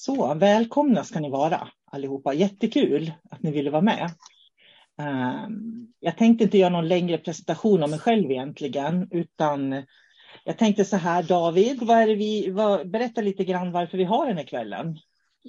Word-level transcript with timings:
Så 0.00 0.34
välkomna 0.34 1.04
ska 1.04 1.20
ni 1.20 1.30
vara 1.30 1.68
allihopa. 1.84 2.34
Jättekul 2.34 3.12
att 3.30 3.42
ni 3.42 3.50
ville 3.50 3.70
vara 3.70 3.82
med. 3.82 4.10
Ehm, 5.00 5.86
jag 6.00 6.18
tänkte 6.18 6.44
inte 6.44 6.58
göra 6.58 6.70
någon 6.70 6.88
längre 6.88 7.18
presentation 7.18 7.82
av 7.82 7.90
mig 7.90 7.98
själv 7.98 8.30
egentligen, 8.30 9.08
utan 9.10 9.84
jag 10.44 10.58
tänkte 10.58 10.84
så 10.84 10.96
här, 10.96 11.22
David, 11.22 11.82
vad 11.82 11.96
är 11.96 12.06
vi, 12.06 12.50
vad, 12.50 12.90
berätta 12.90 13.20
lite 13.20 13.44
grann 13.44 13.72
varför 13.72 13.98
vi 13.98 14.04
har 14.04 14.26
den 14.26 14.36
här 14.36 14.44
kvällen. 14.44 14.98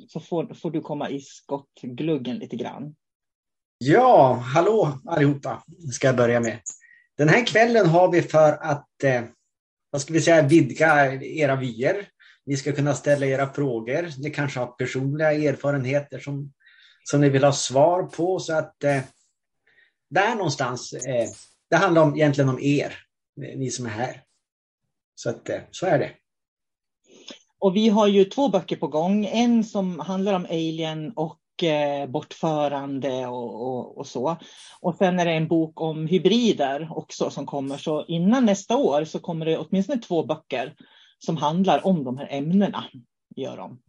Så 0.08 0.20
får, 0.20 0.54
får 0.54 0.72
du 0.72 0.82
komma 0.82 1.10
i 1.10 1.22
skottgluggen 1.22 2.38
lite 2.38 2.56
grann. 2.56 2.96
Ja, 3.78 4.34
hallå 4.34 5.00
allihopa, 5.06 5.64
ska 5.92 6.08
jag 6.08 6.18
börja 6.18 6.40
med. 6.40 6.60
Den 7.18 7.30
här 7.30 7.46
kvällen 7.46 7.88
har 7.88 8.12
vi 8.12 8.22
för 8.22 8.54
att, 8.54 9.04
eh, 9.04 9.22
vad 9.90 10.02
ska 10.02 10.14
vi 10.14 10.22
säga, 10.22 10.42
vidga 10.42 11.14
era 11.22 11.56
vyer 11.56 12.08
ni 12.46 12.58
ska 12.58 12.72
kunna 12.72 12.94
ställa 12.94 13.26
era 13.26 13.54
frågor. 13.54 14.10
Ni 14.18 14.30
kanske 14.30 14.60
har 14.60 14.68
personliga 14.68 15.32
erfarenheter 15.32 16.20
som, 16.20 16.54
som 17.04 17.22
ni 17.22 17.30
vill 17.30 17.44
ha 17.44 17.54
svar 17.54 18.04
på. 18.04 18.40
Så 18.40 18.54
att 18.54 18.84
eh, 18.84 19.02
där 20.10 20.36
någonstans, 20.36 20.94
eh, 20.94 21.30
det 21.70 21.76
handlar 21.76 22.02
om, 22.02 22.16
egentligen 22.16 22.50
om 22.50 22.60
er, 22.60 22.96
eh, 23.44 23.58
ni 23.58 23.72
som 23.72 23.86
är 23.86 23.90
här. 23.90 24.24
Så 25.16 25.30
att 25.30 25.50
eh, 25.50 25.60
så 25.72 25.86
är 25.86 26.00
det. 26.00 26.12
Och 27.60 27.76
vi 27.76 27.90
har 27.90 28.08
ju 28.08 28.26
två 28.26 28.50
böcker 28.50 28.76
på 28.76 28.88
gång. 28.88 29.26
En 29.26 29.64
som 29.64 30.00
handlar 30.00 30.34
om 30.34 30.46
alien 30.46 31.14
och 31.16 31.64
eh, 31.64 32.10
bortförande 32.10 33.28
och, 33.28 33.68
och, 33.68 33.98
och, 33.98 34.08
så. 34.08 34.38
Och 34.82 34.96
sen 34.96 35.20
är 35.20 35.26
det 35.26 35.32
en 35.32 35.48
bok 35.48 35.82
om 35.82 36.08
hybrider 36.08 36.90
också 36.92 37.30
som 37.30 37.46
kommer. 37.46 37.78
Så 37.78 38.06
innan 38.06 38.46
nästa 38.46 38.78
år 38.78 39.06
så 39.06 39.20
kommer 39.20 39.46
det 39.46 39.58
åtminstone 39.58 40.02
två 40.02 40.26
böcker 40.26 40.76
som 41.20 41.38
handlar 41.38 41.86
om 41.86 42.04
de 42.04 42.18
här 42.18 42.28
ämnena. 42.32 42.84
Gör 43.36 43.58
de. 43.58 43.80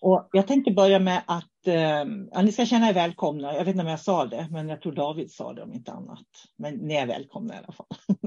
Och 0.00 0.28
jag 0.32 0.46
tänkte 0.46 0.70
börja 0.70 0.98
med 0.98 1.22
att 1.26 1.66
eh, 1.66 2.04
ja, 2.32 2.42
ni 2.42 2.52
ska 2.52 2.66
känna 2.66 2.88
er 2.88 2.92
välkomna. 2.92 3.52
Jag 3.54 3.64
vet 3.64 3.68
inte 3.68 3.82
om 3.82 3.90
jag 3.90 4.00
sa 4.00 4.26
det, 4.26 4.48
men 4.50 4.68
jag 4.68 4.82
tror 4.82 4.92
David 4.92 5.32
sa 5.32 5.52
det 5.52 5.62
om 5.62 5.72
inte 5.72 5.92
annat. 5.92 6.26
Men 6.58 6.74
ni 6.74 6.94
är 6.94 7.06
välkomna 7.06 7.54
i 7.54 7.58
alla 7.58 7.72
fall. 7.72 7.86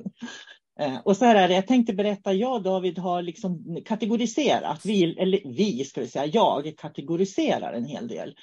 Eh, 0.80 0.98
och 1.04 1.18
så 1.18 1.26
här 1.26 1.36
är 1.36 1.48
det, 1.48 1.54
jag 1.54 1.68
tänkte 1.68 1.94
berätta, 1.94 2.34
jag 2.34 2.54
och 2.54 2.62
David 2.62 2.98
har 2.98 3.22
liksom 3.22 3.82
kategoriserat, 3.86 4.86
vi, 4.86 5.20
eller 5.20 5.40
vi 5.46 5.84
ska 5.86 6.02
vi 6.02 6.08
säga, 6.08 6.26
jag 6.26 6.74
kategoriserar 6.78 7.74
en 7.74 7.86
hel 7.86 8.08
del. 8.08 8.36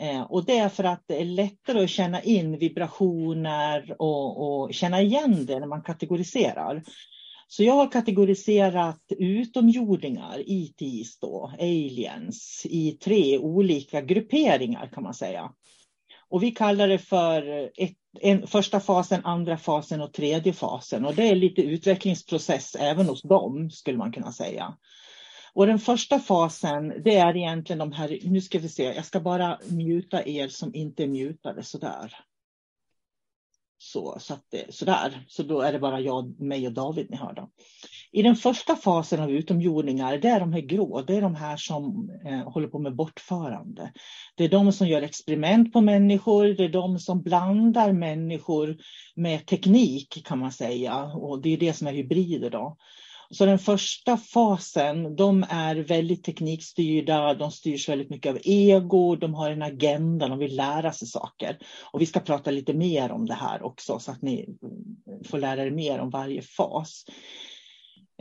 Eh, 0.00 0.22
och 0.22 0.44
det 0.44 0.58
är 0.58 0.68
för 0.68 0.84
att 0.84 1.04
det 1.06 1.20
är 1.20 1.24
lättare 1.24 1.84
att 1.84 1.90
känna 1.90 2.22
in 2.22 2.58
vibrationer 2.58 3.96
och, 3.98 4.62
och 4.62 4.74
känna 4.74 5.02
igen 5.02 5.46
det 5.46 5.60
när 5.60 5.66
man 5.66 5.82
kategoriserar. 5.82 6.82
Så 7.52 7.62
jag 7.62 7.72
har 7.72 7.90
kategoriserat 7.90 9.02
utomjordingar, 9.18 10.42
ETs 10.46 11.18
då, 11.20 11.52
aliens, 11.60 12.66
i 12.70 12.92
tre 12.92 13.38
olika 13.38 14.00
grupperingar 14.00 14.90
kan 14.94 15.02
man 15.02 15.14
säga. 15.14 15.52
Och 16.28 16.42
vi 16.42 16.50
kallar 16.50 16.88
det 16.88 16.98
för 16.98 17.70
ett, 17.76 17.96
en, 18.20 18.46
första 18.46 18.80
fasen, 18.80 19.24
andra 19.24 19.56
fasen 19.56 20.00
och 20.00 20.12
tredje 20.12 20.52
fasen. 20.52 21.04
Och 21.04 21.14
det 21.14 21.28
är 21.28 21.34
lite 21.34 21.62
utvecklingsprocess 21.62 22.74
även 22.74 23.06
hos 23.06 23.22
dem, 23.22 23.70
skulle 23.70 23.98
man 23.98 24.12
kunna 24.12 24.32
säga. 24.32 24.76
Och 25.52 25.66
den 25.66 25.78
första 25.78 26.18
fasen, 26.18 27.02
det 27.04 27.16
är 27.16 27.36
egentligen 27.36 27.78
de 27.78 27.92
här, 27.92 28.18
nu 28.22 28.40
ska 28.40 28.58
vi 28.58 28.68
se, 28.68 28.82
jag 28.82 29.04
ska 29.04 29.20
bara 29.20 29.58
muta 29.70 30.26
er 30.26 30.48
som 30.48 30.74
inte 30.74 31.02
är 31.02 31.08
mutade 31.08 31.62
sådär. 31.62 32.16
Så, 33.84 34.16
så, 34.20 34.34
att, 34.34 34.54
sådär. 34.68 35.24
så 35.28 35.42
då 35.42 35.60
är 35.60 35.72
det 35.72 35.78
bara 35.78 36.00
jag, 36.00 36.40
mig 36.40 36.66
och 36.66 36.72
David 36.72 37.10
ni 37.10 37.16
hör. 37.16 37.32
Då. 37.32 37.50
I 38.12 38.22
den 38.22 38.36
första 38.36 38.76
fasen 38.76 39.20
av 39.20 39.30
utomjordingar, 39.30 40.18
det 40.18 40.28
är 40.28 40.40
de 40.40 40.52
här 40.52 40.60
grå, 40.60 41.02
det 41.02 41.16
är 41.16 41.22
de 41.22 41.34
här 41.34 41.56
som 41.56 42.10
eh, 42.26 42.52
håller 42.52 42.68
på 42.68 42.78
med 42.78 42.96
bortförande. 42.96 43.92
Det 44.36 44.44
är 44.44 44.48
de 44.48 44.72
som 44.72 44.88
gör 44.88 45.02
experiment 45.02 45.72
på 45.72 45.80
människor, 45.80 46.44
det 46.44 46.64
är 46.64 46.68
de 46.68 46.98
som 46.98 47.22
blandar 47.22 47.92
människor 47.92 48.76
med 49.16 49.46
teknik 49.46 50.26
kan 50.26 50.38
man 50.38 50.52
säga. 50.52 51.04
Och 51.04 51.42
det 51.42 51.52
är 51.52 51.56
det 51.56 51.72
som 51.72 51.86
är 51.86 51.92
hybrider 51.92 52.50
då. 52.50 52.76
Så 53.32 53.46
den 53.46 53.58
första 53.58 54.16
fasen, 54.16 55.16
de 55.16 55.44
är 55.48 55.76
väldigt 55.76 56.24
teknikstyrda, 56.24 57.34
de 57.34 57.50
styrs 57.50 57.88
väldigt 57.88 58.10
mycket 58.10 58.30
av 58.30 58.38
ego, 58.44 59.16
de 59.16 59.34
har 59.34 59.50
en 59.50 59.62
agenda, 59.62 60.28
de 60.28 60.38
vill 60.38 60.56
lära 60.56 60.92
sig 60.92 61.08
saker. 61.08 61.58
Och 61.92 62.00
vi 62.00 62.06
ska 62.06 62.20
prata 62.20 62.50
lite 62.50 62.74
mer 62.74 63.12
om 63.12 63.26
det 63.26 63.34
här 63.34 63.62
också 63.62 63.98
så 63.98 64.10
att 64.10 64.22
ni 64.22 64.48
får 65.24 65.38
lära 65.38 65.62
er 65.62 65.70
mer 65.70 65.98
om 65.98 66.10
varje 66.10 66.42
fas. 66.42 67.04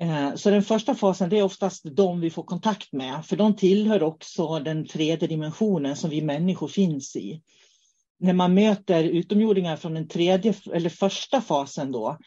Eh, 0.02 0.36
så 0.36 0.50
den 0.50 0.64
första 0.64 0.96
fasen 0.96 1.30
det 1.30 1.38
är 1.38 1.44
oftast 1.44 1.96
de 1.96 2.22
vi 2.22 2.30
får 2.30 2.44
kontakt 2.44 2.94
med, 2.94 3.26
för 3.26 3.36
de 3.36 3.56
tillhör 3.56 4.04
också 4.04 4.60
den 4.60 4.88
tredje 4.88 5.28
dimensionen 5.28 5.96
som 5.96 6.10
vi 6.10 6.22
människor 6.22 6.68
finns 6.68 7.16
i. 7.16 7.42
När 8.20 8.34
man 8.34 8.54
möter 8.54 9.04
utomjordingar 9.04 9.76
från 9.76 9.94
den 9.94 10.08
tredje 10.08 10.54
eller 10.74 10.90
första 10.90 11.42
fasen 11.42 11.92
då, 11.92 12.18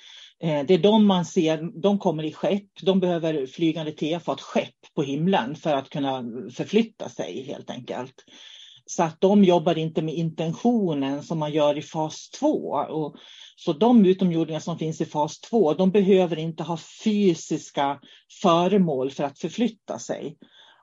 Eh, 0.44 0.64
det 0.66 0.74
är 0.74 0.78
de 0.78 1.06
man 1.06 1.24
ser, 1.24 1.80
de 1.80 1.98
kommer 1.98 2.22
i 2.22 2.32
skepp, 2.32 2.68
de 2.82 3.00
behöver 3.00 3.46
flygande 3.46 3.92
tefat 3.92 4.40
skepp 4.40 4.94
på 4.94 5.02
himlen 5.02 5.56
för 5.56 5.74
att 5.74 5.90
kunna 5.90 6.24
förflytta 6.54 7.08
sig 7.08 7.42
helt 7.42 7.70
enkelt. 7.70 8.14
Så 8.86 9.02
att 9.02 9.20
de 9.20 9.44
jobbar 9.44 9.78
inte 9.78 10.02
med 10.02 10.14
intentionen 10.14 11.22
som 11.22 11.38
man 11.38 11.52
gör 11.52 11.78
i 11.78 11.82
fas 11.82 12.30
2. 12.30 12.48
Och 12.88 13.16
så 13.56 13.72
de 13.72 14.06
utomjordingar 14.06 14.60
som 14.60 14.78
finns 14.78 15.00
i 15.00 15.04
fas 15.04 15.40
2, 15.40 15.74
de 15.74 15.90
behöver 15.90 16.38
inte 16.38 16.62
ha 16.62 16.78
fysiska 17.04 18.00
föremål 18.42 19.10
för 19.10 19.24
att 19.24 19.38
förflytta 19.38 19.98
sig. 19.98 20.36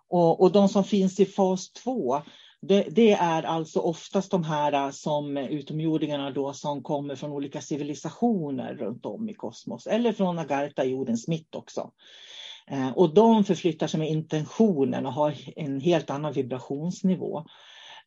Och, 0.10 0.42
och 0.42 0.52
de 0.52 0.69
som 0.69 0.84
finns 0.84 1.19
i 1.19 1.25
fas 1.25 1.72
2, 1.72 2.22
det, 2.62 2.88
det, 2.92 3.12
är 3.12 3.44
alltså 3.44 3.80
oftast 3.80 4.31
de 4.31 4.44
här 4.44 4.74
äh, 4.74 4.92
som 4.92 5.38
utomjordingarna 5.38 6.31
då 6.31 6.54
som 6.54 6.84
kommer 6.84 7.16
från 7.16 7.31
olika 7.31 7.62
civilisationer 7.62 8.74
runt 8.74 9.06
om 9.06 9.30
i 9.30 9.34
kosmos 9.34 9.88
eller 9.88 10.13
från 10.13 10.40
Agartha, 10.40 10.84
jordens 10.84 11.28
mitt 11.28 11.56
också. 11.56 11.92
Äh, 12.68 12.90
och 12.90 13.13
de 13.13 13.44
förflyttar 13.44 13.88
sig 13.88 14.00
med 14.00 14.10
intentionen 14.10 15.06
och 15.06 15.13
har 15.13 15.36
en 15.56 15.81
helt 15.81 16.10
annan 16.10 16.34
vibrationsnivå. 16.34 17.46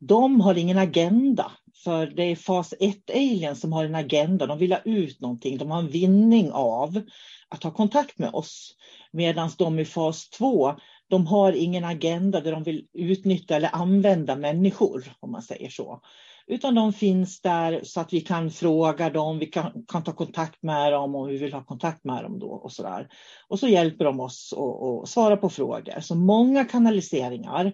De 0.00 0.40
har 0.40 0.58
ingen 0.58 0.78
agenda, 0.78 1.52
för 1.84 2.06
det 2.06 2.22
är 2.22 2.36
fas 2.36 2.74
1-alien 2.80 3.56
som 3.56 3.72
har 3.72 3.84
en 3.84 3.94
agenda. 3.94 4.46
De 4.46 4.58
vill 4.58 4.72
ha 4.72 4.80
ut 4.84 5.20
någonting, 5.20 5.58
de 5.58 5.70
har 5.70 5.78
en 5.78 5.88
vinning 5.88 6.52
av 6.52 7.00
att 7.48 7.62
ha 7.62 7.70
kontakt 7.70 8.18
med 8.18 8.34
oss. 8.34 8.74
Medan 9.10 9.50
de 9.58 9.78
i 9.78 9.84
fas 9.84 10.28
2, 10.28 10.74
de 11.14 11.26
har 11.26 11.52
ingen 11.52 11.84
agenda 11.84 12.40
där 12.40 12.52
de 12.52 12.62
vill 12.62 12.86
utnyttja 12.92 13.56
eller 13.56 13.70
använda 13.72 14.36
människor, 14.36 15.04
om 15.20 15.32
man 15.32 15.42
säger 15.42 15.70
så. 15.70 16.00
Utan 16.46 16.74
de 16.74 16.92
finns 16.92 17.40
där 17.40 17.80
så 17.84 18.00
att 18.00 18.12
vi 18.12 18.20
kan 18.20 18.50
fråga 18.50 19.10
dem, 19.10 19.38
vi 19.38 19.46
kan, 19.46 19.84
kan 19.88 20.04
ta 20.04 20.12
kontakt 20.12 20.62
med 20.62 20.92
dem 20.92 21.14
om 21.14 21.26
vi 21.26 21.36
vill 21.36 21.52
ha 21.52 21.64
kontakt 21.64 22.04
med 22.04 22.22
dem 22.24 22.38
då 22.38 22.46
och 22.46 22.72
så 22.72 22.82
där. 22.82 23.08
Och 23.48 23.58
så 23.58 23.68
hjälper 23.68 24.04
de 24.04 24.20
oss 24.20 24.54
att 25.02 25.08
svara 25.08 25.36
på 25.36 25.48
frågor. 25.48 26.00
Så 26.00 26.14
många 26.14 26.64
kanaliseringar 26.64 27.72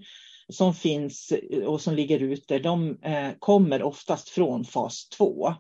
som 0.49 0.75
finns 0.75 1.33
och 1.67 1.81
som 1.81 1.95
ligger 1.95 2.21
ute, 2.21 2.59
de 2.59 2.99
eh, 3.03 3.31
kommer 3.39 3.83
oftast 3.83 4.29
från 4.29 4.65
fas 4.65 5.09
2. 5.09 5.55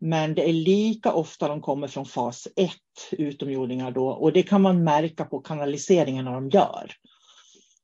Men 0.00 0.34
det 0.34 0.48
är 0.48 0.52
lika 0.52 1.12
ofta 1.12 1.48
de 1.48 1.60
kommer 1.60 1.88
från 1.88 2.06
fas 2.06 2.48
1, 2.56 2.72
utomjordingar 3.10 3.90
då, 3.90 4.08
och 4.08 4.32
det 4.32 4.42
kan 4.42 4.62
man 4.62 4.84
märka 4.84 5.24
på 5.24 5.40
kanaliseringarna 5.40 6.32
de 6.32 6.48
gör. 6.48 6.92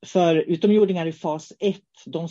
För 0.07 0.37
utomjordingar 0.37 1.07
i 1.07 1.13
fas 1.13 1.53
1, 1.59 1.77
de, 2.07 2.29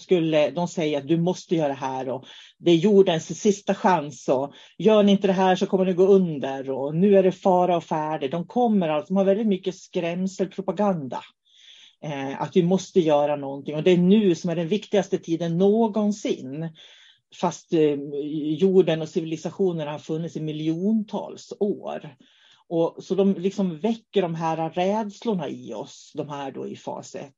de 0.56 0.68
säger 0.68 0.98
att 0.98 1.08
du 1.08 1.18
måste 1.18 1.56
göra 1.56 1.68
det 1.68 1.74
här 1.74 2.10
och 2.10 2.26
det 2.58 2.72
är 2.72 2.76
jordens 2.76 3.40
sista 3.40 3.76
chans 3.76 4.30
och 4.30 4.54
gör 4.78 5.04
ni 5.04 5.12
inte 5.12 5.28
det 5.28 5.34
här 5.34 5.56
så 5.56 5.66
kommer 5.66 5.86
ni 5.86 5.94
gå 5.94 6.06
under 6.06 6.70
och 6.70 6.96
nu 6.96 7.18
är 7.18 7.24
det 7.24 7.32
fara 7.32 7.78
och 7.78 7.84
färde. 7.84 8.28
De 8.28 8.48
kommer 8.48 8.90
alltså, 8.90 9.14
de 9.14 9.18
har 9.18 9.26
väldigt 9.26 9.48
mycket 9.48 9.76
skrämselpropaganda. 9.76 11.22
Eh, 12.04 12.42
att 12.42 12.56
vi 12.56 12.64
måste 12.64 13.00
göra 13.00 13.36
någonting 13.36 13.76
och 13.76 13.84
det 13.84 13.92
är 13.92 13.98
nu 13.98 14.36
som 14.36 14.50
är 14.50 14.56
den 14.56 14.68
viktigaste 14.68 15.18
tiden 15.18 15.58
någonsin. 15.58 16.70
Fast 17.42 17.74
eh, 17.74 17.94
jorden 18.60 19.02
och 19.02 19.10
civilisationen 19.10 19.88
har 19.88 20.00
funnits 20.00 20.36
i 20.36 20.42
miljontals 20.42 21.54
år. 21.60 22.16
Och, 22.68 23.04
så 23.04 23.16
de 23.16 23.34
liksom 23.34 23.80
väcker 23.80 24.22
de 24.22 24.36
här 24.36 24.70
rädslorna 24.70 25.50
i 25.50 25.74
oss, 25.74 26.12
de 26.16 26.30
här 26.30 26.52
då 26.52 26.68
i 26.68 26.76
fas 26.76 27.16
1. 27.16 27.32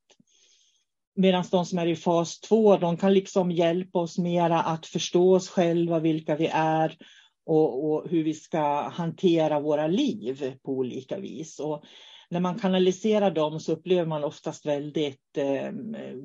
Medan 1.15 1.43
de 1.51 1.65
som 1.65 1.79
är 1.79 1.85
i 1.85 1.95
fas 1.95 2.39
2, 2.39 2.77
de 2.77 2.97
kan 2.97 3.13
liksom 3.13 3.51
hjälpa 3.51 3.99
oss 3.99 4.17
mera 4.17 4.61
att 4.61 4.85
förstå 4.85 5.35
oss 5.35 5.49
själva, 5.49 5.99
vilka 5.99 6.35
vi 6.35 6.47
är 6.53 6.97
och, 7.45 7.91
och, 7.91 8.09
hur 8.09 8.23
vi 8.23 8.33
ska 8.33 8.89
hantera 8.89 9.59
våra 9.59 9.87
liv 9.87 10.53
på 10.63 10.71
olika 10.71 11.19
vis. 11.19 11.59
Och 11.59 11.83
när 12.29 12.39
man 12.39 12.59
kanaliserar 12.59 13.31
dem 13.31 13.59
så 13.59 13.71
upplever 13.71 14.05
man 14.05 14.23
oftast 14.23 14.65
väldigt 14.65 15.37
eh, 15.37 15.71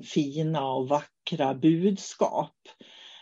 fina 0.02 0.70
och 0.70 0.88
vackra 0.88 1.54
budskap. 1.54 2.56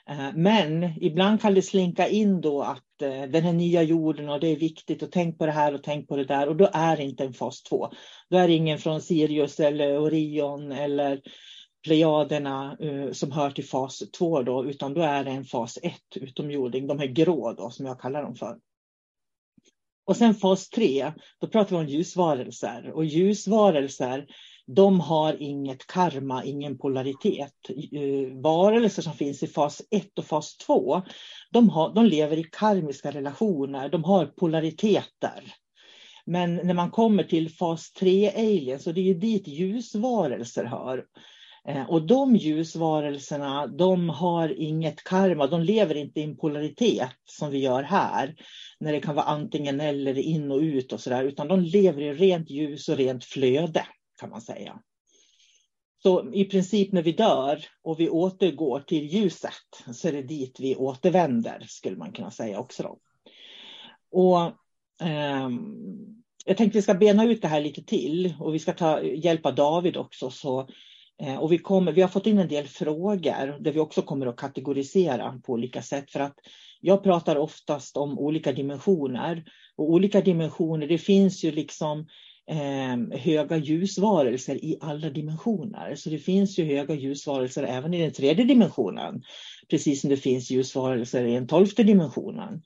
Eh, 0.08 0.30
men 0.34 0.92
ibland 1.00 1.40
kan 1.40 1.54
det 1.54 1.62
slinka 1.62 2.08
in 2.08 2.40
då 2.40 2.62
att 2.62 3.02
eh, 3.02 3.22
den 3.22 3.44
här 3.44 3.52
nya 3.52 3.82
jorden 3.82 4.28
och 4.28 4.40
det 4.40 4.48
är 4.48 4.56
viktigt 4.56 5.02
och 5.02 5.12
tänk 5.12 5.38
på 5.38 5.46
det 5.46 5.52
här 5.52 5.74
och 5.74 5.82
tänk 5.82 6.08
på 6.08 6.16
det 6.16 6.24
där 6.24 6.48
och 6.48 6.56
då 6.56 6.68
är 6.72 6.96
det 6.96 7.04
inte 7.04 7.24
en 7.24 7.34
fas 7.34 7.62
2. 7.62 7.88
Då 8.30 8.36
är 8.36 8.48
det 8.48 8.54
ingen 8.54 8.78
från 8.78 9.00
Sirius 9.00 9.60
eller 9.60 9.98
Orion 9.98 10.72
eller 10.72 11.20
plejaderna 11.87 12.77
uh, 12.83 13.12
som 13.12 13.33
hör 13.33 13.50
till 13.50 13.65
fas 13.65 14.03
2 14.19 14.43
då, 14.43 14.65
utan 14.65 14.94
då 14.94 15.00
är 15.00 15.25
det 15.25 15.31
en 15.31 15.44
fas 15.44 15.79
1 15.83 15.94
utomjording, 16.15 16.87
de 16.87 16.99
här 16.99 17.06
grå 17.06 17.53
då 17.53 17.71
som 17.71 17.87
jag 17.87 18.00
kallar 18.00 18.23
dem 18.23 18.35
för. 18.35 18.59
Och 20.05 20.17
sen 20.17 20.35
fas 20.35 20.69
3, 20.69 21.12
då 21.41 21.47
pratar 21.47 21.71
vi 21.71 21.77
om 21.77 21.88
ljusvarelser 21.88 22.93
och 22.94 23.05
ljusvarelser 23.05 24.27
de 24.67 25.00
har 25.00 25.43
inget 25.43 25.87
karma, 25.87 26.44
ingen 26.44 26.79
polaritet. 26.79 27.71
Uh, 27.93 28.43
varelser 28.43 29.03
som 29.03 29.12
finns 29.12 29.43
i 29.43 29.47
fas 29.47 29.83
1 29.91 30.19
och 30.19 30.25
fas 30.25 30.56
2, 30.56 31.03
de, 31.50 31.69
har, 31.69 31.94
de 31.94 32.05
lever 32.05 32.37
i 32.37 32.44
karmiska 32.44 33.11
relationer, 33.11 33.88
de 33.88 34.05
har 34.05 34.27
polariteter. 34.27 35.55
Men 36.25 36.55
när 36.55 36.75
man 36.75 36.91
kommer 36.91 37.23
till 37.23 37.50
fas 37.50 37.93
3-aliens, 38.00 38.87
och 38.87 38.94
det 38.94 39.00
är 39.00 39.05
ju 39.05 39.15
dit 39.15 39.49
ljusvarelser 39.49 40.65
hör. 40.65 41.05
Eh, 41.68 41.90
och 41.90 42.06
de 42.06 42.36
ljusvarelserna, 42.36 43.66
de 43.66 44.08
har 44.08 44.60
inget 44.60 45.04
karma, 45.04 45.46
de 45.46 45.62
lever 45.62 45.94
inte 45.94 46.20
i 46.20 46.22
en 46.22 46.36
polaritet 46.36 47.10
som 47.24 47.50
vi 47.50 47.58
gör 47.58 47.82
här, 47.82 48.36
när 48.80 48.92
det 48.92 49.00
kan 49.00 49.14
vara 49.14 49.26
antingen 49.26 49.80
eller, 49.80 50.18
in 50.18 50.50
och 50.50 50.58
ut 50.58 50.92
och 50.92 51.00
sådär, 51.00 51.24
utan 51.24 51.48
de 51.48 51.60
lever 51.60 52.02
i 52.02 52.12
rent 52.12 52.50
ljus 52.50 52.88
och 52.88 52.96
rent 52.96 53.24
flöde, 53.24 53.86
kan 54.20 54.30
man 54.30 54.40
säga. 54.40 54.80
Så 56.02 56.32
i 56.32 56.44
princip 56.44 56.92
när 56.92 57.02
vi 57.02 57.12
dör 57.12 57.64
och 57.82 58.00
vi 58.00 58.08
återgår 58.08 58.80
till 58.80 59.06
ljuset 59.06 59.52
så 59.94 60.08
är 60.08 60.12
det 60.12 60.22
dit 60.22 60.60
vi 60.60 60.76
återvänder, 60.76 61.64
skulle 61.68 61.96
man 61.96 62.12
kunna 62.12 62.30
säga 62.30 62.58
också. 62.58 62.82
Då. 62.82 62.98
Och, 64.10 64.40
eh, 65.06 65.50
jag 66.44 66.56
tänkte 66.56 66.78
vi 66.78 66.82
ska 66.82 66.94
bena 66.94 67.24
ut 67.24 67.42
det 67.42 67.48
här 67.48 67.60
lite 67.60 67.84
till 67.84 68.34
och 68.40 68.54
vi 68.54 68.58
ska 68.58 68.72
ta, 68.72 69.02
hjälpa 69.02 69.52
David 69.52 69.96
också. 69.96 70.30
Så 70.30 70.68
Eh, 71.22 71.36
och 71.36 71.52
vi, 71.52 71.58
kommer, 71.58 71.92
vi 71.92 72.00
har 72.00 72.08
fått 72.08 72.26
in 72.26 72.38
en 72.38 72.48
del 72.48 72.66
frågor 72.66 73.62
där 73.62 73.72
vi 73.72 73.80
också 73.80 74.02
kommer 74.02 74.26
att 74.26 74.36
kategorisera 74.36 75.40
på 75.46 75.52
olika 75.52 75.82
sätt. 75.82 76.10
För 76.10 76.20
att 76.20 76.34
jag 76.80 77.02
pratar 77.02 77.36
oftast 77.36 77.96
om 77.96 78.18
olika 78.18 78.52
dimensioner. 78.52 79.44
Och 79.76 79.90
olika 79.90 80.20
dimensioner, 80.20 80.86
det 80.86 80.98
finns 80.98 81.44
ju 81.44 81.52
liksom 81.52 82.06
eh, 82.50 83.18
höga 83.18 83.56
ljusvarelser 83.56 84.64
i 84.64 84.78
alla 84.80 85.10
dimensioner. 85.10 85.94
Så 85.94 86.10
det 86.10 86.18
finns 86.18 86.58
ju 86.58 86.64
höga 86.64 86.94
ljusvarelser 86.94 87.62
även 87.62 87.94
i 87.94 88.02
den 88.02 88.12
tredje 88.12 88.44
dimensionen. 88.44 89.22
Precis 89.70 90.00
som 90.00 90.10
det 90.10 90.16
finns 90.16 90.50
ljusvarelser 90.50 91.24
i 91.24 91.34
den 91.34 91.46
tolfte 91.46 91.82
dimensionen. 91.82 92.62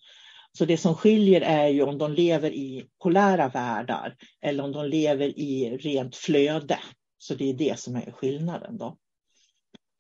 Så 0.59 0.65
det 0.65 0.77
som 0.77 0.95
skiljer 0.95 1.41
är 1.41 1.69
ju 1.69 1.83
om 1.83 1.99
de 1.99 2.13
lever 2.13 2.51
i 2.51 2.85
polära 3.03 3.49
världar 3.49 4.15
eller 4.43 4.65
om 4.65 4.73
de 4.73 4.87
lever 4.87 5.39
i 5.39 5.79
rent 5.81 6.17
flöde. 6.17 6.79
Så 7.23 7.35
det 7.35 7.51
är 7.51 7.55
det 7.55 7.81
som 7.81 7.97
är 7.97 8.13
skillnaden. 8.13 8.79
Då. 8.79 8.97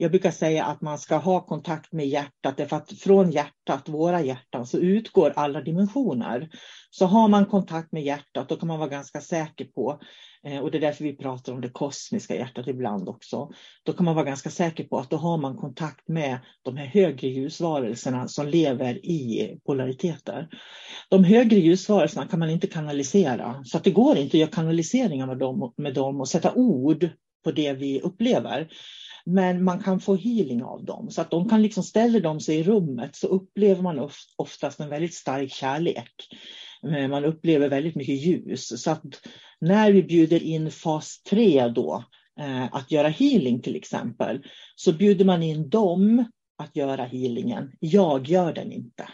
Jag 0.03 0.11
brukar 0.11 0.31
säga 0.31 0.65
att 0.65 0.81
man 0.81 0.99
ska 0.99 1.17
ha 1.17 1.41
kontakt 1.41 1.93
med 1.93 2.09
hjärtat, 2.09 2.57
därför 2.57 2.77
att 2.77 2.93
från 2.93 3.31
hjärtat, 3.31 3.89
våra 3.89 4.23
hjärtan, 4.23 4.67
så 4.67 4.79
utgår 4.79 5.33
alla 5.37 5.61
dimensioner. 5.61 6.49
Så 6.91 7.07
har 7.07 7.29
man 7.29 7.47
kontakt 7.47 7.93
med 7.93 8.03
hjärtat, 8.03 8.49
då 8.49 8.57
kan 8.57 8.69
man 8.69 8.79
vara 8.79 8.89
ganska 8.89 9.21
säker 9.21 9.65
på, 9.65 10.01
eh, 10.47 10.59
och 10.59 10.71
det 10.71 10.79
är 10.79 10.81
därför 10.81 11.05
vi 11.05 11.17
pratar 11.17 11.53
om 11.53 11.61
det 11.61 11.69
kosmiska 11.69 12.35
hjärtat 12.37 12.69
ibland 12.69 13.09
också, 13.09 13.51
då 13.83 13.93
kan 13.93 14.05
man 14.05 14.15
vara 14.15 14.25
ganska 14.25 14.51
säker 14.51 14.85
på 14.85 14.99
att 14.99 15.11
då 15.11 15.17
har 15.17 15.39
man 15.39 15.57
kontakt 15.57 16.09
med 16.09 16.39
de 16.63 16.77
här 16.77 16.87
högre 16.87 17.29
ljusvarelserna 17.29 18.29
som 18.29 18.49
lever 18.49 19.07
i 19.07 19.59
polariteter. 19.67 20.49
De 21.09 21.25
högre 21.25 21.57
ljusvarelserna 21.57 22.27
kan 22.27 22.39
man 22.39 22.51
inte 22.51 22.67
kanalisera, 22.67 23.63
så 23.65 23.77
att 23.77 23.85
det 23.85 23.91
går 23.91 24.17
inte 24.17 24.37
att 24.37 24.41
göra 24.41 24.51
kanaliseringar 24.51 25.27
med 25.27 25.39
dem, 25.39 25.73
med 25.77 25.95
dem 25.95 26.21
och 26.21 26.29
sätta 26.29 26.55
ord 26.55 27.09
på 27.45 27.53
det 27.53 27.73
vi 27.73 28.01
upplever. 28.01 28.69
Men 29.25 29.65
man 29.65 29.83
kan 29.83 30.01
få 30.01 30.17
healing 30.17 30.63
av 30.63 30.85
dem. 30.85 31.11
Så 31.11 31.21
att 31.21 31.31
de 31.31 31.49
kan 31.49 31.63
liksom, 31.63 31.83
ställer 31.83 32.21
de 32.21 32.41
sig 32.41 32.57
i 32.57 32.63
rummet 32.63 33.17
så 33.17 33.27
upplever 33.27 33.83
man 33.83 34.11
oftast 34.37 34.81
en 34.81 34.89
väldigt 34.89 35.15
stark 35.15 35.53
kärlek. 35.53 36.13
Eh, 36.89 37.09
man 37.09 37.25
upplever 37.25 37.69
väldigt 37.69 37.95
mycket 37.95 38.23
ljus. 38.23 38.83
Så 38.83 38.91
att 38.91 39.05
när 39.61 39.93
vi 39.93 40.03
bjuder 40.03 40.43
in 40.43 40.71
fas 40.71 41.23
3 41.23 41.69
då, 41.69 42.05
eh, 42.41 42.75
att 42.75 42.91
göra 42.91 43.09
healing 43.09 43.63
till 43.63 43.77
exempel, 43.77 44.43
så 44.77 44.93
bjuder 44.93 45.25
man 45.25 45.43
in 45.43 45.69
dem 45.69 46.25
att 46.59 46.77
göra 46.77 47.05
healingen. 47.05 47.73
Jag 47.81 48.29
gör 48.29 48.53
den 48.53 48.73
inte. 48.73 49.09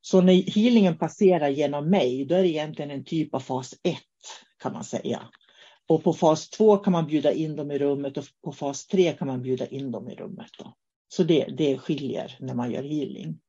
Så 0.00 0.20
när 0.20 0.32
healingen 0.32 0.98
passerar 0.98 1.48
genom 1.48 1.90
mig, 1.90 2.24
då 2.24 2.34
är 2.34 2.42
det 2.42 2.48
egentligen 2.48 2.90
en 2.90 3.04
typ 3.04 3.34
av 3.34 3.40
fas 3.40 3.74
1 3.82 3.96
kan 4.62 4.72
man 4.72 4.84
säga. 4.84 5.22
Och 5.88 6.04
på 6.04 6.12
fas 6.12 6.50
2 6.50 6.76
kan 6.76 6.92
man 6.92 7.06
bjuda 7.06 7.32
in 7.32 7.56
dem 7.56 7.70
i 7.70 7.78
rummet 7.78 8.16
och 8.16 8.24
på 8.44 8.52
fas 8.52 8.86
3 8.86 9.12
kan 9.12 9.28
man 9.28 9.42
bjuda 9.42 9.66
in 9.66 9.90
dem 9.90 10.10
i 10.10 10.14
rummet. 10.14 10.50
Då. 10.58 10.74
Så 11.08 11.22
det, 11.22 11.44
det 11.44 11.78
skiljer 11.78 12.36
när 12.40 12.54
man 12.54 12.70
gör 12.70 12.82
healing. 12.82 13.40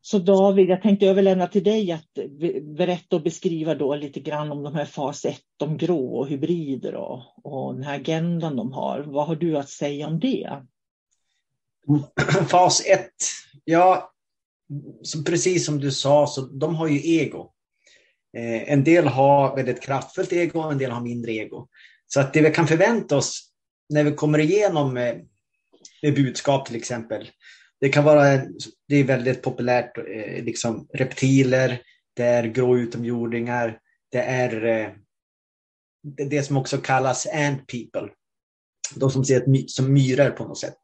Så 0.00 0.18
David, 0.18 0.68
jag 0.68 0.82
tänkte 0.82 1.06
överlämna 1.06 1.46
till 1.46 1.64
dig 1.64 1.92
att 1.92 2.18
berätta 2.62 3.16
och 3.16 3.22
beskriva 3.22 3.74
då 3.74 3.94
lite 3.94 4.20
grann 4.20 4.52
om 4.52 4.62
de 4.62 4.74
här 4.74 4.84
fas 4.84 5.24
1, 5.24 5.40
de 5.56 5.76
grå 5.76 6.18
och 6.18 6.28
hybrider 6.28 6.94
och, 6.94 7.22
och 7.44 7.74
den 7.74 7.82
här 7.82 7.94
agendan 7.94 8.56
de 8.56 8.72
har. 8.72 9.00
Vad 9.00 9.26
har 9.26 9.36
du 9.36 9.56
att 9.56 9.68
säga 9.68 10.06
om 10.06 10.20
det? 10.20 10.62
Fas 12.48 12.86
1, 12.86 13.10
ja, 13.64 14.12
så 15.02 15.24
precis 15.24 15.66
som 15.66 15.80
du 15.80 15.90
sa, 15.90 16.26
så 16.26 16.40
de 16.40 16.74
har 16.74 16.88
ju 16.88 17.20
ego. 17.20 17.52
Eh, 18.36 18.72
en 18.72 18.84
del 18.84 19.06
har 19.06 19.56
väldigt 19.56 19.82
kraftfullt 19.82 20.32
ego, 20.32 20.60
och 20.60 20.72
en 20.72 20.78
del 20.78 20.90
har 20.90 21.00
mindre 21.00 21.32
ego. 21.32 21.68
Så 22.06 22.20
att 22.20 22.32
det 22.32 22.42
vi 22.42 22.50
kan 22.50 22.66
förvänta 22.66 23.16
oss 23.16 23.48
när 23.88 24.04
vi 24.04 24.12
kommer 24.12 24.38
igenom 24.38 24.94
med, 24.94 25.28
med 26.02 26.14
budskap 26.14 26.66
till 26.66 26.76
exempel. 26.76 27.30
Det 27.80 27.88
kan 27.88 28.04
vara, 28.04 28.36
det 28.88 28.96
är 28.96 29.04
väldigt 29.04 29.42
populärt, 29.42 29.98
eh, 29.98 30.44
liksom 30.44 30.88
reptiler, 30.94 31.82
det 32.16 32.24
är 32.24 32.44
grå 32.44 32.78
utomjordingar, 32.78 33.78
det 34.10 34.22
är 34.22 34.64
eh, 34.66 34.90
det 36.28 36.42
som 36.42 36.56
också 36.56 36.78
kallas 36.78 37.26
ant 37.26 37.66
people. 37.66 38.08
De 38.94 39.10
som 39.10 39.24
ser 39.24 39.66
som 39.66 39.92
myror 39.92 40.30
på 40.30 40.44
något 40.44 40.58
sätt. 40.58 40.78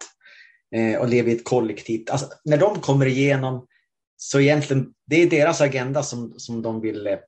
eh, 0.75 1.00
och 1.00 1.09
lever 1.09 1.31
i 1.31 1.35
ett 1.35 1.45
kollektivt. 1.45 2.11
Alltså, 2.11 2.28
när 2.45 2.57
de 2.57 2.81
kommer 2.81 3.07
igenom 3.07 3.67
så 4.17 4.40
egentligen, 4.40 4.95
det 5.07 5.23
är 5.23 5.31
deras 5.31 5.61
agenda 5.61 6.02
som, 6.02 6.35
som 6.37 6.62
de 6.62 6.81
vill 6.81 7.07
eh, 7.07 7.19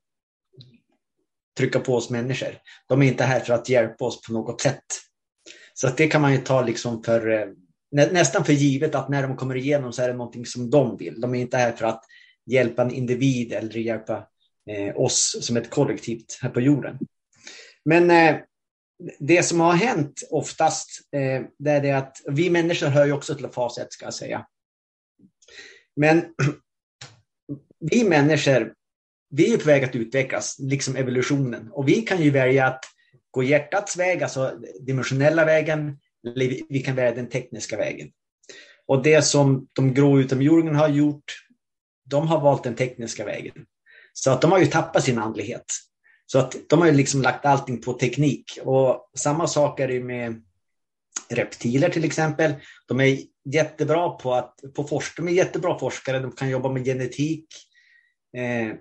trycka 1.60 1.80
på 1.80 1.94
oss 1.94 2.10
människor. 2.10 2.58
De 2.88 3.02
är 3.02 3.06
inte 3.06 3.24
här 3.24 3.40
för 3.40 3.54
att 3.54 3.68
hjälpa 3.68 4.04
oss 4.04 4.22
på 4.26 4.32
något 4.32 4.60
sätt. 4.60 4.84
Så 5.74 5.86
att 5.86 5.96
det 5.96 6.08
kan 6.08 6.22
man 6.22 6.32
ju 6.32 6.38
ta 6.38 6.62
liksom 6.62 7.02
för, 7.02 7.30
eh, 7.30 7.46
nä, 7.92 8.12
nästan 8.12 8.44
för 8.44 8.52
givet 8.52 8.94
att 8.94 9.08
när 9.08 9.22
de 9.22 9.36
kommer 9.36 9.56
igenom 9.56 9.92
så 9.92 10.02
är 10.02 10.08
det 10.08 10.14
någonting 10.14 10.46
som 10.46 10.70
de 10.70 10.96
vill. 10.96 11.20
De 11.20 11.34
är 11.34 11.40
inte 11.40 11.56
här 11.56 11.72
för 11.72 11.86
att 11.86 12.04
hjälpa 12.46 12.82
en 12.82 12.90
individ 12.90 13.52
eller 13.52 13.76
hjälpa 13.76 14.26
eh, 14.70 14.96
oss 14.96 15.36
som 15.40 15.56
ett 15.56 15.70
kollektivt 15.70 16.38
här 16.42 16.50
på 16.50 16.60
jorden. 16.60 16.98
Men 17.84 18.10
eh, 18.10 18.36
det 19.18 19.42
som 19.42 19.60
har 19.60 19.72
hänt 19.72 20.22
oftast, 20.30 20.88
eh, 21.12 21.42
det 21.58 21.70
är 21.70 21.80
det 21.80 21.92
att 21.92 22.16
vi 22.26 22.50
människor 22.50 22.86
hör 22.86 23.06
ju 23.06 23.12
också 23.12 23.34
till 23.34 23.48
fas 23.48 23.78
1 23.78 23.92
ska 23.92 24.04
jag 24.04 24.14
säga. 24.14 24.46
Men 25.96 26.24
vi 27.90 28.04
människor, 28.04 28.74
vi 29.30 29.54
är 29.54 29.58
på 29.58 29.64
väg 29.64 29.84
att 29.84 29.96
utvecklas, 29.96 30.56
liksom 30.58 30.96
evolutionen. 30.96 31.70
Och 31.72 31.88
vi 31.88 32.02
kan 32.02 32.22
ju 32.22 32.30
välja 32.30 32.66
att 32.66 32.84
gå 33.30 33.42
hjärtats 33.42 33.96
väg, 33.96 34.22
alltså 34.22 34.52
dimensionella 34.80 35.44
vägen, 35.44 35.98
eller 36.26 36.60
vi 36.68 36.82
kan 36.82 36.96
välja 36.96 37.14
den 37.14 37.28
tekniska 37.28 37.76
vägen. 37.76 38.10
Och 38.86 39.02
det 39.02 39.22
som 39.22 39.68
de 39.72 39.94
grå 39.94 40.20
utomjordingarna 40.20 40.78
har 40.78 40.88
gjort, 40.88 41.46
de 42.04 42.28
har 42.28 42.40
valt 42.40 42.64
den 42.64 42.74
tekniska 42.74 43.24
vägen. 43.24 43.54
Så 44.12 44.30
att 44.30 44.40
de 44.40 44.52
har 44.52 44.58
ju 44.58 44.66
tappat 44.66 45.04
sin 45.04 45.18
andlighet. 45.18 45.64
Så 46.26 46.38
att 46.38 46.56
de 46.68 46.78
har 46.78 46.86
ju 46.86 46.92
liksom 46.92 47.22
lagt 47.22 47.46
allting 47.46 47.80
på 47.80 47.92
teknik. 47.92 48.58
Och 48.62 49.10
samma 49.16 49.46
sak 49.46 49.80
är 49.80 49.88
det 49.88 50.00
med 50.00 50.42
reptiler 51.28 51.88
till 51.88 52.04
exempel. 52.04 52.54
De 52.88 53.00
är 53.00 53.18
jättebra 53.44 54.10
på 54.10 54.34
att 54.34 54.54
på 54.74 54.84
forska, 54.84 55.22
de 55.22 55.28
är 55.28 55.32
jättebra 55.32 55.78
forskare, 55.78 56.18
de 56.18 56.32
kan 56.32 56.50
jobba 56.50 56.68
med 56.68 56.84
genetik. 56.84 57.46
Eh, 58.36 58.76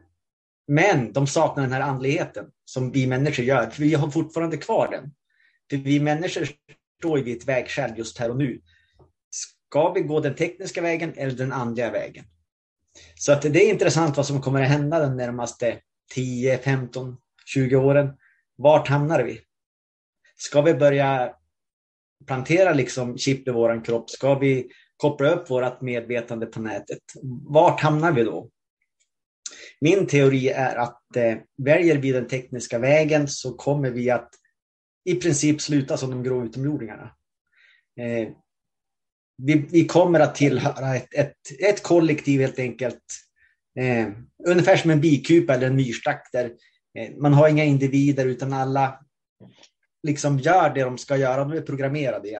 men 0.69 1.13
de 1.13 1.27
saknar 1.27 1.63
den 1.63 1.73
här 1.73 1.81
andligheten 1.81 2.45
som 2.65 2.91
vi 2.91 3.07
människor 3.07 3.45
gör, 3.45 3.69
för 3.69 3.81
vi 3.81 3.93
har 3.93 4.09
fortfarande 4.09 4.57
kvar 4.57 4.91
den. 4.91 5.11
För 5.69 5.77
vi 5.77 5.99
människor 5.99 6.47
står 6.99 7.17
vid 7.17 7.37
ett 7.37 7.47
vägskäl 7.47 7.97
just 7.97 8.17
här 8.17 8.29
och 8.29 8.37
nu. 8.37 8.61
Ska 9.69 9.93
vi 9.93 10.01
gå 10.01 10.19
den 10.19 10.35
tekniska 10.35 10.81
vägen 10.81 11.13
eller 11.15 11.31
den 11.31 11.51
andliga 11.51 11.91
vägen? 11.91 12.25
Så 13.15 13.31
att 13.31 13.41
det 13.41 13.65
är 13.65 13.69
intressant 13.69 14.17
vad 14.17 14.25
som 14.25 14.41
kommer 14.41 14.61
att 14.61 14.69
hända 14.69 14.99
de 14.99 15.17
närmaste 15.17 15.79
10, 16.13 16.57
15, 16.57 17.17
20 17.45 17.75
åren. 17.75 18.17
Vart 18.55 18.87
hamnar 18.87 19.23
vi? 19.23 19.41
Ska 20.37 20.61
vi 20.61 20.73
börja 20.73 21.33
plantera 22.27 22.73
liksom 22.73 23.17
chip 23.17 23.47
i 23.47 23.51
vår 23.51 23.85
kropp? 23.85 24.09
Ska 24.09 24.35
vi 24.35 24.69
koppla 24.97 25.29
upp 25.29 25.49
vårt 25.49 25.81
medvetande 25.81 26.45
på 26.45 26.61
nätet? 26.61 26.99
Vart 27.47 27.81
hamnar 27.81 28.11
vi 28.11 28.23
då? 28.23 28.49
Min 29.81 30.07
teori 30.07 30.49
är 30.49 30.75
att 30.75 31.15
eh, 31.15 31.37
väljer 31.57 31.97
vi 31.97 32.11
den 32.11 32.27
tekniska 32.27 32.79
vägen 32.79 33.27
så 33.27 33.53
kommer 33.53 33.89
vi 33.89 34.09
att 34.09 34.29
i 35.05 35.15
princip 35.15 35.61
sluta 35.61 35.97
som 35.97 36.11
de 36.11 36.23
grå 36.23 36.45
utomjordingarna. 36.45 37.11
Eh, 37.99 38.29
vi, 39.37 39.65
vi, 39.71 39.85
kommer 39.85 40.19
att 40.19 40.35
tillhöra 40.35 40.95
ett, 40.95 41.13
ett, 41.13 41.61
ett 41.69 41.83
kollektiv 41.83 42.41
helt 42.41 42.59
enkelt. 42.59 43.03
Eh, 43.79 44.07
ungefär 44.47 44.77
som 44.77 44.91
en 44.91 45.01
bikupa 45.01 45.53
eller 45.53 45.67
en 45.67 45.75
myrstack 45.75 46.29
där 46.31 46.45
eh, 46.99 47.17
man 47.17 47.33
har 47.33 47.49
inga 47.49 47.63
individer 47.63 48.25
utan 48.25 48.53
alla 48.53 48.99
liksom 50.03 50.39
gör 50.39 50.73
det 50.73 50.83
de 50.83 50.97
ska 50.97 51.17
göra. 51.17 51.45
De 51.45 51.51
är 51.51 51.61
programmerade. 51.61 52.39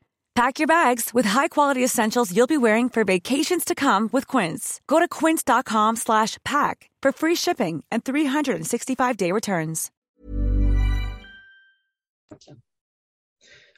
Pack 0.35 0.59
your 0.59 0.67
bags 0.67 1.13
with 1.13 1.29
high-quality 1.29 1.83
essentials 1.83 2.31
you'll 2.31 2.47
be 2.47 2.57
wearing 2.57 2.89
for 2.89 3.03
vacations 3.03 3.65
to 3.65 3.75
come 3.75 4.09
with 4.13 4.37
Quince. 4.37 4.79
Go 4.87 4.99
to 4.99 5.07
quince.com/pack 5.07 6.89
for 7.03 7.11
free 7.11 7.35
shipping 7.35 7.83
and 7.91 8.03
365-day 8.03 9.31
returns. 9.31 9.91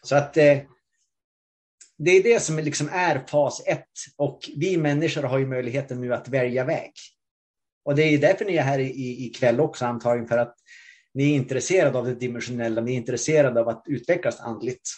Så 0.03 0.15
att 0.15 0.37
eh, 0.37 0.57
det 1.97 2.11
är 2.11 2.23
det 2.23 2.39
som 2.39 2.59
liksom 2.59 2.89
är 2.91 3.23
fas 3.27 3.63
ett. 3.67 3.87
och 4.17 4.39
vi 4.55 4.77
människor 4.77 5.23
har 5.23 5.39
ju 5.39 5.47
möjligheten 5.47 6.01
nu 6.01 6.13
att 6.13 6.27
välja 6.27 6.63
väg. 6.65 6.91
Och 7.85 7.95
det 7.95 8.03
är 8.03 8.17
därför 8.17 8.45
ni 8.45 8.55
är 8.55 8.63
här 8.63 8.79
i, 8.79 9.25
ikväll 9.25 9.59
också 9.59 9.85
antagligen, 9.85 10.27
för 10.27 10.37
att 10.37 10.55
ni 11.13 11.31
är 11.31 11.35
intresserade 11.35 11.97
av 11.97 12.05
det 12.05 12.15
dimensionella, 12.15 12.81
ni 12.81 12.93
är 12.93 12.97
intresserade 12.97 13.59
av 13.59 13.69
att 13.69 13.83
utvecklas 13.87 14.39
andligt. 14.39 14.89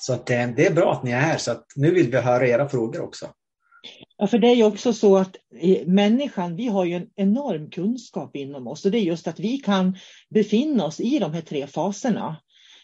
Så 0.00 0.12
att 0.12 0.26
det, 0.26 0.54
det 0.56 0.66
är 0.66 0.74
bra 0.74 0.92
att 0.92 1.02
ni 1.02 1.10
är 1.10 1.20
här, 1.20 1.38
så 1.38 1.50
att 1.50 1.66
nu 1.76 1.90
vill 1.90 2.10
vi 2.10 2.16
höra 2.16 2.48
era 2.48 2.68
frågor 2.68 3.00
också. 3.00 3.26
Ja, 4.16 4.26
för 4.26 4.38
det 4.38 4.48
är 4.48 4.54
ju 4.54 4.64
också 4.64 4.92
så 4.92 5.16
att 5.16 5.36
människan, 5.86 6.56
vi 6.56 6.66
har 6.66 6.84
ju 6.84 6.94
en 6.94 7.06
enorm 7.16 7.70
kunskap 7.70 8.36
inom 8.36 8.66
oss 8.66 8.84
och 8.84 8.90
det 8.90 8.98
är 8.98 9.02
just 9.02 9.26
att 9.26 9.40
vi 9.40 9.58
kan 9.58 9.96
befinna 10.30 10.84
oss 10.84 11.00
i 11.00 11.18
de 11.18 11.32
här 11.32 11.40
tre 11.40 11.66
faserna. 11.66 12.36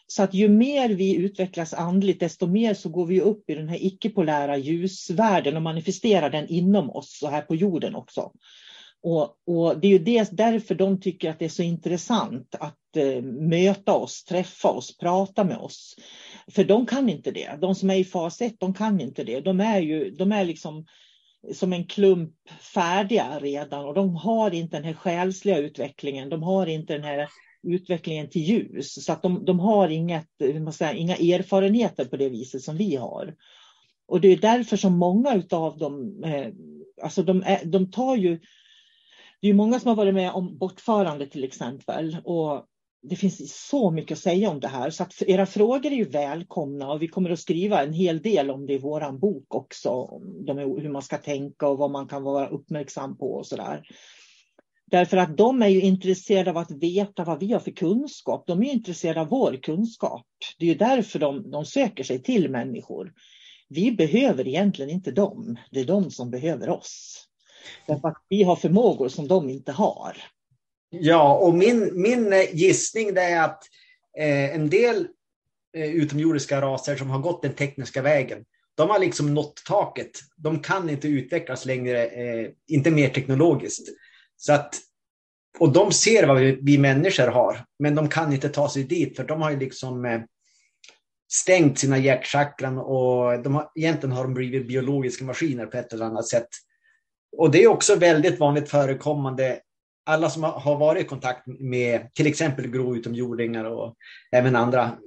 Så 0.07 0.23
att 0.23 0.35
ju 0.35 0.49
mer 0.49 0.88
vi 0.88 1.16
utvecklas 1.16 1.75
andligt, 1.75 2.21
desto 2.21 2.47
mer 2.47 2.75
så 2.75 2.88
går 2.88 3.07
vi 3.07 3.21
upp 3.21 3.50
i 3.50 3.54
den 3.54 3.69
här 3.69 3.85
icke-polära 3.85 4.57
ljusvärlden 4.57 5.57
och 5.57 5.62
manifesterar 5.62 6.30
den 6.30 6.49
inom 6.49 6.90
oss 6.90 7.21
och 7.23 7.30
här 7.30 7.42
på 7.42 7.54
jorden 7.54 7.95
också. 7.95 8.33
Och, 9.02 9.37
och, 9.47 9.80
det 9.80 9.87
är 9.87 9.90
ju 9.90 9.99
det, 9.99 10.28
därför 10.33 10.75
de 10.75 11.00
tycker 11.00 11.30
att 11.30 11.38
det 11.38 11.45
är 11.45 11.49
så 11.49 11.62
intressant 11.62 12.54
att 12.61 12.97
eh, 12.97 13.23
möta 13.23 13.92
oss, 13.92 14.25
träffa 14.25 14.69
oss, 14.69 14.99
prata 14.99 15.45
med 15.45 15.59
oss. 15.59 15.97
För 16.50 16.64
de 16.64 16.87
kan 16.87 17.09
inte 17.09 17.30
det. 17.30 17.59
De 17.61 17.75
som 17.75 17.90
är 17.90 17.95
i 17.95 18.04
fas 18.04 18.40
1, 18.40 18.54
de 18.59 18.75
kan 18.75 19.00
inte 19.00 19.25
det. 19.25 19.40
De 19.40 19.61
är 19.61 19.80
ju 19.80 20.11
de 20.11 20.33
är 20.33 20.45
liksom 20.45 20.87
som 21.52 21.73
en 21.73 21.85
klump 21.85 22.35
färdiga 22.75 23.38
redan 23.40 23.85
och 23.85 23.95
de 23.95 24.16
har 24.16 24.54
inte 24.54 24.76
den 24.76 24.85
här 24.85 24.95
själsliga 24.95 25.59
utvecklingen. 25.59 26.28
De 26.28 26.42
har 26.42 26.66
inte 26.66 26.92
den 26.92 27.04
här 27.04 27.28
utvecklingen 27.62 28.30
till 28.30 28.42
ljus. 28.42 29.04
Så 29.04 29.12
att 29.12 29.23
de, 29.23 29.45
de 29.45 29.61
har 29.61 29.88
inget, 29.88 30.28
man 30.61 30.73
säger, 30.73 30.95
inga 30.95 31.16
erfarenheter 31.16 32.04
på 32.04 32.16
det 32.16 32.28
viset 32.28 32.62
som 32.62 32.76
vi 32.76 32.97
har. 32.97 33.35
Och 34.07 34.21
det 34.21 34.28
är 34.28 34.37
därför 34.37 34.76
som 34.76 34.99
många 34.99 35.42
av 35.50 35.78
dem, 35.78 36.25
eh, 36.25 36.47
alltså 37.02 37.23
de, 37.23 37.42
är, 37.47 37.64
de 37.64 37.90
tar 37.90 38.16
ju 38.16 38.40
det 39.40 39.49
är 39.49 39.54
många 39.54 39.80
som 39.80 39.88
har 39.88 39.97
varit 39.97 40.14
med 40.14 40.33
om 40.33 40.59
bortförande 40.59 41.26
till 41.26 41.45
exempel. 41.45 42.16
Och 42.25 42.66
det 43.02 43.16
finns 43.16 43.66
så 43.69 43.90
mycket 43.90 44.16
att 44.16 44.23
säga 44.23 44.50
om 44.50 44.61
det 44.61 44.69
här. 44.69 44.90
Så 44.90 45.02
att 45.02 45.23
era 45.23 45.47
frågor 45.47 45.92
är 45.92 45.97
ju 45.97 46.09
välkomna 46.09 46.92
och 46.92 47.02
vi 47.02 47.09
kommer 47.09 47.30
att 47.30 47.40
skriva 47.40 47.83
en 47.83 47.92
hel 47.92 48.23
del 48.23 48.50
om 48.50 48.66
det 48.66 48.73
i 48.73 48.78
vår 48.78 49.19
bok 49.19 49.54
också. 49.54 50.21
De, 50.47 50.59
hur 50.59 50.88
man 50.88 51.02
ska 51.02 51.19
tänka 51.19 51.69
och 51.69 51.78
vad 51.78 51.90
man 51.90 52.09
kan 52.09 52.23
vara 52.23 52.49
uppmärksam 52.49 53.19
på 53.19 53.33
och 53.33 53.47
så 53.47 53.57
där. 53.57 53.83
Därför 54.90 55.16
att 55.16 55.37
de 55.37 55.62
är 55.62 55.69
ju 55.69 55.80
intresserade 55.80 56.50
av 56.50 56.57
att 56.59 56.71
veta 56.71 57.25
vad 57.25 57.40
vi 57.40 57.52
har 57.52 57.61
för 57.61 57.71
kunskap. 57.71 58.47
De 58.47 58.62
är 58.62 58.73
intresserade 58.73 59.21
av 59.21 59.28
vår 59.28 59.62
kunskap. 59.62 60.26
Det 60.59 60.64
är 60.64 60.69
ju 60.69 60.75
därför 60.75 61.19
de, 61.19 61.50
de 61.50 61.64
söker 61.64 62.04
sig 62.04 62.23
till 62.23 62.50
människor. 62.50 63.12
Vi 63.69 63.92
behöver 63.92 64.49
egentligen 64.49 64.90
inte 64.90 65.11
dem. 65.11 65.57
Det 65.71 65.80
är 65.80 65.85
de 65.85 66.11
som 66.11 66.30
behöver 66.30 66.69
oss. 66.69 67.26
Därför 67.87 68.09
att 68.09 68.25
vi 68.28 68.42
har 68.42 68.57
förmågor 68.57 69.09
som 69.09 69.28
de 69.28 69.50
inte 69.50 69.73
har. 69.73 70.16
Ja, 70.90 71.37
och 71.37 71.54
min, 71.54 72.02
min 72.02 72.32
eh, 72.32 72.54
gissning 72.54 73.09
är 73.16 73.42
att 73.42 73.62
eh, 74.18 74.54
en 74.54 74.70
del 74.70 75.09
eh, 75.76 75.90
utomjordiska 75.90 76.61
raser 76.61 76.97
som 76.97 77.11
har 77.11 77.18
gått 77.18 77.42
den 77.42 77.52
tekniska 77.52 78.02
vägen, 78.02 78.44
de 78.75 78.90
har 78.90 78.99
liksom 78.99 79.35
nått 79.35 79.64
taket. 79.64 80.11
De 80.37 80.61
kan 80.61 80.90
inte 80.90 81.09
utvecklas 81.09 81.64
längre, 81.64 82.06
eh, 82.06 82.49
inte 82.66 82.90
mer 82.90 83.09
teknologiskt. 83.09 83.88
Så 84.37 84.52
att 84.52 84.75
och 85.59 85.73
de 85.73 85.92
ser 85.92 86.26
vad 86.26 86.40
vi, 86.40 86.59
vi, 86.62 86.78
människor 86.78 87.26
har, 87.26 87.64
men 87.78 87.94
de 87.94 88.09
kan 88.09 88.32
inte 88.32 88.49
ta 88.49 88.68
sig 88.68 88.85
dit 88.85 89.16
för 89.16 89.25
de 89.25 89.42
har 89.42 89.50
ju 89.50 89.59
liksom 89.59 90.04
eh, 90.04 90.20
stängt 91.32 91.78
sina 91.78 91.99
hjärtchakran 91.99 92.78
och 92.78 93.42
de 93.42 93.54
har, 93.54 93.70
egentligen 93.75 94.16
har 94.16 94.23
de 94.23 94.35
blivit 94.35 94.68
biologiska 94.68 95.25
maskiner 95.25 95.66
på 95.66 95.76
ett 95.76 95.92
eller 95.92 96.04
annat 96.04 96.28
sätt. 96.28 96.49
Och 97.37 97.50
det 97.50 97.62
är 97.62 97.66
också 97.68 97.94
väldigt 97.94 98.38
vanligt 98.38 98.68
förekommande. 98.68 99.61
Alla 100.07 100.30
som 100.30 100.42
har 100.42 100.78
varit 100.78 101.04
i 101.04 101.09
kontakt 101.09 101.47
med 101.47 102.14
till 102.14 102.26
exempel 102.26 102.66
grå 102.66 102.97
utomjordingar 102.97 103.64
och 103.64 103.95
även 104.33 104.57
andra 104.57 104.99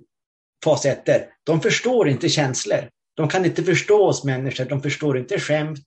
fas 0.63 0.85
1 0.85 1.03
de 1.43 1.61
förstår 1.61 2.09
inte 2.09 2.29
känslor. 2.29 2.89
De 3.15 3.27
kan 3.27 3.45
inte 3.45 3.63
förstå 3.63 4.05
oss 4.07 4.23
människor, 4.23 4.65
de 4.65 4.81
förstår 4.81 5.17
inte 5.17 5.39
skämt, 5.39 5.85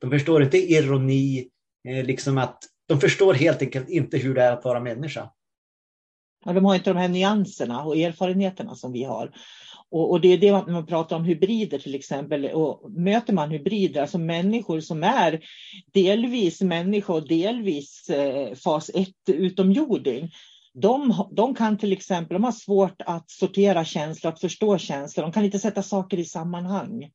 de 0.00 0.10
förstår 0.10 0.42
inte 0.42 0.58
ironi, 0.58 1.48
eh, 1.88 2.04
liksom 2.04 2.38
att 2.38 2.58
de 2.88 3.00
förstår 3.00 3.34
helt 3.34 3.62
enkelt 3.62 3.88
inte 3.88 4.18
hur 4.18 4.34
det 4.34 4.42
är 4.42 4.52
att 4.52 4.64
vara 4.64 4.80
människa. 4.80 5.30
Ja, 6.44 6.52
de 6.52 6.64
har 6.64 6.74
inte 6.74 6.90
de 6.90 6.96
här 6.96 7.08
nyanserna 7.08 7.84
och 7.84 7.96
erfarenheterna 7.96 8.74
som 8.74 8.92
vi 8.92 9.04
har. 9.04 9.32
Och, 9.90 10.10
och, 10.10 10.20
det 10.20 10.28
är 10.28 10.38
det 10.38 10.52
man, 10.52 10.72
man 10.72 10.86
pratar 10.86 11.16
om 11.16 11.24
hybrider 11.24 11.78
till 11.78 11.94
exempel. 11.94 12.44
Och 12.44 12.90
möter 12.90 13.32
man 13.32 13.50
hybrider, 13.50 14.00
alltså 14.00 14.18
människor 14.18 14.80
som 14.80 15.02
är 15.02 15.40
delvis 15.92 16.60
människa 16.60 17.12
och 17.12 17.28
delvis 17.28 18.10
eh, 18.10 18.54
fas 18.54 18.90
1 18.94 19.08
utomjording. 19.26 20.30
De, 20.74 21.26
de 21.36 21.54
kan 21.54 21.78
till 21.78 21.92
exempel, 21.92 22.34
de 22.34 22.44
har 22.44 22.52
svårt 22.52 23.02
att 23.06 23.30
sortera 23.30 23.84
känslor, 23.84 24.32
att 24.32 24.40
förstå 24.40 24.78
känslor. 24.78 25.22
De 25.22 25.32
kan 25.32 25.44
inte 25.44 25.58
sätta 25.58 25.82
saker 25.82 26.18
i 26.18 26.24
sammanhang. 26.24 27.10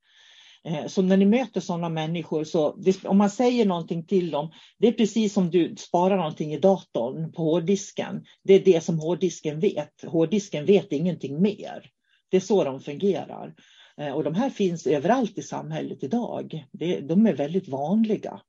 Eh, 0.64 0.88
så 0.88 1.02
när 1.02 1.18
ni 1.18 1.26
möter 1.26 1.62
sådana 1.62 1.90
människor, 1.90 2.44
så 2.44 2.78
om 3.04 3.18
man 3.18 3.30
säger 3.30 3.66
någonting 3.66 4.06
till 4.06 4.32
dem, 4.32 4.52
det 4.78 4.88
är 4.88 4.92
precis 4.92 5.34
som 5.34 5.50
du 5.50 5.76
sparar 5.78 6.18
någonting 6.18 6.54
i 6.54 6.60
datorn 6.60 7.32
på 7.32 7.44
hårddisken. 7.44 8.26
Det 8.44 8.54
är 8.54 8.60
det 8.60 8.84
som 8.84 9.00
hårddisken 9.00 9.60
vet. 9.60 10.04
Hårddisken 10.08 10.66
vet 10.66 10.92
ingenting 10.92 11.42
mer. 11.42 11.90
Det 12.32 12.38
är 12.38 12.42
så 12.42 12.64
de 12.64 12.80
fungerar. 12.80 13.54
Eh, 13.98 14.12
och 14.12 14.24
de 14.24 14.36
här 14.36 14.50
finns 14.50 14.88
överallt 14.88 15.38
i 15.38 15.42
samhället 15.42 16.04
idag. 16.04 16.66
De 17.02 17.28
är 17.28 17.34
väldigt 17.34 17.68
vanliga. 17.68 18.42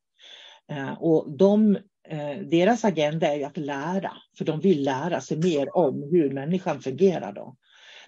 Eh, 0.70 0.92
och 0.92 1.36
de, 1.36 1.76
eh, 2.08 2.38
deras 2.50 2.84
agenda 2.84 3.26
är 3.26 3.46
att 3.46 3.56
lära, 3.56 4.12
för 4.38 4.44
de 4.44 4.60
vill 4.60 4.84
lära 4.84 5.20
sig 5.20 5.36
mer 5.36 5.76
om 5.76 6.02
hur 6.10 6.30
människan 6.30 6.80
fungerar. 6.80 7.32
Då. 7.32 7.56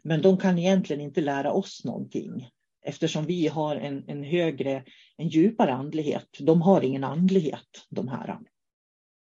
Men 0.02 0.22
de 0.22 0.38
kan 0.38 0.58
egentligen 0.58 1.02
inte 1.02 1.20
lära 1.20 1.52
oss 1.52 1.84
någonting 1.84 2.48
eftersom 2.86 3.26
vi 3.26 3.48
har 3.48 3.76
en, 3.76 4.04
en 4.08 4.24
högre, 4.24 4.84
en 5.16 5.28
djupare 5.28 5.72
andlighet. 5.72 6.28
De 6.38 6.62
har 6.62 6.82
ingen 6.82 7.04
andlighet, 7.04 7.86
de 7.90 8.08
här. 8.08 8.38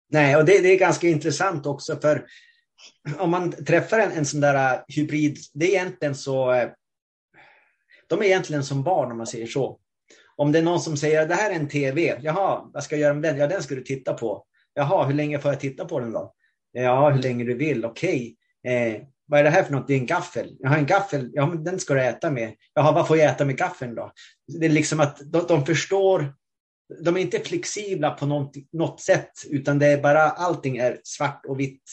Nej, 0.10 0.36
och 0.36 0.46
det, 0.46 0.62
det 0.62 0.74
är 0.74 0.79
ganska 0.79 1.08
intressant 1.08 1.65
också 1.65 2.00
för 2.00 2.25
om 3.20 3.32
man 3.32 3.52
träffar 3.52 4.00
en, 4.00 4.12
en 4.12 4.26
sån 4.26 4.42
där 4.42 4.74
äh, 4.74 4.82
hybrid, 4.88 5.38
det 5.54 5.66
är 5.66 5.70
egentligen 5.70 6.16
så, 6.16 6.52
äh, 6.52 6.70
de 8.08 8.20
är 8.20 8.26
egentligen 8.26 8.64
som 8.64 8.84
barn 8.84 9.12
om 9.12 9.18
man 9.18 9.28
säger 9.28 9.48
så. 9.48 9.80
Om 10.36 10.52
det 10.52 10.60
är 10.60 10.64
någon 10.64 10.82
som 10.82 10.98
säger 10.98 11.28
det 11.28 11.36
här 11.36 11.52
är 11.52 11.56
en 11.56 11.68
tv, 11.68 12.20
jaha, 12.22 12.70
vad 12.74 12.84
ska 12.84 12.96
jag 12.96 13.02
göra 13.02 13.14
med 13.14 13.24
den? 13.24 13.38
Ja, 13.38 13.48
den 13.48 13.64
ska 13.64 13.76
du 13.76 13.84
titta 13.84 14.14
på. 14.14 14.46
Jaha, 14.74 15.06
hur 15.06 15.14
länge 15.14 15.40
får 15.40 15.52
jag 15.52 15.60
titta 15.60 15.86
på 15.86 16.00
den 16.00 16.12
då? 16.12 16.34
Ja, 16.72 17.10
hur 17.10 17.22
länge 17.22 17.44
du 17.44 17.54
vill, 17.54 17.86
okej. 17.86 18.36
Okay. 18.64 18.74
Eh, 18.74 19.02
vad 19.28 19.40
är 19.40 19.44
det 19.44 19.50
här 19.50 19.64
för 19.64 19.72
något? 19.72 19.88
Det 19.88 19.94
är 19.94 19.98
en 19.98 20.06
gaffel. 20.06 20.56
Jag 20.60 20.70
har 20.70 20.78
en 20.78 20.86
gaffel, 20.86 21.30
ja 21.34 21.46
men 21.46 21.63
den 21.63 21.80
ska 21.80 21.94
du 21.94 22.02
äta 22.02 22.32
med. 22.32 22.54
Jaha, 22.74 22.92
vad 22.92 23.08
får 23.08 23.18
jag 23.18 23.32
äta 23.32 23.46
med 23.46 23.58
gaffeln 23.58 23.96
då? 23.96 24.12
Det 24.60 24.66
är 24.66 24.70
liksom 24.70 25.00
att 25.00 25.22
de, 25.26 25.46
de 25.48 25.66
förstår, 25.66 26.34
de 27.04 27.18
är 27.18 27.22
inte 27.22 27.40
flexibla 27.40 28.12
på 28.12 28.26
något, 28.26 28.56
något 28.72 29.02
sätt, 29.02 29.32
utan 29.50 29.80
det 29.80 29.88
är 29.88 30.02
bara 30.02 30.22
allting 30.22 30.78
är 30.78 31.00
svart 31.04 31.46
och 31.46 31.60
vitt. 31.60 31.84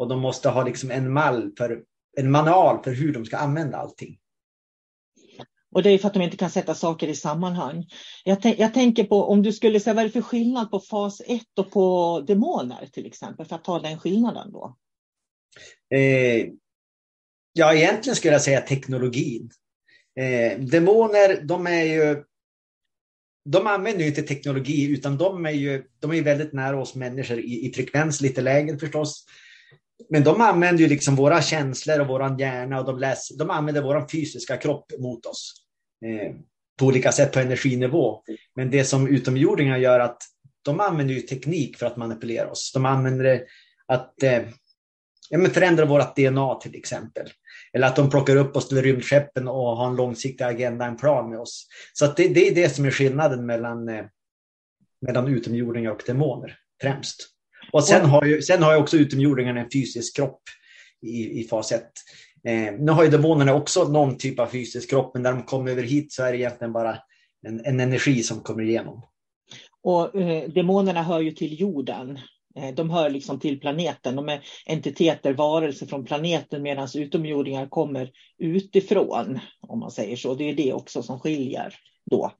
Och 0.00 0.08
de 0.08 0.20
måste 0.20 0.48
ha 0.48 0.64
liksom 0.64 0.90
en 0.90 1.12
mall 1.12 1.52
för, 1.58 1.82
en 2.16 2.30
manual 2.30 2.82
för 2.84 2.92
hur 2.92 3.12
de 3.12 3.24
ska 3.24 3.36
använda 3.36 3.76
allting. 3.76 4.18
Och 5.74 5.82
det 5.82 5.90
är 5.90 5.98
för 5.98 6.08
att 6.08 6.14
de 6.14 6.22
inte 6.22 6.36
kan 6.36 6.50
sätta 6.50 6.74
saker 6.74 7.08
i 7.08 7.14
sammanhang. 7.14 7.86
Jag, 8.24 8.38
jag 8.58 8.74
tänker 8.74 9.04
på 9.04 9.24
om 9.24 9.42
du 9.42 9.52
skulle 9.52 9.80
säga 9.80 9.94
vad 9.94 10.04
är 10.04 10.08
det 10.08 10.12
för 10.12 10.22
skillnad 10.22 10.70
på 10.70 10.80
fas 10.80 11.22
1 11.26 11.42
och 11.58 11.70
på 11.70 12.20
demoner 12.26 12.88
till 12.92 13.06
exempel, 13.06 13.46
för 13.46 13.56
att 13.56 13.64
ta 13.64 13.78
den 13.78 13.98
skillnaden 13.98 14.52
då? 14.52 14.76
Eh, 15.96 16.46
Ja, 17.52 17.74
egentligen 17.74 18.16
skulle 18.16 18.32
jag 18.32 18.42
säga 18.42 18.60
teknologin. 18.60 19.50
Eh, 20.20 20.60
demoner, 20.60 21.42
de 21.42 21.66
är 21.66 21.84
ju... 21.84 22.24
De 23.44 23.66
använder 23.66 24.00
ju 24.00 24.08
inte 24.08 24.22
teknologi, 24.22 24.90
utan 24.90 25.18
de 25.18 25.46
är 25.46 25.50
ju 25.50 25.84
de 25.98 26.12
är 26.12 26.22
väldigt 26.22 26.52
nära 26.52 26.80
oss 26.80 26.94
människor 26.94 27.38
i, 27.38 27.66
i 27.66 27.72
frekvens, 27.72 28.20
lite 28.20 28.40
lägre 28.40 28.78
förstås. 28.78 29.26
Men 30.08 30.24
de 30.24 30.40
använder 30.40 30.82
ju 30.82 30.88
liksom 30.88 31.16
våra 31.16 31.42
känslor 31.42 32.00
och 32.00 32.06
våran 32.06 32.38
hjärna 32.38 32.80
och 32.80 32.86
de, 32.86 32.98
läser, 32.98 33.38
de 33.38 33.50
använder 33.50 33.82
våran 33.82 34.08
fysiska 34.08 34.56
kropp 34.56 34.92
mot 34.98 35.26
oss. 35.26 35.54
Eh, 36.06 36.34
på 36.78 36.86
olika 36.86 37.12
sätt 37.12 37.32
på 37.32 37.40
energinivå. 37.40 38.22
Men 38.54 38.70
det 38.70 38.84
som 38.84 39.08
utomjordingar 39.08 39.78
gör 39.78 40.00
att 40.00 40.22
de 40.62 40.80
använder 40.80 41.14
ju 41.14 41.20
teknik 41.20 41.76
för 41.76 41.86
att 41.86 41.96
manipulera 41.96 42.50
oss. 42.50 42.72
De 42.72 42.86
använder 42.86 43.24
det 43.24 43.44
att 43.86 44.22
eh, 44.22 44.42
ja, 45.30 45.38
men 45.38 45.50
förändra 45.50 45.84
vårt 45.84 46.16
DNA 46.16 46.54
till 46.54 46.74
exempel. 46.74 47.28
Eller 47.72 47.86
att 47.86 47.96
de 47.96 48.10
plockar 48.10 48.36
upp 48.36 48.56
oss 48.56 48.68
till 48.68 48.82
rymdskeppen 48.82 49.48
och 49.48 49.76
har 49.76 49.86
en 49.86 49.96
långsiktig 49.96 50.44
agenda, 50.44 50.84
en 50.84 50.96
plan 50.96 51.30
med 51.30 51.38
oss. 51.38 51.66
Så 51.92 52.06
det, 52.06 52.28
det, 52.28 52.48
är 52.48 52.54
det 52.54 52.68
som 52.68 52.84
är 52.84 52.90
skillnaden 52.90 53.46
mellan, 53.46 53.88
eh, 53.88 54.04
mellan 55.06 55.28
utomjordingar 55.28 55.90
och 55.90 56.02
demoner 56.06 56.58
främst. 56.82 57.16
Och 57.72 57.84
sen 57.84 58.06
har 58.06 58.24
ju, 58.24 58.42
sen 58.42 58.62
har 58.62 58.72
ju 58.72 58.78
också 58.78 58.96
utomjordingarna 58.96 59.60
en 59.60 59.70
fysisk 59.72 60.16
kropp 60.16 60.42
i, 61.02 61.40
i 61.40 61.44
fas 61.44 61.72
1. 61.72 61.82
Eh, 62.44 62.72
nu 62.78 62.92
har 62.92 63.04
ju 63.04 63.10
demonerna 63.10 63.54
också 63.54 63.84
någon 63.84 64.18
typ 64.18 64.38
av 64.38 64.46
fysisk 64.46 64.90
kropp, 64.90 65.10
men 65.14 65.22
när 65.22 65.32
de 65.32 65.42
kommer 65.42 65.70
över 65.70 65.82
hit 65.82 66.12
så 66.12 66.22
är 66.22 66.32
det 66.32 66.38
egentligen 66.38 66.72
bara 66.72 66.98
en, 67.46 67.64
en 67.64 67.80
energi 67.80 68.22
som 68.22 68.40
kommer 68.40 68.62
igenom. 68.62 69.02
Och 69.82 70.14
eh, 70.14 70.48
demonerna 70.48 71.02
hör 71.02 71.20
ju 71.20 71.30
till 71.30 71.60
jorden 71.60 72.18
Eh, 72.56 72.74
de 72.74 72.90
hör 72.90 73.10
liksom 73.10 73.40
till 73.40 73.60
planeten. 73.60 74.16
De 74.16 74.28
är 74.28 74.42
entiteter, 74.66 75.32
varelser 75.32 75.86
från 75.86 76.04
planeten 76.04 76.62
medan 76.62 76.88
utomjordingar 76.94 77.66
kommer 77.66 78.10
utifrån. 78.38 79.38
Om 79.60 79.78
man 79.78 79.90
säger 79.90 80.16
så. 80.16 80.34
Det 80.34 80.44
är 80.44 80.54
det 80.54 80.72
också 80.72 81.02
som 81.02 81.20
skiljer 81.20 81.74
då 82.10 82.32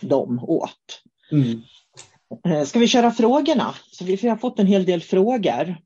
dem 0.00 0.38
åt. 0.42 1.02
Mm. 1.32 1.62
Eh, 2.46 2.64
ska 2.64 2.78
vi 2.78 2.88
köra 2.88 3.10
frågorna? 3.10 3.74
Så 3.92 4.04
vi 4.04 4.28
har 4.28 4.36
fått 4.36 4.58
en 4.58 4.66
hel 4.66 4.84
del 4.84 5.00
frågor. 5.00 5.76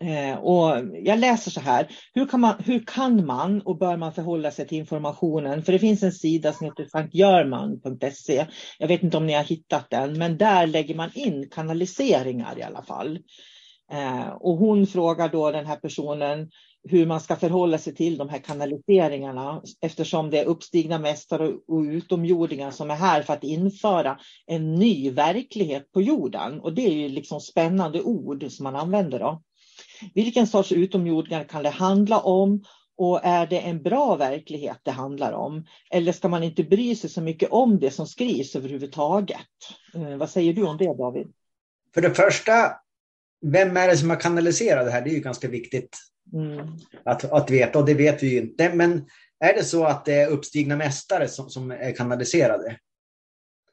Eh, 0.00 0.38
och 0.38 0.84
jag 1.02 1.18
läser 1.18 1.50
så 1.50 1.60
här. 1.60 1.88
Hur 2.14 2.26
kan, 2.26 2.40
man, 2.40 2.54
hur 2.64 2.84
kan 2.86 3.26
man 3.26 3.60
och 3.60 3.78
bör 3.78 3.96
man 3.96 4.12
förhålla 4.12 4.50
sig 4.50 4.68
till 4.68 4.78
informationen? 4.78 5.62
För 5.62 5.72
det 5.72 5.78
finns 5.78 6.02
en 6.02 6.12
sida 6.12 6.52
som 6.52 6.66
heter 6.66 6.84
sanktgörman.se. 6.84 8.46
Jag 8.78 8.88
vet 8.88 9.02
inte 9.02 9.16
om 9.16 9.26
ni 9.26 9.32
har 9.32 9.44
hittat 9.44 9.90
den, 9.90 10.18
men 10.18 10.38
där 10.38 10.66
lägger 10.66 10.94
man 10.94 11.10
in 11.14 11.48
kanaliseringar 11.50 12.58
i 12.58 12.62
alla 12.62 12.82
fall. 12.82 13.18
Eh, 13.92 14.28
och 14.28 14.56
hon 14.56 14.86
frågar 14.86 15.28
då 15.28 15.50
den 15.50 15.66
här 15.66 15.76
personen 15.76 16.50
hur 16.88 17.06
man 17.06 17.20
ska 17.20 17.36
förhålla 17.36 17.78
sig 17.78 17.94
till 17.94 18.18
de 18.18 18.28
här 18.28 18.38
kanaliseringarna 18.38 19.62
eftersom 19.80 20.30
det 20.30 20.38
är 20.38 20.44
uppstigna 20.44 20.98
mästare 20.98 21.52
och 21.68 21.80
utomjordingar 21.80 22.70
som 22.70 22.90
är 22.90 22.94
här 22.94 23.22
för 23.22 23.32
att 23.32 23.44
införa 23.44 24.18
en 24.46 24.74
ny 24.74 25.10
verklighet 25.10 25.92
på 25.92 26.02
jorden. 26.02 26.60
Och 26.60 26.74
det 26.74 26.86
är 26.86 26.92
ju 26.92 27.08
liksom 27.08 27.40
spännande 27.40 28.02
ord 28.02 28.46
som 28.50 28.64
man 28.64 28.76
använder 28.76 29.18
då. 29.18 29.42
Vilken 30.14 30.46
sorts 30.46 30.72
utomjordingar 30.72 31.44
kan 31.44 31.62
det 31.62 31.70
handla 31.70 32.20
om? 32.20 32.64
Och 32.98 33.20
är 33.24 33.46
det 33.46 33.58
en 33.58 33.82
bra 33.82 34.16
verklighet 34.16 34.78
det 34.82 34.90
handlar 34.90 35.32
om? 35.32 35.66
Eller 35.90 36.12
ska 36.12 36.28
man 36.28 36.42
inte 36.42 36.62
bry 36.62 36.96
sig 36.96 37.10
så 37.10 37.20
mycket 37.20 37.50
om 37.50 37.78
det 37.78 37.90
som 37.90 38.06
skrivs 38.06 38.56
överhuvudtaget? 38.56 39.38
Eh, 39.94 40.16
vad 40.16 40.30
säger 40.30 40.52
du 40.52 40.66
om 40.66 40.76
det 40.76 40.94
David? 40.98 41.26
För 41.94 42.02
det 42.02 42.14
första, 42.14 42.52
vem 43.40 43.76
är 43.76 43.88
det 43.88 43.96
som 43.96 44.10
har 44.10 44.20
kanaliserat 44.20 44.86
det 44.86 44.90
här? 44.90 45.02
Det 45.02 45.10
är 45.10 45.14
ju 45.14 45.20
ganska 45.20 45.48
viktigt 45.48 45.98
mm. 46.32 46.78
att, 47.04 47.32
att 47.32 47.50
veta 47.50 47.78
och 47.78 47.86
det 47.86 47.94
vet 47.94 48.22
vi 48.22 48.28
ju 48.28 48.38
inte. 48.38 48.74
Men 48.74 49.06
är 49.40 49.54
det 49.54 49.64
så 49.64 49.84
att 49.84 50.04
det 50.04 50.14
är 50.14 50.28
uppstigna 50.28 50.76
mästare 50.76 51.28
som, 51.28 51.50
som 51.50 51.70
är 51.70 51.92
kanaliserade? 51.92 52.78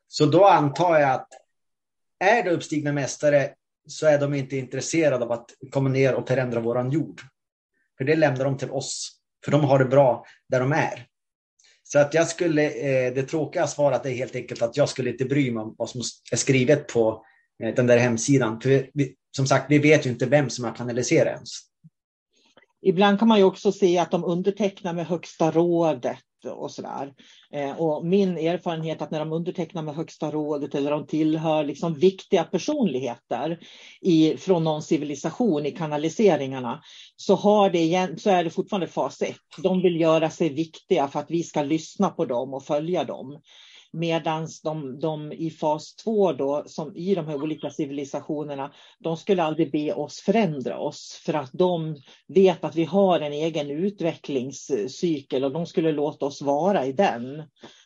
Så 0.07 0.25
då 0.25 0.45
antar 0.45 0.99
jag 0.99 1.11
att 1.11 1.27
är 2.19 2.43
det 2.43 2.51
uppstigna 2.51 2.91
mästare 2.91 3.53
så 3.87 4.07
är 4.07 4.19
de 4.19 4.33
inte 4.33 4.57
intresserade 4.57 5.25
av 5.25 5.31
att 5.31 5.49
komma 5.71 5.89
ner 5.89 6.15
och 6.15 6.27
förändra 6.27 6.59
våran 6.59 6.91
jord. 6.91 7.21
För 7.97 8.05
det 8.05 8.15
lämnar 8.15 8.45
de 8.45 8.57
till 8.57 8.71
oss, 8.71 9.11
för 9.45 9.51
de 9.51 9.63
har 9.63 9.79
det 9.79 9.85
bra 9.85 10.25
där 10.49 10.59
de 10.59 10.71
är. 10.71 11.07
Så 11.83 11.99
att 11.99 12.13
jag 12.13 12.27
skulle, 12.27 12.63
eh, 12.63 13.13
det 13.13 13.23
tråkiga 13.23 13.67
svaret 13.67 14.05
är 14.05 14.09
helt 14.09 14.35
enkelt 14.35 14.61
att 14.61 14.77
jag 14.77 14.89
skulle 14.89 15.09
inte 15.09 15.25
bry 15.25 15.51
mig 15.51 15.63
om 15.63 15.75
vad 15.77 15.89
som 15.89 16.01
är 16.31 16.37
skrivet 16.37 16.87
på 16.87 17.25
eh, 17.63 17.75
den 17.75 17.87
där 17.87 17.97
hemsidan. 17.97 18.61
För 18.61 18.89
vi, 18.93 19.15
som 19.35 19.47
sagt, 19.47 19.65
vi 19.69 19.79
vet 19.79 20.05
ju 20.05 20.09
inte 20.09 20.25
vem 20.25 20.49
som 20.49 20.65
har 20.65 20.75
kanaliserat 20.75 21.33
ens. 21.33 21.49
Ibland 22.83 23.19
kan 23.19 23.27
man 23.27 23.37
ju 23.37 23.43
också 23.43 23.71
se 23.71 23.97
att 23.97 24.11
de 24.11 24.23
undertecknar 24.23 24.93
med 24.93 25.07
Högsta 25.07 25.51
rådet 25.51 26.17
och 26.51 26.71
så 26.71 26.81
där. 26.81 27.13
Eh, 27.53 27.81
och 27.81 28.05
min 28.05 28.37
erfarenhet 28.37 29.01
att 29.01 29.11
när 29.11 29.19
de 29.19 29.31
undertecknar 29.33 29.81
med 29.81 29.95
Högsta 29.95 30.31
rådet 30.31 30.75
eller 30.75 30.91
de 30.91 31.07
tillhör 31.07 31.63
liksom 31.63 31.93
viktiga 31.93 32.43
personligheter 32.43 33.59
i, 34.01 34.37
från 34.37 34.63
någon 34.63 34.83
civilisation 34.83 35.65
i 35.65 35.71
kanaliseringarna 35.71 36.81
så, 37.15 37.35
har 37.35 37.69
det 37.69 37.79
igen, 37.79 38.19
så 38.19 38.29
är 38.29 38.43
det 38.43 38.49
fortfarande 38.49 38.87
fas 38.87 39.21
ett. 39.21 39.37
De 39.57 39.81
vill 39.81 40.01
göra 40.01 40.29
sig 40.29 40.49
viktiga 40.49 41.07
för 41.07 41.19
att 41.19 41.31
vi 41.31 41.43
ska 41.43 41.61
lyssna 41.63 42.09
på 42.09 42.25
dem 42.25 42.53
och 42.53 42.65
följa 42.65 43.03
dem. 43.03 43.41
Medan 43.95 44.47
de, 44.63 44.99
de, 44.99 45.31
i 45.31 45.49
fas 45.49 45.95
2 45.95 46.31
då, 46.31 46.63
som 46.65 46.95
i 46.95 47.15
de 47.15 47.27
här 47.27 47.43
olika 47.43 47.69
civilisationerna, 47.69 48.73
de 48.99 49.17
skulle 49.17 49.43
aldrig 49.43 49.71
be 49.71 49.93
oss 49.93 50.19
förändra 50.19 50.79
oss 50.79 51.21
för 51.25 51.33
att 51.33 51.51
de 51.53 51.97
vet 52.27 52.63
att 52.63 52.75
vi 52.75 52.83
har 52.83 53.19
en 53.19 53.33
egen 53.33 53.71
utvecklingscykel 53.71 55.43
och 55.43 55.51
de 55.51 55.65
skulle 55.65 55.91
låta 55.91 56.25
oss 56.25 56.41
vara 56.41 56.85
i 56.85 56.91
den 56.91 57.43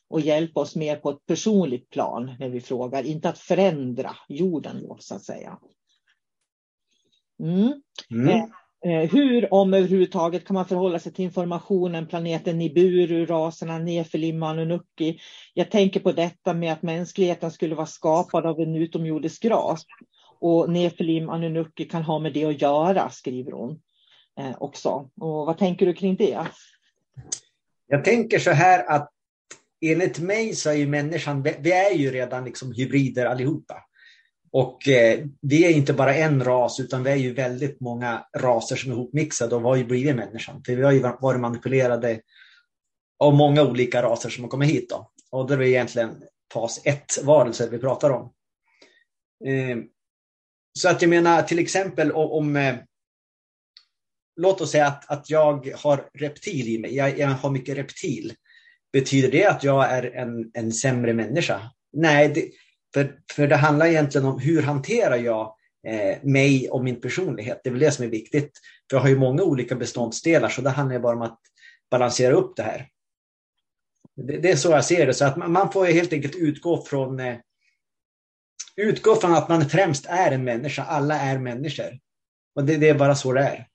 och 0.10 0.22
hjälpa 0.22 0.60
oss 0.60 0.76
mer 0.76 0.96
på 0.96 1.10
ett 1.10 1.26
personligt 1.26 1.90
plan 1.90 2.36
när 2.40 2.50
vi 2.50 2.62
frågar, 2.62 3.04
inte 3.04 3.30
att 3.30 3.40
förändra 3.40 4.16
jorden 4.28 4.84
då, 4.84 4.98
så 5.00 5.16
att 5.16 5.24
säga. 5.24 5.60
Mm. 7.40 7.82
Mm. 8.12 8.50
Eh, 8.88 9.10
hur, 9.10 9.54
om 9.54 9.74
överhuvudtaget, 9.74 10.46
kan 10.46 10.54
man 10.54 10.66
förhålla 10.66 11.00
sig 11.00 11.14
till 11.14 11.26
informationen, 11.26 12.08
planeten 12.08 12.58
Niburu, 12.58 13.26
raserna 13.26 13.78
Nefilim 13.78 14.44
och 14.44 14.50
Anunnaki. 14.50 15.20
Jag 15.54 15.72
tänker 15.72 16.00
på 16.00 16.12
detta 16.12 16.54
med 16.54 16.74
att 16.74 16.82
mänskligheten 16.82 17.52
skulle 17.52 17.76
vara 17.76 17.86
skapad 17.86 18.46
av 18.46 18.60
en 18.60 18.76
utomjordisk 18.76 19.46
ras. 19.46 19.86
Och 20.40 20.70
Nefilim, 20.70 21.30
Anunnaki 21.30 21.86
kan 21.86 22.04
ha 22.04 22.20
med 22.20 22.34
det 22.34 22.46
att 22.46 22.62
göra, 22.62 23.10
skriver 23.10 23.52
hon 23.52 23.80
eh, 24.40 24.56
också. 24.60 24.90
Och 25.22 25.46
vad 25.46 25.58
tänker 25.58 25.86
du 25.86 25.94
kring 25.94 26.16
det? 26.16 26.48
Jag 27.88 28.06
tänker 28.06 28.40
så 28.40 28.52
här 28.52 28.90
att 28.90 29.10
enligt 29.82 30.20
mig 30.20 30.56
så 30.56 30.70
är 30.70 30.74
ju 30.74 30.88
människan, 30.88 31.44
vi 31.44 31.72
är 31.72 31.94
ju 31.94 32.12
redan 32.12 32.46
liksom 32.46 32.72
hybrider 32.72 33.26
allihopa. 33.26 33.87
Och 34.52 34.88
eh, 34.88 35.26
vi 35.42 35.66
är 35.66 35.70
inte 35.70 35.94
bara 35.94 36.16
en 36.16 36.44
ras 36.44 36.80
utan 36.80 37.04
vi 37.04 37.12
är 37.12 37.16
ju 37.16 37.34
väldigt 37.34 37.80
många 37.80 38.26
raser 38.38 38.76
som 38.76 38.92
är 38.92 38.96
ihopmixade 38.96 39.56
och 39.56 39.62
har 39.62 39.76
ju 39.76 39.86
blivit 39.86 40.16
människan. 40.16 40.64
För 40.66 40.76
vi 40.76 40.84
har 40.84 40.92
ju 40.92 41.00
varit 41.00 41.40
manipulerade 41.40 42.22
av 43.20 43.34
många 43.34 43.64
olika 43.64 44.04
raser 44.04 44.30
som 44.30 44.44
har 44.44 44.52
kommit 44.52 44.70
hit. 44.70 44.90
Då. 44.90 45.12
Och 45.32 45.48
det 45.48 45.54
är 45.54 45.62
egentligen 45.62 46.24
fas 46.54 46.82
1-varelser 46.86 47.70
vi 47.70 47.80
pratar 47.80 48.10
om. 48.10 48.34
Eh, 49.46 49.78
så 50.80 50.90
att 50.90 51.02
jag 51.02 51.10
menar 51.10 51.42
till 51.42 51.60
exempel 51.60 52.12
om, 52.12 52.32
om 52.32 52.56
eh, 52.56 52.76
låt 54.36 54.62
oss 54.62 54.72
säga 54.72 54.88
att, 54.88 55.12
att 55.12 55.30
jag 55.30 55.72
har 55.76 56.10
reptil 56.14 56.68
i 56.68 56.80
mig, 56.80 56.96
jag, 56.96 57.20
jag, 57.20 57.28
har 57.28 57.50
mycket 57.50 57.78
reptil. 57.78 58.34
Betyder 58.94 59.32
det 59.32 59.46
att 59.46 59.64
jag 59.64 59.92
är 59.92 60.04
en, 60.04 60.52
en 60.54 60.72
sämre 60.72 61.14
människa? 61.14 61.72
Nej, 61.94 62.30
det, 62.30 62.52
för, 62.98 63.20
för 63.34 63.48
det 63.48 63.56
handlar 63.56 63.86
egentligen 63.86 64.28
om 64.28 64.40
hur 64.40 64.62
hanterar 64.62 65.16
jag 65.16 65.56
eh, 65.88 66.18
mig 66.24 66.70
och 66.70 66.84
min 66.84 67.02
personlighet. 67.02 67.62
Det 67.64 67.70
är 67.70 67.72
väl 67.72 67.80
det 67.80 67.92
som 67.92 68.06
är 68.06 68.10
viktigt. 68.10 68.52
För 68.90 68.98
jag 68.98 69.02
har 69.02 69.10
ju 69.10 69.18
många 69.18 69.44
olika 69.44 69.76
beståndsdelar 69.76 70.50
så 70.50 70.62
det 70.62 70.70
handlar 70.70 71.00
bara 71.00 71.16
om 71.16 71.22
att 71.22 71.40
balansera 71.92 72.34
upp 72.34 72.56
det 72.56 72.64
här. 72.64 72.88
Det, 74.16 74.38
det 74.38 74.52
är 74.52 74.56
så 74.56 74.72
jag 74.72 74.86
ser 74.86 75.06
det. 75.06 75.14
Så 75.14 75.26
att 75.26 75.38
man, 75.38 75.52
man 75.52 75.72
får 75.72 75.86
helt 75.86 76.14
enkelt 76.14 76.36
utgå 76.36 76.82
från 76.82 77.20
eh, 77.20 77.38
utgå 78.76 79.16
från 79.16 79.34
att 79.34 79.50
man 79.50 79.70
främst 79.70 80.06
är 80.06 80.32
en 80.32 80.44
människa. 80.44 80.84
Alla 80.84 81.20
är 81.20 81.38
människor. 81.40 82.00
Och 82.56 82.64
det, 82.64 82.78
det 82.78 82.90
är 82.90 82.96
bara 82.96 83.16
så 83.16 83.34
det 83.34 83.42
är. 83.42 83.68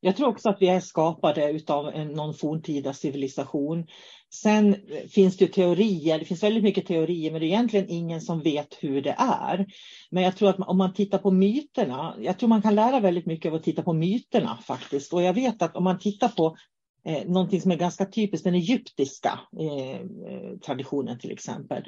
Jag 0.00 0.16
tror 0.16 0.28
också 0.28 0.48
att 0.48 0.56
vi 0.60 0.68
är 0.68 0.80
skapade 0.80 1.60
av 1.66 2.06
någon 2.06 2.34
forntida 2.34 2.92
civilisation. 2.92 3.86
Sen 4.34 4.76
finns 5.10 5.36
det 5.36 5.46
teorier, 5.46 6.18
det 6.18 6.24
finns 6.24 6.42
väldigt 6.42 6.62
mycket 6.62 6.86
teorier, 6.86 7.30
men 7.30 7.40
det 7.40 7.46
är 7.46 7.48
egentligen 7.48 7.90
ingen 7.90 8.20
som 8.20 8.42
vet 8.42 8.78
hur 8.80 9.02
det 9.02 9.14
är. 9.18 9.66
Men 10.10 10.22
jag 10.22 10.36
tror 10.36 10.48
att 10.48 10.60
om 10.60 10.78
man 10.78 10.94
tittar 10.94 11.18
på 11.18 11.30
myterna, 11.30 12.16
jag 12.20 12.38
tror 12.38 12.48
man 12.48 12.62
kan 12.62 12.74
lära 12.74 13.00
väldigt 13.00 13.26
mycket 13.26 13.48
av 13.48 13.54
att 13.54 13.62
titta 13.62 13.82
på 13.82 13.92
myterna 13.92 14.58
faktiskt. 14.66 15.12
Och 15.12 15.22
jag 15.22 15.34
vet 15.34 15.62
att 15.62 15.76
om 15.76 15.84
man 15.84 15.98
tittar 15.98 16.28
på 16.28 16.56
eh, 17.04 17.28
någonting 17.28 17.60
som 17.60 17.70
är 17.70 17.76
ganska 17.76 18.06
typiskt, 18.06 18.44
den 18.44 18.54
egyptiska 18.54 19.40
eh, 19.60 20.00
eh 20.00 20.58
traditionen 20.66 21.18
till 21.18 21.32
exempel, 21.32 21.82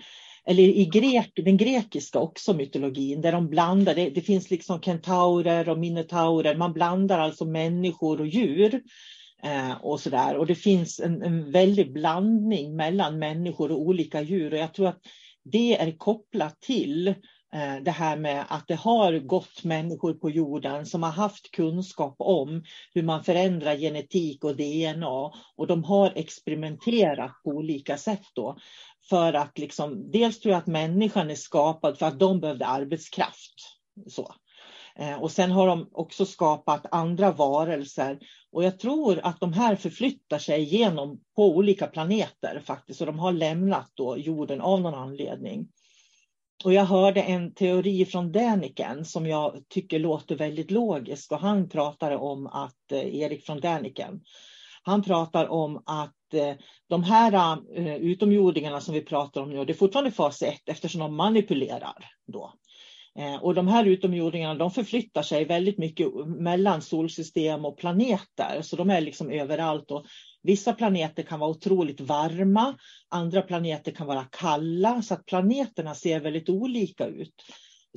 eller 0.49 0.63
i 0.63 0.85
grek, 0.85 1.33
den 1.37 1.57
grekiska 1.57 2.19
också 2.19 2.55
mytologin, 2.55 3.21
där 3.21 3.33
de 3.33 3.49
blandar, 3.49 3.95
det, 3.95 4.11
det 4.11 4.21
finns 4.21 4.51
liksom 4.51 4.81
kentaurer 4.81 5.69
och 5.69 5.79
minotaurer, 5.79 6.57
man 6.57 6.73
blandar 6.73 7.19
alltså 7.19 7.45
människor 7.45 8.21
och 8.21 8.27
djur. 8.27 8.83
Eh, 9.43 9.73
och 9.73 10.01
sådär. 10.01 10.37
Och 10.37 10.47
det 10.47 10.55
finns 10.55 11.01
en, 11.01 11.23
en 11.23 11.53
väldig 11.53 11.93
blandning 11.93 12.77
mellan 12.77 13.19
människor 13.19 13.73
och 13.73 13.81
olika 13.81 14.23
djur. 14.23 14.53
Och 14.53 14.59
jag 14.59 14.75
tror 14.75 14.89
att 14.89 15.01
det 15.45 15.81
är 15.81 15.99
kopplat 15.99 16.61
till 16.61 17.09
eh, 17.09 17.77
det 17.83 17.91
här 17.91 18.17
med 18.17 18.45
att 18.49 18.69
det 18.69 18.75
har 18.75 19.19
gått 19.19 19.65
människor 19.65 20.15
på 20.15 20.31
jorden 20.31 20.87
som 20.87 21.03
har 21.03 21.11
haft 21.11 21.51
kunskap 21.51 22.17
om 22.19 22.65
hur 22.95 23.03
man 23.03 23.25
förändrar 23.25 23.77
genetik 23.77 24.45
och 24.45 24.57
DNA 24.57 25.33
och 25.57 25.67
de 25.67 25.85
har 25.85 26.13
experimenterat 26.17 27.33
på 27.45 27.51
olika 27.51 27.97
sätt 27.97 28.25
då. 28.35 28.57
För 29.09 29.33
att 29.33 29.59
liksom, 29.59 30.11
dels 30.11 30.41
tror 30.41 30.53
jag 30.53 30.59
att 30.59 30.67
människan 30.67 31.31
är 31.31 31.35
skapad 31.35 31.99
för 31.99 32.07
att 32.07 32.19
de 32.19 32.41
behövde 32.41 32.67
arbetskraft. 32.67 33.55
Så. 34.09 34.35
Eh, 34.99 35.23
och 35.23 35.31
sen 35.31 35.51
har 35.51 35.67
de 35.67 35.89
också 35.93 36.27
skapat 36.27 36.87
andra 36.91 37.33
varelser. 37.33 38.19
Och 38.53 38.65
jag 38.65 38.79
tror 38.79 39.21
att 39.23 39.41
de 39.41 39.53
här 39.53 39.77
förflyttar 39.77 40.39
sig 40.39 40.63
genom 40.63 41.21
på 41.37 41.57
olika 41.57 41.87
planeter 41.87 42.63
faktiskt. 42.65 43.01
Och 43.01 43.07
de 43.07 43.19
har 43.19 43.33
lämnat 43.33 43.91
då 43.95 44.17
jorden 44.19 44.61
av 44.61 44.81
någon 44.81 44.95
anledning. 44.95 45.69
Och 46.65 46.73
jag 46.73 46.85
hörde 46.85 47.23
en 47.23 47.55
teori 47.55 48.05
från 48.05 48.33
Däniken 48.33 49.05
som 49.05 49.27
jag 49.27 49.63
tycker 49.69 49.99
låter 49.99 50.37
väldigt 50.37 50.71
logisk. 50.71 51.33
Och 51.33 51.41
han 51.41 51.69
pratade 51.69 52.17
om 52.17 52.47
att, 52.47 52.93
eh, 52.93 53.17
Erik 53.17 53.47
från 53.47 53.61
Däniken, 53.61 54.21
han 54.83 55.03
pratar 55.03 55.49
om 55.49 55.83
att 55.87 56.35
eh, 56.35 56.55
de 56.89 57.03
här 57.03 57.59
utomjordingarna 58.01 58.81
som 58.81 58.95
vi 58.95 59.01
pratar 59.01 59.41
om 59.41 59.51
nu, 59.51 59.65
det 59.65 59.73
är 59.73 59.75
fortfarande 59.75 60.11
fas 60.11 60.43
1 60.43 60.69
eftersom 60.69 61.01
de 61.01 61.17
manipulerar 61.17 62.05
då. 62.27 62.53
Eh, 63.19 63.37
och 63.37 63.55
de 63.55 63.69
här 63.69 63.85
utomjordingarna 63.85 64.55
de 64.55 64.71
förflyttar 64.71 65.23
sig 65.23 65.45
väldigt 65.45 65.79
mycket 65.79 66.09
mellan 66.27 66.83
solsystem 66.83 67.65
och 67.65 67.79
planeter. 67.79 68.63
Så 68.63 68.77
de 68.77 68.91
är 68.91 69.01
liksom 69.01 69.31
överallt. 69.31 69.91
Och 69.91 70.07
vissa 70.43 70.73
planeter 70.73 71.23
kan 71.23 71.41
vara 71.41 71.51
otroligt 71.51 72.01
varma, 72.01 72.75
andra 73.09 73.43
planeter 73.43 73.93
kan 73.93 74.07
vara 74.07 74.25
kalla. 74.25 75.03
Så 75.03 75.15
att 75.15 75.27
planeterna 75.27 75.95
ser 75.95 76.21
väldigt 76.21 76.49
olika 76.49 77.07
ut. 77.07 77.35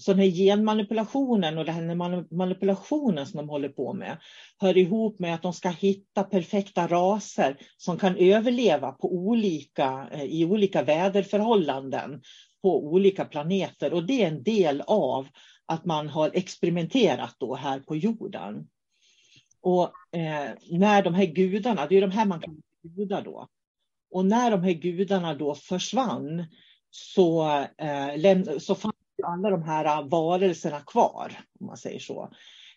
Så 0.02 0.12
den 0.14 0.20
här 0.20 0.28
genmanipulationen 0.28 1.58
och 1.58 1.66
den 1.66 1.76
här 1.76 1.96
manipulationen 2.36 3.26
som 3.26 3.38
de 3.38 3.50
håller 3.50 3.70
på 3.70 3.94
med 3.94 4.18
hör 4.58 4.78
ihop 4.78 5.20
med 5.20 5.36
att 5.36 5.42
de 5.42 5.54
ska 5.54 5.70
hitta 5.70 6.24
perfekta 6.24 6.88
raser 6.88 7.58
som 7.78 7.98
kan 7.98 8.16
överleva 8.18 8.92
på 8.92 9.16
olika, 9.16 10.08
eh, 10.12 10.24
i 10.24 10.46
olika 10.46 10.84
väderförhållanden 10.84 12.22
på 12.62 12.86
olika 12.86 13.26
planeter 13.26 13.94
och 13.94 14.06
det 14.06 14.24
är 14.24 14.28
en 14.28 14.44
del 14.44 14.84
av 14.88 15.28
att 15.66 15.86
man 15.86 16.10
har 16.10 16.32
experimenterat 16.34 17.36
då 17.40 17.56
här 17.56 17.80
på 17.80 17.96
jorden. 17.96 18.68
Och 19.62 19.84
eh, 20.18 20.50
när 20.72 21.04
de 21.04 21.14
här 21.14 21.26
gudarna, 21.26 21.88
det 21.88 21.98
är 21.98 22.02
de 22.02 22.12
här 22.12 22.26
man 22.26 22.42
kan 22.42 22.62
gudar 22.84 23.22
då. 23.22 23.48
Och 24.12 24.26
när 24.26 24.52
de 24.52 24.64
här 24.64 24.72
gudarna 24.72 25.36
då 25.36 25.56
försvann 25.56 26.46
så, 26.90 27.48
eh, 27.78 28.58
så 28.60 28.76
fanns 28.76 28.96
alla 29.24 29.50
de 29.50 29.64
här 29.64 30.04
varelserna 30.04 30.80
kvar, 30.80 31.40
om 31.60 31.66
man 31.66 31.78
säger 31.78 32.00
så. 32.00 32.32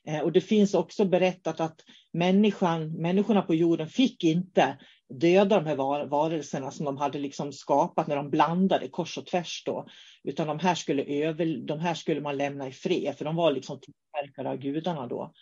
Eh, 0.06 0.20
och 0.20 0.32
det 0.32 0.40
finns 0.40 0.74
också 0.74 1.04
berättat 1.04 1.60
att 1.60 1.80
människan, 2.12 2.92
människorna 2.92 3.42
på 3.42 3.54
jorden 3.54 3.88
fick 3.88 4.24
inte 4.24 4.78
döda 5.08 5.60
de 5.60 5.66
här 5.66 5.76
var 5.76 6.06
varelserna 6.06 6.70
som 6.70 6.84
de 6.86 6.96
hade 6.96 7.18
liksom 7.18 7.52
skapat 7.52 8.06
när 8.06 8.16
de 8.16 8.30
blandade 8.30 8.88
kors 8.88 9.18
och 9.18 9.26
tvärs. 9.26 9.62
Då. 9.66 9.86
Utan 10.24 10.46
de 10.46 10.58
här, 10.58 10.74
skulle 10.74 11.04
över, 11.04 11.66
de 11.66 11.80
här 11.80 11.94
skulle 11.94 12.20
man 12.20 12.36
lämna 12.36 12.68
i 12.68 12.72
fred, 12.72 13.14
för 13.18 13.24
de 13.24 13.36
var 13.36 13.52
liksom 13.52 13.80
tillverkade 13.80 14.50
av 14.50 14.56
gudarna 14.56 15.06
då. 15.06 15.32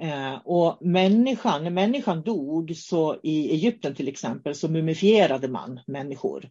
Eh, 0.00 0.34
och 0.44 0.78
människan, 0.80 1.64
när 1.64 1.70
människan 1.70 2.22
dog 2.22 2.76
så 2.76 3.20
i 3.22 3.50
Egypten 3.50 3.94
till 3.94 4.08
exempel 4.08 4.54
så 4.54 4.68
mumifierade 4.68 5.48
man 5.48 5.80
människor. 5.86 6.50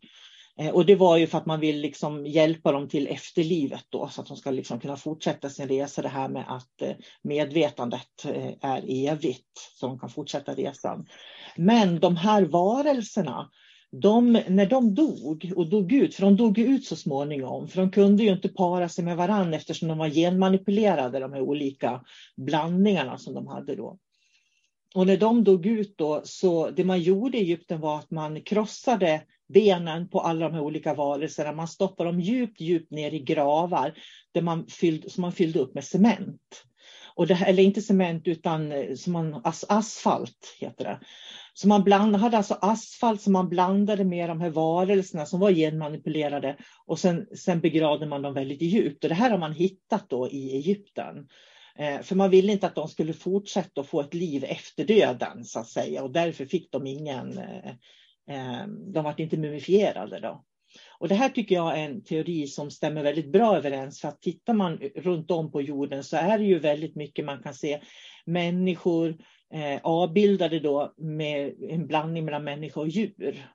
Eh, 0.60 0.70
och 0.70 0.86
det 0.86 0.96
var 0.96 1.17
ju 1.17 1.28
för 1.28 1.38
att 1.38 1.46
man 1.46 1.60
vill 1.60 1.82
liksom 1.82 2.26
hjälpa 2.26 2.72
dem 2.72 2.89
till 2.89 3.08
efterlivet 3.08 3.84
då, 3.89 4.08
så 4.08 4.22
att 4.22 4.28
de 4.28 4.38
ska 4.38 4.52
liksom 4.52 4.80
kunna 4.80 4.98
fortsätta 4.98 5.50
sin 5.50 5.67
resa. 5.67 6.02
Det 6.02 6.08
här 6.08 6.30
med 6.30 6.46
att 6.48 6.82
eh, 6.82 6.96
medvetandet 7.22 8.26
eh, 8.26 8.54
är 8.62 9.08
evigt, 9.08 9.48
så 9.80 9.88
de 9.88 10.00
kan 10.00 10.10
fortsätta 10.10 10.54
resan. 10.54 11.06
Men 11.58 12.00
de 12.00 12.15
här 12.15 12.43
varelserna, 12.43 13.50
de, 13.91 14.34
när 14.48 14.65
de 14.65 14.96
dog 14.96 15.52
och 15.56 15.70
dog 15.70 15.93
ut, 15.93 16.15
för 16.15 16.22
de 16.22 16.36
dog 16.36 16.58
ut 16.58 16.86
så 16.86 16.96
småningom, 16.96 17.67
för 17.67 17.82
de 17.82 17.91
kunde 17.91 18.24
ju 18.24 18.32
inte 18.32 18.50
para 18.50 18.89
sig 18.89 19.04
med 19.04 19.17
varandra 19.17 19.58
eftersom 19.58 19.88
de 19.88 19.98
var 19.98 20.10
genmanipulerade, 20.10 21.20
de 21.20 21.34
här 21.34 21.41
olika 21.41 22.04
blandningarna 22.38 23.17
som 23.17 23.34
de 23.34 23.48
hade 23.48 23.76
då. 23.76 23.98
och 24.96 25.08
när 25.08 25.17
de 25.17 25.43
dog 25.43 25.65
ut 25.65 25.98
då, 25.98 26.22
så 26.24 26.70
det 26.70 26.84
man 26.84 27.02
gjorde 27.02 27.38
i 27.38 27.41
Egypten 27.41 27.80
var 27.80 28.00
att 28.00 28.12
man 28.12 28.41
krossade 28.41 29.22
benen 29.53 30.10
på 30.10 30.19
alla 30.19 30.49
de 30.49 30.53
här 30.53 30.62
olika 30.62 30.93
varelserna. 30.93 31.51
Man 31.51 31.67
stoppade 31.67 32.10
dem 32.10 32.19
djupt, 32.19 32.62
djupt 32.62 32.91
ner 32.91 33.13
i 33.13 33.19
gravar 33.19 33.93
där 34.33 34.41
man 34.41 34.67
fylld, 34.67 35.12
som 35.12 35.21
man 35.21 35.31
fyllde 35.31 35.60
upp 35.60 35.73
med 35.73 35.83
cement. 35.83 36.63
Och 37.15 37.27
det, 37.27 37.33
eller 37.45 37.63
inte 37.63 37.81
cement 37.81 38.27
utan 38.27 38.71
eh, 38.71 38.95
som 38.95 39.13
man, 39.13 39.41
as, 39.43 39.65
asfalt 39.69 40.55
heter 40.60 40.83
det. 40.83 40.99
Så 41.53 41.67
man 41.67 41.83
bland, 41.83 42.15
hade 42.15 42.38
alltså 42.38 42.57
asfalt 42.62 43.21
som 43.21 43.33
man 43.33 43.49
blandade 43.49 44.03
med 44.03 44.29
de 44.29 44.41
här 44.41 44.49
varelserna 44.49 45.25
som 45.25 45.39
var 45.39 45.51
genmanipulerade 45.51 46.57
och 46.86 46.99
sen, 46.99 47.27
sen 47.36 47.60
begravde 47.60 48.05
man 48.05 48.21
dem 48.21 48.33
väldigt 48.33 48.62
djupt. 48.62 49.03
Och 49.03 49.10
det 49.10 49.15
här 49.15 49.31
har 49.31 49.38
man 49.38 49.53
hittat 49.53 50.10
då 50.10 50.29
i 50.29 50.55
Egypten. 50.55 51.27
Eh, 51.79 52.01
för 52.01 52.15
man 52.15 52.29
ville 52.29 52.51
inte 52.51 52.67
att 52.67 52.75
de 52.75 52.88
skulle 52.88 53.13
fortsätta 53.13 53.81
att 53.81 53.88
få 53.88 54.01
ett 54.01 54.13
liv 54.13 54.43
efter 54.43 54.86
döden 54.86 55.45
så 55.45 55.60
att 55.60 55.67
säga 55.67 56.03
och 56.03 56.12
därför 56.12 56.45
fick 56.45 56.71
de 56.71 56.88
ingen, 56.88 57.38
eh, 57.38 57.71
Ehm, 58.27 58.91
de 58.93 59.03
var 59.03 59.21
inte 59.21 59.37
mumifierade 59.37 60.19
då. 60.19 60.43
Och 60.99 61.07
det 61.07 61.15
här 61.15 61.29
tycker 61.29 61.55
jag 61.55 61.79
är 61.79 61.85
en 61.85 62.03
teori 62.03 62.47
som 62.47 62.71
stämmer 62.71 63.03
väldigt 63.03 63.31
bra 63.31 63.57
överens. 63.57 64.01
För 64.01 64.07
att 64.07 64.21
tittar 64.21 64.53
man 64.53 64.77
runt 64.95 65.31
om 65.31 65.51
på 65.51 65.61
jorden 65.61 66.03
så 66.03 66.17
är 66.17 66.37
det 66.37 66.43
ju 66.43 66.59
väldigt 66.59 66.95
mycket 66.95 67.25
man 67.25 67.43
kan 67.43 67.53
se 67.53 67.81
människor 68.25 69.17
eh, 69.53 69.79
avbildade 69.83 70.59
då 70.59 70.93
med 70.97 71.53
en 71.69 71.87
blandning 71.87 72.25
mellan 72.25 72.43
människa 72.43 72.79
och 72.79 72.87
djur. 72.87 73.47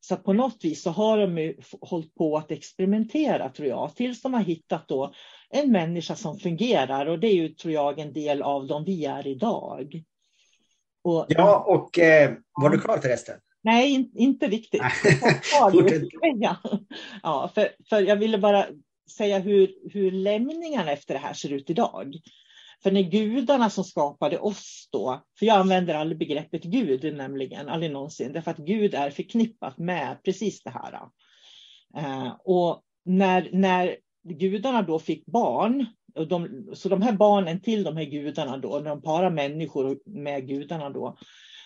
Så 0.00 0.16
på 0.16 0.32
något 0.32 0.64
vis 0.64 0.82
så 0.82 0.90
har 0.90 1.18
de 1.18 1.38
ju 1.38 1.56
hållit 1.80 2.14
på 2.14 2.36
att 2.36 2.50
experimentera 2.50 3.48
tror 3.48 3.68
jag, 3.68 3.96
tills 3.96 4.22
de 4.22 4.34
har 4.34 4.42
hittat 4.42 4.88
då 4.88 5.14
en 5.50 5.72
människa 5.72 6.14
som 6.14 6.38
fungerar 6.38 7.06
och 7.06 7.18
det 7.18 7.26
är 7.26 7.34
ju 7.34 7.48
tror 7.48 7.74
jag 7.74 7.98
en 7.98 8.12
del 8.12 8.42
av 8.42 8.66
dem 8.66 8.84
vi 8.84 9.04
är 9.04 9.26
idag. 9.26 10.02
Och, 11.04 11.26
ja, 11.28 11.64
och 11.66 11.98
eh, 11.98 12.32
var 12.52 12.70
du 12.70 12.80
klar 12.80 12.98
förresten? 12.98 13.40
Nej, 13.64 13.90
in, 13.90 14.10
inte 14.14 14.48
riktigt. 14.48 14.82
ja, 17.22 17.50
för, 17.54 17.68
för 17.88 18.00
jag 18.00 18.16
ville 18.16 18.38
bara 18.38 18.66
säga 19.16 19.38
hur, 19.38 19.74
hur 19.92 20.10
lämningarna 20.10 20.92
efter 20.92 21.14
det 21.14 21.20
här 21.20 21.34
ser 21.34 21.52
ut 21.52 21.70
idag. 21.70 22.14
För 22.82 22.90
när 22.90 23.02
gudarna 23.02 23.70
som 23.70 23.84
skapade 23.84 24.38
oss 24.38 24.88
då, 24.92 25.24
för 25.38 25.46
jag 25.46 25.56
använder 25.56 25.94
aldrig 25.94 26.18
begreppet 26.18 26.64
Gud 26.64 27.16
nämligen, 27.16 27.68
aldrig 27.68 27.92
någonsin, 27.92 28.32
därför 28.32 28.50
att 28.50 28.56
Gud 28.56 28.94
är 28.94 29.10
förknippat 29.10 29.78
med 29.78 30.16
precis 30.24 30.62
det 30.62 30.70
här. 30.70 31.00
Eh, 31.96 32.36
och 32.44 32.82
när, 33.04 33.48
när 33.52 33.96
gudarna 34.24 34.82
då 34.82 34.98
fick 34.98 35.26
barn, 35.26 35.86
och 36.14 36.28
de, 36.28 36.66
så 36.74 36.88
de 36.88 37.02
här 37.02 37.12
barnen 37.12 37.60
till 37.60 37.84
de 37.84 37.96
här 37.96 38.04
gudarna 38.04 38.56
då, 38.56 38.78
när 38.78 38.90
de 38.90 39.02
parar 39.02 39.30
människor 39.30 39.98
med 40.06 40.48
gudarna 40.48 40.90
då, 40.90 41.16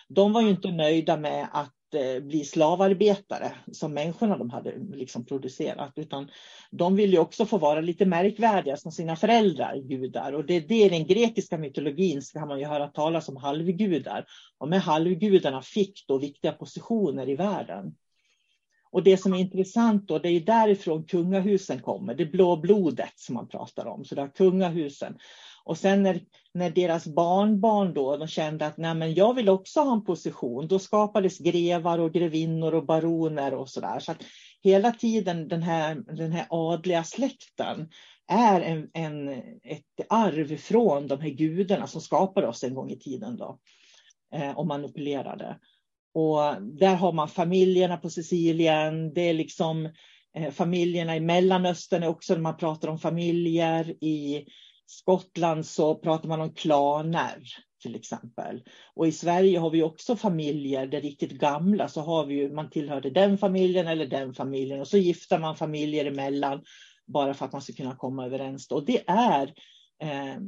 de 0.07 0.33
var 0.33 0.41
ju 0.41 0.49
inte 0.49 0.71
nöjda 0.71 1.17
med 1.17 1.47
att 1.51 1.73
Eh, 1.93 2.19
bli 2.19 2.45
slavarbetare 2.45 3.51
som 3.71 3.93
människorna 3.93 4.37
de 4.37 4.49
hade 4.49 4.73
liksom 4.93 5.25
producerat, 5.25 5.93
utan 5.95 6.29
de 6.71 6.95
ville 6.95 7.19
också 7.19 7.45
få 7.45 7.57
vara 7.57 7.81
lite 7.81 8.05
märkvärdiga 8.05 8.77
som 8.77 8.91
sina 8.91 9.15
föräldrar, 9.15 9.75
gudar. 9.75 10.33
Och 10.33 10.45
det 10.45 10.53
är 10.53 10.61
det 10.61 10.85
i 10.85 10.89
den 10.89 11.07
grekiska 11.07 11.57
mytologin 11.57 12.21
ska 12.21 12.39
kan 12.39 12.47
man 12.47 12.59
ju 12.59 12.65
höra 12.65 12.87
talas 12.87 13.29
om 13.29 13.37
halvgudar. 13.37 14.25
Och 14.57 14.69
med 14.69 14.81
halvgudarna 14.81 15.61
fick 15.61 16.07
då 16.07 16.17
viktiga 16.17 16.51
positioner 16.51 17.29
i 17.29 17.35
världen. 17.35 17.95
Och 18.91 19.03
det 19.03 19.17
som 19.17 19.33
är 19.33 19.39
intressant 19.39 20.07
då, 20.07 20.19
det 20.19 20.29
är 20.29 20.39
därifrån 20.39 21.03
kungahusen 21.03 21.81
kommer, 21.81 22.15
det 22.15 22.25
blå 22.25 22.57
blodet 22.57 23.13
som 23.15 23.35
man 23.35 23.47
pratar 23.47 23.85
om. 23.85 24.05
Så 24.05 24.15
det 24.15 24.29
kungahusen. 24.35 25.17
Och 25.69 25.77
sen 25.77 26.03
när, 26.03 26.21
när 26.53 26.69
deras 26.69 27.07
barnbarn 27.07 27.93
då, 27.93 28.17
de 28.17 28.27
kände 28.27 28.65
att 28.65 28.77
Nej, 28.77 28.95
men 28.95 29.13
jag 29.13 29.33
vill 29.33 29.49
också 29.49 29.79
ha 29.79 29.93
en 29.93 30.03
position, 30.03 30.67
då 30.67 30.79
skapades 30.79 31.37
grevar 31.37 31.99
och 31.99 32.13
grevinnor 32.13 32.73
och 32.73 32.85
baroner 32.85 33.53
och 33.53 33.69
sådär. 33.69 33.99
Så 33.99 34.11
att 34.11 34.23
hela 34.63 34.91
tiden 34.91 35.47
den 35.47 35.63
här, 35.63 35.95
den 35.95 36.31
här 36.31 36.45
adliga 36.49 37.03
släkten 37.03 37.89
är 38.27 38.61
en, 38.61 38.89
en, 38.93 39.29
ett 39.63 40.05
arv 40.09 40.57
från 40.57 41.07
de 41.07 41.21
här 41.21 41.29
gudarna 41.29 41.87
som 41.87 42.01
skapade 42.01 42.47
oss 42.47 42.63
en 42.63 42.75
gång 42.75 42.89
i 42.89 42.99
tiden 42.99 43.37
då, 43.37 43.59
eh, 44.33 44.57
och 44.57 44.67
manipulerade. 44.67 45.59
Och 46.13 46.61
där 46.61 46.95
har 46.95 47.11
man 47.11 47.27
familjerna 47.27 47.97
på 47.97 48.09
Sicilien, 48.09 49.13
det 49.13 49.21
är 49.21 49.33
liksom 49.33 49.89
eh, 50.35 50.51
familjerna 50.51 51.15
i 51.15 51.19
Mellanöstern 51.19 52.03
är 52.03 52.07
också 52.07 52.33
när 52.33 52.41
man 52.41 52.57
pratar 52.57 52.87
om 52.87 52.99
familjer. 52.99 54.03
I 54.03 54.45
Skottland 54.91 55.65
så 55.65 55.95
pratar 55.95 56.29
man 56.29 56.41
om 56.41 56.53
klaner 56.53 57.43
till 57.81 57.95
exempel. 57.95 58.63
Och 58.95 59.07
i 59.07 59.11
Sverige 59.11 59.59
har 59.59 59.69
vi 59.69 59.83
också 59.83 60.15
familjer, 60.15 60.87
det 60.87 60.99
riktigt 60.99 61.31
gamla, 61.31 61.87
så 61.87 62.01
har 62.01 62.25
vi 62.25 62.35
ju, 62.35 62.51
man 62.51 62.69
tillhörde 62.69 63.09
den 63.09 63.37
familjen 63.37 63.87
eller 63.87 64.05
den 64.05 64.33
familjen 64.33 64.79
och 64.79 64.87
så 64.87 64.97
gifter 64.97 65.39
man 65.39 65.55
familjer 65.55 66.05
emellan 66.05 66.63
bara 67.05 67.33
för 67.33 67.45
att 67.45 67.51
man 67.51 67.61
ska 67.61 67.73
kunna 67.73 67.95
komma 67.95 68.25
överens. 68.25 68.71
Och 68.71 68.85
det 68.85 69.09
är, 69.09 69.53
eh, 70.01 70.41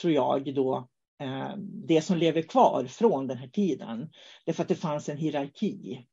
tror 0.00 0.12
jag, 0.12 0.54
då 0.54 0.88
eh, 1.22 1.56
det 1.86 2.02
som 2.02 2.16
lever 2.16 2.42
kvar 2.42 2.84
från 2.84 3.26
den 3.26 3.38
här 3.38 3.48
tiden. 3.48 4.10
Därför 4.46 4.62
att 4.62 4.68
det 4.68 4.74
fanns 4.74 5.08
en 5.08 5.16
hierarki. 5.16 6.06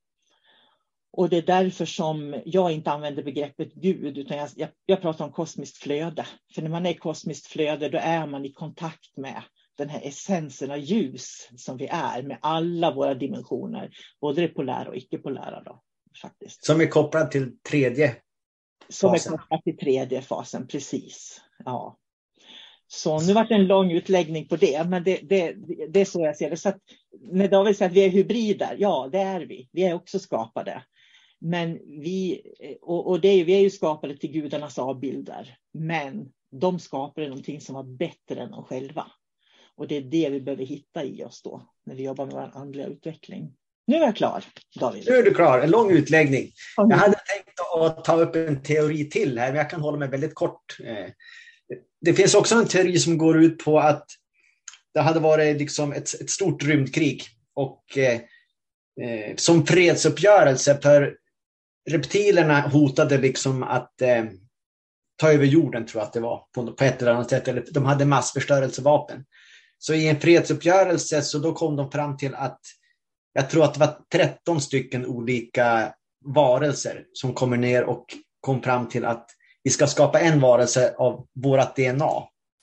Och 1.14 1.30
det 1.30 1.38
är 1.38 1.42
därför 1.42 1.86
som 1.86 2.42
jag 2.46 2.72
inte 2.72 2.92
använder 2.92 3.24
begreppet 3.24 3.74
Gud, 3.74 4.18
utan 4.18 4.38
jag, 4.38 4.50
jag, 4.56 4.70
jag 4.86 5.02
pratar 5.02 5.26
om 5.26 5.32
kosmiskt 5.32 5.78
flöde. 5.78 6.26
För 6.56 6.62
när 6.62 6.70
man 6.70 6.86
är 6.86 6.94
kosmiskt 6.94 7.48
flöde, 7.48 7.90
då 7.90 7.98
är 7.98 8.28
man 8.28 8.46
i 8.46 8.54
kontakt 8.54 9.18
med 9.18 9.44
den 9.78 9.90
här 9.90 10.02
essensen 10.04 10.72
av 10.72 10.78
ljus 10.78 11.50
som 11.58 11.78
vi 11.78 11.88
är 11.92 12.24
med 12.24 12.38
alla 12.42 12.94
våra 12.94 13.14
dimensioner, 13.14 13.92
både 14.22 14.42
det 14.42 14.48
polära 14.48 14.90
och 14.90 14.96
icke-polära. 14.96 15.64
Då, 15.64 15.82
faktiskt. 16.22 16.66
Som 16.66 16.82
är 16.82 16.88
kopplad 16.88 17.32
till 17.32 17.58
tredje 17.70 18.16
fasen. 18.90 19.20
Som 19.20 19.34
är 19.34 19.38
kopplad 19.38 19.64
till 19.64 19.78
tredje 19.78 20.22
fasen, 20.22 20.68
precis. 20.68 21.42
Ja. 21.66 21.98
Så 22.88 23.20
nu 23.20 23.34
var 23.34 23.46
det 23.46 23.56
en 23.56 23.68
lång 23.68 23.92
utläggning 23.92 24.48
på 24.48 24.56
det, 24.56 24.88
men 24.90 25.04
det, 25.04 25.20
det, 25.24 25.56
det 25.90 26.02
är 26.02 26.06
så 26.06 26.22
jag 26.22 26.38
ser 26.38 26.50
det. 26.50 26.58
Så 26.58 26.70
att, 26.70 26.78
när 27.32 27.48
David 27.48 27.78
säger 27.78 27.90
att 27.90 27.96
vi 27.96 28.06
är 28.06 28.10
hybrider, 28.10 28.76
ja 28.80 29.10
det 29.12 29.20
är 29.20 29.42
vi. 29.42 29.70
Vi 29.72 29.84
är 29.84 29.94
också 29.94 30.20
skapade. 30.20 30.84
Men 31.42 31.74
vi, 31.74 32.42
och, 32.82 33.08
och 33.08 33.22
det 33.22 33.28
är, 33.28 33.46
vi 33.46 33.54
är 33.54 33.60
ju 33.60 33.70
skapade 33.70 34.18
till 34.18 34.32
gudarnas 34.32 34.80
avbilder. 34.80 35.58
Men 35.74 36.32
de 36.52 36.80
skapade 36.80 37.28
någonting 37.28 37.62
som 37.62 37.76
var 37.76 37.84
bättre 37.84 38.42
än 38.42 38.52
de 38.52 38.64
själva. 38.64 39.12
Och 39.76 39.88
det 39.88 39.98
är 39.98 40.02
det 40.02 40.30
vi 40.30 40.42
behöver 40.42 40.66
hitta 40.66 41.04
i 41.04 41.24
oss 41.24 41.42
då, 41.42 41.70
när 41.86 41.96
vi 41.96 42.04
jobbar 42.04 42.26
med 42.26 42.34
vår 42.34 42.52
andliga 42.54 42.88
utveckling. 42.88 43.54
Nu 43.88 43.96
är 43.96 44.02
jag 44.02 44.16
klar, 44.16 44.44
David. 44.80 45.04
Nu 45.08 45.16
är 45.16 45.24
du 45.24 45.34
klar, 45.34 45.60
en 45.60 45.72
lång 45.72 45.92
utläggning. 45.92 46.52
Jag 46.78 46.98
hade 46.98 47.14
tänkt 47.14 47.60
att 47.76 48.06
ta 48.06 48.22
upp 48.22 48.36
en 48.36 48.64
teori 48.64 49.10
till 49.10 49.40
här, 49.40 49.48
men 49.48 49.58
jag 49.58 49.70
kan 49.70 49.82
hålla 49.82 49.98
mig 49.98 50.10
väldigt 50.10 50.36
kort. 50.36 50.78
Eh, 50.84 51.10
det 52.02 52.14
finns 52.14 52.36
också 52.36 52.56
en 52.56 52.68
teori 52.68 53.00
som 53.00 53.18
går 53.18 53.44
ut 53.44 53.64
på 53.64 53.80
att 53.80 54.06
det 54.94 55.00
hade 55.00 55.20
varit 55.20 55.58
liksom 55.58 55.94
ett, 55.94 56.22
ett 56.22 56.30
stort 56.30 56.64
rymdkrig 56.64 57.24
och 57.54 57.98
eh, 57.98 58.22
eh, 59.02 59.36
som 59.36 59.66
fredsuppgörelse 59.66 60.80
för 60.82 61.18
reptilerna 61.90 62.62
hotade 62.62 63.18
liksom 63.18 63.64
att 63.64 64.02
eh, 64.02 64.26
ta 65.16 65.32
över 65.32 65.46
jorden, 65.46 65.86
tror 65.86 66.02
jag 66.02 66.08
att 66.08 66.14
det 66.14 66.20
var, 66.20 66.44
på, 66.56 66.74
på 66.74 66.84
ett 66.84 67.02
eller 67.02 67.12
annat 67.12 67.30
sätt. 67.30 67.48
Eller, 67.48 67.66
de 67.72 67.86
hade 67.86 68.06
massförstörelsevapen. 68.06 69.26
Så 69.78 69.94
i 69.94 70.08
en 70.08 70.20
fredsuppgörelse 70.20 71.22
så 71.22 71.40
då 71.40 71.54
kom 71.54 71.76
de 71.76 71.92
fram 71.92 72.18
till 72.18 72.36
att 72.36 72.60
jag 73.34 73.50
tror 73.50 73.64
att 73.64 73.74
det 73.74 73.80
var 73.80 73.98
13 74.12 74.62
stycken 74.62 75.06
olika 75.06 75.94
varelser 76.26 77.06
som 77.14 77.34
kommer 77.34 77.58
ner 77.58 77.84
och 77.84 78.06
kom 78.40 78.62
fram 78.62 78.90
till 78.90 79.06
att 79.06 79.30
vi 79.64 79.70
ska 79.70 79.88
skapa 79.88 80.20
en 80.20 80.40
varelse 80.40 80.96
av 80.98 81.28
vårt 81.34 81.76
DNA. 81.76 82.12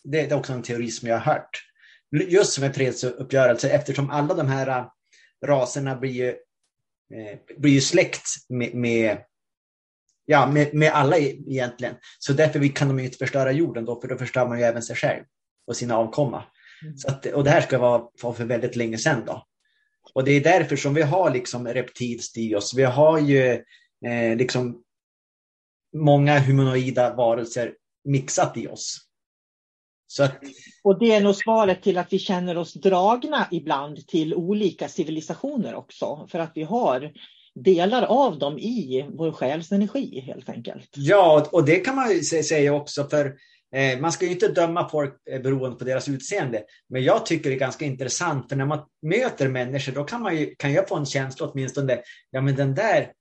Det, 0.04 0.20
är 0.20 0.34
också 0.34 0.52
en 0.52 0.62
teori 0.62 0.90
som 0.90 1.08
jag 1.08 1.18
har 1.18 1.34
hört. 1.34 1.50
Just 2.28 2.52
som 2.52 2.64
en 2.64 2.74
fredsuppgörelse 2.74 3.70
eftersom 3.70 4.10
alla 4.10 4.34
de 4.34 4.48
här 4.48 4.68
eh, 4.68 4.86
raserna 5.46 5.96
blir 5.96 6.36
blir 7.58 7.72
ju 7.72 7.80
släkt 7.80 8.26
med, 8.48 8.74
med 8.74 9.18
ja, 10.24 10.46
med, 10.46 10.74
med 10.74 10.92
alla 10.92 11.18
egentligen. 11.18 11.94
Så 12.18 12.32
därför 12.32 12.74
kan 12.74 12.88
de 12.88 12.98
inte 12.98 13.18
förstöra 13.18 13.52
jorden 13.52 13.84
då, 13.84 14.00
för 14.00 14.08
då 14.08 14.16
förstör 14.16 14.48
man 14.48 14.58
ju 14.58 14.64
även 14.64 14.82
sig 14.82 14.96
själv 14.96 15.24
och 15.66 15.76
sina 15.76 15.96
avkomma. 15.96 16.44
Mm. 16.82 16.96
Så 16.96 17.08
att, 17.08 17.26
och 17.26 17.44
det 17.44 17.50
här 17.50 17.60
ska 17.60 17.78
vara 17.78 18.34
för 18.34 18.44
väldigt 18.44 18.76
länge 18.76 18.98
sedan 18.98 19.22
då. 19.26 19.44
Och 20.14 20.24
det 20.24 20.32
är 20.32 20.40
därför 20.40 20.76
som 20.76 20.94
vi 20.94 21.02
har 21.02 21.30
liksom 21.30 21.68
reptilst 21.68 22.36
i 22.36 22.54
oss. 22.54 22.74
Vi 22.74 22.84
har 22.84 23.18
ju 23.18 23.52
eh, 24.06 24.36
liksom 24.36 24.82
många 25.96 26.38
humanoida 26.38 27.14
varelser 27.14 27.74
mixat 28.04 28.56
i 28.56 28.68
oss. 28.68 29.07
Att... 30.20 30.38
Och 30.82 30.98
det 30.98 31.12
är 31.12 31.20
nog 31.20 31.34
svaret 31.34 31.82
till 31.82 31.98
att 31.98 32.12
vi 32.12 32.18
känner 32.18 32.58
oss 32.58 32.74
dragna 32.74 33.48
ibland 33.50 34.06
till 34.06 34.34
olika 34.34 34.88
civilisationer 34.88 35.74
också. 35.74 36.26
För 36.30 36.38
att 36.38 36.52
vi 36.54 36.62
har 36.62 37.12
delar 37.54 38.02
av 38.02 38.38
dem 38.38 38.58
i 38.58 39.06
vår 39.08 39.32
själs 39.32 39.72
energi 39.72 40.20
helt 40.20 40.48
enkelt. 40.48 40.90
Ja, 40.96 41.48
och 41.52 41.64
det 41.64 41.76
kan 41.76 41.96
man 41.96 42.10
ju 42.10 42.22
säga 42.22 42.74
också 42.74 43.04
för 43.04 43.34
Eh, 43.74 44.00
man 44.00 44.12
ska 44.12 44.24
ju 44.24 44.32
inte 44.32 44.48
döma 44.48 44.88
folk 44.88 45.14
eh, 45.30 45.40
beroende 45.40 45.76
på 45.76 45.84
deras 45.84 46.08
utseende, 46.08 46.62
men 46.88 47.02
jag 47.04 47.26
tycker 47.26 47.50
det 47.50 47.56
är 47.56 47.60
ganska 47.60 47.84
intressant, 47.84 48.48
för 48.48 48.56
när 48.56 48.66
man 48.66 48.80
möter 49.02 49.48
människor, 49.48 49.92
då 49.92 50.04
kan, 50.04 50.22
man 50.22 50.36
ju, 50.36 50.54
kan 50.54 50.72
jag 50.72 50.88
få 50.88 50.96
en 50.96 51.06
känsla 51.06 51.46
åtminstone, 51.46 51.98
ja 52.30 52.40
men 52.40 52.56
den 52.56 52.74
där, 52.74 53.12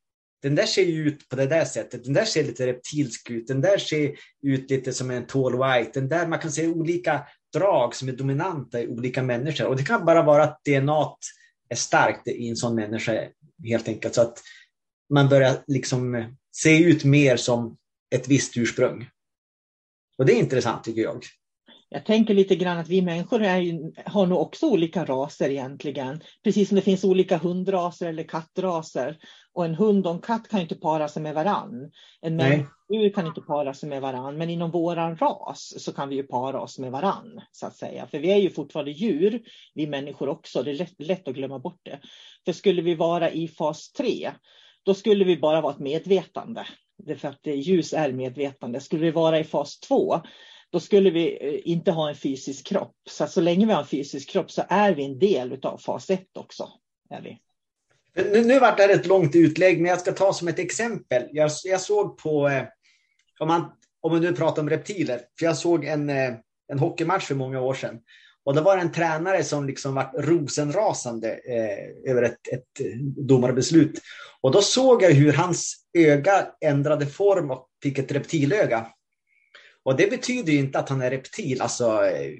den 0.41 0.55
där 0.55 0.65
ser 0.65 0.83
ju 0.83 1.07
ut 1.07 1.29
på 1.29 1.35
det 1.35 1.45
där 1.45 1.65
sättet, 1.65 2.03
den 2.03 2.13
där 2.13 2.25
ser 2.25 2.43
lite 2.43 2.67
reptilsk 2.67 3.29
ut, 3.29 3.47
den 3.47 3.61
där 3.61 3.77
ser 3.77 4.15
ut 4.41 4.69
lite 4.69 4.93
som 4.93 5.11
en 5.11 5.27
tall 5.27 5.53
white, 5.53 5.99
den 5.99 6.09
där, 6.09 6.27
man 6.27 6.39
kan 6.39 6.51
se 6.51 6.67
olika 6.67 7.27
drag 7.53 7.95
som 7.95 8.07
är 8.09 8.13
dominanta 8.13 8.81
i 8.81 8.87
olika 8.87 9.23
människor. 9.23 9.65
Och 9.65 9.75
det 9.75 9.83
kan 9.83 10.05
bara 10.05 10.23
vara 10.23 10.43
att 10.43 10.63
DNA 10.65 11.15
är 11.69 11.75
starkt 11.75 12.27
i 12.27 12.49
en 12.49 12.55
sån 12.55 12.75
människa 12.75 13.27
helt 13.63 13.87
enkelt. 13.87 14.15
Så 14.15 14.21
att 14.21 14.41
man 15.09 15.29
börjar 15.29 15.63
liksom 15.67 16.33
se 16.51 16.83
ut 16.83 17.03
mer 17.03 17.37
som 17.37 17.77
ett 18.15 18.27
visst 18.27 18.57
ursprung. 18.57 19.09
Och 20.17 20.25
det 20.25 20.33
är 20.33 20.39
intressant 20.39 20.83
tycker 20.83 21.01
jag. 21.01 21.23
Jag 21.89 22.05
tänker 22.05 22.33
lite 22.33 22.55
grann 22.55 22.77
att 22.77 22.89
vi 22.89 23.01
människor 23.01 23.41
är, 23.41 23.91
har 24.09 24.27
nog 24.27 24.41
också 24.41 24.69
olika 24.69 25.05
raser 25.05 25.49
egentligen. 25.49 26.21
Precis 26.43 26.67
som 26.69 26.75
det 26.75 26.81
finns 26.81 27.03
olika 27.03 27.37
hundraser 27.37 28.07
eller 28.07 28.23
kattraser. 28.23 29.17
Och 29.53 29.65
en 29.65 29.75
hund 29.75 30.07
och 30.07 30.13
en 30.13 30.21
katt 30.21 30.47
kan 30.47 30.61
inte 30.61 30.75
para 30.75 31.07
sig 31.07 31.21
med 31.21 31.35
varann. 31.35 31.91
En 32.21 32.35
människa 32.35 32.69
kan 33.15 33.27
inte 33.27 33.41
para 33.41 33.73
sig 33.73 33.89
med 33.89 34.01
varann. 34.01 34.37
Men 34.37 34.49
inom 34.49 34.71
våran 34.71 35.17
ras 35.17 35.73
så 35.77 35.93
kan 35.93 36.09
vi 36.09 36.15
ju 36.15 36.23
para 36.23 36.61
oss 36.61 36.79
med 36.79 36.91
varann. 36.91 37.41
Så 37.51 37.67
att 37.67 37.75
säga. 37.75 38.07
För 38.07 38.19
vi 38.19 38.31
är 38.31 38.37
ju 38.37 38.49
fortfarande 38.49 38.91
djur, 38.91 39.41
vi 39.73 39.87
människor 39.87 40.29
också. 40.29 40.63
Det 40.63 40.71
är 40.71 40.75
lätt, 40.75 40.95
lätt 40.97 41.27
att 41.27 41.35
glömma 41.35 41.59
bort 41.59 41.81
det. 41.83 41.99
För 42.45 42.53
skulle 42.53 42.81
vi 42.81 42.95
vara 42.95 43.31
i 43.31 43.47
fas 43.47 43.91
3, 43.91 44.31
då 44.83 44.93
skulle 44.93 45.25
vi 45.25 45.37
bara 45.37 45.61
vara 45.61 45.73
ett 45.73 45.79
medvetande. 45.79 46.67
Därför 47.03 47.27
att 47.27 47.45
ljus 47.45 47.93
är 47.93 48.11
medvetande. 48.11 48.79
Skulle 48.79 49.01
vi 49.01 49.11
vara 49.11 49.39
i 49.39 49.43
fas 49.43 49.79
2, 49.79 50.21
då 50.71 50.79
skulle 50.79 51.09
vi 51.09 51.37
eh, 51.41 51.71
inte 51.71 51.91
ha 51.91 52.09
en 52.09 52.15
fysisk 52.15 52.65
kropp. 52.65 52.95
Så 53.09 53.27
så 53.27 53.41
länge 53.41 53.65
vi 53.65 53.73
har 53.73 53.81
en 53.81 53.87
fysisk 53.87 54.29
kropp 54.29 54.51
så 54.51 54.63
är 54.69 54.95
vi 54.95 55.05
en 55.05 55.19
del 55.19 55.59
av 55.63 55.77
fas 55.77 56.09
1 56.09 56.21
också. 56.37 56.69
Är 57.09 57.21
vi. 57.21 57.39
Nu, 58.23 58.43
nu 58.43 58.59
var 58.59 58.77
det 58.77 58.83
ett 58.83 59.05
långt 59.05 59.35
utlägg, 59.35 59.81
men 59.81 59.89
jag 59.89 59.99
ska 59.99 60.11
ta 60.11 60.33
som 60.33 60.47
ett 60.47 60.59
exempel. 60.59 61.23
Jag, 61.31 61.51
jag 61.63 61.81
såg 61.81 62.17
på, 62.17 62.49
eh, 62.49 62.63
om, 63.39 63.47
man, 63.47 63.71
om 64.01 64.11
man 64.11 64.21
nu 64.21 64.33
pratar 64.33 64.61
om 64.61 64.69
reptiler, 64.69 65.21
för 65.39 65.45
jag 65.45 65.57
såg 65.57 65.85
en, 65.85 66.09
eh, 66.09 66.33
en 66.71 66.79
hockeymatch 66.79 67.25
för 67.25 67.35
många 67.35 67.61
år 67.61 67.73
sedan. 67.73 67.99
Och 68.43 68.55
det 68.55 68.61
var 68.61 68.77
en 68.77 68.91
tränare 68.91 69.43
som 69.43 69.67
liksom 69.67 69.95
var 69.95 70.11
rosenrasande 70.17 71.31
eh, 71.31 72.11
över 72.11 72.23
ett, 72.23 72.47
ett 72.51 72.85
domarbeslut. 73.27 74.01
Och 74.41 74.51
då 74.51 74.61
såg 74.61 75.03
jag 75.03 75.11
hur 75.11 75.33
hans 75.33 75.75
öga 75.97 76.47
ändrade 76.61 77.05
form 77.05 77.51
och 77.51 77.67
fick 77.83 77.97
ett 77.97 78.11
reptilöga. 78.11 78.87
Och 79.87 79.95
det 79.95 80.09
betyder 80.09 80.53
inte 80.53 80.79
att 80.79 80.89
han 80.89 81.01
är 81.01 81.09
reptil, 81.09 81.61
alltså 81.61 82.05
eh, 82.05 82.31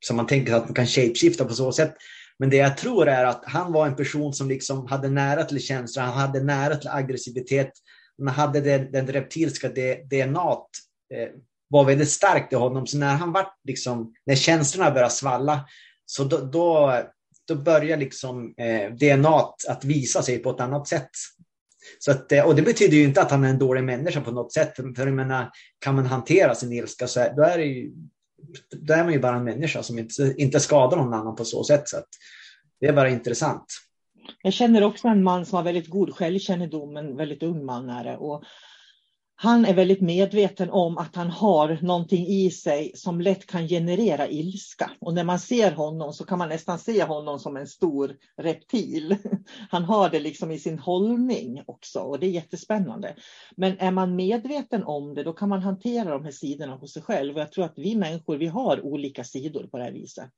som 0.00 0.16
man 0.16 0.26
tänker 0.26 0.54
att 0.54 0.64
man 0.64 0.74
kan 0.74 0.86
shapeshifta 0.86 1.44
på 1.44 1.54
så 1.54 1.72
sätt. 1.72 1.94
Men 2.38 2.50
det 2.50 2.56
jag 2.56 2.76
tror 2.76 3.08
är 3.08 3.24
att 3.24 3.44
han 3.44 3.72
var 3.72 3.86
en 3.86 3.96
person 3.96 4.32
som 4.32 4.48
liksom 4.48 4.86
hade 4.86 5.08
nära 5.08 5.44
till 5.44 5.60
känslor, 5.60 6.02
han 6.02 6.18
hade 6.18 6.40
nära 6.40 6.76
till 6.76 6.88
aggressivitet, 6.88 7.70
han 8.18 8.28
hade 8.28 8.60
den, 8.60 8.92
den 8.92 9.06
reptilska 9.06 9.68
DNA 9.68 10.52
eh, 11.14 11.28
var 11.68 11.84
väldigt 11.84 12.10
starkt 12.10 12.52
i 12.52 12.56
honom. 12.56 12.86
Så 12.86 12.98
när 12.98 13.14
han 13.14 13.32
var 13.32 13.46
liksom, 13.64 14.14
när 14.26 14.34
känslorna 14.34 14.90
började 14.90 15.12
svalla, 15.12 15.64
så 16.06 16.24
då, 16.24 16.38
då, 16.38 17.02
då 17.48 17.54
börjar 17.54 17.96
liksom 17.96 18.54
eh, 18.56 18.92
DNA 18.92 19.44
att 19.68 19.84
visa 19.84 20.22
sig 20.22 20.38
på 20.38 20.50
ett 20.50 20.60
annat 20.60 20.88
sätt. 20.88 21.10
Så 21.98 22.10
att, 22.10 22.32
eh, 22.32 22.46
och 22.46 22.56
det 22.56 22.62
betyder 22.62 22.96
ju 22.96 23.04
inte 23.04 23.22
att 23.22 23.30
han 23.30 23.44
är 23.44 23.50
en 23.50 23.58
dålig 23.58 23.84
människa 23.84 24.20
på 24.20 24.30
något 24.30 24.52
sätt. 24.52 24.76
För, 24.76 24.94
för 24.96 25.06
jag 25.06 25.14
menar, 25.14 25.50
kan 25.78 25.94
man 25.94 26.06
hantera 26.06 26.54
sin 26.54 26.72
ilska 26.72 27.06
så 27.06 27.20
är, 27.20 27.36
då, 27.36 27.42
är 27.42 27.58
det 27.58 27.64
ju, 27.64 27.92
då 28.70 28.94
är 28.94 29.04
man 29.04 29.12
ju 29.12 29.20
bara 29.20 29.36
en 29.36 29.44
människa 29.44 29.82
som 29.82 29.98
inte, 29.98 30.34
inte 30.36 30.60
skadar 30.60 30.96
någon 30.96 31.14
annan 31.14 31.36
på 31.36 31.44
så 31.44 31.64
sätt. 31.64 31.88
Så 31.88 31.96
att, 31.96 32.08
det 32.80 32.86
är 32.86 32.92
bara 32.92 33.10
intressant. 33.10 33.64
Jag 34.42 34.52
känner 34.52 34.84
också 34.84 35.08
en 35.08 35.22
man 35.22 35.46
som 35.46 35.56
har 35.56 35.62
väldigt 35.62 35.88
god 35.88 36.14
självkännedom, 36.14 36.96
en 36.96 37.16
väldigt 37.16 37.42
ung 37.42 37.64
man 37.64 37.88
är 37.88 38.04
det. 38.04 38.16
Och 38.16 38.44
han 39.42 39.64
är 39.64 39.74
väldigt 39.74 40.00
medveten 40.00 40.70
om 40.70 40.98
att 40.98 41.16
han 41.16 41.30
har 41.30 41.78
någonting 41.82 42.26
i 42.26 42.50
sig 42.50 42.92
som 42.94 43.20
lätt 43.20 43.46
kan 43.46 43.68
generera 43.68 44.28
ilska. 44.28 44.90
Och 45.00 45.14
när 45.14 45.24
man 45.24 45.38
ser 45.38 45.72
honom 45.72 46.12
så 46.12 46.24
kan 46.24 46.38
man 46.38 46.48
nästan 46.48 46.78
se 46.78 47.04
honom 47.04 47.38
som 47.38 47.56
en 47.56 47.66
stor 47.66 48.16
reptil. 48.36 49.16
Han 49.70 49.84
har 49.84 50.10
det 50.10 50.20
liksom 50.20 50.50
i 50.50 50.58
sin 50.58 50.78
hållning 50.78 51.62
också 51.66 51.98
och 51.98 52.20
det 52.20 52.26
är 52.26 52.30
jättespännande. 52.30 53.14
Men 53.56 53.78
är 53.78 53.90
man 53.90 54.16
medveten 54.16 54.84
om 54.84 55.14
det 55.14 55.22
då 55.22 55.32
kan 55.32 55.48
man 55.48 55.62
hantera 55.62 56.10
de 56.10 56.24
här 56.24 56.32
sidorna 56.32 56.74
hos 56.74 56.92
sig 56.92 57.02
själv. 57.02 57.34
Och 57.34 57.40
jag 57.40 57.52
tror 57.52 57.64
att 57.64 57.78
vi 57.78 57.96
människor 57.96 58.36
vi 58.36 58.46
har 58.46 58.86
olika 58.86 59.24
sidor 59.24 59.66
på 59.66 59.78
det 59.78 59.84
här 59.84 59.92
viset. 59.92 60.32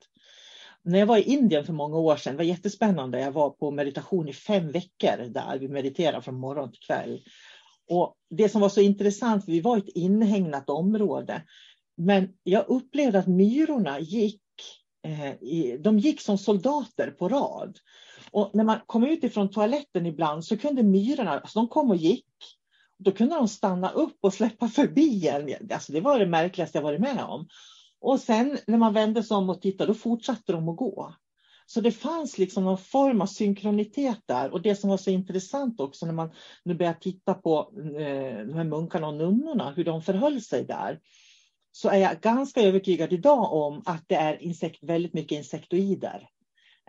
När 0.84 0.98
jag 0.98 1.06
var 1.06 1.18
i 1.18 1.22
Indien 1.22 1.64
för 1.64 1.72
många 1.72 1.96
år 1.96 2.16
sedan, 2.16 2.32
det 2.32 2.36
var 2.36 2.44
jättespännande. 2.44 3.20
Jag 3.20 3.32
var 3.32 3.50
på 3.50 3.70
meditation 3.70 4.28
i 4.28 4.32
fem 4.32 4.72
veckor 4.72 5.28
där 5.28 5.58
vi 5.58 5.68
mediterade 5.68 6.22
från 6.22 6.34
morgon 6.34 6.70
till 6.70 6.80
kväll. 6.80 7.20
Och 7.90 8.14
det 8.30 8.48
som 8.48 8.60
var 8.60 8.68
så 8.68 8.80
intressant, 8.80 9.44
vi 9.46 9.60
var 9.60 9.76
ett 9.76 9.88
inhägnat 9.88 10.70
område, 10.70 11.42
men 11.96 12.28
jag 12.42 12.68
upplevde 12.68 13.18
att 13.18 13.26
myrorna 13.26 14.00
gick, 14.00 14.42
eh, 15.06 15.80
de 15.80 15.98
gick 15.98 16.20
som 16.20 16.38
soldater 16.38 17.10
på 17.10 17.28
rad. 17.28 17.78
Och 18.30 18.50
när 18.54 18.64
man 18.64 18.78
kom 18.86 19.04
ut 19.04 19.24
ifrån 19.24 19.50
toaletten 19.50 20.06
ibland 20.06 20.44
så 20.44 20.56
kunde 20.56 20.82
myrorna, 20.82 21.30
alltså 21.30 21.58
de 21.58 21.68
kom 21.68 21.90
och 21.90 21.96
gick, 21.96 22.26
då 22.98 23.12
kunde 23.12 23.34
de 23.34 23.48
stanna 23.48 23.90
upp 23.90 24.16
och 24.20 24.34
släppa 24.34 24.68
förbi 24.68 25.28
en. 25.28 25.70
Alltså 25.72 25.92
det 25.92 26.00
var 26.00 26.18
det 26.18 26.26
märkligaste 26.26 26.78
jag 26.78 26.82
varit 26.82 27.00
med 27.00 27.24
om. 27.24 27.48
Och 28.00 28.20
sen 28.20 28.58
när 28.66 28.78
man 28.78 28.94
vände 28.94 29.22
sig 29.22 29.36
om 29.36 29.50
och 29.50 29.62
tittade, 29.62 29.90
då 29.90 29.94
fortsatte 29.94 30.52
de 30.52 30.68
att 30.68 30.76
gå. 30.76 31.14
Så 31.66 31.80
det 31.80 31.92
fanns 31.92 32.38
liksom 32.38 32.64
någon 32.64 32.78
form 32.78 33.20
av 33.20 33.26
synkronitet 33.26 34.18
där. 34.26 34.50
Och 34.50 34.62
det 34.62 34.76
som 34.76 34.90
var 34.90 34.96
så 34.96 35.10
intressant 35.10 35.80
också 35.80 36.06
när 36.06 36.12
man 36.12 36.30
nu 36.64 36.74
börjar 36.74 36.94
titta 36.94 37.34
på 37.34 37.72
eh, 37.98 38.46
de 38.46 38.54
här 38.54 38.64
munkarna 38.64 39.08
och 39.08 39.14
nunnorna, 39.14 39.72
hur 39.76 39.84
de 39.84 40.02
förhöll 40.02 40.40
sig 40.40 40.64
där. 40.64 41.00
Så 41.72 41.88
är 41.88 41.98
jag 41.98 42.20
ganska 42.20 42.62
övertygad 42.62 43.12
idag 43.12 43.52
om 43.52 43.82
att 43.84 44.04
det 44.06 44.14
är 44.14 44.42
insekt, 44.42 44.82
väldigt 44.82 45.14
mycket 45.14 45.38
insektoider 45.38 46.28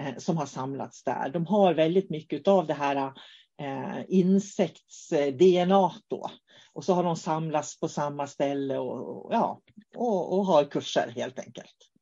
eh, 0.02 0.18
som 0.18 0.38
har 0.38 0.46
samlats 0.46 1.04
där. 1.04 1.30
De 1.30 1.46
har 1.46 1.74
väldigt 1.74 2.10
mycket 2.10 2.48
av 2.48 2.68
det 2.68 2.74
här 2.74 3.14
eh, 3.62 4.04
insekts-DNA 4.08 5.86
eh, 5.86 5.94
då. 6.08 6.30
Och 6.74 6.84
så 6.86 6.94
har 6.94 7.04
de 7.04 7.16
samlats 7.16 7.80
på 7.80 7.88
samma 7.88 8.28
ställe 8.28 8.78
och, 8.78 9.26
och 9.26 9.34
ja, 9.34 9.62
och, 9.96 10.38
och 10.38 10.46
har 10.46 10.64
kurser 10.66 11.12
helt 11.16 11.40
enkelt. 11.40 11.93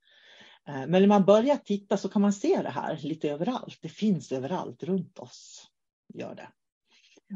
Eh, 0.68 0.88
men 0.88 0.92
när 0.92 1.08
man 1.08 1.26
börjar 1.26 1.58
titta 1.58 1.98
så 1.98 2.10
kan 2.10 2.22
man 2.22 2.34
se 2.34 2.62
det 2.62 2.70
här 2.70 3.00
lite 3.02 3.30
överallt. 3.30 3.78
Det 3.82 3.90
finns 3.90 4.32
överallt 4.32 4.84
runt 4.84 5.20
oss. 5.20 5.68
Gör 6.14 6.36
det. 6.36 6.48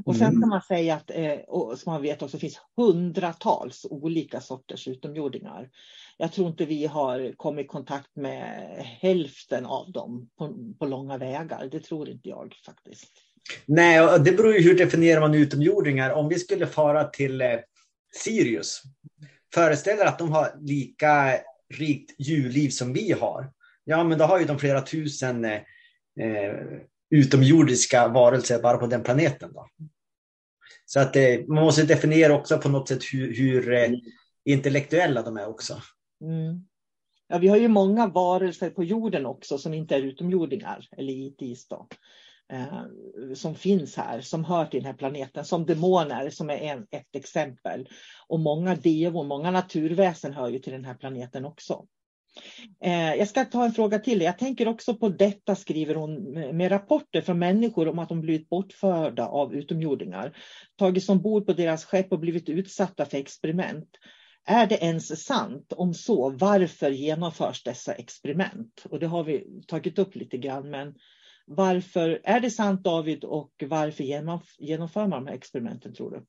Och 0.05 0.15
sen 0.15 0.27
mm. 0.27 0.41
kan 0.41 0.49
man 0.49 0.61
säga 0.61 0.95
att, 0.95 1.11
eh, 1.11 1.33
och 1.47 1.79
som 1.79 1.93
man 1.93 2.01
vet 2.01 2.21
också, 2.21 2.37
finns 2.37 2.59
hundratals 2.77 3.85
olika 3.89 4.41
sorters 4.41 4.87
utomjordingar. 4.87 5.69
Jag 6.17 6.31
tror 6.31 6.47
inte 6.47 6.65
vi 6.65 6.85
har 6.85 7.33
kommit 7.37 7.65
i 7.65 7.67
kontakt 7.67 8.15
med 8.15 8.77
hälften 9.01 9.65
av 9.65 9.91
dem 9.91 10.29
på, 10.37 10.73
på 10.79 10.85
långa 10.85 11.17
vägar. 11.17 11.69
Det 11.71 11.79
tror 11.79 12.09
inte 12.09 12.29
jag 12.29 12.55
faktiskt. 12.65 13.11
Nej, 13.65 14.19
det 14.19 14.31
beror 14.31 14.53
ju 14.53 14.61
hur 14.61 14.77
definierar 14.77 15.21
man 15.21 15.35
utomjordingar. 15.35 16.11
Om 16.11 16.29
vi 16.29 16.39
skulle 16.39 16.67
fara 16.67 17.03
till 17.03 17.41
eh, 17.41 17.49
Sirius, 18.23 18.81
föreställer 19.53 20.05
att 20.05 20.19
de 20.19 20.31
har 20.31 20.55
lika 20.61 21.39
rikt 21.73 22.11
djurliv 22.17 22.69
som 22.69 22.93
vi 22.93 23.11
har, 23.11 23.51
ja 23.83 24.03
men 24.03 24.17
då 24.17 24.25
har 24.25 24.39
ju 24.39 24.45
de 24.45 24.59
flera 24.59 24.81
tusen 24.81 25.45
eh, 25.45 25.61
eh, 26.19 26.55
utomjordiska 27.09 28.07
varelser 28.07 28.61
bara 28.61 28.77
på 28.77 28.87
den 28.87 29.03
planeten. 29.03 29.53
Då. 29.53 29.67
Så 30.85 30.99
att 30.99 31.15
eh, 31.15 31.39
man 31.47 31.63
måste 31.63 31.83
definiera 31.83 32.35
också 32.35 32.57
på 32.57 32.69
något 32.69 32.87
sätt 32.87 33.03
hur, 33.13 33.33
hur 33.33 33.73
eh, 33.73 33.91
intellektuella 34.45 35.21
de 35.21 35.37
är 35.37 35.47
också. 35.47 35.81
Mm. 36.21 36.65
Ja, 37.27 37.37
vi 37.37 37.47
har 37.47 37.57
ju 37.57 37.67
många 37.67 38.07
varelser 38.07 38.69
på 38.69 38.83
jorden 38.83 39.25
också 39.25 39.57
som 39.57 39.73
inte 39.73 39.95
är 39.95 40.01
utomjordingar, 40.01 40.87
eller 40.97 41.13
itis 41.13 41.67
då, 41.67 41.87
Eh, 42.53 42.83
som 43.33 43.55
finns 43.55 43.97
här, 43.97 44.21
som 44.21 44.45
hör 44.45 44.65
till 44.65 44.79
den 44.79 44.91
här 44.91 44.97
planeten, 44.97 45.45
som 45.45 45.65
demoner 45.65 46.29
som 46.29 46.49
är 46.49 46.57
en, 46.57 46.87
ett 46.91 47.15
exempel. 47.15 47.87
Och 48.27 48.39
många 48.39 48.75
devor, 48.75 49.23
många 49.23 49.51
naturväsen 49.51 50.33
hör 50.33 50.49
ju 50.49 50.59
till 50.59 50.73
den 50.73 50.85
här 50.85 50.93
planeten 50.93 51.45
också. 51.45 51.85
Eh, 52.83 53.15
jag 53.15 53.27
ska 53.27 53.45
ta 53.45 53.65
en 53.65 53.71
fråga 53.71 53.99
till. 53.99 54.21
Jag 54.21 54.37
tänker 54.37 54.67
också 54.67 54.93
på 54.93 55.09
detta, 55.09 55.55
skriver 55.55 55.95
hon, 55.95 56.31
med 56.57 56.71
rapporter 56.71 57.21
från 57.21 57.39
människor 57.39 57.87
om 57.87 57.99
att 57.99 58.09
de 58.09 58.21
blivit 58.21 58.49
bortförda 58.49 59.27
av 59.27 59.55
utomjordingar, 59.55 60.37
tagits 60.75 61.09
ombord 61.09 61.45
på 61.45 61.53
deras 61.53 61.85
skepp 61.85 62.11
och 62.11 62.19
blivit 62.19 62.49
utsatta 62.49 63.05
för 63.05 63.17
experiment. 63.17 63.89
Är 64.47 64.67
det 64.67 64.83
ens 64.83 65.25
sant? 65.25 65.73
Om 65.73 65.93
så, 65.93 66.29
varför 66.29 66.91
genomförs 66.91 67.63
dessa 67.63 67.93
experiment? 67.93 68.85
Och 68.89 68.99
det 68.99 69.07
har 69.07 69.23
vi 69.23 69.61
tagit 69.67 69.99
upp 69.99 70.15
lite 70.15 70.37
grann, 70.37 70.69
men 70.69 70.93
varför 71.45 72.21
är 72.23 72.39
det 72.39 72.51
sant 72.51 72.83
David 72.83 73.23
och 73.23 73.51
varför 73.65 74.03
genomför 74.59 75.07
man 75.07 75.09
de 75.09 75.27
här 75.27 75.35
experimenten 75.35 75.93
tror 75.93 76.11
du? 76.11 76.25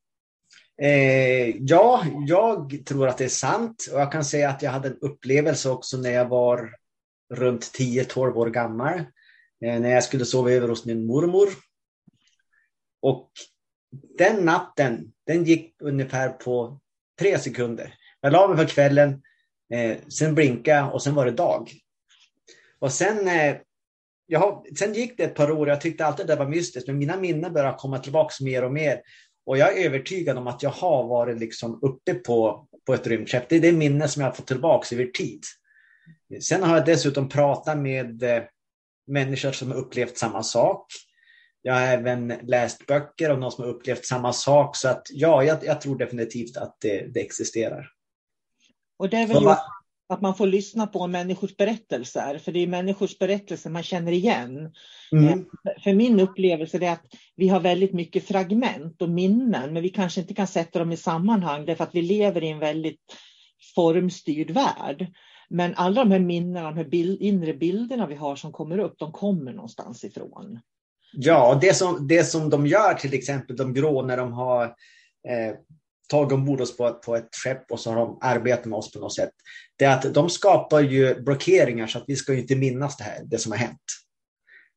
Eh, 0.87 1.57
ja, 1.57 2.05
jag 2.27 2.83
tror 2.87 3.09
att 3.09 3.19
det 3.19 3.25
är 3.25 3.29
sant. 3.29 3.89
Och 3.93 4.01
jag 4.01 4.13
kan 4.13 4.25
säga 4.25 4.51
att 4.51 4.63
jag 4.63 4.71
hade 4.71 4.89
en 4.89 4.99
upplevelse 5.01 5.71
också 5.71 5.97
när 5.97 6.11
jag 6.11 6.29
var 6.29 6.77
runt 7.35 7.63
10-12 7.63 8.35
år 8.35 8.51
gammal. 8.51 8.99
Eh, 9.65 9.81
när 9.81 9.91
jag 9.91 10.05
skulle 10.05 10.25
sova 10.25 10.51
över 10.51 10.69
hos 10.69 10.85
min 10.85 11.07
mormor. 11.07 11.49
Och 13.03 13.31
den 14.19 14.45
natten, 14.45 15.13
den 15.27 15.45
gick 15.45 15.75
ungefär 15.83 16.29
på 16.29 16.81
tre 17.19 17.39
sekunder. 17.39 17.95
Jag 18.21 18.33
la 18.33 18.49
mig 18.49 18.57
på 18.57 18.73
kvällen, 18.73 19.23
eh, 19.73 19.97
sen 20.09 20.35
blinkade 20.35 20.91
och 20.91 21.03
sen 21.03 21.15
var 21.15 21.25
det 21.25 21.33
dag. 21.33 21.71
Och 22.79 22.93
sen, 22.93 23.29
eh, 23.29 23.57
jag, 24.27 24.67
sen 24.79 24.95
gick 24.95 25.17
det 25.17 25.25
ett 25.25 25.35
par 25.35 25.51
år, 25.51 25.69
jag 25.69 25.81
tyckte 25.81 26.07
alltid 26.07 26.27
det 26.27 26.37
var 26.37 26.49
mystiskt, 26.49 26.87
men 26.87 26.99
mina 26.99 27.17
minnen 27.17 27.53
började 27.53 27.79
komma 27.79 27.99
tillbaka 27.99 28.45
mer 28.45 28.65
och 28.65 28.73
mer. 28.73 29.01
Och 29.47 29.59
jag 29.59 29.79
är 29.79 29.87
övertygad 29.87 30.39
om 30.39 30.47
att 30.47 30.63
jag 30.63 30.71
har 30.71 31.09
varit 31.09 31.39
liksom 31.39 31.79
uppe 31.83 32.15
på, 32.15 32.69
på 32.87 32.95
ett 32.95 33.07
rymdskepp. 33.07 33.49
Det 33.49 33.57
är 33.57 33.61
det 33.61 33.73
minne 33.73 34.09
som 34.09 34.23
jag 34.23 34.29
har 34.29 34.35
fått 34.35 34.47
tillbaka 34.47 34.95
över 34.95 35.07
tid. 35.07 35.43
Sen 36.43 36.63
har 36.63 36.77
jag 36.77 36.87
dessutom 36.87 37.29
pratat 37.29 37.79
med 37.79 38.23
eh, 38.23 38.43
människor 39.07 39.53
som 39.53 39.71
har 39.71 39.79
upplevt 39.79 40.19
samma 40.19 40.43
sak. 40.43 40.87
Jag 41.63 41.75
har 41.75 41.81
även 41.81 42.29
läst 42.43 42.87
böcker 42.87 43.31
om 43.31 43.41
någon 43.41 43.53
som 43.53 43.65
har 43.65 43.71
upplevt 43.71 44.07
samma 44.07 44.33
sak. 44.33 44.77
Så 44.77 44.89
att 44.89 45.03
ja, 45.11 45.45
jag, 45.45 45.65
jag 45.65 45.81
tror 45.81 45.99
definitivt 45.99 46.57
att 46.57 46.77
det, 46.81 47.07
det 47.15 47.21
existerar. 47.21 47.89
Och 48.99 49.09
det 49.09 49.17
är 49.17 49.27
väl 49.27 49.43
just 49.43 49.59
att 50.09 50.21
man 50.21 50.35
får 50.35 50.47
lyssna 50.47 50.87
på 50.87 51.07
människors 51.07 51.57
berättelser, 51.57 52.39
för 52.39 52.53
det 52.53 52.63
är 52.63 52.67
människors 52.67 53.19
berättelser 53.19 53.71
man 53.71 53.83
känner 53.83 54.13
igen. 54.13 54.73
Mm. 55.13 55.29
Eh, 55.29 55.39
för 55.85 55.95
min 55.95 56.21
upplevelse 56.21 56.79
är 56.85 56.93
att 56.93 57.07
vi 57.37 57.49
har 57.49 57.61
väldigt 57.61 57.93
mycket 57.93 58.25
fragment 58.25 59.03
och 59.03 59.11
minnen, 59.11 59.73
men 59.73 59.83
vi 59.83 59.89
kanske 59.89 60.21
inte 60.21 60.35
kan 60.35 60.47
sätta 60.47 60.79
dem 60.79 60.93
i 60.93 60.97
sammanhang 60.97 61.67
därför 61.67 61.85
att 61.85 61.95
vi 61.95 62.03
lever 62.03 62.45
i 62.45 62.49
en 62.49 62.59
väldigt 62.59 63.01
formstyrd 63.75 64.51
värld. 64.51 65.07
Men 65.49 65.75
alla 65.75 66.05
de 66.05 66.11
här 66.11 66.19
minnena, 66.19 66.71
de 66.71 66.77
här 66.77 66.85
bild, 66.85 67.23
inre 67.23 67.55
bilderna 67.55 68.07
vi 68.07 68.15
har 68.15 68.37
som 68.37 68.53
kommer 68.53 68.79
upp, 68.79 68.99
de 68.99 69.13
kommer 69.13 69.53
någonstans 69.53 70.05
ifrån. 70.05 70.61
Ja, 71.13 71.59
det 71.61 71.75
som, 71.75 72.09
det 72.09 72.25
som 72.25 72.51
de 72.51 72.67
gör 72.67 72.95
till 72.95 73.15
exempel, 73.15 73.57
de 73.57 73.75
grå 73.75 74.03
när 74.03 74.17
de 74.17 74.33
har 74.33 74.65
eh, 75.29 75.55
tagit 76.09 76.33
ombord 76.33 76.61
oss 76.61 76.77
på, 76.77 76.93
på 76.95 77.17
ett 77.17 77.29
skepp 77.45 77.71
och 77.71 77.81
så 77.81 77.91
har 77.91 77.97
de 77.97 78.19
arbetat 78.21 78.65
med 78.65 78.77
oss 78.77 78.93
på 78.93 78.99
något 78.99 79.15
sätt. 79.15 79.31
Det 79.77 79.85
är 79.85 79.97
att 79.97 80.15
de 80.15 80.31
skapar 80.31 80.81
ju 80.81 81.23
blockeringar 81.23 81.87
så 81.87 81.99
att 81.99 82.05
vi 82.07 82.17
ska 82.17 82.33
ju 82.33 82.41
inte 82.41 82.57
minnas 82.57 82.97
det 82.97 83.05
här, 83.05 83.23
det 83.25 83.39
som 83.39 83.53
har 83.53 83.59
hänt. 83.59 83.81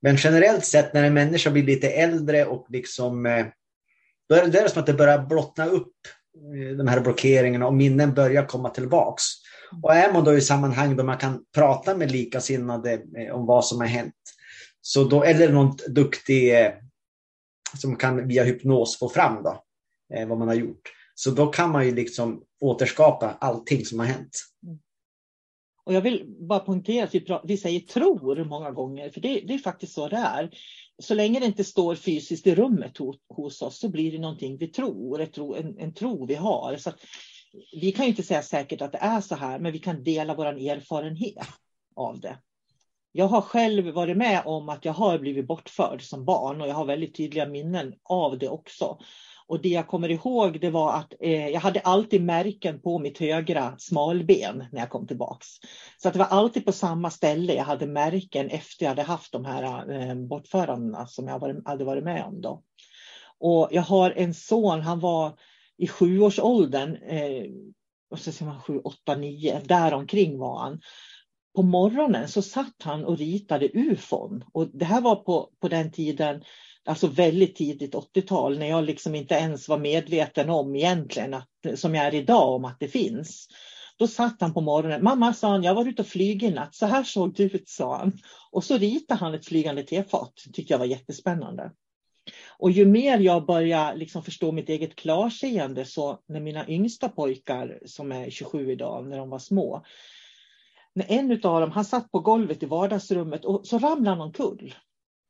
Men 0.02 0.16
generellt 0.16 0.66
sett 0.66 0.94
när 0.94 1.04
en 1.04 1.14
människa 1.14 1.52
blir 1.52 1.64
lite 1.64 1.90
äldre 1.90 2.46
och 2.46 2.66
liksom 2.70 3.26
eh, 3.26 3.46
då 4.30 4.36
är, 4.36 4.48
det, 4.48 4.70
som 4.70 4.80
att 4.80 4.86
det 4.86 4.94
börjar 4.94 5.26
blottna 5.26 5.66
upp 5.66 5.94
eh, 6.56 6.78
de 6.78 6.88
här 6.88 7.00
blockeringarna 7.00 7.68
och 7.68 7.74
minnen 7.74 8.14
börjar 8.14 8.46
komma 8.46 8.70
tillbaks. 8.70 9.24
Och 9.84 9.96
är 9.96 10.14
man 10.14 10.24
då 10.24 10.38
i 10.38 10.42
sammanhang 10.42 10.96
där 10.96 11.04
man 11.04 11.18
kan 11.18 11.44
prata 11.56 11.96
med 11.96 12.12
likasinnade 12.12 12.94
eh, 12.94 13.36
om 13.36 13.46
vad 13.46 13.66
som 13.66 13.80
har 13.80 13.88
hänt, 13.88 14.16
så 14.82 15.04
då, 15.04 15.24
eller 15.24 15.52
någon 15.52 15.78
duktig 15.88 16.54
som 17.78 17.96
kan 17.96 18.28
via 18.28 18.44
hypnos 18.44 19.00
få 19.00 19.10
fram 19.10 19.44
då, 19.44 19.64
vad 20.28 20.38
man 20.38 20.48
har 20.48 20.56
gjort. 20.56 20.82
Så 21.20 21.32
då 21.32 21.48
kan 21.48 21.72
man 21.72 21.86
ju 21.86 21.96
liksom 21.96 22.44
återskapa 22.60 23.38
allting 23.42 23.86
som 23.86 24.00
har 24.00 24.06
hänt. 24.06 24.38
Mm. 24.64 24.80
Och 25.84 25.94
jag 25.94 26.02
vill 26.02 26.36
bara 26.40 26.60
poängtera 26.60 27.04
att 27.04 27.16
vi, 27.16 27.26
vi 27.44 27.58
säger 27.58 27.80
tror 27.80 28.44
många 28.44 28.72
gånger, 28.72 29.10
för 29.10 29.22
det, 29.22 29.40
det, 29.48 29.54
är 29.54 29.58
faktiskt 29.58 29.94
så 29.94 30.08
det 30.08 30.18
är. 30.18 30.52
Så 31.02 31.14
länge 31.14 31.40
det 31.40 31.46
inte 31.46 31.64
står 31.64 31.96
fysiskt 31.96 32.48
i 32.48 32.56
rummet 32.56 32.98
hos, 32.98 33.18
hos 33.30 33.62
oss 33.62 33.80
så 33.80 33.90
blir 33.90 34.12
det 34.12 34.18
någonting 34.18 34.58
vi 34.58 34.68
tror, 34.68 35.26
tro, 35.26 35.56
en, 35.56 35.80
en 35.80 35.94
tro 35.94 36.26
vi 36.26 36.36
har. 36.36 36.78
Så 36.78 36.92
vi 37.82 37.92
kan 37.92 38.06
inte 38.06 38.24
säga 38.24 38.42
säkert 38.42 38.82
att 38.82 38.92
det 38.92 38.98
är 38.98 39.22
så 39.22 39.36
här, 39.36 39.60
men 39.60 39.72
vi 39.72 39.80
kan 39.80 40.04
dela 40.04 40.36
vår 40.36 40.46
erfarenhet 40.46 41.48
av 41.96 42.20
det. 42.20 42.38
Jag 43.12 43.28
har 43.28 43.42
själv 43.42 43.94
varit 43.94 44.18
med 44.18 44.42
om 44.46 44.70
att 44.70 44.86
jag 44.86 44.94
har 44.94 45.20
blivit 45.20 45.48
bortförd 45.48 46.02
som 46.02 46.26
barn 46.26 46.62
och 46.62 46.68
jag 46.68 46.76
har 46.76 46.86
väldigt 46.86 47.16
tydliga 47.16 47.46
minnen 47.46 47.94
av 48.04 48.38
det 48.38 48.50
också. 48.50 49.00
Och 49.50 49.62
det 49.62 49.70
jag 49.70 49.88
kommer 49.88 50.12
ihåg 50.12 50.60
det 50.62 50.70
var 50.70 50.94
att 50.94 51.14
eh, 51.20 51.48
jag 51.48 51.60
hade 51.60 51.80
alltid 51.80 52.24
märken 52.24 52.82
på 52.82 53.00
mitt 53.00 53.18
högra 53.18 53.76
smalben 53.78 54.66
när 54.72 54.80
jag 54.80 54.90
kom 54.90 55.08
tillbaks. 55.08 55.48
Så 55.98 56.08
att 56.08 56.14
det 56.14 56.20
var 56.20 56.26
alltid 56.26 56.66
på 56.66 56.72
samma 56.72 57.10
ställe 57.10 57.54
jag 57.54 57.64
hade 57.64 57.88
märken 57.88 58.50
efter 58.50 58.86
jag 58.86 58.90
hade 58.90 59.04
haft 59.04 59.32
de 59.32 59.46
här 59.46 59.92
eh, 59.92 60.16
bortförandena 60.16 61.08
som 61.08 61.28
jag 61.28 61.40
varit, 61.40 61.68
hade 61.68 61.84
varit 61.84 62.04
med 62.04 62.24
om. 62.24 62.42
Då. 62.42 62.64
Och 63.40 63.68
jag 63.72 63.82
har 63.82 64.12
en 64.12 64.34
son, 64.34 64.82
han 64.82 65.00
var 65.00 65.38
i 65.78 65.88
sjuårsåldern, 65.88 66.96
eh, 66.96 67.44
sju, 68.66 68.80
åtta, 68.80 69.16
nio, 69.16 69.62
däromkring 69.66 70.38
var 70.38 70.60
han 70.60 70.82
på 71.56 71.64
morgonen 71.64 72.28
så 72.28 72.42
satt 72.42 72.84
han 72.84 73.06
och 73.06 73.18
ritade 73.18 73.70
ufon. 73.74 74.44
Och 74.54 74.68
det 74.68 74.86
här 74.86 75.02
var 75.02 75.16
på, 75.16 75.50
på 75.62 75.68
den 75.68 75.92
tiden 75.92 76.44
alltså 76.90 77.08
väldigt 77.08 77.56
tidigt 77.56 77.94
80-tal 77.94 78.60
när 78.60 78.70
jag 78.70 78.84
liksom 78.84 79.16
inte 79.16 79.36
ens 79.36 79.70
var 79.70 79.78
medveten 79.78 80.50
om 80.50 80.76
egentligen 80.76 81.34
att, 81.34 81.50
som 81.76 81.96
jag 81.96 82.06
är 82.06 82.16
idag 82.16 82.56
om 82.56 82.66
att 82.66 82.80
det 82.80 82.88
finns. 82.88 83.48
Då 83.98 84.08
satt 84.08 84.42
han 84.42 84.54
på 84.54 84.62
morgonen. 84.62 85.04
Mamma 85.04 85.34
sa 85.34 85.50
han, 85.50 85.64
jag 85.64 85.76
var 85.76 85.88
ute 85.88 86.02
och 86.02 86.08
flyg 86.08 86.44
i 86.44 86.52
natt. 86.52 86.76
Så 86.76 86.86
här 86.86 87.04
såg 87.04 87.36
det 87.36 87.44
ut, 87.44 87.70
sa 87.70 87.98
han. 87.98 88.18
Och 88.52 88.64
så 88.64 88.78
ritade 88.78 89.20
han 89.20 89.34
ett 89.34 89.46
flygande 89.46 89.84
tefat. 89.84 90.34
Det 90.46 90.54
tyckte 90.54 90.74
jag 90.74 90.80
var 90.80 90.86
jättespännande. 90.86 91.72
Och 92.48 92.72
ju 92.72 92.86
mer 92.86 93.20
jag 93.20 93.46
började 93.46 93.98
liksom 93.98 94.24
förstå 94.24 94.52
mitt 94.52 94.70
eget 94.70 94.96
klarseende 94.96 95.86
så 95.86 96.20
när 96.28 96.40
mina 96.40 96.68
yngsta 96.68 97.10
pojkar 97.10 97.80
som 97.86 98.12
är 98.12 98.30
27 98.30 98.72
idag, 98.72 99.08
när 99.08 99.18
de 99.18 99.30
var 99.30 99.40
små. 99.40 99.86
När 100.96 101.06
en 101.12 101.32
av 101.32 101.62
dem, 101.62 101.72
han 101.72 101.86
satt 101.86 102.12
på 102.12 102.20
golvet 102.20 102.64
i 102.64 102.66
vardagsrummet 102.66 103.46
och 103.46 103.68
så 103.68 103.80
ramlade 103.80 104.10
han 104.10 104.22
omkull. 104.22 104.74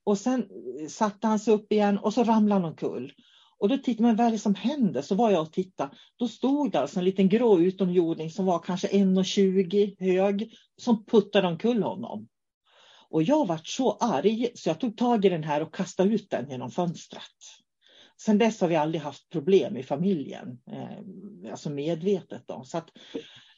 Och 0.10 0.18
sen 0.18 0.47
satte 0.89 1.28
han 1.28 1.39
sig 1.39 1.53
upp 1.53 1.72
igen 1.72 1.97
och 1.97 2.14
så 2.14 2.24
ramlade 2.24 2.62
han 2.62 2.70
omkull. 2.70 3.14
Och 3.57 3.70
då 3.70 3.78
tittade 3.78 4.03
man 4.03 4.16
vad 4.16 4.28
är 4.28 4.32
det 4.32 4.39
som 4.39 4.55
hände? 4.55 5.03
Så 5.03 5.16
var 5.16 5.32
jag 5.32 5.41
och 5.41 5.53
tittade. 5.53 5.91
Då 6.18 6.28
stod 6.28 6.72
det 6.72 6.80
alltså 6.80 6.99
en 6.99 7.05
liten 7.05 7.30
grå 7.30 7.60
utomjording 7.60 8.30
som 8.30 8.45
var 8.45 8.60
kanske 8.60 8.88
1,20 8.88 9.95
hög 9.99 10.53
som 10.78 11.05
puttade 11.05 11.47
omkull 11.47 11.84
honom. 11.84 12.28
Och 13.10 13.24
jag 13.24 13.47
var 13.47 13.62
så 13.64 13.91
arg 13.91 14.51
så 14.55 14.70
jag 14.70 14.80
tog 14.80 14.97
tag 14.97 15.26
i 15.26 15.30
den 15.30 15.43
här 15.43 15.62
och 15.62 15.76
kastade 15.76 16.14
ut 16.14 16.30
den 16.30 16.49
genom 16.49 16.72
fönstret. 16.72 17.38
Sen 18.22 18.38
dess 18.38 18.62
har 18.62 18.68
vi 18.68 18.76
aldrig 18.76 19.01
haft 19.01 19.30
problem 19.30 19.78
i 19.78 19.84
familjen, 19.84 20.60
eh, 20.72 21.51
alltså 21.51 21.70
medvetet. 21.70 22.43
Då. 22.47 22.64
Så 22.66 22.78
att 22.78 22.89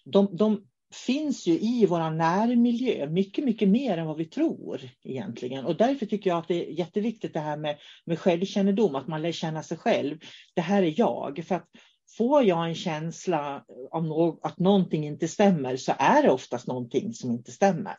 de, 0.06 0.38
de 0.38 0.68
finns 0.96 1.48
ju 1.48 1.60
i 1.60 1.86
vår 1.86 2.10
närmiljö 2.10 3.10
mycket, 3.10 3.46
mycket 3.46 3.70
mer 3.70 3.98
än 3.98 4.08
vad 4.08 4.18
vi 4.18 4.26
tror 4.26 4.82
egentligen. 5.04 5.66
Och 5.66 5.78
därför 5.78 6.06
tycker 6.06 6.30
jag 6.30 6.39
att 6.39 6.48
det 6.48 6.68
är 6.68 6.72
jätteviktigt 6.72 7.34
det 7.34 7.39
här 7.39 7.58
med, 7.58 7.78
med 8.06 8.20
självkännedom, 8.20 8.96
att 8.96 9.08
man 9.08 9.22
lär 9.22 9.32
känna 9.32 9.64
sig 9.64 9.78
själv. 9.78 10.20
Det 10.54 10.62
här 10.62 10.84
är 10.84 11.00
jag. 11.00 11.46
För 11.48 11.56
att 11.56 11.68
får 12.18 12.44
jag 12.44 12.68
en 12.68 12.76
känsla 12.76 13.64
av 13.92 14.06
no 14.06 14.39
att 14.44 14.60
någonting 14.60 15.06
inte 15.06 15.28
stämmer 15.28 15.78
så 15.78 15.94
är 16.00 16.24
det 16.24 16.30
oftast 16.30 16.68
någonting 16.68 17.14
som 17.14 17.32
inte 17.32 17.52
stämmer. 17.52 17.98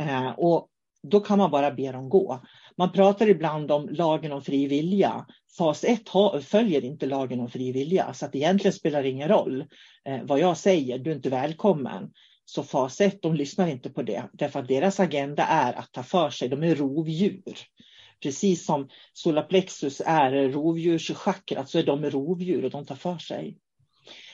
Eh, 0.00 0.30
och 0.30 0.68
då 1.02 1.20
kan 1.20 1.38
man 1.38 1.50
bara 1.50 1.70
be 1.70 1.92
dem 1.92 2.08
gå. 2.08 2.40
Man 2.78 2.92
pratar 2.92 3.28
ibland 3.28 3.70
om 3.70 3.88
lagen 3.88 4.32
om 4.32 4.42
fri 4.42 4.66
vilja. 4.66 5.26
Fas 5.58 5.84
1 5.84 6.00
följer 6.42 6.84
inte 6.84 7.06
lagen 7.06 7.40
om 7.40 7.50
fri 7.50 7.72
vilja, 7.72 8.14
så 8.14 8.26
att 8.26 8.34
egentligen 8.34 8.72
spelar 8.72 9.02
det 9.02 9.08
ingen 9.08 9.28
roll 9.28 9.64
eh, 10.04 10.22
vad 10.22 10.40
jag 10.40 10.56
säger, 10.56 10.98
du 10.98 11.10
är 11.10 11.14
inte 11.14 11.30
välkommen. 11.30 12.12
Så 12.44 12.62
fas 12.62 13.00
1, 13.00 13.22
de 13.22 13.34
lyssnar 13.34 13.68
inte 13.68 13.90
på 13.90 14.02
det, 14.02 14.28
därför 14.32 14.60
att 14.60 14.68
deras 14.68 15.00
agenda 15.00 15.44
är 15.46 15.72
att 15.72 15.92
ta 15.92 16.02
för 16.02 16.30
sig, 16.30 16.48
de 16.48 16.62
är 16.62 16.74
rovdjur. 16.74 17.58
Precis 18.22 18.66
som 18.66 18.88
solarplexus 19.12 20.02
är 20.06 20.48
rovdjurschakrat 20.48 21.70
så 21.70 21.78
är 21.78 21.82
de 21.82 22.10
rovdjur 22.10 22.64
och 22.64 22.70
de 22.70 22.86
tar 22.86 22.94
för 22.94 23.18
sig. 23.18 23.58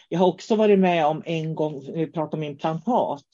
Jag 0.09 0.19
har 0.19 0.27
också 0.27 0.57
varit 0.57 0.79
med 0.79 1.07
om 1.07 1.23
en 1.27 1.55
gång, 1.55 1.93
vi 1.95 2.07
pratar 2.07 2.39
om 2.39 2.45
implantat, 2.45 3.25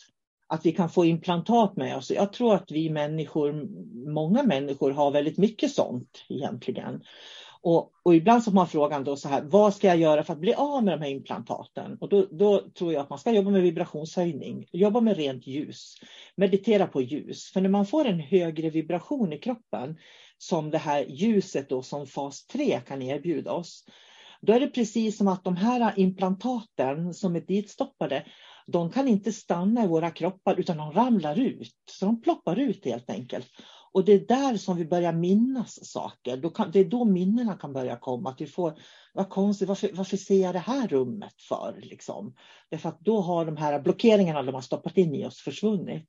att 0.48 0.66
vi 0.66 0.72
kan 0.72 0.90
få 0.90 1.04
implantat 1.04 1.76
med 1.76 1.96
oss. 1.96 2.10
Jag 2.10 2.32
tror 2.32 2.54
att 2.54 2.70
vi 2.70 2.90
människor, 2.90 3.68
många 4.10 4.42
människor 4.42 4.90
har 4.90 5.10
väldigt 5.10 5.38
mycket 5.38 5.70
sånt 5.70 6.24
egentligen. 6.28 7.02
Och, 7.60 7.92
och 8.02 8.14
ibland 8.14 8.42
så 8.42 8.50
får 8.50 8.54
man 8.54 8.68
frågan 8.68 9.04
då 9.04 9.16
så 9.16 9.28
här, 9.28 9.42
vad 9.42 9.74
ska 9.74 9.86
jag 9.86 9.96
göra 9.96 10.24
för 10.24 10.32
att 10.32 10.38
bli 10.38 10.54
av 10.54 10.84
med 10.84 10.98
de 10.98 11.04
här 11.04 11.10
implantaten? 11.10 11.98
Och 12.00 12.08
då, 12.08 12.26
då 12.30 12.70
tror 12.78 12.92
jag 12.92 13.00
att 13.00 13.10
man 13.10 13.18
ska 13.18 13.30
jobba 13.30 13.50
med 13.50 13.62
vibrationshöjning, 13.62 14.66
jobba 14.72 15.00
med 15.00 15.16
rent 15.16 15.46
ljus, 15.46 15.94
meditera 16.36 16.86
på 16.86 17.02
ljus. 17.02 17.50
För 17.52 17.60
när 17.60 17.68
man 17.68 17.86
får 17.86 18.04
en 18.04 18.20
högre 18.20 18.70
vibration 18.70 19.32
i 19.32 19.38
kroppen, 19.38 19.96
som 20.38 20.70
det 20.70 20.78
här 20.78 21.04
ljuset 21.08 21.68
då 21.68 21.82
som 21.82 22.06
fas 22.06 22.46
3 22.46 22.80
kan 22.80 23.02
erbjuda 23.02 23.52
oss, 23.52 23.84
då 24.40 24.52
är 24.52 24.60
det 24.60 24.66
precis 24.66 25.16
som 25.18 25.28
att 25.28 25.44
de 25.44 25.56
här 25.56 25.92
implantaten 25.96 27.14
som 27.14 27.36
är 27.36 27.40
ditstoppade, 27.40 28.24
de 28.72 28.90
kan 28.90 29.08
inte 29.08 29.32
stanna 29.32 29.84
i 29.84 29.88
våra 29.88 30.10
kroppar 30.10 30.60
utan 30.60 30.76
de 30.76 30.92
ramlar 30.92 31.38
ut. 31.38 31.74
Så 31.90 32.06
de 32.06 32.20
ploppar 32.20 32.58
ut 32.58 32.84
helt 32.84 33.10
enkelt. 33.10 33.48
Och 33.92 34.04
det 34.04 34.12
är 34.12 34.26
där 34.26 34.56
som 34.56 34.76
vi 34.76 34.84
börjar 34.84 35.12
minnas 35.12 35.90
saker. 35.90 36.36
Då 36.36 36.50
kan, 36.50 36.70
det 36.70 36.80
är 36.80 36.84
då 36.84 37.04
minnena 37.04 37.54
kan 37.54 37.72
börja 37.72 37.96
komma. 37.96 38.30
Att 38.30 38.40
vi 38.40 38.46
får, 38.46 38.78
vad 39.14 39.28
konstigt, 39.28 39.68
varför, 39.68 39.90
varför 39.92 40.16
ser 40.16 40.42
jag 40.42 40.54
det 40.54 40.58
här 40.58 40.88
rummet 40.88 41.34
för? 41.48 41.80
Liksom? 41.82 42.34
Därför 42.70 42.88
att 42.88 43.00
då 43.00 43.20
har 43.20 43.44
de 43.44 43.56
här 43.56 43.80
blockeringarna 43.80 44.42
de 44.42 44.54
har 44.54 44.62
stoppat 44.62 44.96
in 44.96 45.14
i 45.14 45.26
oss 45.26 45.40
försvunnit. 45.40 46.08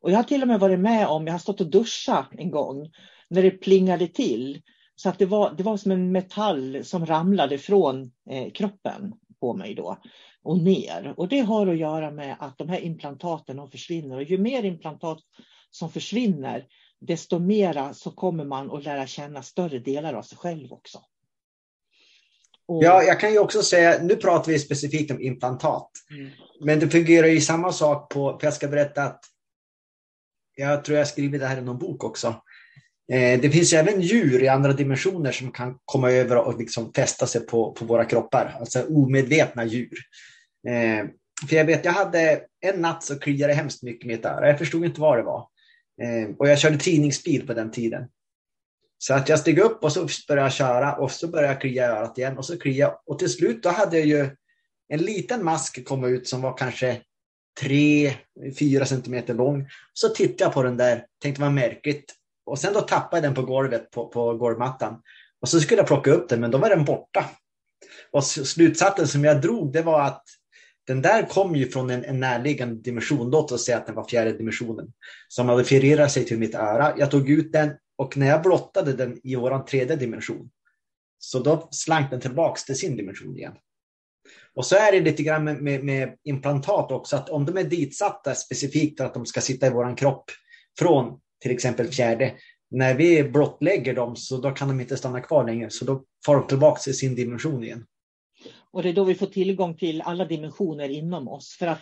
Och 0.00 0.10
jag 0.10 0.16
har 0.16 0.24
till 0.24 0.42
och 0.42 0.48
med 0.48 0.60
varit 0.60 0.80
med 0.80 1.08
om, 1.08 1.26
jag 1.26 1.34
har 1.34 1.38
stått 1.38 1.60
och 1.60 1.70
duschat 1.70 2.28
en 2.32 2.50
gång, 2.50 2.90
när 3.30 3.42
det 3.42 3.50
plingade 3.50 4.08
till. 4.08 4.62
Så 4.96 5.08
att 5.08 5.18
det 5.18 5.26
var, 5.26 5.54
det 5.56 5.62
var 5.62 5.76
som 5.76 5.92
en 5.92 6.12
metall 6.12 6.84
som 6.84 7.06
ramlade 7.06 7.58
från 7.58 8.10
eh, 8.30 8.52
kroppen 8.52 9.12
på 9.42 9.54
mig 9.54 9.74
då 9.74 9.98
och 10.42 10.58
ner. 10.58 11.14
Och 11.16 11.28
det 11.28 11.40
har 11.40 11.66
att 11.66 11.78
göra 11.78 12.10
med 12.10 12.36
att 12.40 12.58
de 12.58 12.68
här 12.68 12.80
implantaten 12.80 13.56
de 13.56 13.70
försvinner. 13.70 14.16
Och 14.16 14.22
ju 14.22 14.38
mer 14.38 14.62
implantat 14.64 15.18
som 15.70 15.90
försvinner, 15.90 16.66
desto 17.00 17.38
mera 17.38 17.94
så 17.94 18.10
kommer 18.10 18.44
man 18.44 18.70
att 18.70 18.84
lära 18.84 19.06
känna 19.06 19.42
större 19.42 19.78
delar 19.78 20.14
av 20.14 20.22
sig 20.22 20.38
själv 20.38 20.72
också. 20.72 20.98
Och... 22.66 22.84
Ja, 22.84 23.02
jag 23.02 23.20
kan 23.20 23.32
ju 23.32 23.38
också 23.38 23.62
säga, 23.62 24.02
nu 24.02 24.16
pratar 24.16 24.52
vi 24.52 24.58
specifikt 24.58 25.10
om 25.10 25.20
implantat. 25.20 25.90
Mm. 26.10 26.30
Men 26.60 26.80
det 26.80 26.88
fungerar 26.88 27.26
ju 27.26 27.40
samma 27.40 27.72
sak 27.72 28.12
på, 28.12 28.38
för 28.38 28.46
jag 28.46 28.54
ska 28.54 28.68
berätta 28.68 29.02
att 29.02 29.24
jag 30.54 30.84
tror 30.84 30.98
jag 30.98 31.08
skrivit 31.08 31.40
det 31.40 31.46
här 31.46 31.58
i 31.58 31.62
någon 31.62 31.78
bok 31.78 32.04
också. 32.04 32.42
Eh, 33.12 33.40
det 33.40 33.50
finns 33.50 33.72
även 33.72 34.00
djur 34.00 34.42
i 34.42 34.48
andra 34.48 34.72
dimensioner 34.72 35.32
som 35.32 35.52
kan 35.52 35.78
komma 35.84 36.10
över 36.10 36.36
och 36.36 36.58
liksom 36.58 36.92
fästa 36.92 37.26
sig 37.26 37.46
på, 37.46 37.72
på 37.72 37.84
våra 37.84 38.04
kroppar, 38.04 38.56
alltså 38.60 38.82
omedvetna 38.88 39.64
djur. 39.64 39.98
Eh, 40.68 41.06
för 41.48 41.56
jag 41.56 41.64
vet, 41.64 41.84
jag 41.84 41.92
hade 41.92 42.40
en 42.60 42.80
natt 42.80 43.04
så 43.04 43.18
kliade 43.18 43.52
det 43.52 43.56
hemskt 43.56 43.82
mycket 43.82 44.04
i 44.04 44.08
mitt 44.08 44.24
öra. 44.24 44.48
Jag 44.48 44.58
förstod 44.58 44.84
inte 44.84 45.00
vad 45.00 45.18
det 45.18 45.22
var. 45.22 45.48
Eh, 46.02 46.36
och 46.38 46.48
jag 46.48 46.58
körde 46.58 46.78
tidningsbil 46.78 47.46
på 47.46 47.54
den 47.54 47.70
tiden. 47.70 48.08
Så 48.98 49.14
att 49.14 49.28
jag 49.28 49.38
steg 49.38 49.58
upp 49.58 49.84
och 49.84 49.92
så 49.92 50.08
började 50.28 50.46
jag 50.46 50.52
köra 50.52 50.96
och 50.96 51.10
så 51.10 51.28
började 51.28 51.52
jag 51.52 51.60
klia 51.60 51.86
i 51.86 51.88
örat 51.88 52.18
igen 52.18 52.38
och 52.38 52.44
så 52.44 52.58
klia. 52.58 52.94
Och 53.06 53.18
till 53.18 53.32
slut 53.32 53.62
då 53.62 53.68
hade 53.68 53.98
jag 53.98 54.06
ju 54.06 54.30
en 54.88 55.00
liten 55.00 55.44
mask 55.44 55.84
komma 55.84 56.08
ut 56.08 56.28
som 56.28 56.42
var 56.42 56.56
kanske 56.56 57.00
3-4 57.60 58.84
centimeter 58.84 59.34
lång. 59.34 59.68
Så 59.92 60.08
tittade 60.08 60.44
jag 60.44 60.54
på 60.54 60.62
den 60.62 60.76
där, 60.76 61.06
tänkte 61.22 61.42
vad 61.42 61.52
märkligt. 61.52 62.14
Och 62.46 62.58
sen 62.58 62.72
då 62.72 62.80
tappade 62.80 63.16
jag 63.16 63.22
den 63.22 63.34
på 63.34 63.42
golvet 63.42 63.90
på, 63.90 64.08
på 64.08 64.34
golvmattan. 64.34 65.02
Och 65.40 65.48
så 65.48 65.60
skulle 65.60 65.80
jag 65.80 65.86
plocka 65.86 66.10
upp 66.10 66.28
den, 66.28 66.40
men 66.40 66.50
då 66.50 66.58
var 66.58 66.68
den 66.68 66.84
borta. 66.84 67.30
Och 68.10 68.24
slutsatsen 68.24 69.08
som 69.08 69.24
jag 69.24 69.40
drog, 69.40 69.72
det 69.72 69.82
var 69.82 70.00
att 70.00 70.24
den 70.86 71.02
där 71.02 71.26
kom 71.28 71.56
ju 71.56 71.70
från 71.70 71.90
en, 71.90 72.04
en 72.04 72.20
närliggande 72.20 72.82
dimension, 72.82 73.30
låt 73.30 73.52
oss 73.52 73.64
säga 73.64 73.78
att 73.78 73.86
den 73.86 73.94
var 73.94 74.04
fjärde 74.04 74.32
dimensionen, 74.32 74.92
som 75.28 75.48
hade 75.48 75.64
förirrat 75.64 76.12
sig 76.12 76.24
till 76.24 76.38
mitt 76.38 76.54
öra. 76.54 76.94
Jag 76.98 77.10
tog 77.10 77.30
ut 77.30 77.52
den 77.52 77.72
och 77.96 78.16
när 78.16 78.26
jag 78.26 78.42
blottade 78.42 78.92
den 78.92 79.20
i 79.26 79.36
vår 79.36 79.58
tredje 79.58 79.96
dimension, 79.96 80.50
så 81.18 81.38
då 81.38 81.68
slank 81.70 82.10
den 82.10 82.20
tillbaks 82.20 82.64
till 82.64 82.78
sin 82.78 82.96
dimension 82.96 83.36
igen. 83.36 83.54
Och 84.54 84.66
så 84.66 84.76
är 84.76 84.92
det 84.92 85.00
lite 85.00 85.22
grann 85.22 85.44
med, 85.44 85.62
med, 85.62 85.84
med 85.84 86.16
implantat 86.24 86.92
också, 86.92 87.16
att 87.16 87.30
om 87.30 87.44
de 87.44 87.56
är 87.56 87.64
ditsatta 87.64 88.34
specifikt 88.34 88.98
för 88.98 89.04
att 89.04 89.14
de 89.14 89.26
ska 89.26 89.40
sitta 89.40 89.66
i 89.66 89.70
vår 89.70 89.96
kropp 89.96 90.24
från 90.78 91.20
till 91.42 91.50
exempel 91.50 91.88
fjärde, 91.88 92.34
när 92.70 92.94
vi 92.94 93.24
blottlägger 93.24 93.94
dem 93.94 94.16
så 94.16 94.36
då 94.36 94.50
kan 94.50 94.68
de 94.68 94.80
inte 94.80 94.96
stanna 94.96 95.20
kvar 95.20 95.46
längre, 95.46 95.70
så 95.70 95.84
då 95.84 96.04
far 96.26 96.36
de 96.36 96.46
tillbaka 96.46 96.80
till 96.80 96.96
sin 96.98 97.14
dimension 97.14 97.64
igen. 97.64 97.84
Och 98.70 98.82
det 98.82 98.88
är 98.88 98.92
då 98.92 99.04
vi 99.04 99.14
får 99.14 99.26
tillgång 99.26 99.76
till 99.76 100.02
alla 100.02 100.24
dimensioner 100.24 100.88
inom 100.88 101.28
oss. 101.28 101.56
För 101.58 101.66
att 101.66 101.80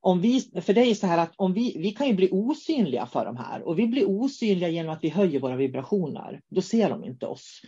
om 0.00 0.20
vi, 0.20 0.40
för 0.40 0.72
det 0.72 0.80
är 0.80 0.94
så 0.94 1.06
här 1.06 1.18
att 1.18 1.32
om 1.36 1.52
vi, 1.52 1.76
vi 1.78 1.90
kan 1.90 2.06
ju 2.06 2.14
bli 2.14 2.28
osynliga 2.32 3.06
för 3.06 3.24
de 3.24 3.36
här 3.36 3.62
och 3.62 3.78
vi 3.78 3.86
blir 3.86 4.08
osynliga 4.08 4.68
genom 4.68 4.92
att 4.92 5.04
vi 5.04 5.08
höjer 5.08 5.40
våra 5.40 5.56
vibrationer. 5.56 6.40
Då 6.50 6.60
ser 6.60 6.90
de 6.90 7.04
inte 7.04 7.26
oss. 7.26 7.60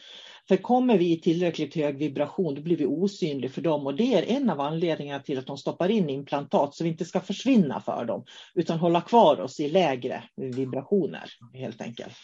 För 0.49 0.57
kommer 0.57 0.99
vi 0.99 1.12
i 1.12 1.20
tillräckligt 1.20 1.74
hög 1.74 1.99
vibration 1.99 2.55
då 2.55 2.62
blir 2.62 2.76
vi 2.76 2.87
osynliga 2.87 3.51
för 3.51 3.62
dem 3.62 3.87
och 3.87 3.95
det 3.95 4.14
är 4.14 4.37
en 4.37 4.51
av 4.51 4.61
anledningarna 4.61 5.22
till 5.22 5.39
att 5.39 5.47
de 5.47 5.59
stoppar 5.59 5.89
in 5.89 6.11
implantat 6.11 6.74
så 6.74 6.85
vi 6.85 6.91
inte 6.91 7.05
ska 7.05 7.20
försvinna 7.20 7.81
för 7.81 8.05
dem 8.05 8.24
utan 8.55 8.78
hålla 8.78 9.01
kvar 9.01 9.41
oss 9.41 9.61
i 9.61 9.68
lägre 9.68 10.24
vibrationer 10.37 11.31
helt 11.55 11.81
enkelt. 11.81 12.16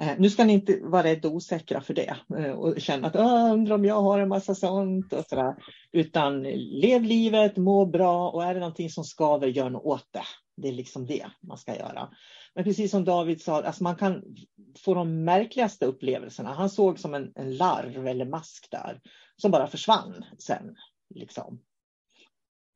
Eh, 0.00 0.14
nu 0.18 0.30
ska 0.30 0.44
ni 0.44 0.52
inte 0.52 0.78
vara 0.82 1.02
rädda 1.02 1.28
och 1.28 1.34
osäkra 1.34 1.80
för 1.80 1.94
det 1.94 2.16
eh, 2.38 2.50
och 2.50 2.80
känna 2.80 3.06
att 3.06 3.14
jag 3.14 3.52
undrar 3.52 3.74
om 3.74 3.84
jag 3.84 4.02
har 4.02 4.18
en 4.18 4.28
massa 4.28 4.54
sånt 4.54 5.12
och 5.12 5.24
sådär. 5.24 5.54
Utan 5.92 6.42
lev 6.42 7.02
livet, 7.02 7.56
må 7.56 7.86
bra 7.86 8.30
och 8.30 8.44
är 8.44 8.54
det 8.54 8.60
någonting 8.60 8.90
som 8.90 9.04
skaver, 9.04 9.46
gör 9.46 9.70
något 9.70 9.84
åt 9.84 10.08
det. 10.10 10.24
Det 10.56 10.68
är 10.68 10.72
liksom 10.72 11.06
det 11.06 11.26
man 11.40 11.58
ska 11.58 11.76
göra. 11.76 12.08
Men 12.54 12.64
precis 12.64 12.90
som 12.90 13.04
David 13.04 13.42
sa, 13.42 13.62
alltså 13.62 13.82
man 13.82 13.96
kan 13.96 14.22
få 14.78 14.94
de 14.94 15.24
märkligaste 15.24 15.86
upplevelserna. 15.86 16.54
Han 16.54 16.70
såg 16.70 16.98
som 16.98 17.14
en, 17.14 17.32
en 17.34 17.56
larv 17.56 18.06
eller 18.06 18.24
mask 18.24 18.68
där 18.70 19.00
som 19.36 19.50
bara 19.50 19.66
försvann 19.66 20.24
sen. 20.38 20.76
Liksom. 21.14 21.60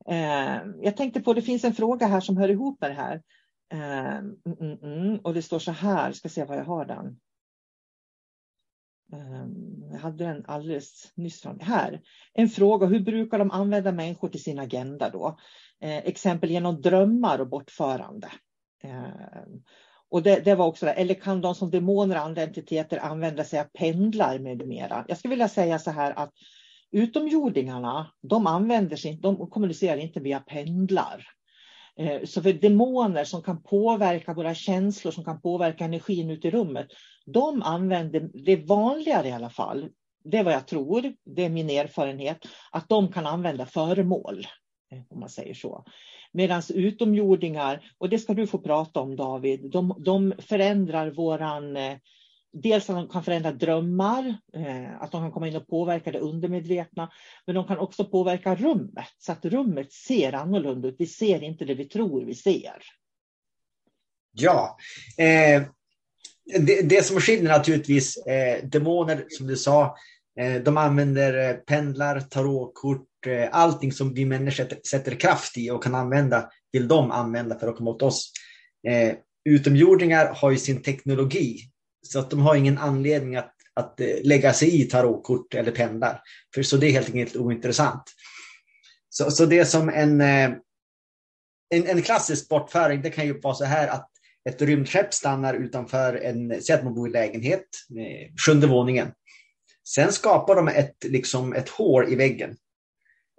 Eh, 0.08 0.56
jag 0.82 0.96
tänkte 0.96 1.20
på, 1.20 1.34
det 1.34 1.42
finns 1.42 1.64
en 1.64 1.74
fråga 1.74 2.06
här 2.06 2.20
som 2.20 2.36
hör 2.36 2.48
ihop 2.48 2.80
med 2.80 2.90
det 2.90 2.94
här. 2.94 3.22
Um, 3.72 4.40
mm, 4.60 4.78
mm, 4.82 5.18
och 5.18 5.34
det 5.34 5.42
står 5.42 5.58
så 5.58 5.72
här, 5.72 6.12
ska 6.12 6.28
se 6.28 6.44
var 6.44 6.56
jag 6.56 6.64
har 6.64 6.84
den. 6.84 7.20
Ehm, 9.12 9.84
jag 9.92 9.98
hade 9.98 10.24
den 10.24 10.44
alldeles 10.46 11.12
nyss 11.14 11.42
fram. 11.42 11.60
Här. 11.60 12.00
En 12.32 12.48
fråga, 12.48 12.86
hur 12.86 13.00
brukar 13.00 13.38
de 13.38 13.50
använda 13.50 13.92
människor 13.92 14.28
till 14.28 14.42
sin 14.42 14.58
agenda 14.58 15.10
då? 15.10 15.38
Eh, 15.80 15.98
exempel 15.98 16.50
genom 16.50 16.80
drömmar 16.80 17.38
och 17.38 17.48
bortförande. 17.48 18.28
Eh, 18.84 19.42
och 20.10 20.22
det, 20.22 20.40
det, 20.44 20.54
var 20.54 20.66
också 20.66 20.86
det. 20.86 20.92
Eller 20.92 21.14
kan 21.14 21.40
de 21.40 21.54
som 21.54 21.70
demoner 21.70 22.16
och 22.16 22.22
andra 22.22 22.42
entiteter 22.42 22.98
använda 22.98 23.44
sig 23.44 23.60
av 23.60 23.64
pendlar 23.64 24.38
med 24.38 24.66
mera? 24.68 25.04
Jag 25.08 25.18
skulle 25.18 25.32
vilja 25.32 25.48
säga 25.48 25.78
så 25.78 25.90
här 25.90 26.18
att 26.18 26.32
utomjordingarna, 26.90 28.12
de 28.20 28.46
använder 28.46 28.96
sig, 28.96 29.18
de 29.22 29.50
kommunicerar 29.50 29.96
inte 29.96 30.20
via 30.20 30.40
pendlar. 30.40 31.26
Eh, 31.98 32.24
så 32.24 32.42
för 32.42 32.52
demoner 32.52 33.24
som 33.24 33.42
kan 33.42 33.62
påverka 33.62 34.34
våra 34.34 34.54
känslor, 34.54 35.12
som 35.12 35.24
kan 35.24 35.40
påverka 35.40 35.84
energin 35.84 36.30
ute 36.30 36.48
i 36.48 36.50
rummet, 36.50 36.86
de 37.26 37.62
använder, 37.62 38.30
det 38.34 38.56
vanligare 38.56 39.28
i 39.28 39.32
alla 39.32 39.50
fall, 39.50 39.88
det 40.24 40.36
är 40.36 40.44
vad 40.44 40.54
jag 40.54 40.66
tror, 40.66 41.12
det 41.24 41.44
är 41.44 41.50
min 41.50 41.70
erfarenhet, 41.70 42.38
att 42.72 42.88
de 42.88 43.12
kan 43.12 43.26
använda 43.26 43.66
föremål, 43.66 44.46
eh, 44.92 45.00
om 45.08 45.20
man 45.20 45.28
säger 45.28 45.54
så. 45.54 45.84
Medan 46.32 46.62
utomjordingar, 46.74 47.92
och 47.98 48.08
det 48.08 48.18
ska 48.18 48.34
du 48.34 48.46
få 48.46 48.58
prata 48.58 49.00
om 49.00 49.16
David, 49.16 49.70
de, 49.70 49.94
de 49.98 50.34
förändrar 50.38 51.10
våran 51.10 51.76
eh, 51.76 51.96
dels 52.52 52.90
att 52.90 52.96
de 52.96 53.08
kan 53.08 53.24
förändra 53.24 53.52
drömmar, 53.52 54.38
eh, 54.54 55.02
att 55.02 55.12
de 55.12 55.22
kan 55.22 55.32
komma 55.32 55.48
in 55.48 55.56
och 55.56 55.68
påverka 55.68 56.12
det 56.12 56.18
undermedvetna, 56.18 57.10
men 57.46 57.54
de 57.54 57.66
kan 57.66 57.78
också 57.78 58.04
påverka 58.04 58.54
rummet 58.54 59.08
så 59.18 59.32
att 59.32 59.44
rummet 59.44 59.92
ser 59.92 60.32
annorlunda 60.32 60.88
ut. 60.88 60.96
Vi 60.98 61.06
ser 61.06 61.42
inte 61.42 61.64
det 61.64 61.74
vi 61.74 61.84
tror 61.84 62.24
vi 62.24 62.34
ser. 62.34 62.82
Ja, 64.32 64.76
eh, 65.18 65.62
det, 66.60 66.82
det, 66.82 67.04
som 67.04 67.20
skiljer 67.20 67.48
naturligtvis 67.48 68.16
eh, 68.16 68.64
demoner, 68.64 69.24
som 69.28 69.46
du 69.46 69.56
sa, 69.56 69.96
eh, 70.40 70.62
de 70.62 70.76
använder 70.76 71.48
eh, 71.48 71.56
pendlar, 71.56 72.20
tarotkort, 72.20 73.26
eh, 73.26 73.48
allting 73.52 73.92
som 73.92 74.14
vi 74.14 74.24
människor 74.24 74.66
sätter 74.90 75.12
kraft 75.12 75.58
i 75.58 75.70
och 75.70 75.82
kan 75.82 75.94
använda, 75.94 76.50
vill 76.72 76.88
de 76.88 77.10
använda 77.10 77.58
för 77.58 77.68
att 77.68 77.76
komma 77.76 77.90
åt 77.90 78.02
oss. 78.02 78.32
Eh, 78.88 79.14
utomjordingar 79.44 80.34
har 80.34 80.50
ju 80.50 80.56
sin 80.56 80.82
teknologi 80.82 81.58
så 82.02 82.18
att 82.18 82.30
de 82.30 82.40
har 82.40 82.54
ingen 82.54 82.78
anledning 82.78 83.36
att, 83.36 83.54
att 83.74 84.00
eh, 84.00 84.06
lägga 84.22 84.52
sig 84.52 84.80
i 84.80 84.84
tarotkort 84.84 85.54
eller 85.54 85.72
pendlar. 85.72 86.22
För 86.54 86.62
så 86.62 86.76
det 86.76 86.86
är 86.86 86.92
helt 86.92 87.14
enkelt 87.14 87.36
ointressant. 87.36 88.02
Så, 89.08 89.30
så 89.30 89.46
det 89.46 89.58
är 89.58 89.64
som 89.64 89.88
en, 89.88 90.20
eh, 90.20 90.50
en, 91.74 91.86
en 91.86 92.02
klassisk 92.02 92.48
bortföring, 92.48 93.02
det 93.02 93.10
kan 93.10 93.26
ju 93.26 93.40
vara 93.40 93.54
så 93.54 93.64
här 93.64 93.88
att 93.88 94.10
ett 94.48 94.62
rymdskepp 94.62 95.14
stannar 95.14 95.54
utanför 95.54 96.14
en, 96.14 96.62
säg 96.62 96.76
att 96.76 96.84
man 96.84 96.94
bor 96.94 97.08
i 97.08 97.12
lägenhet, 97.12 97.66
eh, 97.98 98.34
sjunde 98.46 98.66
våningen. 98.66 99.12
Sen 99.88 100.12
skapar 100.12 100.56
de 100.56 100.68
ett, 100.68 101.04
liksom 101.04 101.52
ett 101.52 101.68
hål 101.68 102.12
i 102.12 102.16
väggen. 102.16 102.56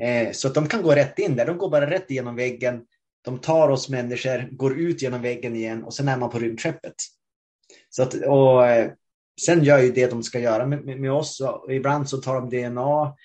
Eh, 0.03 0.31
så 0.31 0.47
att 0.47 0.53
de 0.53 0.67
kan 0.67 0.81
gå 0.81 0.91
rätt 0.91 1.19
in 1.19 1.35
där, 1.35 1.45
de 1.45 1.57
går 1.57 1.69
bara 1.69 1.89
rätt 1.89 2.11
igenom 2.11 2.35
väggen. 2.35 2.81
De 3.21 3.39
tar 3.39 3.69
oss 3.69 3.89
människor, 3.89 4.49
går 4.51 4.79
ut 4.79 5.01
genom 5.01 5.21
väggen 5.21 5.55
igen 5.55 5.83
och 5.83 5.93
sen 5.93 6.07
är 6.07 6.17
man 6.17 6.29
på 6.29 6.39
rymdskeppet. 6.39 6.95
Så 7.89 8.03
att, 8.03 8.13
och, 8.13 8.67
eh, 8.67 8.91
sen 9.45 9.63
gör 9.63 9.79
ju 9.79 9.91
det 9.91 10.07
de 10.07 10.23
ska 10.23 10.39
göra 10.39 10.65
med, 10.65 10.85
med, 10.85 10.99
med 10.99 11.11
oss. 11.11 11.41
Och 11.41 11.73
ibland 11.73 12.09
så 12.09 12.17
tar 12.17 12.35
de 12.35 12.49
DNA. 12.49 13.15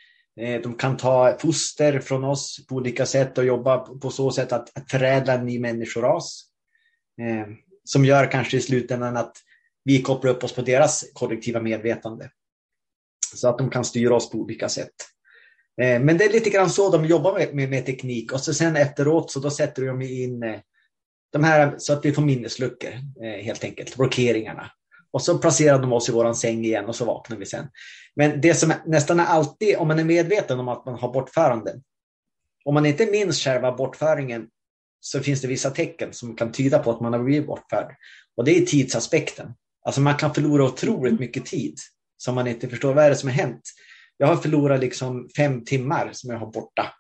Eh, 0.41 0.63
de 0.63 0.75
kan 0.75 0.97
ta 0.97 1.37
foster 1.39 2.01
från 2.01 2.25
oss 2.25 2.67
på 2.69 2.75
olika 2.75 3.07
sätt 3.07 3.39
och 3.39 3.45
jobba 3.45 3.79
på 3.79 4.11
så 4.11 4.31
sätt 4.31 4.53
att, 4.53 4.79
att 4.79 4.91
förädla 4.91 5.33
en 5.33 5.47
ny 5.47 5.59
människoras. 5.59 6.41
Eh, 7.21 7.47
som 7.85 8.05
gör 8.05 8.31
kanske 8.31 8.57
i 8.57 8.61
slutändan 8.61 9.17
att 9.17 9.37
vi 9.85 10.03
kopplar 10.03 10.31
upp 10.31 10.45
oss 10.45 10.53
på 10.53 10.63
deras 10.63 11.05
kollektiva 11.13 11.61
medvetande. 11.61 12.31
Så 13.35 13.49
att 13.49 13.59
de 13.59 13.71
kan 13.71 13.85
styra 13.85 14.17
oss 14.17 14.31
på 14.31 14.39
olika 14.39 14.69
sätt. 14.69 14.95
Eh, 15.83 16.01
men 16.01 16.19
det 16.19 16.25
är 16.25 16.33
lite 16.33 16.51
grann 16.51 16.71
så 16.71 16.91
de 16.91 17.05
jobbar 17.05 17.39
med, 17.39 17.55
med, 17.55 17.71
med 17.71 17.87
teknik 17.87 18.33
och 18.33 18.41
så 18.41 18.55
sen 18.55 18.77
efteråt 18.77 19.31
så 19.31 19.41
då 19.41 19.51
sätter 19.51 19.87
de 19.87 20.03
in 20.03 20.45
de 21.35 21.45
här, 21.45 21.75
så 21.79 21.93
att 21.93 22.05
vi 22.05 22.13
får 22.13 22.23
minnesluckor 22.23 22.91
eh, 23.23 23.45
helt 23.45 23.65
enkelt, 23.65 23.97
blockeringarna. 23.97 24.71
Och 25.13 25.23
så 25.23 25.39
placerar 25.39 25.79
de 25.79 25.93
oss 25.93 26.09
i 26.09 26.13
våran 26.13 26.35
säng 26.35 26.65
igen 26.65 26.85
och 26.85 26.97
så 26.97 27.05
vaknar 27.05 27.37
vi 27.37 27.47
sen. 27.47 27.67
Men 28.17 28.41
det 28.41 28.55
som 28.55 28.71
är, 28.71 28.77
nästan 28.87 29.21
alltid, 29.21 29.77
om 29.77 29.89
man 29.89 29.99
är 29.99 30.05
medveten 30.05 30.61
om 30.61 30.69
att 30.69 30.87
man 30.87 30.95
har 30.95 31.13
bortföranden, 31.13 31.83
om 32.65 32.75
man 32.75 32.87
inte 32.87 33.07
minns 33.07 33.41
själva 33.45 33.73
bortföringen 33.73 34.47
så 35.01 35.21
finns 35.21 35.41
det 35.41 35.49
vissa 35.49 35.71
tecken 35.71 36.13
som 36.13 36.37
kan 36.37 36.53
tyda 36.53 36.79
på 36.79 36.91
att 36.91 37.01
man 37.01 37.13
har 37.13 37.21
blivit 37.21 37.47
bortförd. 37.47 37.95
Och 38.37 38.45
det 38.45 38.59
är 38.59 38.67
tidsaspekten. 38.67 39.55
Alltså 39.85 40.01
man 40.01 40.17
kan 40.17 40.35
förlora 40.35 40.65
otroligt 40.65 41.21
mycket 41.21 41.47
tid 41.47 41.79
som 42.17 42.35
man 42.35 42.47
inte 42.47 42.69
förstår. 42.69 42.95
Vad 42.95 43.05
är 43.05 43.11
det 43.11 43.17
som 43.17 43.29
har 43.29 43.37
hänt? 43.37 43.63
Jag 44.17 44.27
har 44.27 44.37
förlorat 44.37 44.81
liksom 44.81 45.29
fem 45.37 45.65
timmar 45.65 46.11
som 46.13 46.31
jag 46.31 46.39
har 46.39 46.53
borta. 46.53 46.95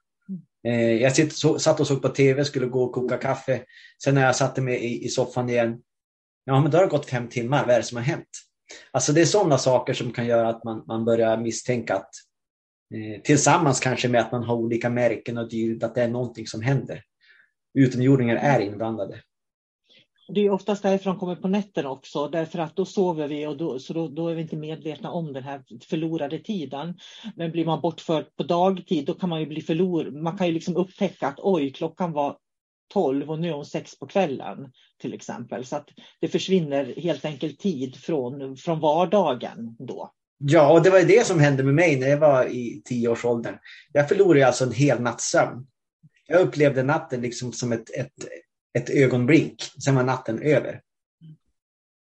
Eh, 0.65 1.03
jag 1.03 1.17
sitt, 1.17 1.33
så, 1.33 1.59
satt 1.59 1.81
och 1.81 1.87
såg 1.87 2.03
på 2.03 2.09
tv, 2.09 2.45
skulle 2.45 2.67
gå 2.67 2.85
och 2.85 2.93
koka 2.93 3.17
kaffe. 3.17 3.63
Sen 4.05 4.15
när 4.15 4.27
jag 4.27 4.37
satte 4.37 4.61
mig 4.61 4.85
i, 4.85 5.05
i 5.05 5.09
soffan 5.09 5.49
igen, 5.49 5.81
ja 6.45 6.61
men 6.61 6.71
då 6.71 6.79
har 6.79 6.85
det 6.85 6.91
gått 6.91 7.11
fem 7.11 7.29
timmar, 7.29 7.67
vad 7.67 7.75
är 7.75 7.79
det 7.79 7.85
som 7.85 7.97
har 7.97 8.05
hänt? 8.05 8.29
Alltså 8.91 9.13
det 9.13 9.21
är 9.21 9.27
sådana 9.27 9.59
saker 9.59 9.95
som 9.95 10.13
kan 10.13 10.27
göra 10.27 10.49
att 10.49 10.65
man, 10.65 10.85
man 10.87 11.05
börjar 11.05 11.37
misstänka 11.37 11.95
att 11.95 12.11
eh, 12.95 13.23
tillsammans 13.23 13.81
kanske 13.81 14.09
med 14.09 14.21
att 14.21 14.33
man 14.33 14.43
har 14.43 14.57
olika 14.57 14.91
märken 14.91 15.39
och 15.39 15.49
dyrt, 15.49 15.83
att 15.83 15.95
det 15.95 16.03
är 16.03 16.09
någonting 16.09 16.47
som 16.47 16.63
händer. 16.63 17.03
Utomjordingar 17.79 18.37
är 18.37 18.61
inblandade. 18.61 19.21
Det 20.29 20.41
är 20.41 20.51
oftast 20.51 20.83
därför 20.83 21.11
de 21.11 21.19
kommer 21.19 21.37
på 21.37 21.49
nätterna 21.49 21.91
också, 21.91 22.29
därför 22.29 22.59
att 22.59 22.77
då 22.77 22.85
sover 22.85 23.29
vi 23.29 23.47
och 23.47 23.57
då, 23.57 23.79
så 23.79 23.93
då, 23.93 24.09
då, 24.09 24.29
är 24.29 24.35
vi 24.35 24.43
inte 24.43 24.57
medvetna 24.57 25.11
om 25.11 25.33
den 25.33 25.43
här 25.43 25.63
förlorade 25.89 26.39
tiden. 26.39 26.99
Men 27.37 27.53
blir 27.53 27.65
man 27.65 27.81
bortförd 27.81 28.37
på 28.37 28.43
dagtid, 28.43 29.07
då 29.07 29.15
kan 29.15 29.29
man 29.29 29.41
ju 29.41 29.47
bli 29.47 29.61
förlorad. 29.61 30.15
Man 30.15 30.39
kan 30.39 30.47
ju 30.47 30.53
liksom 30.53 30.77
upptäcka 30.77 31.27
att 31.27 31.39
oj, 31.39 31.73
klockan 31.73 32.13
var 32.13 32.37
12 32.93 33.31
och 33.31 33.39
nu 33.39 33.49
är 33.49 33.53
hon 33.53 33.67
sex 33.67 33.99
på 33.99 34.07
kvällen 34.07 34.73
till 35.01 35.15
exempel. 35.15 35.65
Så 35.65 35.77
att 35.77 35.89
det 36.21 36.29
försvinner 36.29 36.95
helt 36.97 37.25
enkelt 37.25 37.59
tid 37.59 37.97
från, 37.97 38.57
från 38.57 38.81
vardagen 38.81 39.77
då. 39.79 40.11
Ja, 40.39 40.73
och 40.73 40.83
det 40.83 40.91
var 40.91 41.03
det 41.03 41.27
som 41.27 41.41
hände 41.41 41.63
med 41.63 41.75
mig 41.75 41.97
när 41.97 42.07
jag 42.07 42.19
var 42.19 42.45
i 42.45 42.83
tioårsåldern. 42.85 43.55
Jag 43.93 44.09
förlorade 44.09 44.47
alltså 44.47 44.65
en 44.65 44.73
hel 44.73 45.01
natts 45.01 45.31
sömn. 45.31 45.67
Jag 46.27 46.41
upplevde 46.41 46.83
natten 46.83 47.21
liksom 47.21 47.53
som 47.53 47.73
ett, 47.73 47.91
ett, 47.91 48.13
ett 48.79 48.91
ögonblick, 48.91 49.63
sen 49.85 49.95
var 49.95 50.03
natten 50.03 50.43
över. 50.43 50.81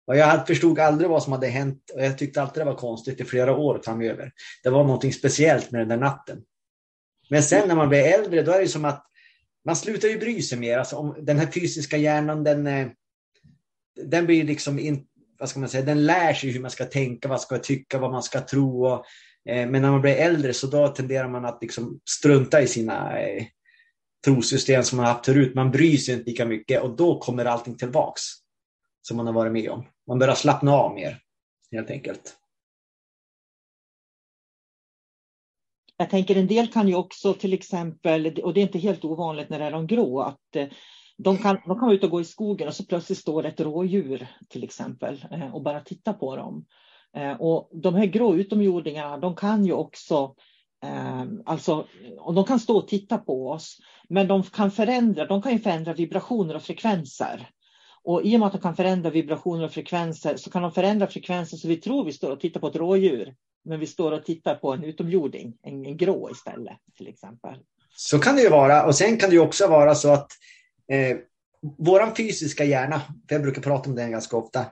Och 0.07 0.17
jag 0.17 0.47
förstod 0.47 0.79
aldrig 0.79 1.11
vad 1.11 1.23
som 1.23 1.33
hade 1.33 1.47
hänt 1.47 1.91
och 1.95 2.05
jag 2.05 2.19
tyckte 2.19 2.43
alltid 2.43 2.61
det 2.61 2.65
var 2.65 2.75
konstigt 2.75 3.21
i 3.21 3.25
flera 3.25 3.57
år 3.57 3.81
framöver. 3.85 4.33
Det 4.63 4.71
var 4.71 4.85
någonting 4.85 5.13
speciellt 5.13 5.71
med 5.71 5.81
den 5.81 5.89
där 5.89 5.97
natten. 5.97 6.43
Men 7.31 7.43
sen 7.43 7.69
när 7.69 7.77
man 7.77 7.89
blir 7.89 8.03
äldre, 8.03 8.43
då 8.43 8.53
är 8.53 8.61
det 8.61 8.69
som 8.69 8.85
att 8.85 9.07
man 9.65 9.77
slutar 9.77 10.09
ju 10.09 10.19
bry 10.19 10.43
sig 10.43 10.59
mer. 10.59 10.79
Alltså 10.79 10.97
om 10.97 11.17
den 11.21 11.39
här 11.39 11.47
fysiska 11.47 11.97
hjärnan, 11.97 12.45
den, 12.45 12.67
eh, 12.67 12.89
den 14.03 14.27
blir 14.27 14.45
liksom 14.45 14.79
in, 14.79 15.07
vad 15.39 15.49
ska 15.49 15.61
man 15.61 15.69
säga, 15.69 15.85
den 15.85 16.07
lär 16.07 16.35
sig 16.35 16.51
hur 16.51 16.61
man 16.61 16.71
ska 16.71 16.85
tänka, 16.85 17.29
vad 17.29 17.33
man 17.33 17.41
ska 17.41 17.59
tycka, 17.59 17.99
vad 17.99 18.13
man 18.13 18.23
ska 18.23 18.41
tro. 18.41 18.87
Och, 18.87 19.05
eh, 19.49 19.71
men 19.71 19.83
när 19.83 19.91
man 19.91 20.01
blir 20.01 20.15
äldre 20.15 20.55
så 20.55 20.67
då 20.67 20.89
tenderar 20.89 21.29
man 21.29 21.45
att 21.45 21.59
liksom 21.63 22.01
strunta 22.11 22.63
i 22.63 22.67
sina 22.67 23.21
eh, 23.21 23.45
trosystem 24.25 24.83
som 24.83 24.97
man 24.97 25.07
haft 25.07 25.27
förut. 25.27 25.55
Man 25.55 25.71
bryr 25.71 25.97
sig 25.97 26.15
inte 26.15 26.31
lika 26.31 26.45
mycket 26.45 26.83
och 26.83 26.97
då 26.97 27.19
kommer 27.19 27.45
allting 27.45 27.77
tillbaks 27.77 28.23
som 29.03 29.17
man 29.17 29.27
har 29.27 29.35
varit 29.35 29.53
med 29.53 29.71
om. 29.71 29.87
Man 30.07 30.19
börjar 30.19 30.35
slappna 30.35 30.73
av 30.73 30.95
mer, 30.95 31.19
helt 31.73 31.91
enkelt. 31.91 32.37
Jag 35.97 36.11
tänker 36.11 36.37
en 36.37 36.47
del 36.47 36.73
kan 36.73 36.89
ju 36.89 36.95
också 36.95 37.35
till 37.35 37.53
exempel, 37.53 38.41
och 38.43 38.55
det 38.55 38.61
är 38.61 38.63
inte 38.63 38.79
helt 38.79 39.05
ovanligt 39.05 39.51
när 39.51 39.59
det 39.59 39.65
är 39.65 39.71
de 39.71 39.87
grå, 39.87 40.21
att 40.21 40.57
eh, 40.57 40.69
de 41.17 41.39
kan, 41.39 41.55
de 41.67 41.79
kan 41.79 41.87
vara 41.87 41.95
ute 41.95 42.07
och 42.07 42.13
gå 42.13 42.21
i 42.21 42.25
skogen 42.25 42.69
och 42.69 42.75
så 42.75 42.85
plötsligt 42.85 43.19
står 43.19 43.47
ett 43.47 43.61
rådjur 43.61 44.27
till 44.49 44.65
exempel 44.65 45.25
eh, 45.31 45.55
och 45.55 45.63
bara 45.63 45.81
titta 45.81 46.13
på 46.13 46.37
dem. 46.37 46.67
Eh, 47.17 47.33
och 47.33 47.71
de 47.73 47.95
här 47.95 48.07
grå 48.07 48.35
utomjordingarna, 48.35 49.19
de 49.19 49.37
kan 49.37 49.67
ju 49.67 49.73
också 49.73 50.35
Alltså, 51.45 51.87
och 52.19 52.35
de 52.35 52.45
kan 52.45 52.61
stå 52.61 52.77
och 52.77 52.89
titta 52.89 53.19
på 53.19 53.51
oss, 53.51 53.79
men 54.11 54.29
de 54.29 54.43
kan 54.43 54.71
förändra, 54.71 55.27
de 55.27 55.43
kan 55.43 55.53
ju 55.53 55.59
förändra 55.59 55.93
vibrationer 55.93 56.57
och 56.57 56.63
frekvenser. 56.63 57.49
Och 58.05 58.23
i 58.25 58.37
och 58.37 58.41
med 58.41 58.47
att 58.47 58.53
de 58.53 58.61
kan 58.61 58.77
förändra 58.77 59.11
vibrationer 59.11 59.65
och 59.65 59.73
frekvenser 59.73 60.37
så 60.37 60.51
kan 60.51 60.63
de 60.63 60.73
förändra 60.73 61.07
frekvenser 61.07 61.57
så 61.57 61.69
vi 61.69 61.77
tror 61.77 62.05
vi 62.05 62.13
står 62.13 62.31
och 62.31 62.41
tittar 62.41 62.61
på 62.61 62.69
ett 62.69 62.77
rådjur. 62.77 63.35
Men 63.65 63.81
vi 63.81 63.87
står 63.87 64.13
och 64.13 64.25
tittar 64.25 64.55
på 64.55 64.73
en 64.73 64.85
utomjording, 64.85 65.55
en, 65.63 65.87
en 65.87 65.97
grå 65.97 66.31
istället 66.31 66.79
till 66.97 67.09
exempel. 67.09 67.55
Så 67.97 68.19
kan 68.19 68.37
det 68.37 68.43
ju 68.43 68.49
vara. 68.49 68.87
Och 68.87 68.95
sen 68.95 69.17
kan 69.17 69.31
det 69.31 69.37
ju 69.37 69.43
också 69.43 69.67
vara 69.67 69.95
så 69.95 70.13
att 70.13 70.29
eh, 70.93 71.17
våran 71.79 72.17
fysiska 72.17 72.65
hjärna, 72.65 73.01
för 73.29 73.35
jag 73.35 73.43
brukar 73.43 73.63
prata 73.63 73.91
om 73.91 73.97
den 73.97 74.11
ganska 74.11 74.37
ofta, 74.37 74.67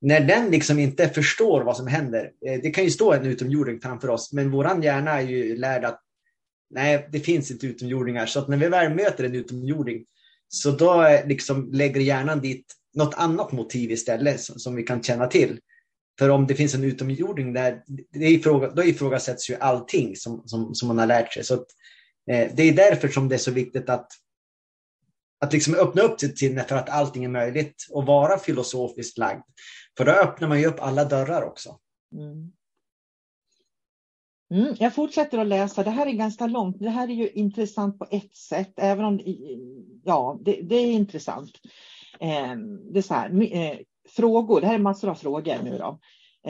när 0.00 0.20
den 0.20 0.50
liksom 0.50 0.78
inte 0.78 1.08
förstår 1.08 1.62
vad 1.62 1.76
som 1.76 1.86
händer. 1.86 2.30
Eh, 2.46 2.60
det 2.62 2.70
kan 2.70 2.84
ju 2.84 2.90
stå 2.90 3.12
en 3.12 3.26
utomjording 3.26 3.80
framför 3.80 4.10
oss, 4.10 4.32
men 4.32 4.50
våran 4.50 4.82
hjärna 4.82 5.10
är 5.10 5.26
ju 5.26 5.56
lärd 5.56 5.84
att 5.84 6.00
nej, 6.72 7.08
det 7.12 7.20
finns 7.20 7.50
inte 7.50 7.66
utomjordingar. 7.66 8.26
Så 8.26 8.38
att 8.38 8.48
när 8.48 8.56
vi 8.56 8.68
väl 8.68 8.94
möter 8.94 9.24
en 9.24 9.34
utomjording 9.34 10.04
så 10.48 10.70
då 10.70 11.20
liksom 11.26 11.72
lägger 11.72 12.00
hjärnan 12.00 12.40
dit 12.40 12.74
något 12.94 13.14
annat 13.14 13.52
motiv 13.52 13.90
istället 13.90 14.40
som, 14.40 14.58
som 14.58 14.74
vi 14.74 14.82
kan 14.82 15.02
känna 15.02 15.26
till. 15.26 15.60
För 16.18 16.28
om 16.28 16.46
det 16.46 16.54
finns 16.54 16.74
en 16.74 16.84
utomjording 16.84 17.52
där, 17.52 17.82
det 18.12 18.26
ifråga, 18.26 18.70
då 18.70 18.84
ifrågasätts 18.84 19.50
ju 19.50 19.54
allting 19.54 20.16
som, 20.16 20.42
som, 20.46 20.74
som 20.74 20.88
man 20.88 20.98
har 20.98 21.06
lärt 21.06 21.32
sig. 21.32 21.44
Så 21.44 21.54
att, 21.54 21.66
eh, 22.30 22.50
det 22.54 22.62
är 22.62 22.72
därför 22.72 23.08
som 23.08 23.28
det 23.28 23.34
är 23.34 23.38
så 23.38 23.50
viktigt 23.50 23.88
att, 23.88 24.06
att 25.40 25.52
liksom 25.52 25.74
öppna 25.74 26.02
upp 26.02 26.20
sitt 26.20 26.38
sinne 26.38 26.64
för 26.64 26.76
att 26.76 26.88
allting 26.88 27.24
är 27.24 27.28
möjligt 27.28 27.86
och 27.90 28.06
vara 28.06 28.38
filosofiskt 28.38 29.18
lagd. 29.18 29.42
För 29.96 30.04
då 30.04 30.12
öppnar 30.12 30.48
man 30.48 30.60
ju 30.60 30.66
upp 30.66 30.80
alla 30.80 31.04
dörrar 31.04 31.42
också. 31.42 31.78
Mm. 32.14 32.52
Mm, 34.52 34.74
jag 34.78 34.94
fortsätter 34.94 35.38
att 35.38 35.46
läsa. 35.46 35.82
Det 35.82 35.90
här 35.90 36.06
är 36.06 36.12
ganska 36.12 36.46
långt. 36.46 36.76
Det 36.78 36.90
här 36.90 37.08
är 37.08 37.14
ju 37.14 37.28
intressant 37.30 37.98
på 37.98 38.06
ett 38.10 38.36
sätt, 38.36 38.72
även 38.76 39.04
om 39.04 39.20
ja, 40.04 40.38
det, 40.44 40.60
det 40.62 40.76
är 40.76 40.92
intressant. 40.92 41.50
Eh, 42.20 42.56
det 42.92 42.98
är 42.98 43.02
så 43.02 43.14
här, 43.14 43.54
eh, 43.54 43.78
frågor. 44.08 44.60
Det 44.60 44.66
här 44.66 44.74
är 44.74 44.78
massor 44.78 45.10
av 45.10 45.14
frågor 45.14 45.56
nu 45.64 45.78
då. 45.78 45.98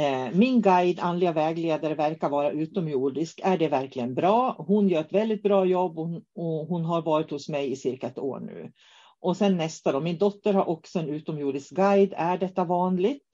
Eh, 0.01 0.29
min 0.35 0.63
guide, 0.63 1.01
andliga 1.01 1.33
vägledare, 1.33 1.95
verkar 1.95 2.29
vara 2.29 2.51
utomjordisk. 2.51 3.41
Är 3.45 3.59
det 3.59 3.69
verkligen 3.69 4.15
bra? 4.15 4.55
Hon 4.59 4.89
gör 4.89 5.01
ett 5.01 5.13
väldigt 5.13 5.43
bra 5.43 5.65
jobb 5.65 5.99
och 5.99 6.09
hon, 6.09 6.23
och 6.35 6.67
hon 6.67 6.85
har 6.85 7.03
varit 7.03 7.31
hos 7.31 7.49
mig 7.49 7.73
i 7.73 7.77
cirka 7.77 8.07
ett 8.07 8.19
år 8.19 8.41
nu. 8.41 8.73
Och 9.21 9.37
sen 9.37 9.57
nästa 9.57 9.93
då. 9.93 10.01
Min 10.01 10.19
dotter 10.19 10.53
har 10.53 10.69
också 10.69 10.99
en 10.99 11.09
utomjordisk 11.09 11.71
guide. 11.71 12.15
Är 12.17 12.39
detta 12.39 12.65
vanligt? 12.65 13.32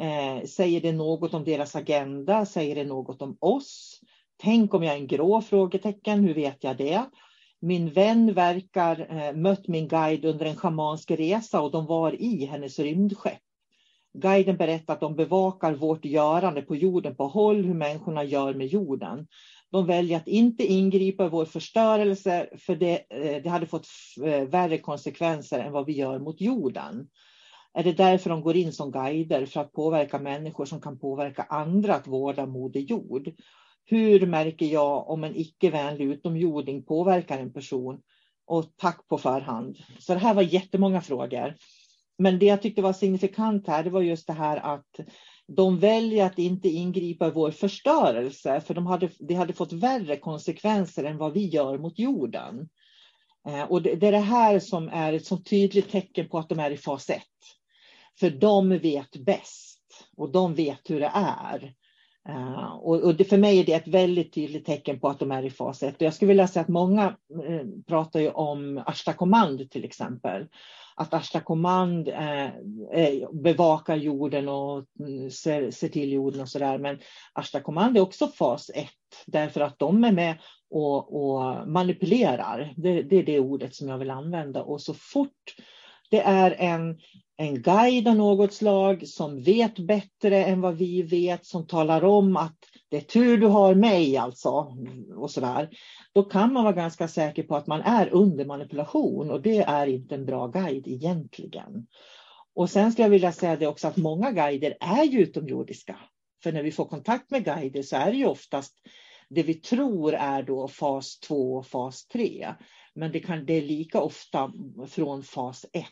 Eh, 0.00 0.46
säger 0.46 0.80
det 0.80 0.92
något 0.92 1.34
om 1.34 1.44
deras 1.44 1.76
agenda? 1.76 2.46
Säger 2.46 2.74
det 2.74 2.84
något 2.84 3.22
om 3.22 3.36
oss? 3.40 4.00
Tänk 4.42 4.74
om 4.74 4.82
jag 4.82 4.94
är 4.94 4.98
en 4.98 5.06
grå? 5.06 5.40
frågetecken. 5.40 6.24
Hur 6.24 6.34
vet 6.34 6.64
jag 6.64 6.76
det? 6.76 7.04
Min 7.60 7.90
vän 7.90 8.34
verkar 8.34 9.06
eh, 9.10 9.32
mött 9.36 9.68
min 9.68 9.88
guide 9.88 10.24
under 10.24 10.46
en 10.46 10.56
schamansk 10.56 11.10
resa 11.10 11.60
och 11.60 11.70
de 11.70 11.86
var 11.86 12.22
i 12.22 12.44
hennes 12.44 12.78
rymdskepp. 12.78 13.42
Guiden 14.12 14.56
berättar 14.56 14.94
att 14.94 15.00
de 15.00 15.16
bevakar 15.16 15.72
vårt 15.72 16.04
görande 16.04 16.62
på 16.62 16.76
jorden 16.76 17.16
på 17.16 17.26
håll, 17.26 17.64
hur 17.64 17.74
människorna 17.74 18.24
gör 18.24 18.54
med 18.54 18.66
jorden. 18.66 19.26
De 19.70 19.86
väljer 19.86 20.16
att 20.16 20.28
inte 20.28 20.64
ingripa 20.64 21.26
i 21.26 21.28
vår 21.28 21.44
förstörelse 21.44 22.48
för 22.58 22.76
det, 22.76 23.06
eh, 23.10 23.42
det 23.42 23.48
hade 23.48 23.66
fått 23.66 23.86
eh, 24.24 24.42
värre 24.42 24.78
konsekvenser 24.78 25.58
än 25.58 25.72
vad 25.72 25.86
vi 25.86 25.92
gör 25.92 26.18
mot 26.18 26.40
jorden. 26.40 27.08
Är 27.74 27.84
det 27.84 27.92
därför 27.92 28.30
de 28.30 28.42
går 28.42 28.56
in 28.56 28.72
som 28.72 28.90
guider 28.90 29.46
för 29.46 29.60
att 29.60 29.72
påverka 29.72 30.18
människor 30.18 30.64
som 30.64 30.80
kan 30.80 30.98
påverka 30.98 31.42
andra 31.42 31.94
att 31.94 32.06
vårda 32.06 32.46
Moder 32.46 32.80
Jord? 32.80 33.30
Hur 33.84 34.26
märker 34.26 34.66
jag 34.66 35.10
om 35.10 35.24
en 35.24 35.36
icke-vänlig 35.36 36.04
utomjording 36.04 36.82
påverkar 36.82 37.38
en 37.38 37.52
person? 37.52 38.00
Och 38.46 38.76
tack 38.76 39.08
på 39.08 39.18
förhand. 39.18 39.78
Så 39.98 40.12
det 40.12 40.20
här 40.20 40.34
var 40.34 40.42
jättemånga 40.42 41.00
frågor. 41.00 41.54
Men 42.18 42.38
det 42.38 42.46
jag 42.46 42.62
tyckte 42.62 42.82
var 42.82 42.92
signifikant 42.92 43.66
här, 43.66 43.84
det 43.84 43.90
var 43.90 44.00
just 44.00 44.26
det 44.26 44.32
här 44.32 44.56
att 44.56 45.00
de 45.56 45.78
väljer 45.78 46.26
att 46.26 46.38
inte 46.38 46.68
ingripa 46.68 47.26
i 47.26 47.30
vår 47.30 47.50
förstörelse, 47.50 48.60
för 48.60 48.74
de 48.74 48.86
hade, 48.86 49.08
det 49.18 49.34
hade 49.34 49.52
fått 49.52 49.72
värre 49.72 50.16
konsekvenser 50.16 51.04
än 51.04 51.18
vad 51.18 51.32
vi 51.32 51.48
gör 51.48 51.78
mot 51.78 51.98
jorden. 51.98 52.68
Eh, 53.48 53.62
och 53.62 53.82
det, 53.82 53.94
det 53.94 54.06
är 54.06 54.12
det 54.12 54.18
här 54.18 54.58
som 54.58 54.88
är 54.88 55.12
ett 55.12 55.26
så 55.26 55.36
tydligt 55.36 55.90
tecken 55.90 56.28
på 56.28 56.38
att 56.38 56.48
de 56.48 56.58
är 56.58 56.70
i 56.70 56.76
fas 56.76 57.10
1. 57.10 57.22
För 58.20 58.30
de 58.30 58.78
vet 58.78 59.16
bäst 59.16 59.80
och 60.16 60.32
de 60.32 60.54
vet 60.54 60.90
hur 60.90 61.00
det 61.00 61.12
är. 61.14 61.74
Uh, 62.28 62.74
och, 62.74 63.00
och 63.02 63.14
det, 63.14 63.24
för 63.24 63.38
mig 63.38 63.60
är 63.60 63.64
det 63.64 63.72
ett 63.72 63.88
väldigt 63.88 64.34
tydligt 64.34 64.66
tecken 64.66 65.00
på 65.00 65.08
att 65.08 65.18
de 65.18 65.32
är 65.32 65.42
i 65.42 65.50
fas 65.50 65.82
1. 65.82 65.96
Och 65.96 66.02
jag 66.02 66.14
skulle 66.14 66.28
vilja 66.28 66.48
säga 66.48 66.62
att 66.62 66.68
många 66.68 67.16
uh, 67.48 67.62
pratar 67.88 68.20
ju 68.20 68.30
om 68.30 68.82
Ashta 68.86 69.12
Command 69.12 69.70
till 69.70 69.84
exempel. 69.84 70.46
Att 70.96 71.14
Ashta 71.14 71.40
Command 71.40 72.08
uh, 72.08 73.30
bevakar 73.32 73.96
jorden 73.96 74.48
och 74.48 74.84
mm, 75.00 75.30
ser, 75.30 75.70
ser, 75.70 75.88
till 75.88 76.12
jorden 76.12 76.40
och 76.40 76.48
sådär. 76.48 76.78
Men 76.78 76.98
Ashta 77.32 77.60
Command 77.60 77.96
är 77.96 78.00
också 78.00 78.28
fas 78.28 78.70
1 78.74 78.88
därför 79.26 79.60
att 79.60 79.78
de 79.78 80.04
är 80.04 80.12
med 80.12 80.38
och, 80.70 81.24
och 81.24 81.68
manipulerar. 81.68 82.74
Det, 82.76 83.02
det, 83.02 83.16
är 83.16 83.22
det 83.22 83.40
ordet 83.40 83.74
som 83.74 83.88
jag 83.88 83.98
vill 83.98 84.10
använda. 84.10 84.62
Och 84.62 84.80
så 84.80 84.94
fort 84.94 85.54
det 86.10 86.20
är 86.20 86.56
en, 86.58 86.98
en 87.36 87.62
guide 87.62 88.08
av 88.08 88.16
något 88.16 88.52
slag 88.52 89.08
som 89.08 89.42
vet 89.42 89.78
bättre 89.78 90.44
än 90.44 90.60
vad 90.60 90.76
vi 90.76 91.02
vet, 91.02 91.46
som 91.46 91.66
talar 91.66 92.04
om 92.04 92.36
att 92.36 92.56
det 92.88 92.96
är 92.96 93.00
tur 93.00 93.38
du 93.38 93.46
har 93.46 93.74
mig 93.74 94.16
alltså. 94.16 94.76
Och 95.16 95.30
sådär. 95.30 95.70
Då 96.12 96.22
kan 96.22 96.52
man 96.52 96.64
vara 96.64 96.74
ganska 96.74 97.08
säker 97.08 97.42
på 97.42 97.56
att 97.56 97.66
man 97.66 97.80
är 97.80 98.08
under 98.08 98.44
manipulation 98.44 99.30
och 99.30 99.42
det 99.42 99.58
är 99.58 99.86
inte 99.86 100.14
en 100.14 100.26
bra 100.26 100.46
guide 100.46 100.88
egentligen. 100.88 101.86
Och 102.54 102.70
sen 102.70 102.92
skulle 102.92 103.04
jag 103.04 103.10
vilja 103.10 103.32
säga 103.32 103.56
det 103.56 103.66
också 103.66 103.88
att 103.88 103.96
många 103.96 104.30
guider 104.30 104.76
är 104.80 105.04
ju 105.04 105.20
utomjordiska. 105.20 105.96
För 106.42 106.52
när 106.52 106.62
vi 106.62 106.72
får 106.72 106.84
kontakt 106.84 107.30
med 107.30 107.44
guider 107.44 107.82
så 107.82 107.96
är 107.96 108.10
det 108.10 108.16
ju 108.16 108.26
oftast 108.26 108.74
det 109.28 109.42
vi 109.42 109.54
tror 109.54 110.14
är 110.14 110.42
då 110.42 110.68
fas 110.68 111.20
2 111.20 111.54
och 111.54 111.66
fas 111.66 112.06
3. 112.06 112.54
Men 112.94 113.12
det, 113.12 113.20
kan, 113.20 113.46
det 113.46 113.52
är 113.52 113.62
lika 113.62 114.00
ofta 114.00 114.52
från 114.88 115.22
fas 115.22 115.66
1 115.72 115.84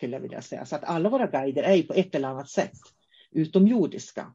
skulle 0.00 0.16
jag 0.16 0.20
vilja 0.20 0.42
säga. 0.42 0.66
Så 0.66 0.76
att 0.76 0.84
alla 0.84 1.08
våra 1.08 1.26
guider 1.26 1.62
är 1.62 1.82
på 1.82 1.92
ett 1.92 2.14
eller 2.14 2.28
annat 2.28 2.50
sätt 2.50 2.72
utomjordiska. 3.32 4.26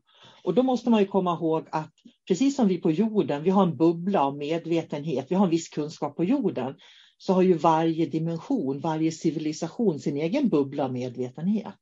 Och 0.43 0.53
då 0.53 0.63
måste 0.63 0.89
man 0.89 0.99
ju 0.99 1.07
komma 1.07 1.33
ihåg 1.33 1.65
att 1.71 1.91
precis 2.27 2.55
som 2.55 2.67
vi 2.67 2.77
på 2.77 2.91
jorden, 2.91 3.43
vi 3.43 3.49
har 3.49 3.63
en 3.63 3.77
bubbla 3.77 4.23
av 4.23 4.37
medvetenhet, 4.37 5.25
vi 5.29 5.35
har 5.35 5.45
en 5.45 5.51
viss 5.51 5.69
kunskap 5.69 6.15
på 6.15 6.23
jorden, 6.23 6.75
så 7.17 7.33
har 7.33 7.41
ju 7.41 7.53
varje 7.53 8.05
dimension, 8.05 8.79
varje 8.79 9.11
civilisation 9.11 9.99
sin 9.99 10.17
egen 10.17 10.49
bubbla 10.49 10.85
av 10.85 10.93
medvetenhet. 10.93 11.75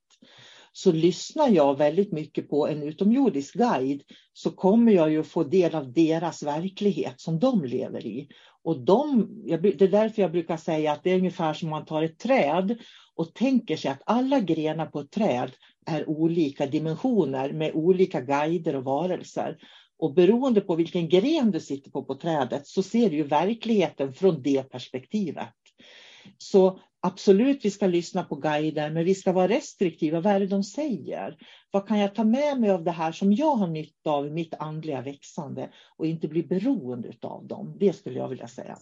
Så 0.71 0.91
lyssnar 0.91 1.49
jag 1.49 1.77
väldigt 1.77 2.11
mycket 2.11 2.49
på 2.49 2.67
en 2.67 2.83
utomjordisk 2.83 3.53
guide 3.53 4.01
så 4.33 4.51
kommer 4.51 4.91
jag 4.91 5.11
ju 5.11 5.23
få 5.23 5.43
del 5.43 5.75
av 5.75 5.93
deras 5.93 6.43
verklighet 6.43 7.21
som 7.21 7.39
de 7.39 7.65
lever 7.65 8.05
i. 8.05 8.27
Och 8.63 8.79
de, 8.79 9.27
det 9.45 9.81
är 9.81 9.87
därför 9.87 10.21
jag 10.21 10.31
brukar 10.31 10.57
säga 10.57 10.91
att 10.91 11.03
det 11.03 11.11
är 11.11 11.17
ungefär 11.17 11.53
som 11.53 11.69
man 11.69 11.85
tar 11.85 12.03
ett 12.03 12.19
träd 12.19 12.77
och 13.15 13.33
tänker 13.33 13.77
sig 13.77 13.91
att 13.91 14.01
alla 14.05 14.39
grenar 14.39 14.85
på 14.85 14.99
ett 14.99 15.11
träd 15.11 15.51
är 15.85 16.09
olika 16.09 16.65
dimensioner 16.65 17.53
med 17.53 17.71
olika 17.73 18.21
guider 18.21 18.75
och 18.75 18.83
varelser. 18.83 19.57
Och 19.97 20.13
beroende 20.13 20.61
på 20.61 20.75
vilken 20.75 21.09
gren 21.09 21.51
du 21.51 21.59
sitter 21.59 21.91
på 21.91 22.03
på 22.03 22.15
trädet 22.15 22.67
så 22.67 22.83
ser 22.83 23.09
du 23.09 23.15
ju 23.15 23.23
verkligheten 23.23 24.13
från 24.13 24.41
det 24.41 24.69
perspektivet. 24.69 25.53
Så 26.37 26.79
absolut, 26.99 27.65
vi 27.65 27.71
ska 27.71 27.87
lyssna 27.87 28.23
på 28.23 28.35
guider, 28.35 28.89
men 28.91 29.05
vi 29.05 29.15
ska 29.15 29.31
vara 29.31 29.47
restriktiva. 29.47 30.21
Vad 30.21 30.33
är 30.33 30.39
det 30.39 30.47
de 30.47 30.63
säger? 30.63 31.37
Vad 31.71 31.87
kan 31.87 31.99
jag 31.99 32.15
ta 32.15 32.23
med 32.23 32.59
mig 32.59 32.69
av 32.69 32.83
det 32.83 32.91
här 32.91 33.11
som 33.11 33.33
jag 33.33 33.55
har 33.55 33.67
nytta 33.67 34.11
av 34.11 34.27
i 34.27 34.29
mitt 34.29 34.53
andliga 34.53 35.01
växande 35.01 35.69
och 35.97 36.05
inte 36.05 36.27
bli 36.27 36.43
beroende 36.43 37.13
av 37.21 37.47
dem? 37.47 37.77
Det 37.79 37.93
skulle 37.93 38.19
jag 38.19 38.29
vilja 38.29 38.47
säga. 38.47 38.77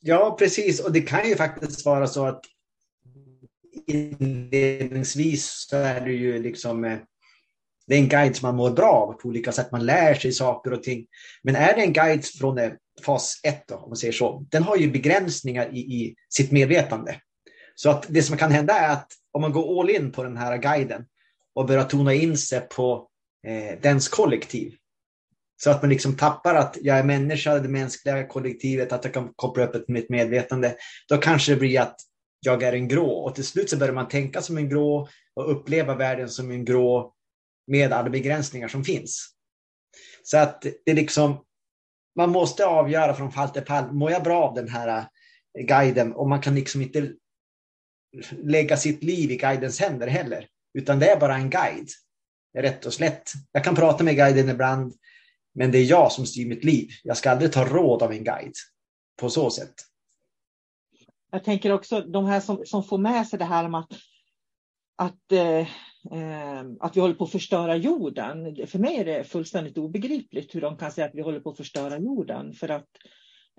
Ja, 0.00 0.36
precis. 0.38 0.84
Och 0.84 0.92
det 0.92 1.00
kan 1.00 1.28
ju 1.28 1.36
faktiskt 1.36 1.86
vara 1.86 2.06
så 2.06 2.26
att 2.26 2.44
inledningsvis 3.86 5.66
så 5.68 5.76
är 5.76 6.00
det 6.00 6.12
ju 6.12 6.42
liksom 6.42 6.84
eh, 6.84 6.98
det 7.86 7.94
är 7.94 7.98
en 7.98 8.08
guide 8.08 8.36
som 8.36 8.46
man 8.46 8.56
mår 8.56 8.70
bra 8.70 8.92
av 8.92 9.12
på 9.12 9.28
olika 9.28 9.52
sätt. 9.52 9.72
Man 9.72 9.86
lär 9.86 10.14
sig 10.14 10.32
saker 10.32 10.72
och 10.72 10.82
ting. 10.82 11.06
Men 11.42 11.56
är 11.56 11.74
det 11.76 11.82
en 11.82 11.92
guide 11.92 12.24
från 12.24 12.58
eh, 12.58 12.72
fas 13.04 13.40
1, 13.42 13.70
om 13.70 13.88
man 13.88 13.96
säger 13.96 14.12
så, 14.12 14.46
den 14.50 14.62
har 14.62 14.76
ju 14.76 14.90
begränsningar 14.90 15.74
i, 15.74 15.78
i, 15.78 16.14
sitt 16.28 16.52
medvetande. 16.52 17.20
Så 17.74 17.90
att 17.90 18.06
det 18.08 18.22
som 18.22 18.36
kan 18.36 18.50
hända 18.50 18.74
är 18.74 18.92
att 18.92 19.12
om 19.32 19.42
man 19.42 19.52
går 19.52 19.80
all 19.80 19.90
in 19.90 20.12
på 20.12 20.22
den 20.22 20.36
här 20.36 20.56
guiden 20.56 21.04
och 21.54 21.66
börjar 21.66 21.84
tona 21.84 22.14
in 22.14 22.38
sig 22.38 22.60
på 22.60 23.08
eh, 23.46 23.80
dens 23.82 24.08
kollektiv. 24.08 24.74
Så 25.62 25.70
att 25.70 25.82
man 25.82 25.90
liksom 25.90 26.16
tappar 26.16 26.54
att 26.54 26.76
jag 26.80 26.98
är 26.98 27.04
människa, 27.04 27.58
det 27.58 27.68
mänskliga 27.68 28.26
kollektivet, 28.26 28.92
att 28.92 29.04
jag 29.04 29.14
kan 29.14 29.32
koppla 29.36 29.64
upp 29.64 29.74
ett 29.74 29.88
mitt 29.88 30.10
medvetande. 30.10 30.76
Då 31.08 31.16
kanske 31.16 31.52
det 31.52 31.58
blir 31.58 31.80
att 31.80 31.96
jag 32.44 32.62
är 32.62 32.72
en 32.72 32.88
grå. 32.88 33.10
Och 33.10 33.34
till 33.34 33.44
slut 33.44 33.70
så 33.70 33.76
börjar 33.76 33.94
man 33.94 34.08
tänka 34.08 34.42
som 34.42 34.58
en 34.58 34.68
grå 34.68 35.08
och 35.34 35.50
uppleva 35.52 35.94
världen 35.94 36.28
som 36.28 36.50
en 36.50 36.64
grå 36.64 37.14
med 37.66 37.92
alla 37.92 38.10
begränsningar 38.10 38.68
som 38.68 38.84
finns. 38.84 39.34
Så 40.22 40.38
att 40.38 40.62
det 40.62 40.90
är 40.90 40.94
liksom, 40.94 41.44
man 42.16 42.30
måste 42.30 42.66
avgöra 42.66 43.14
från 43.14 43.32
fall 43.32 43.48
till 43.48 43.64
fall, 43.64 43.92
mår 43.92 44.10
jag 44.10 44.22
bra 44.22 44.42
av 44.42 44.54
den 44.54 44.68
här 44.68 45.06
eh, 45.58 45.64
guiden? 45.66 46.12
Och 46.12 46.28
man 46.28 46.40
kan 46.40 46.54
liksom 46.54 46.82
inte 46.82 47.12
lägga 48.30 48.76
sitt 48.76 49.02
liv 49.02 49.30
i 49.30 49.36
guidens 49.36 49.80
händer 49.80 50.06
heller, 50.06 50.46
utan 50.78 50.98
det 50.98 51.10
är 51.10 51.20
bara 51.20 51.36
en 51.36 51.50
guide. 51.50 51.88
Rätt 52.58 52.86
och 52.86 52.94
slätt. 52.94 53.32
Jag 53.52 53.64
kan 53.64 53.74
prata 53.74 54.04
med 54.04 54.16
guiden 54.16 54.48
ibland, 54.48 54.94
men 55.54 55.72
det 55.72 55.78
är 55.78 55.84
jag 55.84 56.12
som 56.12 56.26
styr 56.26 56.48
mitt 56.48 56.64
liv. 56.64 56.88
Jag 57.02 57.16
ska 57.16 57.30
aldrig 57.30 57.52
ta 57.52 57.64
råd 57.64 58.02
av 58.02 58.12
en 58.12 58.24
guide 58.24 58.54
på 59.20 59.30
så 59.30 59.50
sätt. 59.50 59.74
Jag 61.34 61.44
tänker 61.44 61.72
också 61.72 62.00
de 62.00 62.24
här 62.24 62.40
som, 62.40 62.66
som 62.66 62.84
får 62.84 62.98
med 62.98 63.26
sig 63.26 63.38
det 63.38 63.44
här 63.44 63.64
om 63.64 63.74
att, 63.74 63.92
att, 64.96 65.32
eh, 65.32 65.58
eh, 66.18 66.64
att 66.80 66.96
vi 66.96 67.00
håller 67.00 67.14
på 67.14 67.24
att 67.24 67.30
förstöra 67.30 67.76
jorden. 67.76 68.66
För 68.66 68.78
mig 68.78 68.96
är 68.96 69.04
det 69.04 69.24
fullständigt 69.24 69.78
obegripligt 69.78 70.54
hur 70.54 70.60
de 70.60 70.76
kan 70.76 70.92
säga 70.92 71.06
att 71.06 71.14
vi 71.14 71.22
håller 71.22 71.40
på 71.40 71.50
att 71.50 71.56
förstöra 71.56 71.98
jorden. 71.98 72.52
För 72.52 72.68
att 72.68 72.88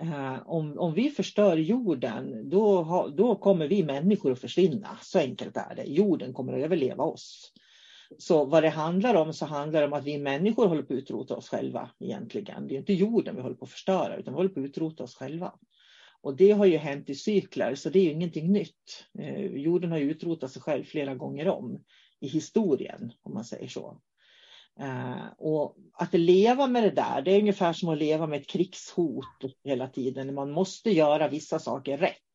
eh, 0.01 0.37
om, 0.45 0.79
om 0.79 0.93
vi 0.93 1.09
förstör 1.09 1.57
jorden, 1.57 2.49
då, 2.49 2.83
ha, 2.83 3.07
då 3.07 3.35
kommer 3.35 3.67
vi 3.67 3.83
människor 3.83 4.31
att 4.31 4.41
försvinna. 4.41 4.97
Så 5.01 5.19
enkelt 5.19 5.57
är 5.57 5.75
det. 5.75 5.83
Jorden 5.83 6.33
kommer 6.33 6.53
att 6.53 6.63
överleva 6.63 7.03
oss. 7.03 7.51
Så 8.17 8.45
vad 8.45 8.63
det 8.63 8.69
handlar 8.69 9.15
om 9.15 9.33
så 9.33 9.45
handlar 9.45 9.81
det 9.81 9.87
om 9.87 9.93
att 9.93 10.05
vi 10.05 10.17
människor 10.17 10.67
håller 10.67 10.83
på 10.83 10.93
att 10.93 10.99
utrota 10.99 11.35
oss 11.35 11.49
själva 11.49 11.89
egentligen. 11.99 12.67
Det 12.67 12.75
är 12.75 12.79
inte 12.79 12.93
jorden 12.93 13.35
vi 13.35 13.41
håller 13.41 13.55
på 13.55 13.65
att 13.65 13.71
förstöra 13.71 14.15
utan 14.15 14.33
vi 14.33 14.37
håller 14.37 14.49
på 14.49 14.59
att 14.59 14.65
utrota 14.65 15.03
oss 15.03 15.15
själva. 15.15 15.53
Och 16.25 16.35
det 16.35 16.51
har 16.51 16.65
ju 16.65 16.77
hänt 16.77 17.09
i 17.09 17.15
cykler, 17.15 17.75
så 17.75 17.89
det 17.89 17.99
är 17.99 18.03
ju 18.03 18.11
ingenting 18.11 18.51
nytt. 18.51 19.05
Eh, 19.19 19.45
jorden 19.45 19.91
har 19.91 19.97
ju 19.97 20.11
utrotat 20.11 20.51
sig 20.51 20.61
själv 20.61 20.83
flera 20.83 21.15
gånger 21.15 21.47
om 21.47 21.83
i 22.19 22.27
historien, 22.27 23.13
om 23.21 23.33
man 23.33 23.45
säger 23.45 23.67
så. 23.67 24.01
Eh, 24.79 25.25
och 25.37 25.75
att 25.93 26.13
leva 26.13 26.67
med 26.67 26.83
det 26.83 26.91
där, 26.91 27.21
det 27.21 27.31
är 27.31 27.39
ungefär 27.39 27.73
som 27.73 27.89
att 27.89 27.97
leva 27.97 28.27
med 28.27 28.41
ett 28.41 28.47
krigshot 28.47 29.25
hela 29.63 29.87
tiden. 29.87 30.33
Man 30.33 30.51
måste 30.51 30.91
göra 30.91 31.27
vissa 31.27 31.59
saker 31.59 31.97
rätt. 31.97 32.33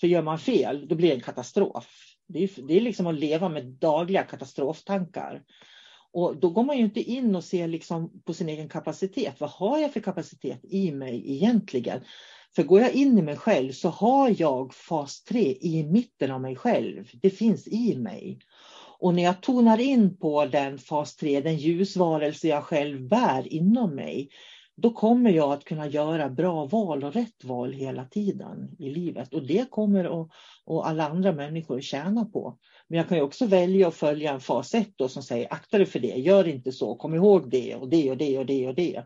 För 0.00 0.06
gör 0.06 0.22
man 0.22 0.38
fel, 0.38 0.88
då 0.88 0.94
blir 0.94 1.08
det 1.08 1.14
en 1.14 1.20
katastrof. 1.20 2.16
Det 2.28 2.44
är, 2.44 2.66
det 2.68 2.76
är 2.76 2.80
liksom 2.80 3.06
att 3.06 3.18
leva 3.18 3.48
med 3.48 3.66
dagliga 3.66 4.22
katastroftankar. 4.22 5.42
Och 6.12 6.36
då 6.36 6.50
går 6.50 6.64
man 6.64 6.78
ju 6.78 6.84
inte 6.84 7.00
in 7.00 7.36
och 7.36 7.44
ser 7.44 7.68
liksom 7.68 8.22
på 8.24 8.34
sin 8.34 8.48
egen 8.48 8.68
kapacitet. 8.68 9.40
Vad 9.40 9.50
har 9.50 9.78
jag 9.78 9.92
för 9.92 10.00
kapacitet 10.00 10.60
i 10.62 10.92
mig 10.92 11.32
egentligen? 11.32 12.00
För 12.56 12.62
går 12.62 12.80
jag 12.80 12.92
in 12.92 13.18
i 13.18 13.22
mig 13.22 13.36
själv 13.36 13.72
så 13.72 13.88
har 13.88 14.34
jag 14.38 14.74
fas 14.74 15.22
3 15.24 15.56
i 15.60 15.86
mitten 15.90 16.30
av 16.30 16.40
mig 16.40 16.56
själv. 16.56 17.08
Det 17.22 17.30
finns 17.30 17.68
i 17.68 17.96
mig. 17.96 18.38
Och 18.98 19.14
när 19.14 19.22
jag 19.22 19.40
tonar 19.40 19.80
in 19.80 20.16
på 20.16 20.46
den 20.46 20.78
fas 20.78 21.16
3, 21.16 21.40
den 21.40 21.56
ljusvarelse 21.56 22.48
jag 22.48 22.64
själv 22.64 23.08
bär 23.08 23.52
inom 23.52 23.94
mig, 23.94 24.28
då 24.76 24.90
kommer 24.90 25.30
jag 25.30 25.52
att 25.52 25.64
kunna 25.64 25.88
göra 25.88 26.28
bra 26.28 26.66
val 26.66 27.04
och 27.04 27.12
rätt 27.12 27.44
val 27.44 27.72
hela 27.72 28.04
tiden 28.04 28.76
i 28.78 28.90
livet. 28.90 29.34
Och 29.34 29.46
det 29.46 29.70
kommer 29.70 30.06
och, 30.06 30.30
och 30.64 30.88
alla 30.88 31.08
andra 31.08 31.32
människor 31.32 31.76
att 31.76 31.84
tjäna 31.84 32.24
på. 32.24 32.58
Men 32.88 32.98
jag 32.98 33.08
kan 33.08 33.18
ju 33.18 33.24
också 33.24 33.46
välja 33.46 33.88
att 33.88 33.94
följa 33.94 34.32
en 34.32 34.40
fas 34.40 34.74
1 34.74 34.88
som 35.08 35.22
säger 35.22 35.52
akta 35.52 35.78
dig 35.78 35.86
för 35.86 35.98
det, 35.98 36.14
gör 36.16 36.48
inte 36.48 36.72
så, 36.72 36.94
kom 36.94 37.14
ihåg 37.14 37.50
det 37.50 37.74
och 37.74 37.88
det 37.88 38.10
och 38.10 38.16
det 38.16 38.38
och 38.38 38.46
det 38.46 38.68
och 38.68 38.74
det. 38.74 39.04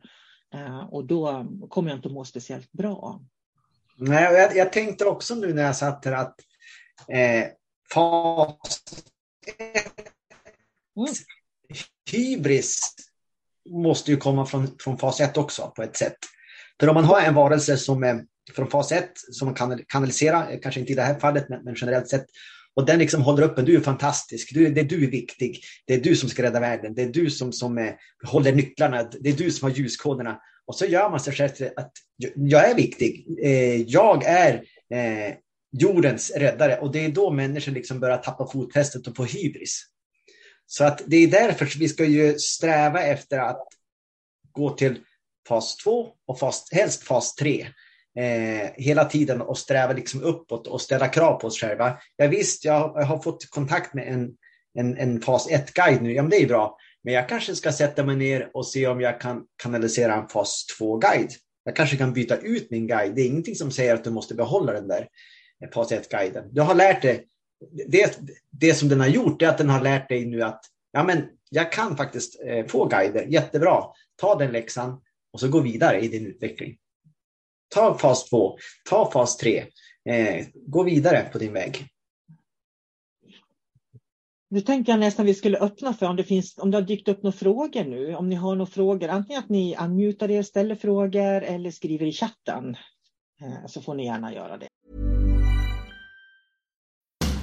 Uh, 0.55 0.95
och 0.95 1.05
då 1.05 1.47
kommer 1.69 1.91
jag 1.91 1.99
inte 1.99 2.09
att 2.09 2.15
må 2.15 2.25
speciellt 2.25 2.73
bra. 2.73 3.21
Nej, 4.01 4.35
jag, 4.35 4.57
jag 4.57 4.73
tänkte 4.73 5.05
också 5.05 5.35
nu 5.35 5.55
när 5.55 5.63
jag 5.63 5.77
satt 5.77 6.05
här 6.05 6.13
att 6.13 6.35
eh, 7.09 7.47
fas 7.93 8.83
mm. 10.97 11.15
hybris 12.13 12.81
måste 13.71 14.11
ju 14.11 14.17
komma 14.17 14.47
från, 14.47 14.69
från 14.81 14.99
fas 14.99 15.21
1 15.21 15.37
också 15.37 15.73
på 15.77 15.83
ett 15.83 15.97
sätt. 15.97 16.17
För 16.81 16.89
om 16.89 16.95
man 16.95 17.05
har 17.05 17.21
en 17.21 17.35
varelse 17.35 17.77
som 17.77 18.03
är 18.03 18.25
från 18.55 18.71
fas 18.71 18.93
1 18.93 19.11
som 19.15 19.47
man 19.47 19.55
kan 19.55 19.85
kanalisera, 19.89 20.47
kanske 20.63 20.81
inte 20.81 20.93
i 20.93 20.97
det 20.97 21.03
här 21.03 21.19
fallet, 21.19 21.49
men, 21.49 21.65
men 21.65 21.75
generellt 21.75 22.09
sett, 22.09 22.27
och 22.75 22.87
den 22.87 22.99
liksom 22.99 23.23
håller 23.23 23.43
upp 23.43 23.59
en, 23.59 23.65
du 23.65 23.77
är 23.77 23.81
fantastisk, 23.81 24.55
du, 24.55 24.71
det 24.71 24.81
är 24.81 24.85
du 24.85 25.05
är 25.05 25.11
viktig, 25.11 25.61
det 25.87 25.95
är 25.95 26.01
du 26.01 26.17
som 26.17 26.29
ska 26.29 26.43
rädda 26.43 26.61
världen, 26.61 26.95
det 26.95 27.03
är 27.03 27.09
du 27.09 27.31
som, 27.31 27.53
som 27.53 27.79
eh, 27.79 27.95
håller 28.27 28.53
nycklarna, 28.53 29.03
det 29.21 29.29
är 29.29 29.37
du 29.37 29.51
som 29.51 29.71
har 29.71 29.77
ljuskoderna. 29.77 30.41
Och 30.69 30.75
så 30.75 30.87
gör 30.87 31.11
man 31.11 31.21
sig 31.21 31.33
själv 31.33 31.49
till 31.49 31.71
att 31.77 31.93
jag 32.35 32.71
är 32.71 32.75
viktig. 32.75 33.27
Eh, 33.43 33.83
jag 33.83 34.25
är 34.25 34.55
eh, 34.95 35.35
jordens 35.73 36.31
räddare. 36.31 36.79
Och 36.79 36.93
det 36.93 37.05
är 37.05 37.09
då 37.09 37.31
människor 37.31 37.73
liksom 37.73 38.01
börjar 38.01 38.17
tappa 38.17 38.47
fotfästet 38.47 39.07
och 39.07 39.17
få 39.17 39.25
hybris. 39.25 39.85
Så 40.67 40.85
att 40.85 41.03
det 41.07 41.17
är 41.17 41.29
därför 41.29 41.79
vi 41.79 41.89
ska 41.89 42.05
ju 42.05 42.39
sträva 42.39 43.03
efter 43.03 43.39
att 43.39 43.69
gå 44.53 44.71
till 44.71 44.99
fas 45.49 45.77
2 45.77 46.09
och 46.27 46.39
fas, 46.39 46.69
helst 46.73 47.03
fas 47.03 47.35
3. 47.35 47.67
Eh, 48.19 48.71
hela 48.75 49.05
tiden 49.05 49.41
och 49.41 49.59
sträva 49.59 49.93
liksom 49.93 50.23
uppåt 50.23 50.67
och 50.67 50.81
ställa 50.81 51.09
krav 51.09 51.41
på 51.41 51.47
oss 51.47 51.61
själva. 51.61 51.99
Ja, 52.17 52.27
visst, 52.27 52.65
jag, 52.65 52.93
jag 52.97 53.05
har 53.05 53.19
fått 53.19 53.51
kontakt 53.51 53.95
med 53.95 54.09
en, 54.09 54.31
en, 54.79 54.97
en 54.97 55.23
fas 55.23 55.49
1-guide 55.49 56.03
nu. 56.03 56.13
Ja, 56.13 56.23
men 56.23 56.31
det 56.31 56.43
är 56.43 56.47
bra. 56.47 56.79
Men 57.05 57.15
jag 57.15 57.29
kanske 57.29 57.55
ska 57.55 57.73
sätta 57.73 58.05
mig 58.05 58.17
ner 58.17 58.51
och 58.55 58.67
se 58.67 58.87
om 58.87 59.01
jag 59.01 59.21
kan 59.21 59.45
kanalisera 59.63 60.15
en 60.15 60.29
fas 60.29 60.67
2-guide. 60.81 61.31
Jag 61.65 61.77
kanske 61.77 61.97
kan 61.97 62.13
byta 62.13 62.37
ut 62.37 62.71
min 62.71 62.87
guide. 62.87 63.15
Det 63.15 63.23
är 63.23 63.27
ingenting 63.27 63.55
som 63.55 63.71
säger 63.71 63.95
att 63.95 64.05
du 64.05 64.11
måste 64.11 64.35
behålla 64.35 64.73
den 64.73 64.89
där 64.89 65.09
eh, 65.65 65.71
fas 65.71 65.93
1-guiden. 65.93 66.49
Du 66.55 66.61
har 66.61 66.75
lärt 66.75 67.03
dig 67.03 67.27
det, 67.87 68.19
det 68.51 68.75
som 68.75 68.89
den 68.89 69.01
har 69.01 69.07
gjort 69.07 69.43
är 69.43 69.49
att 69.49 69.59
den 69.59 69.69
har 69.69 69.81
lärt 69.81 70.09
dig 70.09 70.27
nu 70.27 70.43
att 70.43 70.65
ja, 70.93 71.05
men 71.05 71.29
jag 71.51 71.73
kan 71.73 71.97
faktiskt 71.97 72.41
eh, 72.47 72.67
få 72.67 72.85
guider, 72.85 73.23
jättebra. 73.23 73.85
Ta 74.17 74.35
den 74.35 74.53
läxan 74.53 75.01
och 75.33 75.41
så 75.41 75.49
gå 75.49 75.61
vidare 75.61 76.01
i 76.01 76.09
din 76.09 76.27
utveckling. 76.27 76.77
Ta 77.75 77.99
fas 77.99 78.25
2, 78.25 78.59
ta 78.89 79.11
fas 79.11 79.37
3, 79.37 79.65
eh, 80.11 80.47
gå 80.67 80.83
vidare 80.83 81.29
på 81.33 81.39
din 81.39 81.53
väg. 81.53 81.87
Nu 84.51 84.61
tänker 84.61 84.93
jag 84.93 85.01
nästan 85.01 85.27
vi 85.27 85.35
skulle 85.35 85.59
öppna 85.59 85.95
för 85.95 86.07
om 86.07 86.17
det, 86.17 86.25
finns, 86.25 86.59
om 86.59 86.71
det 86.71 86.77
har 86.77 86.83
dykt 86.83 87.09
upp 87.09 87.23
några 87.23 87.37
frågor 87.37 87.85
nu. 87.85 88.15
Om 88.15 88.29
ni 88.29 88.37
har 88.37 88.57
några 88.57 88.71
frågor, 88.71 89.09
antingen 89.09 89.43
att 89.43 89.49
ni 89.49 89.77
unmutar 89.81 90.31
er, 90.31 90.43
ställer 90.43 90.75
frågor 90.75 91.43
eller 91.43 91.71
skriver 91.71 92.07
i 92.07 92.13
chatten. 92.13 92.77
Eh, 93.41 93.67
så 93.67 93.83
får 93.83 93.95
ni 93.95 94.05
gärna 94.05 94.35
göra 94.35 94.57
det. 94.57 94.69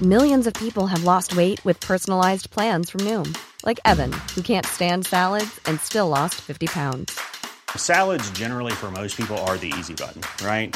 Millions 0.01 0.47
of 0.47 0.53
people 0.53 0.88
have 0.88 1.03
lost 1.03 1.34
weight 1.34 1.66
with 1.66 1.88
personalized 1.88 2.51
plans 2.51 2.89
from 2.89 3.01
Noom. 3.01 3.34
Like 3.66 3.80
Evan, 3.86 4.12
who 4.36 4.41
can't 4.41 4.66
stand 4.66 5.06
salads 5.06 5.60
and 5.66 5.80
still 5.82 6.08
lost 6.08 6.36
50 6.36 6.68
pounds. 6.68 7.20
Salads 7.78 8.32
generally 8.32 8.74
for 8.74 8.91
most 8.91 9.18
people 9.18 9.38
are 9.38 9.58
the 9.58 9.68
easy 9.80 9.93
button, 9.93 10.22
right? 10.45 10.76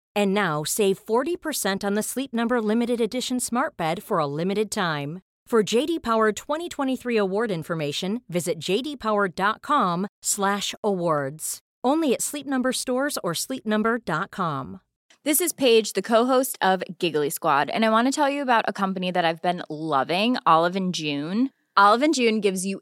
And 0.15 0.33
now 0.33 0.63
save 0.63 1.05
40% 1.05 1.83
on 1.83 1.95
the 1.95 2.03
Sleep 2.03 2.33
Number 2.33 2.61
limited 2.61 3.01
edition 3.01 3.39
Smart 3.39 3.75
Bed 3.77 4.03
for 4.03 4.19
a 4.19 4.27
limited 4.27 4.69
time. 4.71 5.21
For 5.47 5.63
JD 5.63 6.01
Power 6.01 6.31
2023 6.31 7.17
award 7.17 7.51
information, 7.51 8.21
visit 8.29 8.57
jdpower.com/awards. 8.59 11.59
Only 11.83 12.13
at 12.13 12.21
Sleep 12.21 12.47
Number 12.47 12.71
stores 12.71 13.17
or 13.21 13.33
sleepnumber.com. 13.33 14.79
This 15.23 15.41
is 15.41 15.53
Paige, 15.53 15.93
the 15.93 16.01
co-host 16.01 16.57
of 16.61 16.83
Giggly 16.97 17.29
Squad, 17.29 17.69
and 17.69 17.85
I 17.85 17.89
want 17.89 18.07
to 18.07 18.11
tell 18.11 18.29
you 18.29 18.41
about 18.41 18.65
a 18.67 18.73
company 18.73 19.11
that 19.11 19.25
I've 19.25 19.41
been 19.41 19.61
loving, 19.69 20.37
Olive 20.45 20.75
and 20.75 20.95
June. 20.95 21.51
Olive 21.77 22.01
and 22.01 22.13
June 22.13 22.39
gives 22.39 22.65
you 22.65 22.81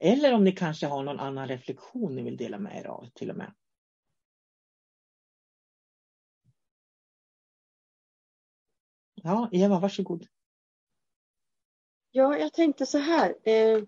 Eller 0.00 0.34
om 0.34 0.44
ni 0.44 0.52
kanske 0.52 0.86
har 0.86 1.02
någon 1.02 1.20
annan 1.20 1.48
reflektion 1.48 2.16
ni 2.16 2.22
vill 2.22 2.36
dela 2.36 2.58
med 2.58 2.80
er 2.80 2.86
av 2.86 3.06
till 3.14 3.30
och 3.30 3.36
med. 3.36 3.54
Ja, 9.14 9.48
Eva, 9.52 9.80
varsågod. 9.80 10.26
Ja, 12.10 12.38
jag 12.38 12.52
tänkte 12.52 12.86
så 12.86 12.98
här. 12.98 13.34
Eh, 13.42 13.82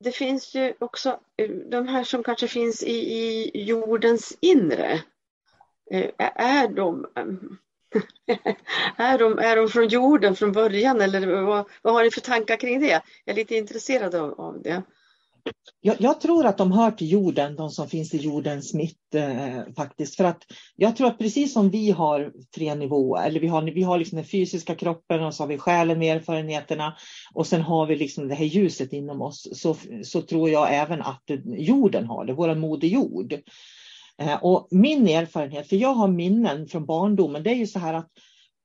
det 0.00 0.12
finns 0.12 0.54
ju 0.54 0.74
också 0.80 1.20
eh, 1.36 1.50
de 1.50 1.88
här 1.88 2.04
som 2.04 2.22
kanske 2.22 2.48
finns 2.48 2.82
i, 2.82 2.94
i 2.94 3.62
jordens 3.64 4.38
inre. 4.40 4.92
Eh, 5.90 6.10
är 6.18 6.68
de, 6.68 7.06
är, 8.96 9.18
de, 9.18 9.38
är 9.38 9.56
de 9.56 9.68
från 9.68 9.88
jorden 9.88 10.36
från 10.36 10.52
början 10.52 11.00
eller 11.00 11.42
vad, 11.42 11.68
vad 11.82 11.94
har 11.94 12.04
ni 12.04 12.10
för 12.10 12.20
tankar 12.20 12.56
kring 12.56 12.80
det? 12.80 13.02
Jag 13.24 13.32
är 13.32 13.34
lite 13.34 13.56
intresserad 13.56 14.14
av, 14.14 14.40
av 14.40 14.62
det. 14.62 14.82
Jag, 15.80 15.96
jag, 15.98 16.20
tror 16.20 16.46
att 16.46 16.58
de 16.58 16.72
hör 16.72 16.90
till 16.90 17.10
jorden, 17.10 17.56
de 17.56 17.70
som 17.70 17.88
finns 17.88 18.14
i 18.14 18.16
jordens 18.16 18.74
mitt 18.74 19.14
eh, 19.14 19.74
faktiskt. 19.76 20.16
För 20.16 20.24
att 20.24 20.42
jag 20.76 20.96
tror 20.96 21.06
att 21.06 21.18
precis 21.18 21.52
som 21.52 21.70
vi 21.70 21.90
har 21.90 22.32
tre 22.54 22.74
nivåer, 22.74 23.26
eller 23.26 23.40
vi 23.40 23.46
har, 23.46 23.62
vi 23.62 23.82
har 23.82 23.98
liksom 23.98 24.16
den 24.16 24.24
fysiska 24.24 24.74
kroppen 24.74 25.24
och 25.24 25.34
så 25.34 25.42
har 25.42 25.48
vi 25.48 25.58
själen 25.58 25.98
med 25.98 26.16
erfarenheterna 26.16 26.96
och 27.34 27.46
sen 27.46 27.60
har 27.60 27.86
vi 27.86 27.96
liksom 27.96 28.28
det 28.28 28.34
här 28.34 28.44
ljuset 28.44 28.92
inom 28.92 29.22
oss. 29.22 29.48
Så, 29.52 29.76
så 30.04 30.22
tror 30.22 30.50
jag 30.50 30.74
även 30.74 31.02
att 31.02 31.30
jorden 31.44 32.06
har 32.06 32.24
det, 32.24 32.32
vår 32.32 32.54
moder 32.54 32.88
jord. 32.88 33.34
Eh, 34.22 34.44
och 34.44 34.68
min 34.70 35.08
erfarenhet, 35.08 35.68
för 35.68 35.76
jag 35.76 35.94
har 35.94 36.08
minnen 36.08 36.68
från 36.68 36.86
barndomen, 36.86 37.42
det 37.42 37.50
är 37.50 37.54
ju 37.54 37.66
så 37.66 37.78
här 37.78 37.94
att 37.94 38.10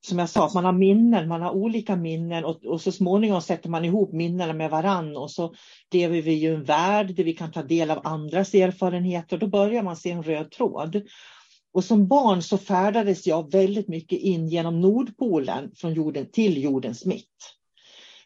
som 0.08 0.20
jag 0.20 0.30
sa, 0.30 0.45
att 0.45 0.54
man 0.54 0.66
har 0.66 0.74
minnen, 0.74 1.28
man 1.28 1.41
har 1.41 1.52
olika 1.52 1.95
minnen 1.95 2.45
och, 2.45 2.66
och 2.66 2.82
så 2.82 2.91
småningom 2.91 3.41
sätter 3.41 3.70
man 3.70 3.86
ihop 3.86 4.14
minnena 4.14 4.54
med 4.54 4.70
varann 4.70 5.18
och 5.18 5.32
så 5.32 5.54
lever 5.93 6.22
vi 6.22 6.34
i 6.34 6.45
en 6.45 6.64
värld 6.64 7.16
där 7.16 7.24
vi 7.24 7.34
kan 7.34 7.52
ta 7.52 7.64
del 7.64 7.91
av 7.91 8.00
andras 8.04 8.54
erfarenheter 8.54 9.36
och 9.36 9.39
då 9.39 9.47
börjar 9.47 9.84
man 9.84 9.95
se 9.95 10.12
en 10.12 10.24
röd 10.24 10.52
tråd. 10.52 11.02
Och 11.74 11.84
som 11.84 12.08
barn 12.08 12.41
så 12.41 12.58
färdades 12.58 13.28
jag 13.28 13.52
väldigt 13.52 13.88
mycket 13.88 14.20
in 14.20 14.47
genom 14.47 14.82
Nordpolen 14.82 15.72
från 15.76 15.93
jorden 15.93 16.32
till 16.32 16.64
jordens 16.64 17.06
mitt. 17.06 17.56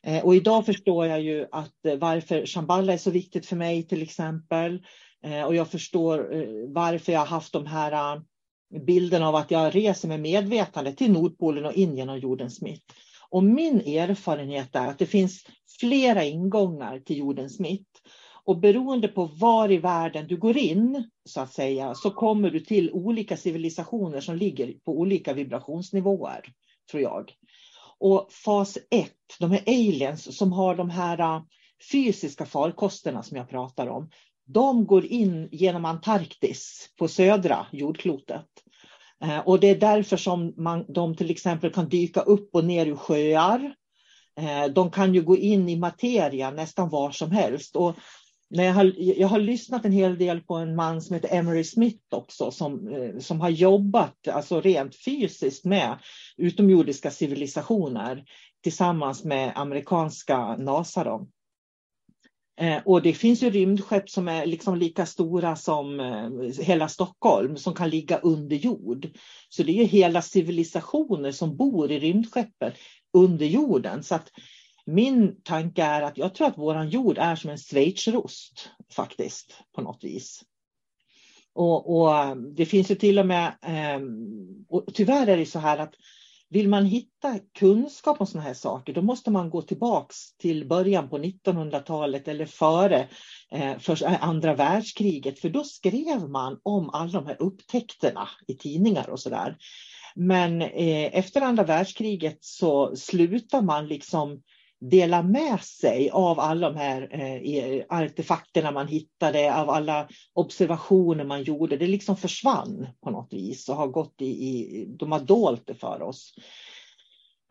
Eh, 0.03 0.26
och 0.26 0.36
idag 0.36 0.65
förstår 0.65 1.05
jag 1.05 1.21
ju 1.21 1.47
att 1.51 1.86
eh, 1.86 1.95
varför 1.95 2.45
Shambhala 2.45 2.93
är 2.93 2.97
så 2.97 3.11
viktigt 3.11 3.45
för 3.45 3.55
mig 3.55 3.84
till 3.84 4.01
exempel. 4.01 4.82
Eh, 5.24 5.43
och 5.43 5.55
jag 5.55 5.67
förstår 5.67 6.36
eh, 6.36 6.47
varför 6.67 7.11
jag 7.11 7.19
har 7.19 7.26
haft 7.26 7.53
de 7.53 7.65
här 7.65 8.15
eh, 8.15 8.21
bilden 8.86 9.24
av 9.24 9.36
att 9.36 9.51
jag 9.51 9.76
reser 9.76 10.07
med 10.07 10.19
medvetande 10.19 10.93
till 10.93 11.11
Nordpolen 11.11 11.65
och 11.65 11.74
in 11.74 11.97
genom 11.97 12.19
jordens 12.19 12.61
mitt. 12.61 12.84
Och 13.30 13.43
min 13.43 13.82
erfarenhet 13.82 14.76
är 14.76 14.88
att 14.88 14.99
det 14.99 15.05
finns 15.05 15.45
flera 15.80 16.24
ingångar 16.24 16.99
till 16.99 17.17
jordens 17.17 17.59
mitt. 17.59 17.89
Och 18.45 18.59
beroende 18.59 19.07
på 19.07 19.26
var 19.26 19.71
i 19.71 19.78
världen 19.78 20.28
du 20.28 20.38
går 20.38 20.57
in, 20.57 21.09
så 21.26 21.41
att 21.41 21.53
säga, 21.53 21.95
så 21.95 22.11
kommer 22.11 22.49
du 22.49 22.59
till 22.59 22.91
olika 22.91 23.38
civilisationer 23.38 24.21
som 24.21 24.36
ligger 24.36 24.74
på 24.86 24.99
olika 24.99 25.34
vibrationsnivåer, 25.34 26.53
tror 26.91 27.03
jag. 27.03 27.32
Och 27.99 28.28
fas 28.32 28.78
1, 28.89 29.11
de 29.39 29.51
här 29.51 29.63
aliens 29.67 30.38
som 30.38 30.51
har 30.51 30.76
de 30.76 30.89
här 30.89 31.41
fysiska 31.91 32.45
farkosterna 32.45 33.24
som 33.24 33.38
jag 33.38 33.49
pratar 33.49 33.88
om, 33.88 34.09
de 34.53 34.85
går 34.85 35.05
in 35.05 35.49
genom 35.51 35.85
Antarktis 35.85 36.89
på 36.97 37.07
södra 37.07 37.65
jordklotet. 37.71 38.47
Eh, 39.23 39.39
och 39.39 39.59
det 39.59 39.69
är 39.69 39.79
därför 39.79 40.17
som 40.17 40.53
man, 40.57 40.85
de 40.87 41.15
till 41.15 41.31
exempel 41.31 41.71
kan 41.73 41.89
dyka 41.89 42.21
upp 42.21 42.55
och 42.55 42.65
ner 42.65 42.85
ur 42.85 42.95
sjöar. 42.95 43.75
Eh, 44.39 44.65
de 44.65 44.91
kan 44.91 45.13
ju 45.13 45.21
gå 45.21 45.37
in 45.37 45.69
i 45.69 45.75
materia 45.75 46.51
nästan 46.51 46.89
var 46.89 47.11
som 47.11 47.31
helst. 47.31 47.75
Och 47.75 47.95
när 48.49 48.63
jag, 48.63 48.73
har, 48.73 48.93
jag 48.97 49.27
har 49.27 49.39
lyssnat 49.39 49.85
en 49.85 49.91
hel 49.91 50.17
del 50.17 50.41
på 50.41 50.55
en 50.55 50.75
man 50.75 51.01
som 51.01 51.13
heter 51.13 51.35
Emery 51.35 51.63
Smith 51.63 52.03
också 52.09 52.51
som, 52.51 52.87
eh, 52.87 53.19
som 53.19 53.41
har 53.41 53.49
jobbat 53.49 54.27
alltså 54.27 54.61
rent 54.61 54.95
fysiskt 54.95 55.65
med 55.65 55.97
utomjordiska 56.37 57.11
civilisationer 57.11 58.23
tillsammans 58.63 59.23
med 59.23 59.51
amerikanska 59.55 60.57
NASA. 60.57 61.03
Då. 61.03 61.27
Eh, 62.57 62.81
och 62.85 63.01
det 63.01 63.13
finns 63.13 63.43
ju 63.43 63.49
rymdskepp 63.49 64.09
som 64.09 64.27
är 64.27 64.45
liksom 64.45 64.77
lika 64.77 65.05
stora 65.05 65.55
som 65.55 65.99
eh, 65.99 66.29
hela 66.63 66.87
Stockholm 66.87 67.57
som 67.57 67.73
kan 67.73 67.89
ligga 67.89 68.17
under 68.17 68.55
jord. 68.55 69.07
Så 69.49 69.63
det 69.63 69.71
är 69.71 69.75
ju 69.75 69.83
hela 69.83 70.21
civilisationer 70.21 71.31
som 71.31 71.57
bor 71.57 71.91
i 71.91 71.99
rymdskeppen 71.99 72.71
under 73.13 73.45
jorden. 73.45 74.03
Så 74.03 74.15
att 74.15 74.31
min 74.85 75.41
tanke 75.41 75.83
är 75.83 76.01
att 76.01 76.17
jag 76.17 76.35
tror 76.35 76.47
att 76.47 76.57
våran 76.57 76.89
jord 76.89 77.17
är 77.17 77.35
som 77.35 77.49
en 77.49 77.57
schweizerost 77.57 78.69
faktiskt 78.95 79.53
på 79.75 79.81
något 79.81 80.03
vis. 80.03 80.43
Och, 81.53 81.97
och, 81.97 82.17
eh, 82.17 82.35
det 82.35 82.65
finns 82.65 82.91
ju 82.91 82.95
till 82.95 83.19
och 83.19 83.27
med, 83.27 83.53
och 84.69 84.85
tyvärr 84.93 85.27
är 85.27 85.37
det 85.37 85.45
så 85.45 85.59
här 85.59 85.77
att 85.77 85.93
vill 86.53 86.69
man 86.69 86.85
hitta 86.85 87.39
kunskap 87.59 88.21
om 88.21 88.27
sådana 88.27 88.47
här 88.47 88.53
saker, 88.53 88.93
då 88.93 89.01
måste 89.01 89.31
man 89.31 89.49
gå 89.49 89.61
tillbaks 89.61 90.37
till 90.37 90.67
början 90.67 91.09
på 91.09 91.17
1900-talet 91.17 92.27
eller 92.27 92.45
före 92.45 93.07
eh, 93.51 93.77
för 93.79 94.03
andra 94.21 94.55
världskriget, 94.55 95.39
för 95.39 95.49
då 95.49 95.63
skrev 95.63 96.29
man 96.29 96.59
om 96.63 96.89
alla 96.89 97.11
de 97.11 97.25
här 97.25 97.41
upptäckterna 97.41 98.29
i 98.47 98.55
tidningar 98.55 99.09
och 99.09 99.19
sådär. 99.19 99.57
Men 100.15 100.61
eh, 100.61 101.17
efter 101.17 101.41
andra 101.41 101.63
världskriget 101.63 102.37
så 102.41 102.95
slutar 102.95 103.61
man 103.61 103.87
liksom 103.87 104.41
dela 104.89 105.23
med 105.23 105.61
sig 105.61 106.09
av 106.09 106.39
alla 106.39 106.69
de 106.69 106.77
här 106.77 107.07
eh, 107.11 107.84
artefakterna 107.89 108.71
man 108.71 108.88
hittade, 108.88 109.55
av 109.55 109.69
alla 109.69 110.07
observationer 110.34 111.23
man 111.23 111.43
gjorde. 111.43 111.77
Det 111.77 111.88
liksom 111.88 112.17
försvann 112.17 112.88
på 113.03 113.09
något 113.09 113.34
vis 113.34 113.69
och 113.69 113.75
har 113.75 113.88
gått 113.88 114.15
i, 114.21 114.25
i 114.25 114.86
de 114.99 115.11
har 115.11 115.19
dolt 115.19 115.63
det 115.65 115.75
för 115.75 116.01
oss. 116.01 116.34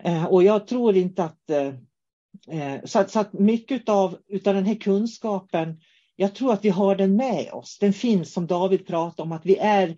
Eh, 0.03 0.25
och 0.25 0.43
jag 0.43 0.67
tror 0.67 0.95
inte 0.95 1.23
att 1.23 1.49
eh, 1.49 1.67
eh 2.49 2.83
så, 2.85 2.99
att, 2.99 3.11
så 3.11 3.19
att 3.19 3.33
mycket 3.33 3.89
av 3.89 4.17
utav 4.27 4.53
den 4.53 4.65
här 4.65 4.75
kunskapen, 4.75 5.79
jag 6.15 6.35
tror 6.35 6.53
att 6.53 6.65
vi 6.65 6.69
har 6.69 6.95
den 6.95 7.15
med 7.15 7.49
oss. 7.53 7.77
Den 7.79 7.93
finns 7.93 8.33
som 8.33 8.47
David 8.47 8.87
pratade 8.87 9.21
om 9.21 9.31
att 9.31 9.45
vi 9.45 9.57
är 9.57 9.95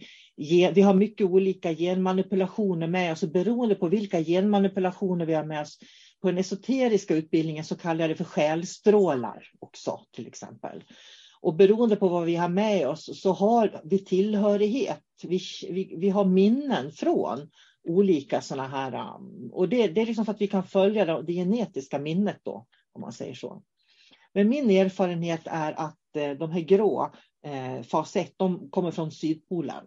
vi 0.74 0.82
har 0.82 0.94
mycket 0.94 1.28
olika 1.28 1.74
genmanipulationer 1.74 2.88
med 2.88 3.12
oss 3.12 3.24
beroende 3.24 3.76
på 3.76 3.88
vilka 3.88 4.24
genmanipulationer 4.24 5.26
vi 5.26 5.34
har 5.34 5.44
med 5.44 5.62
oss 5.62 5.80
på 6.26 6.32
den 6.32 6.40
esoteriska 6.40 7.16
utbildningen 7.16 7.64
så 7.64 7.76
kallar 7.76 8.02
jag 8.02 8.10
det 8.10 8.16
för 8.16 8.24
själstrålar 8.24 9.52
också 9.60 10.00
till 10.12 10.28
exempel. 10.28 10.84
Och 11.42 11.56
beroende 11.56 11.96
på 11.96 12.08
vad 12.08 12.26
vi 12.26 12.36
har 12.36 12.50
med 12.50 12.88
oss 12.88 13.22
så 13.22 13.32
har 13.34 13.82
vi 13.84 14.00
tillhörighet. 14.00 15.04
Vi, 15.24 15.40
vi, 15.70 15.96
vi 15.98 16.10
har 16.10 16.26
minnen 16.26 16.92
från 16.92 17.50
olika 17.88 18.42
sådana 18.42 18.68
här. 18.68 19.16
Um, 19.16 19.50
och 19.54 19.70
det, 19.70 19.88
det 19.88 20.02
är 20.02 20.06
liksom 20.06 20.26
för 20.26 20.32
att 20.32 20.42
vi 20.42 20.48
kan 20.48 20.64
följa 20.64 21.06
det, 21.06 21.24
det 21.24 21.34
genetiska 21.34 22.00
minnet 22.00 22.40
då, 22.44 22.66
om 22.94 23.02
man 23.02 23.14
säger 23.14 23.34
så. 23.34 23.64
Men 24.34 24.50
min 24.50 24.70
erfarenhet 24.70 25.42
är 25.46 25.74
att 25.80 26.16
eh, 26.16 26.32
de 26.32 26.52
här 26.52 26.62
grå, 26.62 27.12
eh, 27.46 27.82
fas 27.82 28.16
1, 28.16 28.34
de 28.38 28.70
kommer 28.70 28.92
från 28.92 29.12
Sydpolen. 29.12 29.86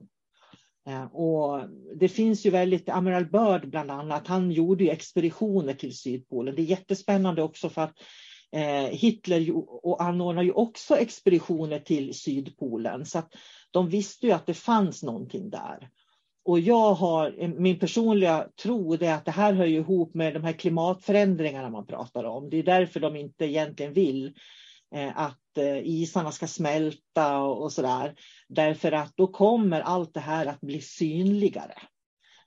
Eh, 0.89 1.05
och 1.05 1.61
det 1.97 2.09
finns 2.09 2.47
ju 2.47 2.51
väldigt, 2.51 2.89
Amiral 2.89 3.27
Byrd 3.27 3.71
bland 3.71 3.91
annat, 3.91 4.27
han 4.27 4.51
gjorde 4.51 4.85
ju 4.85 4.91
expeditioner 4.91 5.75
till 5.75 5.99
Sydpolen. 5.99 6.55
Det 6.55 6.63
är 6.63 6.65
jättespännande 6.65 7.43
också 7.43 7.69
för 7.69 7.83
att 7.83 7.95
eh, 8.53 8.91
Hitler 8.91 9.51
och 9.87 10.03
anordnade 10.03 10.47
ju 10.47 10.53
också 10.53 10.97
expeditioner 10.97 11.79
till 11.79 12.15
Sydpolen. 12.15 13.05
Så 13.05 13.19
att 13.19 13.35
de 13.71 13.89
visste 13.89 14.27
ju 14.27 14.33
att 14.33 14.47
det 14.47 14.55
fanns 14.55 15.03
någonting 15.03 15.51
där. 15.51 15.91
Och 16.45 16.61
jag 16.61 16.95
har, 16.95 17.35
eh, 17.39 17.49
min 17.49 17.79
personliga 17.79 18.47
tro 18.63 18.95
är 18.95 19.15
att 19.15 19.25
det 19.25 19.31
här 19.31 19.53
hör 19.53 19.67
ihop 19.67 20.15
med 20.15 20.35
de 20.35 20.45
här 20.45 20.53
klimatförändringarna 20.53 21.71
man 21.71 21.87
pratar 21.87 22.25
om. 22.25 22.51
Det 22.51 22.57
är 22.57 22.63
därför 22.63 23.01
de 23.01 23.17
inte 23.17 23.45
egentligen 23.45 23.93
vill 23.93 24.33
Eh, 24.95 25.19
att 25.19 25.59
eh, 25.59 25.79
isarna 25.79 26.33
ska 26.33 26.47
smälta 26.47 27.39
och 27.39 27.73
så 27.73 27.83
där, 27.83 28.15
Därför 28.49 28.93
att 28.93 29.17
då 29.17 29.27
kommer 29.27 29.81
allt 29.81 30.15
det 30.15 30.21
här 30.21 30.47
att 30.47 30.61
bli 30.61 30.81
synligare. 30.81 31.75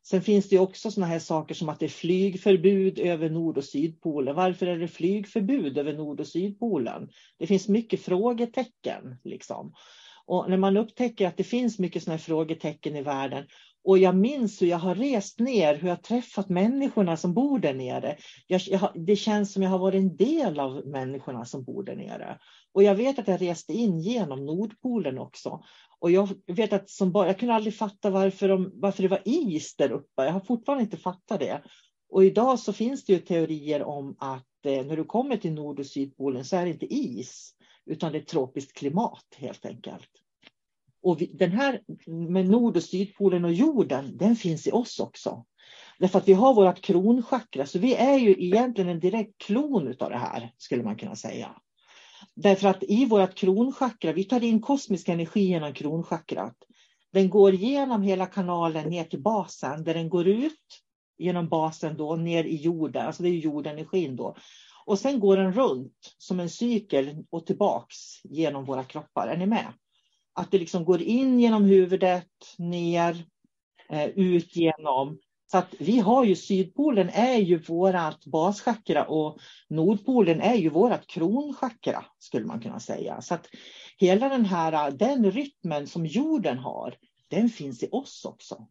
Sen 0.04 0.22
finns 0.22 0.50
det 0.50 0.60
också 0.60 0.92
såna 0.92 1.06
här 1.06 1.20
saker 1.20 1.56
som 1.56 1.70
att 1.70 1.80
det 1.80 1.86
är 1.86 1.89
flygförbud 1.89 3.00
över 3.00 3.30
Nord 3.30 3.58
och 3.58 3.64
Sydpolen. 3.64 4.36
Varför 4.36 4.68
är 4.68 4.78
det 4.78 4.88
flygförbud 4.88 5.78
över 5.78 5.94
Nord 5.94 6.20
och 6.20 6.28
Sydpolen? 6.28 7.10
Det 7.39 7.48
finns 7.48 7.68
mycket 7.68 8.02
frågetecken. 8.02 9.18
Liksom. 9.24 9.74
Och 10.26 10.50
när 10.50 10.58
man 10.58 10.78
upptäcker 10.78 11.28
att 11.28 11.38
det 11.38 11.44
finns 11.44 11.80
mycket 11.80 12.04
såna 12.04 12.16
här 12.16 12.22
frågetecken 12.22 12.96
i 12.96 13.02
världen 13.02 13.46
och 13.84 13.98
jag 13.98 14.16
minns 14.16 14.62
hur 14.62 14.68
jag 14.68 14.78
har 14.78 14.96
rest 14.96 15.40
ner, 15.40 15.76
hur 15.76 15.88
jag 15.88 16.04
träffat 16.04 16.50
människorna 16.50 17.18
som 17.18 17.34
bor 17.34 17.60
där 17.60 17.74
nere. 17.74 18.18
Jag, 18.48 18.62
jag, 18.62 18.92
det 18.96 19.16
känns 19.16 19.54
som 19.54 19.64
jag 19.64 19.70
har 19.70 19.80
varit 19.80 20.00
en 20.02 20.16
del 20.16 20.60
av 20.60 20.86
människorna 20.86 21.46
som 21.46 21.64
bor 21.64 21.84
där 21.84 21.96
nere. 21.96 22.40
Och 22.74 22.84
jag 22.84 22.96
vet 22.96 23.20
att 23.20 23.28
jag 23.28 23.42
reste 23.42 23.74
in 23.74 24.00
genom 24.00 24.46
Nordpolen 24.46 25.20
också. 25.20 25.64
Och 26.00 26.12
jag 26.12 26.30
vet 26.48 26.74
att 26.74 26.90
som 26.90 27.12
bara, 27.12 27.28
jag 27.28 27.40
kunde 27.40 27.56
aldrig 27.56 27.76
fatta 27.76 28.10
varför, 28.10 28.48
de, 28.48 28.72
varför 28.74 29.04
det 29.04 29.10
var 29.10 29.22
is 29.26 29.76
där 29.76 29.92
uppe. 29.92 30.26
Jag 30.26 30.32
har 30.32 30.40
fortfarande 30.40 30.84
inte 30.84 30.98
fattat 30.98 31.40
det. 31.40 31.62
Och 32.10 32.26
idag 32.26 32.60
så 32.60 32.74
finns 32.74 33.06
det 33.06 33.14
ju 33.14 33.20
teorier 33.20 33.84
om 33.84 34.16
att 34.20 34.66
eh, 34.66 34.86
när 34.86 34.98
du 34.98 35.04
kommer 35.04 35.38
till 35.38 35.54
Nord 35.54 35.80
och 35.80 35.86
Sydpolen 35.86 36.46
så 36.46 36.56
är 36.56 36.66
det 36.66 36.72
inte 36.72 36.94
is, 36.94 37.54
utan 37.86 38.12
det 38.12 38.18
är 38.18 38.24
tropiskt 38.24 38.78
klimat 38.78 39.26
helt 39.38 39.66
enkelt. 39.66 40.20
Och 41.04 41.22
vi, 41.22 41.26
den 41.26 41.52
här 41.52 41.82
med 42.08 42.49
Nord 42.49 42.78
och 42.78 42.84
Sydpolen 42.84 43.45
och 43.45 43.54
jorden, 43.54 44.18
den 44.18 44.36
finns 44.36 44.68
i 44.68 44.72
oss 44.72 44.99
också. 44.99 45.45
Därför 45.99 46.20
att 46.20 46.28
vi 46.28 46.34
har 46.34 46.54
vårt 46.54 46.82
kronchakra, 46.82 47.66
så 47.66 47.80
vi 47.80 47.95
är 47.95 48.18
ju 48.18 48.32
egentligen 48.45 48.89
en 48.89 48.99
direkt 48.99 49.38
klon 49.38 49.95
av 49.99 50.10
det 50.10 50.18
här, 50.18 50.52
skulle 50.58 50.84
man 50.84 50.95
kunna 50.95 51.16
säga. 51.16 51.56
Därför 52.36 52.68
att 52.68 52.84
i 52.84 53.06
vårt 53.06 53.36
kronchakra, 53.36 54.14
vi 54.14 54.24
tar 54.24 54.43
in 54.43 54.62
kosmisk 54.62 55.10
energi 55.10 55.41
genom 55.41 55.74
kronchakrat. 55.74 56.56
Den 57.14 57.30
går 57.30 57.54
genom 57.54 58.02
hela 58.02 58.26
kanalen 58.26 58.89
ner 58.89 59.04
till 59.04 59.22
basen, 59.22 59.84
där 59.84 59.93
den 59.93 60.10
går 60.10 60.28
ut 60.28 60.82
genom 61.18 61.49
basen 61.49 61.97
då 61.97 62.16
ner 62.16 62.43
i 62.43 62.56
jorden, 62.56 63.06
alltså 63.06 63.24
det 63.24 63.30
är 63.30 63.34
jordenergin 63.34 64.16
då. 64.16 64.36
Och 64.86 64.99
sen 64.99 65.20
går 65.20 65.38
den 65.38 65.54
runt 65.54 66.16
som 66.18 66.39
en 66.39 66.49
cykel 66.49 67.26
och 67.30 67.45
tillbaks 67.45 67.95
genom 68.24 68.66
våra 68.66 68.84
kroppar. 68.84 69.28
Är 69.28 69.38
ni 69.38 69.45
med? 69.45 69.74
Att 70.34 70.52
det 70.52 70.58
liksom 70.58 70.86
går 70.86 71.02
in 71.02 71.40
genom 71.40 71.66
huvudet, 71.66 72.56
ner, 72.58 73.26
eh, 73.90 74.06
ut 74.06 74.56
genom. 74.56 75.20
Så 75.52 75.58
att 75.58 75.76
vi 75.80 76.00
har 76.00 76.24
ju 76.26 76.36
Sydpolen 76.36 77.10
är 77.10 77.38
ju 77.38 77.58
vårat 77.58 78.26
baschakra 78.26 79.06
och 79.06 79.38
Nordpolen 79.70 80.42
är 80.42 80.56
ju 80.56 80.70
vårat 80.70 81.08
kronchakra 81.08 82.06
skulle 82.20 82.46
man 82.46 82.62
kunna 82.62 82.80
säga. 82.80 83.22
Så 83.22 83.34
att 83.34 83.48
hela 83.98 84.30
den 84.30 84.46
här 84.46 84.92
den 84.92 85.32
rytmen 85.32 85.88
som 85.88 86.06
jorden 86.06 86.58
har, 86.58 86.96
den 87.28 87.50
finns 87.50 87.84
i 87.84 87.90
oss 87.92 88.26
också. 88.26 88.68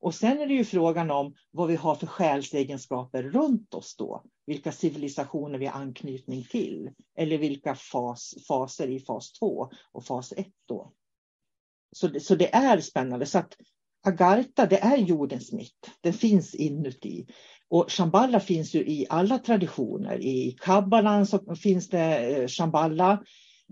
Och 0.00 0.14
sen 0.14 0.40
är 0.40 0.46
det 0.46 0.54
ju 0.54 0.64
frågan 0.64 1.10
om 1.10 1.34
vad 1.50 1.68
vi 1.68 1.76
har 1.76 1.94
för 1.94 2.06
själsegenskaper 2.06 3.22
runt 3.22 3.74
oss 3.74 3.96
då. 3.96 4.22
Vilka 4.46 4.72
civilisationer 4.72 5.58
vi 5.58 5.66
har 5.66 5.80
anknytning 5.80 6.44
till. 6.44 6.90
Eller 7.18 7.38
vilka 7.38 7.74
fas, 7.74 8.34
faser 8.48 8.88
i 8.88 9.00
fas 9.00 9.32
2 9.32 9.70
och 9.92 10.04
fas 10.04 10.32
1 10.32 10.46
då. 10.68 10.92
Så 11.92 12.08
det, 12.08 12.20
så 12.20 12.34
det 12.34 12.54
är 12.54 12.80
spännande. 12.80 13.26
Så 13.26 13.38
att 13.38 13.56
Agartha, 14.06 14.66
det 14.66 14.78
är 14.78 14.96
jordens 14.96 15.52
mitt. 15.52 15.90
Den 16.00 16.12
finns 16.12 16.54
inuti. 16.54 17.26
Och 17.68 17.92
Shambhala 17.92 18.40
finns 18.40 18.74
ju 18.74 18.80
i 18.80 19.06
alla 19.08 19.38
traditioner. 19.38 20.20
I 20.20 20.56
kabbalan 20.60 21.26
så 21.26 21.56
finns 21.56 21.88
det 21.88 22.16
eh, 22.16 22.48
Shambhala. 22.48 23.22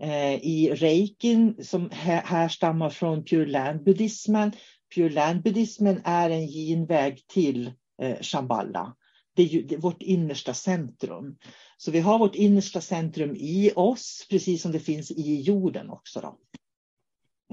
Eh, 0.00 0.34
I 0.34 0.74
reikin 0.74 1.64
som 1.64 1.90
härstammar 1.92 2.90
från 2.90 3.24
Pure 3.24 3.46
Land-buddhismen. 3.46 4.52
Pure 4.95 5.11
Land-buddhismen 5.11 6.01
är 6.05 6.30
en 6.30 6.47
genväg 6.47 7.26
till 7.26 7.72
eh, 8.03 8.16
Shambhala. 8.20 8.97
Det 9.36 9.42
är, 9.42 9.47
ju, 9.47 9.62
det 9.62 9.74
är 9.74 9.80
vårt 9.80 10.03
innersta 10.03 10.55
centrum. 10.55 11.36
Så 11.76 11.90
vi 11.90 12.01
har 12.01 12.18
vårt 12.18 12.34
innersta 12.34 12.80
centrum 12.80 13.36
i 13.36 13.72
oss, 13.76 14.26
precis 14.30 14.62
som 14.62 14.72
det 14.72 14.80
finns 14.80 15.11
i 15.11 15.40
jorden 15.40 15.90
också. 15.90 16.20
Då. 16.20 16.38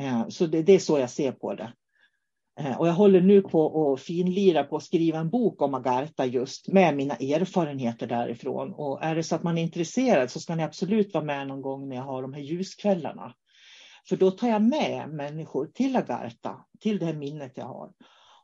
Eh, 0.03 0.27
så 0.27 0.47
det, 0.47 0.63
det, 0.63 0.73
är 0.73 0.79
så 0.79 0.99
jag 0.99 1.09
ser 1.09 1.31
på 1.31 1.53
det. 1.53 1.73
Eh, 2.59 2.79
och 2.79 2.87
jag 2.87 2.93
håller 2.93 3.21
nu 3.21 3.41
på 3.41 3.93
att 3.93 4.01
finlira 4.01 4.63
på 4.63 4.77
att 4.77 4.83
skriva 4.83 5.19
en 5.19 5.29
bok 5.29 5.61
om 5.61 5.73
Agartha 5.73 6.25
just 6.25 6.67
med 6.67 6.95
mina 6.95 7.15
erfarenheter 7.15 8.07
därifrån. 8.07 8.73
Och 8.73 9.03
är 9.03 9.15
det 9.15 9.23
så 9.23 9.35
att 9.35 9.43
man 9.43 9.57
är 9.57 9.61
intresserad 9.61 10.31
så 10.31 10.39
ska 10.39 10.55
ni 10.55 10.63
absolut 10.63 11.13
vara 11.13 11.23
med 11.23 11.47
någon 11.47 11.61
gång 11.61 11.89
när 11.89 11.95
jag 11.95 12.03
har 12.03 12.21
de 12.21 12.33
här 12.33 12.41
ljuskvällarna. 12.41 13.33
För 14.09 14.15
då 14.15 14.31
tar 14.31 14.47
jag 14.47 14.61
med 14.61 15.09
människor 15.09 15.65
till 15.65 15.95
Agartha, 15.95 16.65
till 16.79 16.99
det 16.99 17.05
här 17.05 17.13
minnet 17.13 17.51
jag 17.55 17.65
har. 17.65 17.91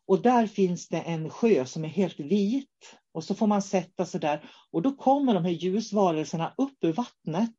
Och 0.08 0.22
där 0.22 0.48
finns 0.48 0.88
det 0.88 1.00
en 1.00 1.30
sjö 1.30 1.66
som 1.66 1.86
är 1.86 1.90
helt 1.90 2.20
vit. 2.20 2.96
Och 3.12 3.24
så 3.24 3.36
får 3.36 3.48
man 3.48 3.62
sätta 3.62 4.06
sig 4.06 4.20
där. 4.20 4.50
Och 4.72 4.82
då 4.82 4.96
kommer 4.96 5.34
de 5.34 5.46
här 5.46 5.52
ljusvarelserna 5.52 6.54
upp 6.58 6.84
ur 6.84 6.94
vattnet. 6.94 7.56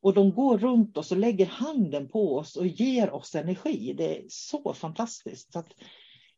Och 0.00 0.14
de 0.14 0.32
går 0.32 0.58
runt 0.58 0.96
oss 0.96 1.12
och 1.12 1.18
lägger 1.18 1.46
handen 1.46 2.08
på 2.08 2.36
oss 2.36 2.56
och 2.56 2.66
ger 2.66 3.10
oss 3.10 3.34
energi. 3.34 3.94
Det 3.96 4.18
är 4.18 4.24
så 4.28 4.74
fantastiskt. 4.74 5.52
Så 5.52 5.58
att 5.58 5.72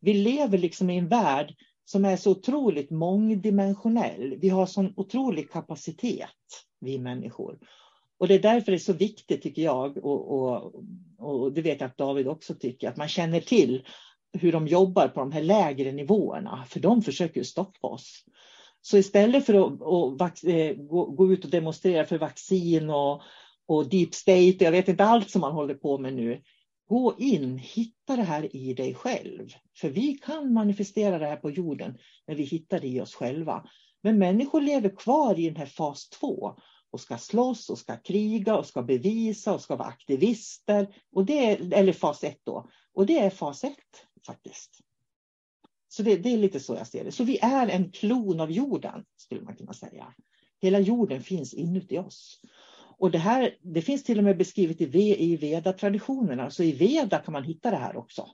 vi 0.00 0.14
lever 0.14 0.58
liksom 0.58 0.90
i 0.90 0.98
en 0.98 1.08
värld 1.08 1.54
som 1.84 2.04
är 2.04 2.16
så 2.16 2.30
otroligt 2.30 2.90
mångdimensionell. 2.90 4.38
Vi 4.40 4.48
har 4.48 4.66
sån 4.66 4.92
otrolig 4.96 5.50
kapacitet, 5.50 6.64
vi 6.80 6.98
människor. 6.98 7.58
Och 8.20 8.28
det 8.28 8.34
är 8.34 8.42
därför 8.42 8.72
det 8.72 8.76
är 8.76 8.78
så 8.78 8.92
viktigt, 8.92 9.42
tycker 9.42 9.62
jag, 9.62 10.04
och, 10.04 10.32
och, 10.32 10.74
och 11.18 11.52
det 11.52 11.62
vet 11.62 11.80
jag 11.80 11.88
att 11.88 11.96
David 11.96 12.28
också 12.28 12.54
tycker, 12.54 12.88
att 12.88 12.96
man 12.96 13.08
känner 13.08 13.40
till 13.40 13.86
hur 14.32 14.52
de 14.52 14.66
jobbar 14.66 15.08
på 15.08 15.20
de 15.20 15.32
här 15.32 15.42
lägre 15.42 15.92
nivåerna, 15.92 16.64
för 16.68 16.80
de 16.80 17.02
försöker 17.02 17.42
stoppa 17.42 17.88
oss. 17.88 18.24
Så 18.80 18.98
istället 18.98 19.46
för 19.46 19.54
att, 20.24 20.44
eh, 20.44 20.74
gå, 20.74 21.04
gå, 21.04 21.32
ut 21.32 21.44
och 21.44 21.50
demonstrera 21.50 22.04
för 22.04 22.18
vaccin 22.18 22.90
och, 22.90 23.22
och 23.66 23.88
deep 23.88 24.14
state, 24.14 24.56
jag 24.64 24.72
vet 24.72 24.88
inte 24.88 25.04
allt 25.04 25.30
som 25.30 25.40
man 25.40 25.52
håller 25.52 25.74
på 25.74 25.98
med 25.98 26.14
nu, 26.14 26.42
gå 26.88 27.14
in, 27.18 27.58
hitta 27.58 28.16
det 28.16 28.22
här 28.22 28.56
i 28.56 28.74
dig 28.74 28.94
själv. 28.94 29.48
För 29.76 29.88
vi 29.88 30.14
kan 30.14 30.52
manifestera 30.52 31.18
det 31.18 31.26
här 31.26 31.36
på 31.36 31.50
jorden 31.50 31.98
när 32.26 32.34
vi 32.34 32.42
hittar 32.42 32.80
det 32.80 32.88
i 32.88 33.00
oss 33.00 33.14
själva. 33.14 33.64
Men 34.02 34.18
människor 34.18 34.60
lever 34.60 34.96
kvar 34.96 35.38
i 35.38 35.46
den 35.46 35.56
här 35.56 35.66
fas 35.66 36.08
två 36.08 36.56
och 36.90 37.00
ska 37.00 37.18
slåss 37.18 37.70
och 37.70 37.78
ska 37.78 37.96
kriga 37.96 38.56
och 38.56 38.66
ska 38.66 38.82
bevisa 38.82 39.54
och 39.54 39.60
ska 39.60 39.76
vara 39.76 39.88
aktivister. 39.88 40.94
Och 41.12 41.24
det 41.24 41.50
är, 41.50 41.72
eller 41.74 41.92
fas 41.92 42.24
ett 42.24 42.40
då. 42.44 42.68
Och 42.94 43.06
det 43.06 43.18
är 43.18 43.30
fas 43.30 43.64
ett 43.64 44.06
faktiskt. 44.26 44.80
Så 45.88 46.02
det, 46.02 46.16
det, 46.16 46.32
är 46.32 46.36
lite 46.36 46.60
så 46.60 46.74
jag 46.74 46.86
ser 46.86 47.04
det. 47.04 47.12
Så 47.12 47.24
vi 47.24 47.38
är 47.38 47.68
en 47.68 47.92
klon 47.92 48.40
av 48.40 48.52
jorden, 48.52 49.04
skulle 49.16 49.42
man 49.42 49.56
kunna 49.56 49.72
säga. 49.72 50.14
Hela 50.62 50.78
jorden 50.78 51.22
finns 51.22 51.54
inuti 51.54 51.98
oss. 51.98 52.40
Och 52.98 53.10
det 53.10 53.18
här 53.18 53.56
det 53.62 53.82
finns 53.82 54.04
till 54.04 54.18
och 54.18 54.24
med 54.24 54.36
beskrivet 54.36 54.80
i, 54.80 55.24
i 55.32 55.36
Veda-traditionerna, 55.36 56.42
så 56.42 56.44
alltså 56.44 56.62
i 56.62 56.72
Veda 56.72 57.18
kan 57.18 57.32
man 57.32 57.44
hitta 57.44 57.70
det 57.70 57.76
här 57.76 57.96
också. 57.96 58.28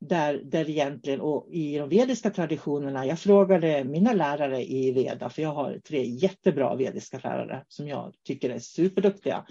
Där, 0.00 0.40
där 0.44 0.70
egentligen, 0.70 1.20
och 1.20 1.48
i 1.50 1.78
de 1.78 1.88
vediska 1.88 2.30
traditionerna, 2.30 3.06
jag 3.06 3.18
frågade 3.18 3.84
mina 3.84 4.12
lärare 4.12 4.64
i 4.64 4.92
Veda, 4.92 5.30
för 5.30 5.42
jag 5.42 5.54
har 5.54 5.78
tre 5.88 6.04
jättebra 6.04 6.76
vediska 6.76 7.18
lärare 7.18 7.64
som 7.68 7.88
jag 7.88 8.14
tycker 8.24 8.50
är 8.50 8.58
superduktiga. 8.58 9.44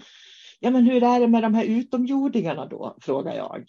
Ja, 0.60 0.70
men 0.70 0.84
hur 0.84 1.02
är 1.02 1.20
det 1.20 1.28
med 1.28 1.42
de 1.42 1.54
här 1.54 1.64
utomjordingarna 1.64 2.66
då, 2.66 2.96
frågar 3.00 3.34
jag. 3.34 3.66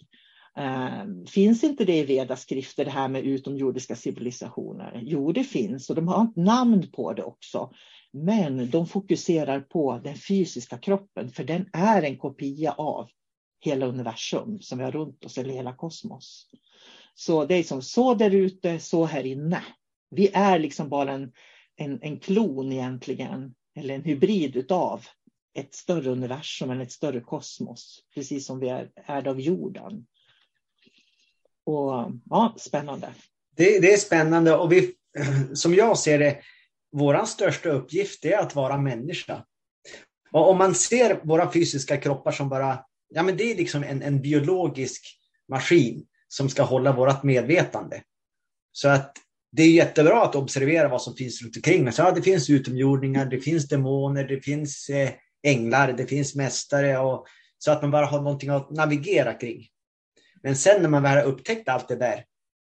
Eh, 0.56 1.24
finns 1.28 1.64
inte 1.64 1.84
det 1.84 1.98
i 1.98 2.04
vedaskrifter, 2.04 2.84
det 2.84 2.90
här 2.90 3.08
med 3.08 3.24
utomjordiska 3.24 3.96
civilisationer? 3.96 5.00
Jo, 5.02 5.32
det 5.32 5.44
finns 5.44 5.90
och 5.90 5.96
de 5.96 6.08
har 6.08 6.24
ett 6.24 6.36
namn 6.36 6.90
på 6.92 7.12
det 7.12 7.22
också. 7.22 7.70
Men 8.12 8.70
de 8.70 8.86
fokuserar 8.86 9.60
på 9.60 10.00
den 10.04 10.14
fysiska 10.14 10.78
kroppen, 10.78 11.28
för 11.28 11.44
den 11.44 11.66
är 11.72 12.02
en 12.02 12.18
kopia 12.18 12.72
av 12.72 13.08
hela 13.60 13.86
universum 13.86 14.60
som 14.60 14.78
vi 14.78 14.84
har 14.84 14.92
runt 14.92 15.24
oss, 15.24 15.38
eller 15.38 15.54
hela 15.54 15.72
kosmos. 15.72 16.46
Så 17.14 17.44
det 17.44 17.54
är 17.54 17.62
som 17.62 17.82
så 17.82 18.14
där 18.14 18.30
ute, 18.30 18.78
så 18.78 19.04
här 19.04 19.26
inne. 19.26 19.62
Vi 20.10 20.30
är 20.34 20.58
liksom 20.58 20.88
bara 20.88 21.12
en, 21.12 21.32
en, 21.76 21.98
en 22.02 22.20
klon 22.20 22.72
egentligen, 22.72 23.54
eller 23.76 23.94
en 23.94 24.04
hybrid 24.04 24.56
utav 24.56 25.06
ett 25.54 25.74
större 25.74 26.10
universum 26.10 26.70
eller 26.70 26.82
ett 26.82 26.92
större 26.92 27.20
kosmos, 27.20 28.04
precis 28.14 28.46
som 28.46 28.60
vi 28.60 28.68
är, 28.68 28.90
är 29.06 29.28
av 29.28 29.40
jorden. 29.40 30.06
Och 31.64 32.12
ja, 32.30 32.54
spännande. 32.58 33.14
Det, 33.56 33.80
det 33.80 33.92
är 33.92 33.96
spännande 33.96 34.56
och 34.56 34.72
vi, 34.72 34.94
som 35.54 35.74
jag 35.74 35.98
ser 35.98 36.18
det, 36.18 36.40
vår 36.92 37.24
största 37.24 37.68
uppgift 37.68 38.24
är 38.24 38.38
att 38.38 38.54
vara 38.54 38.78
människa. 38.78 39.44
Och 40.32 40.48
om 40.50 40.58
man 40.58 40.74
ser 40.74 41.20
våra 41.24 41.52
fysiska 41.52 41.96
kroppar 41.96 42.32
som 42.32 42.48
bara, 42.48 42.84
ja 43.10 43.22
men 43.22 43.36
det 43.36 43.52
är 43.52 43.56
liksom 43.56 43.82
en, 43.82 44.02
en 44.02 44.22
biologisk 44.22 45.02
maskin 45.48 46.06
som 46.28 46.48
ska 46.48 46.62
hålla 46.62 46.92
vårt 46.92 47.22
medvetande. 47.22 48.02
Så 48.72 48.88
att 48.88 49.16
det 49.52 49.62
är 49.62 49.70
jättebra 49.70 50.22
att 50.22 50.36
observera 50.36 50.88
vad 50.88 51.02
som 51.02 51.16
finns 51.16 51.42
runt 51.42 51.56
omkring 51.56 51.92
Så, 51.92 52.02
Ja, 52.02 52.10
det 52.10 52.22
finns 52.22 52.50
utomjordingar, 52.50 53.26
det 53.26 53.40
finns 53.40 53.68
demoner, 53.68 54.24
det 54.24 54.40
finns 54.40 54.88
eh, 54.88 55.10
änglar, 55.42 55.92
det 55.92 56.06
finns 56.06 56.34
mästare. 56.34 56.98
Och, 56.98 57.26
så 57.58 57.70
att 57.70 57.82
man 57.82 57.90
bara 57.90 58.06
har 58.06 58.22
någonting 58.22 58.50
att 58.50 58.70
navigera 58.70 59.34
kring. 59.34 59.66
Men 60.42 60.56
sen 60.56 60.82
när 60.82 60.88
man 60.88 61.02
väl 61.02 61.16
har 61.16 61.24
upptäckt 61.24 61.68
allt 61.68 61.88
det 61.88 61.96
där, 61.96 62.24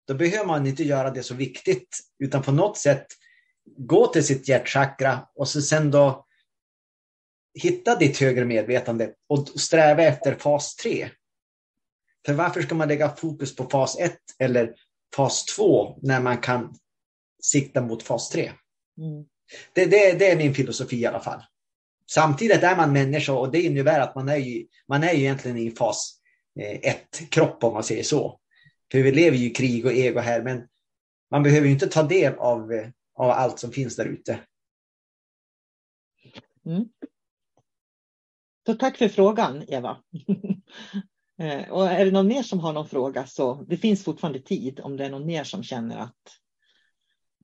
då 0.06 0.14
behöver 0.14 0.46
man 0.46 0.66
inte 0.66 0.84
göra 0.84 1.10
det 1.10 1.22
så 1.22 1.34
viktigt, 1.34 1.98
utan 2.18 2.42
på 2.42 2.52
något 2.52 2.78
sätt 2.78 3.06
gå 3.76 4.06
till 4.06 4.24
sitt 4.24 4.48
hjärtchakra 4.48 5.28
och 5.34 5.48
så 5.48 5.62
sen 5.62 5.90
då 5.90 6.25
hitta 7.62 7.96
ditt 7.96 8.18
högre 8.18 8.44
medvetande 8.44 9.12
och 9.28 9.48
sträva 9.48 10.02
efter 10.02 10.34
fas 10.34 10.76
3. 10.76 11.10
För 12.26 12.32
varför 12.32 12.62
ska 12.62 12.74
man 12.74 12.88
lägga 12.88 13.16
fokus 13.16 13.56
på 13.56 13.64
fas 13.70 13.98
1 13.98 14.18
eller 14.38 14.74
fas 15.16 15.44
2 15.44 15.98
när 16.02 16.20
man 16.20 16.38
kan 16.38 16.74
sikta 17.42 17.80
mot 17.80 18.02
fas 18.02 18.28
3? 18.28 18.52
Mm. 18.98 19.24
Det, 19.72 19.84
det, 19.84 20.12
det, 20.12 20.30
är 20.30 20.36
min 20.36 20.54
filosofi 20.54 20.96
i 20.96 21.06
alla 21.06 21.20
fall. 21.20 21.42
Samtidigt 22.10 22.62
är 22.62 22.76
man 22.76 22.92
människa 22.92 23.32
och 23.32 23.52
det 23.52 23.62
innebär 23.62 24.00
att 24.00 24.14
man 24.14 24.28
är, 24.28 24.36
ju, 24.36 24.66
man 24.88 25.02
är 25.02 25.12
ju 25.12 25.20
egentligen 25.20 25.56
i 25.56 25.70
fas 25.70 26.20
1-kropp 26.58 27.62
eh, 27.62 27.68
om 27.68 27.74
man 27.74 27.84
säger 27.84 28.02
så. 28.02 28.40
För 28.92 28.98
vi 28.98 29.12
lever 29.12 29.36
ju 29.36 29.46
i 29.46 29.54
krig 29.54 29.86
och 29.86 29.92
ego 29.92 30.20
här 30.20 30.42
men 30.42 30.68
man 31.30 31.42
behöver 31.42 31.66
ju 31.66 31.72
inte 31.72 31.86
ta 31.86 32.02
del 32.02 32.34
av 32.34 32.72
eh, 32.72 32.88
av 33.16 33.30
allt 33.30 33.58
som 33.58 33.72
finns 33.72 33.96
där 33.96 34.04
ute. 34.04 34.40
Mm. 36.66 36.88
Så 38.66 38.74
tack 38.74 38.96
för 38.96 39.08
frågan, 39.08 39.64
Eva. 39.68 39.96
Eh, 41.38 41.70
och 41.70 41.86
är 41.86 42.04
det 42.04 42.10
någon 42.10 42.26
mer 42.26 42.42
som 42.42 42.60
har 42.60 42.72
någon 42.72 42.88
fråga 42.88 43.26
så 43.26 43.54
det 43.54 43.76
finns 43.76 44.04
fortfarande 44.04 44.40
tid 44.40 44.80
om 44.80 44.96
det 44.96 45.04
är 45.04 45.10
någon 45.10 45.26
mer 45.26 45.44
som 45.44 45.62
känner 45.62 45.98
att 45.98 46.38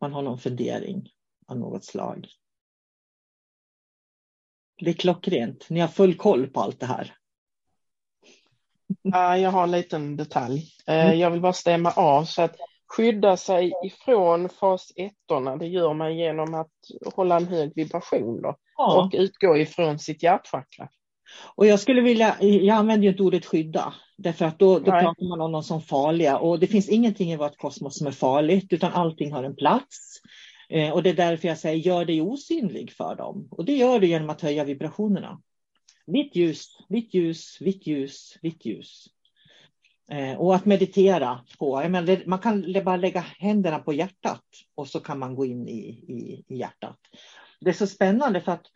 man 0.01 0.13
har 0.13 0.23
någon 0.23 0.39
fundering 0.39 1.09
av 1.47 1.59
något 1.59 1.85
slag. 1.85 2.29
Det 4.79 4.91
är 4.91 4.95
klockrent. 4.95 5.67
Ni 5.71 5.81
har 5.81 5.89
full 5.89 6.15
koll 6.15 6.47
på 6.47 6.61
allt 6.61 6.81
det 6.81 6.87
här. 6.87 7.15
Ja, 9.03 9.39
jag 9.39 9.51
har 9.51 9.63
en 9.63 9.71
liten 9.71 10.17
detalj. 10.17 10.71
Eh, 10.87 11.07
mm. 11.07 11.19
Jag 11.19 11.31
vill 11.31 11.41
bara 11.41 11.53
stämma 11.53 11.91
av 11.91 12.25
så 12.25 12.43
att 12.43 12.57
skydda 12.97 13.37
sig 13.37 13.73
ifrån 13.85 14.49
fas 14.49 14.93
1 14.97 15.13
det 15.59 15.67
gör 15.67 15.95
man 15.95 16.17
genom 16.17 16.55
att 16.55 16.73
hålla 17.15 17.37
en 17.37 17.47
hög 17.47 17.73
vibration 17.75 18.43
då, 18.43 18.57
ja. 18.77 19.03
och 19.03 19.11
utgå 19.15 19.57
ifrån 19.57 19.99
sitt 19.99 20.23
hjärtchakra. 20.23 20.89
Och 21.55 21.67
jag 21.67 21.81
skulle 21.81 22.01
vilja, 22.01 22.37
jag 22.41 22.77
använder 22.77 23.05
ju 23.05 23.11
inte 23.11 23.23
ordet 23.23 23.47
skydda, 23.47 23.95
därför 24.17 24.45
att 24.45 24.59
då, 24.59 24.79
då 24.79 24.91
pratar 24.91 25.29
man 25.29 25.41
om 25.41 25.53
dem 25.53 25.63
som 25.63 25.83
farliga 25.83 26.39
och 26.39 26.59
det 26.59 26.67
finns 26.67 26.89
ingenting 26.89 27.33
i 27.33 27.37
vårt 27.37 27.57
kosmos 27.57 27.99
som 27.99 28.07
är 28.07 28.11
farligt 28.11 28.73
utan 28.73 28.93
allting 28.93 29.33
har 29.33 29.45
en 29.45 29.57
plats. 29.57 30.21
Eh, 30.69 30.91
och 30.93 31.03
det 31.03 31.11
är 31.11 31.15
därför 31.15 31.49
jag 31.49 31.59
säger 31.59 31.77
gör 31.77 32.05
dig 32.05 32.21
osynlig 32.21 32.93
för 32.93 33.15
dem. 33.15 33.49
Och 33.51 33.65
det 33.65 33.77
gör 33.77 34.01
du 34.01 34.07
genom 34.07 34.31
att 34.31 34.41
höja 34.41 34.65
vibrationerna. 34.65 35.41
Vitt 36.07 36.37
ljus, 36.37 36.79
vitt 36.89 37.15
ljus, 37.15 37.59
vitt 37.61 37.87
ljus, 37.87 38.39
vitt 38.43 38.65
ljus. 38.67 39.07
Eh, 40.11 40.41
och 40.41 40.55
att 40.55 40.65
meditera 40.65 41.41
på, 41.59 41.89
menar, 41.89 42.23
man 42.27 42.39
kan 42.39 42.73
bara 42.85 42.97
lägga 42.97 43.21
händerna 43.21 43.79
på 43.79 43.93
hjärtat 43.93 44.45
och 44.75 44.89
så 44.89 45.01
kan 45.01 45.19
man 45.19 45.35
gå 45.35 45.45
in 45.45 45.69
i, 45.69 45.89
i, 45.89 46.45
i 46.49 46.59
hjärtat. 46.59 46.99
Det 47.61 47.71
är 47.71 47.75
så 47.75 47.87
spännande 47.87 48.41
för 48.41 48.53
att 48.53 48.67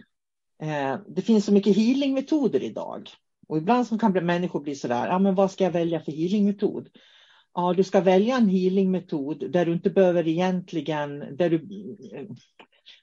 eh, 0.63 0.97
det 1.09 1.23
finns 1.23 1.45
så 1.45 1.53
mycket 1.53 1.77
healingmetoder 1.77 2.63
idag. 2.63 3.09
Och 3.49 3.57
ibland 3.57 3.87
så 3.87 3.99
kan 3.99 4.13
människor 4.13 4.61
bli 4.61 4.75
sådär, 4.75 5.07
ja 5.07 5.19
men 5.19 5.35
vad 5.35 5.51
ska 5.51 5.65
jag 5.65 5.71
välja 5.71 6.01
för 6.01 6.13
healingmetod? 6.13 6.89
Ja, 7.55 7.73
du 7.73 7.85
ska 7.85 8.01
välja 8.01 8.37
en 8.37 8.49
healingmetod 8.49 9.51
där 9.51 9.67
du 9.67 9.73
inte 9.73 9.91
behöver 9.91 10.29
egentligen, 10.29 11.37
där 11.37 11.51
du 11.51 11.69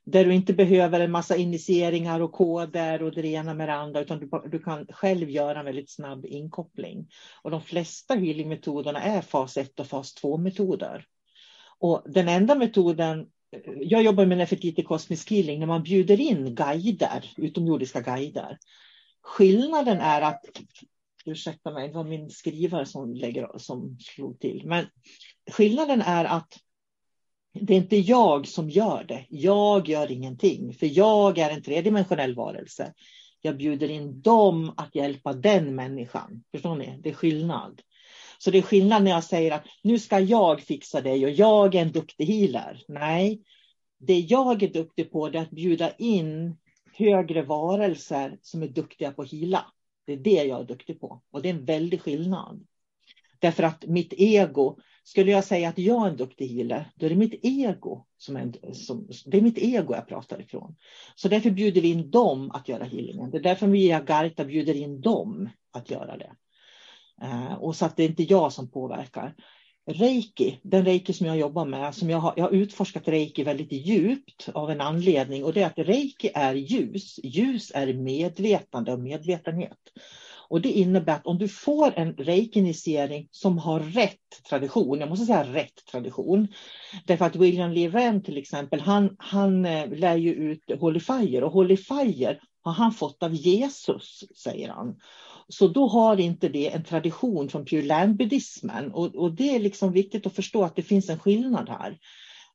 där 0.06 0.26
du 0.26 0.34
inte 0.34 0.54
behöver 0.54 1.00
en 1.00 1.12
massa 1.12 1.36
initieringar 1.36 2.20
och 2.20 2.32
koder 2.32 3.04
och 3.04 3.12
det 3.12 3.28
ena 3.28 3.54
med 3.54 3.70
det 3.70 3.74
andra, 3.74 4.02
utan 4.02 4.20
du, 4.20 4.30
du 4.52 4.60
kan 4.60 4.86
själv 4.90 5.30
göra 5.30 5.60
en 5.60 5.66
väldigt 5.66 5.92
snabb 5.92 6.26
inkoppling. 6.26 7.08
Och 7.42 7.52
de 7.52 7.62
flesta 7.62 8.14
healingmetoderna 8.14 9.02
är 9.02 9.22
fas 9.22 9.58
1 9.58 9.80
och 9.80 9.88
fas 9.88 10.16
2-metoder. 10.24 11.06
Och 11.80 12.04
den 12.06 12.30
enda 12.30 12.56
metoden, 12.56 13.28
jag 13.82 14.04
jobbar 14.04 14.26
med 14.26 14.38
Nefertiti 14.38 14.84
Cosmic 14.84 15.32
Healing, 15.32 15.60
när 15.60 15.68
man 15.68 15.84
bjuder 15.84 16.22
in 16.22 16.56
guider, 16.56 17.34
utomjordiska 17.38 18.02
guider. 18.02 18.58
Skillnaden 19.22 19.98
är 19.98 20.22
att, 20.22 20.42
ursäkta 21.26 21.72
mig, 21.72 21.88
det 21.88 21.94
var 21.94 22.04
min 22.04 22.30
skrivare 22.30 22.86
som, 22.86 23.14
lägger, 23.14 23.58
som 23.58 23.98
slog 24.00 24.40
till, 24.40 24.62
men 24.66 24.86
skillnaden 25.52 26.02
är 26.02 26.26
att 26.26 26.60
det 27.54 27.74
är 27.74 27.78
inte 27.78 27.98
jag 27.98 28.48
som 28.48 28.70
gör 28.70 29.04
det. 29.04 29.26
Jag 29.30 29.90
gör 29.90 30.12
ingenting, 30.12 30.74
för 30.74 30.86
jag 30.86 31.38
är 31.38 31.50
en 31.50 31.64
tredimensionell 31.64 32.36
varelse. 32.36 32.94
Jag 33.42 33.58
bjuder 33.58 33.90
in 33.90 34.22
dem 34.22 34.74
att 34.78 34.96
hjälpa 34.96 35.34
den 35.34 35.76
människan. 35.76 36.44
Förstår 36.52 36.76
ni? 36.76 37.00
Det 37.04 37.10
är 37.10 37.14
skillnad. 37.14 37.82
Så 38.44 38.52
det 38.52 38.58
är 38.58 38.62
skillnad 38.62 39.04
när 39.04 39.12
jag 39.12 39.24
säger 39.24 39.52
att 39.52 39.66
nu 39.84 40.00
ska 40.00 40.20
jag 40.20 40.62
fixa 40.62 41.02
dig 41.02 41.26
och 41.26 41.32
jag 41.32 41.76
är 41.76 41.82
en 41.82 41.92
duktig 41.92 42.26
healer. 42.26 42.84
Nej, 42.88 43.42
det 44.00 44.20
jag 44.20 44.64
är 44.64 44.68
duktig 44.68 45.12
på 45.12 45.28
är 45.28 45.36
att 45.36 45.52
bjuda 45.52 45.92
in 45.92 46.56
högre 46.94 47.42
varelser 47.42 48.38
som 48.42 48.64
är 48.64 48.68
duktiga 48.68 49.12
på 49.12 49.22
att 49.22 49.30
hila. 49.30 49.66
Det 50.06 50.14
är 50.14 50.18
det 50.18 50.44
jag 50.44 50.62
är 50.62 50.64
duktig 50.64 51.00
på 51.00 51.22
och 51.32 51.42
det 51.42 51.50
är 51.50 51.54
en 51.54 51.66
väldig 51.66 52.02
skillnad. 52.02 52.66
Därför 53.40 53.64
att 53.64 53.86
mitt 53.86 54.14
ego, 54.18 54.78
skulle 55.04 55.32
jag 55.32 55.44
säga 55.44 55.70
att 55.70 55.78
jag 55.78 56.06
är 56.06 56.10
en 56.10 56.18
duktig 56.18 56.48
healer, 56.48 56.92
då 56.96 57.06
är 57.06 57.10
det 57.10 57.16
mitt 57.16 57.40
ego 57.46 58.06
som 58.18 58.36
är, 58.36 58.74
som, 58.74 59.08
det 59.26 59.38
är 59.38 59.42
mitt 59.42 59.58
ego 59.58 59.94
jag 59.94 60.08
pratar 60.08 60.42
ifrån. 60.42 60.76
Så 61.16 61.28
därför 61.28 61.50
bjuder 61.52 61.82
vi 61.82 61.92
in 61.92 62.12
dem 62.12 62.52
att 62.52 62.70
göra 62.70 62.84
healingen. 62.84 63.32
Det 63.32 63.38
är 63.38 63.44
därför 63.44 63.68
vi 63.68 63.86
i 63.86 63.94
Agarta 63.94 64.46
bjuder 64.46 64.74
in 64.74 65.02
dem 65.02 65.50
att 65.72 65.90
göra 65.90 66.18
det. 66.18 66.36
Eh, 67.24 67.54
och 67.54 67.76
så 67.76 67.86
att 67.86 67.98
det 67.98 68.04
är 68.04 68.10
inte 68.10 68.24
jag 68.24 68.54
som 68.54 68.72
påverkar. 68.72 69.36
Reiki, 69.86 70.60
den 70.64 70.86
reiki 70.86 71.14
som 71.14 71.28
jag 71.28 71.38
jobbar 71.38 71.66
med, 71.66 71.96
som 71.96 72.10
jag 72.10 72.18
har, 72.18 72.34
jag 72.38 72.44
har 72.44 72.52
utforskat 72.52 73.08
reiki 73.08 73.44
väldigt 73.44 73.72
djupt 73.72 74.50
av 74.54 74.72
en 74.72 74.82
anledning 74.82 75.44
och 75.44 75.54
det 75.54 75.62
är 75.62 75.66
att 75.66 75.88
reiki 75.88 76.32
är 76.34 76.54
ljus. 76.54 77.20
Ljus 77.24 77.72
är 77.76 77.94
medvetande 77.94 78.94
och 78.94 79.00
medvetenhet. 79.00 79.78
Och 80.50 80.62
det 80.62 80.72
innebär 80.72 81.14
att 81.14 81.28
om 81.28 81.38
du 81.38 81.48
får 81.48 81.94
en 81.96 82.14
reikinisering 82.14 83.28
som 83.32 83.58
har 83.58 83.80
rätt 83.80 84.44
tradition, 84.50 85.00
jag 85.00 85.10
måste 85.10 85.26
säga 85.26 85.54
rätt 85.54 85.86
tradition, 85.92 86.48
därför 87.06 87.26
att 87.26 87.36
William 87.36 87.72
Lee 87.72 87.90
Wren 87.90 88.24
till 88.24 88.38
exempel, 88.38 88.80
han, 88.80 89.16
han 89.20 89.66
eh, 89.66 89.90
lär 89.90 90.16
ju 90.16 90.34
ut 90.34 90.80
Holy 90.80 91.00
Fire 91.00 91.46
och 91.46 91.52
Holy 91.52 91.78
Fire 91.78 92.40
har 92.64 92.72
han 92.72 92.92
fått 92.92 93.24
av 93.24 93.34
Jesus, 93.34 94.24
säger 94.36 94.70
han. 94.70 94.96
Så 95.54 95.68
då 95.68 95.88
har 95.88 96.20
inte 96.20 96.50
det 96.50 96.74
en 96.74 96.84
tradition 96.84 97.50
från 97.50 97.66
Pure 97.66 97.82
Land-buddhismen. 97.82 98.92
Och, 98.92 99.16
och, 99.16 99.34
det 99.34 99.56
är 99.56 99.60
liksom 99.60 99.92
viktigt 99.92 100.26
att 100.26 100.36
förstå 100.36 100.64
att 100.64 100.76
det 100.76 100.84
finns 100.84 101.10
en 101.10 101.20
skillnad 101.20 101.70
här. 101.70 101.98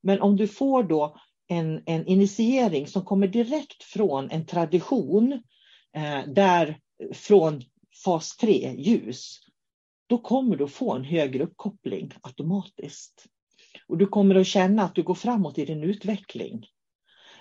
Men 0.02 0.20
om 0.20 0.36
du 0.36 0.48
får 0.48 0.82
då 0.82 1.16
en, 1.48 1.82
en 1.86 2.06
initiering 2.06 2.86
som 2.86 3.04
kommer 3.04 3.28
direkt 3.28 3.82
från 3.82 4.30
en 4.30 4.46
tradition 4.46 5.32
eh, 5.96 6.32
där 6.34 6.78
från 7.12 7.62
fas 8.04 8.36
3, 8.36 8.74
ljus, 8.78 9.38
då 10.06 10.18
kommer 10.18 10.56
du 10.56 10.64
att 10.64 10.70
få 10.70 10.92
en 10.92 11.04
högre 11.04 11.44
uppkoppling 11.44 12.12
automatiskt. 12.22 13.26
Och 13.88 13.98
du 13.98 14.06
kommer 14.06 14.34
att 14.34 14.46
känna 14.46 14.82
att 14.82 14.94
du 14.94 15.02
går 15.02 15.14
framåt 15.14 15.58
i 15.58 15.64
din 15.64 15.82
utveckling. 15.82 16.66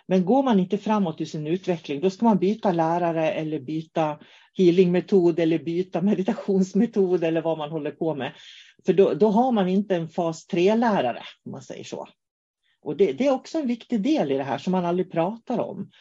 Men 0.08 0.26
går 0.26 0.44
man 0.44 0.60
inte 0.60 0.78
framåt 0.78 1.22
i 1.22 1.26
sin 1.26 1.48
utveckling, 1.48 2.02
då 2.02 2.10
ska 2.10 2.26
man 2.26 2.38
byta 2.38 2.72
lärare 2.72 3.32
eller 3.32 3.60
byta 3.60 4.20
healingmetod 4.58 5.40
eller 5.40 5.60
byta 5.60 6.02
meditationsmetod 6.02 7.24
eller 7.24 7.42
vad 7.42 7.58
man 7.58 7.72
håller 7.72 7.92
på 7.92 8.16
med. 8.16 8.34
För 8.86 8.94
då, 8.94 9.14
då 9.14 9.28
har 9.28 9.52
man 9.52 9.70
inte 9.70 9.96
en 9.96 10.10
fas 10.10 10.48
3-lärare, 10.50 11.24
om 11.46 11.52
man 11.52 11.62
säger 11.62 11.84
så. 11.84 12.08
Och 12.82 12.98
det, 12.98 13.14
det, 13.14 13.28
är 13.28 13.34
också 13.34 13.58
en 13.58 13.68
viktig 13.68 14.02
del 14.02 14.32
i 14.32 14.38
det 14.38 14.44
här 14.44 14.58
som 14.58 14.72
man 14.72 14.86
aldrig 14.86 15.12
pratar 15.12 15.60
om. 15.60 15.92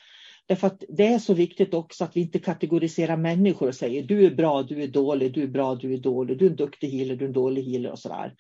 Därför 0.47 0.67
att 0.67 0.85
det 0.89 1.07
är 1.07 1.19
så 1.19 1.35
viktigt 1.35 1.75
också 1.75 2.05
att 2.05 2.17
vi 2.17 2.21
inte 2.21 2.39
kategoriserar 2.39 3.17
människor 3.17 3.69
och 3.69 3.75
säger 3.75 4.03
du 4.03 4.27
är 4.27 4.35
bra, 4.35 4.63
du 4.63 4.83
är 4.83 4.89
dålig, 4.89 5.35
du 5.35 5.43
är 5.43 5.47
bra, 5.47 5.75
du 5.75 5.95
är 5.95 5.99
dålig, 5.99 6.39
du 6.39 6.47
är 6.47 6.51
en 6.51 6.57
duktig 6.57 6.89
healer, 6.89 7.17
du 7.17 7.25
är 7.25 7.29
en 7.29 7.35
dålig 7.35 7.63
healer 7.63 7.91
och 7.91 7.99
sådär. 7.99 8.35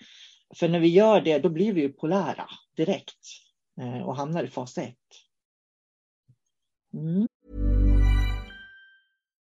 För 0.54 0.68
när 0.68 0.80
vi 0.80 0.88
gör 0.88 1.20
det, 1.20 1.38
då 1.38 1.48
blir 1.48 1.72
vi 1.72 1.80
ju 1.80 1.92
polära 1.92 2.48
direkt 2.76 3.18
eh, 3.80 4.02
och 4.02 4.16
hamnar 4.16 4.44
i 4.44 4.48
fas 4.48 4.78
1. 4.78 4.94
Mm. 6.94 7.28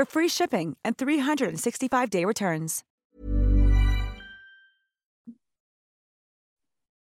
for 0.00 0.20
free 0.20 0.28
shipping 0.28 0.76
and 0.84 0.96
365-day 0.96 2.24
returns. 2.24 2.84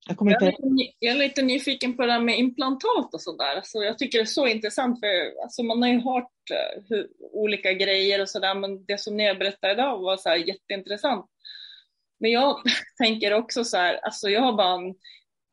Jag, 0.07 0.17
kommer 0.17 0.31
inte... 0.31 0.53
jag, 0.99 1.15
är 1.15 1.19
lite 1.19 1.41
nyfiken 1.41 1.97
på 1.97 2.05
det 2.05 2.11
här 2.11 2.19
med 2.19 2.39
implantat 2.39 3.13
och 3.13 3.21
sådär. 3.21 3.55
Alltså 3.55 3.77
jag 3.77 3.97
tycker 3.97 4.17
det 4.17 4.23
är 4.23 4.25
så 4.25 4.47
intressant 4.47 4.99
för 4.99 5.41
alltså 5.43 5.63
man 5.63 5.81
har 5.81 5.89
ju 5.89 5.99
hört 5.99 6.31
uh, 6.51 6.83
hur, 6.89 7.07
olika 7.19 7.73
grejer 7.73 8.21
och 8.21 8.29
sådär 8.29 8.55
men 8.55 8.85
det 8.85 8.97
som 8.97 9.17
ni 9.17 9.33
berättade 9.33 9.73
idag 9.73 9.99
var 9.99 10.17
så 10.17 10.29
här 10.29 10.35
jätteintressant. 10.35 11.25
Men 12.19 12.31
jag 12.31 12.59
tänker 12.97 13.33
också 13.33 13.63
så 13.63 13.77
här, 13.77 13.99
alltså 14.03 14.29
jag 14.29 14.41
har 14.41 14.53
bara 14.53 14.73
en, 14.73 14.95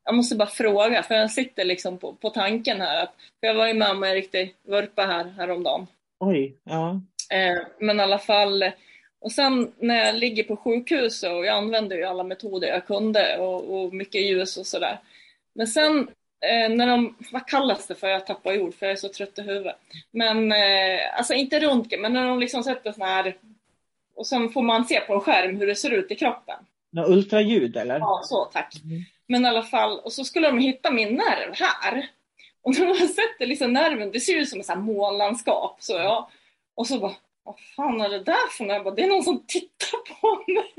jag 0.05 0.15
måste 0.15 0.37
bara 0.37 0.49
fråga 0.49 1.03
för 1.03 1.15
jag 1.15 1.31
sitter 1.31 1.65
liksom 1.65 1.99
på, 1.99 2.15
på 2.15 2.31
tanken 2.31 2.81
här. 2.81 3.03
Att, 3.03 3.15
för 3.41 3.47
jag 3.47 3.55
var 3.55 3.69
ju 3.69 3.75
med 3.75 3.91
om 3.91 4.03
en 4.03 4.15
riktig 4.15 4.57
vurpa 4.63 5.03
här 5.03 5.25
häromdagen. 5.25 5.87
Oj, 6.25 6.57
ja. 6.65 7.01
Eh, 7.33 7.59
men 7.79 8.01
i 8.01 8.03
alla 8.03 8.19
fall 8.19 8.65
och 9.23 9.33
sen 9.33 9.73
när 9.79 10.07
jag 10.07 10.15
ligger 10.15 10.45
på 10.45 10.57
sjukhus 10.57 11.23
och 11.23 11.47
jag 11.47 11.57
använde 11.57 11.97
ju 11.97 12.05
alla 12.05 12.25
metoder 12.25 12.69
jag 12.69 12.87
kunde 12.87 13.39
och, 13.39 13.75
och 13.75 13.95
mycket 13.95 14.23
ljus 14.23 14.57
och 14.57 14.67
sådär. 14.67 15.01
Men 15.55 15.67
sen 15.67 16.09
eh, 16.41 16.77
när 16.77 16.87
de, 16.87 17.17
vad 17.33 17.47
kallas 17.47 17.87
det 17.87 17.95
för, 17.95 18.09
jag 18.09 18.27
tappar 18.27 18.61
ord 18.61 18.75
för 18.75 18.87
jag 18.87 18.93
är 18.93 18.97
så 18.97 19.09
trött 19.09 19.39
i 19.39 19.43
huvudet. 19.43 19.77
Men 20.11 20.53
eh, 20.53 21.17
alltså 21.17 21.35
inte 21.35 21.61
röntgen, 21.61 22.01
men 22.01 22.13
när 22.13 22.27
de 22.27 22.41
liksom 22.41 22.63
sätter 22.63 22.93
sån 22.93 23.03
här 23.03 23.37
och 24.15 24.27
sen 24.27 24.49
får 24.49 24.63
man 24.63 24.85
se 24.85 25.01
på 25.01 25.15
en 25.15 25.21
skärm 25.21 25.57
hur 25.57 25.67
det 25.67 25.75
ser 25.75 25.91
ut 25.91 26.11
i 26.11 26.15
kroppen. 26.15 26.57
Nå, 26.91 27.07
ultraljud 27.07 27.77
eller? 27.77 27.99
Ja, 27.99 28.21
så 28.25 28.45
tack. 28.45 28.75
Mm. 28.85 29.03
Men 29.27 29.45
i 29.45 29.49
alla 29.49 29.63
fall, 29.63 29.99
och 29.99 30.13
så 30.13 30.25
skulle 30.25 30.47
de 30.47 30.59
hitta 30.59 30.91
min 30.91 31.15
nerv 31.15 31.55
här. 31.55 32.09
Och 32.63 32.79
när 32.79 32.87
de 32.87 32.95
sätter 32.95 33.47
liksom 33.47 33.73
nerven, 33.73 34.13
det 34.13 34.21
ser 34.21 34.37
ut 34.37 34.49
som 34.49 34.61
ett 34.61 34.79
månlandskap. 34.79 35.77
Så 35.79 35.93
ja. 35.93 36.31
Och 36.75 36.87
så 36.87 36.99
bara, 36.99 37.15
vad 37.45 37.61
fan 37.77 38.01
är 38.01 38.09
det 38.09 38.25
där 38.25 38.49
för 38.51 38.65
något? 38.65 38.97
Det 38.97 39.03
är 39.03 39.09
någon 39.09 39.23
som 39.23 39.47
tittar 39.47 40.15
på 40.21 40.45
mig. 40.53 40.75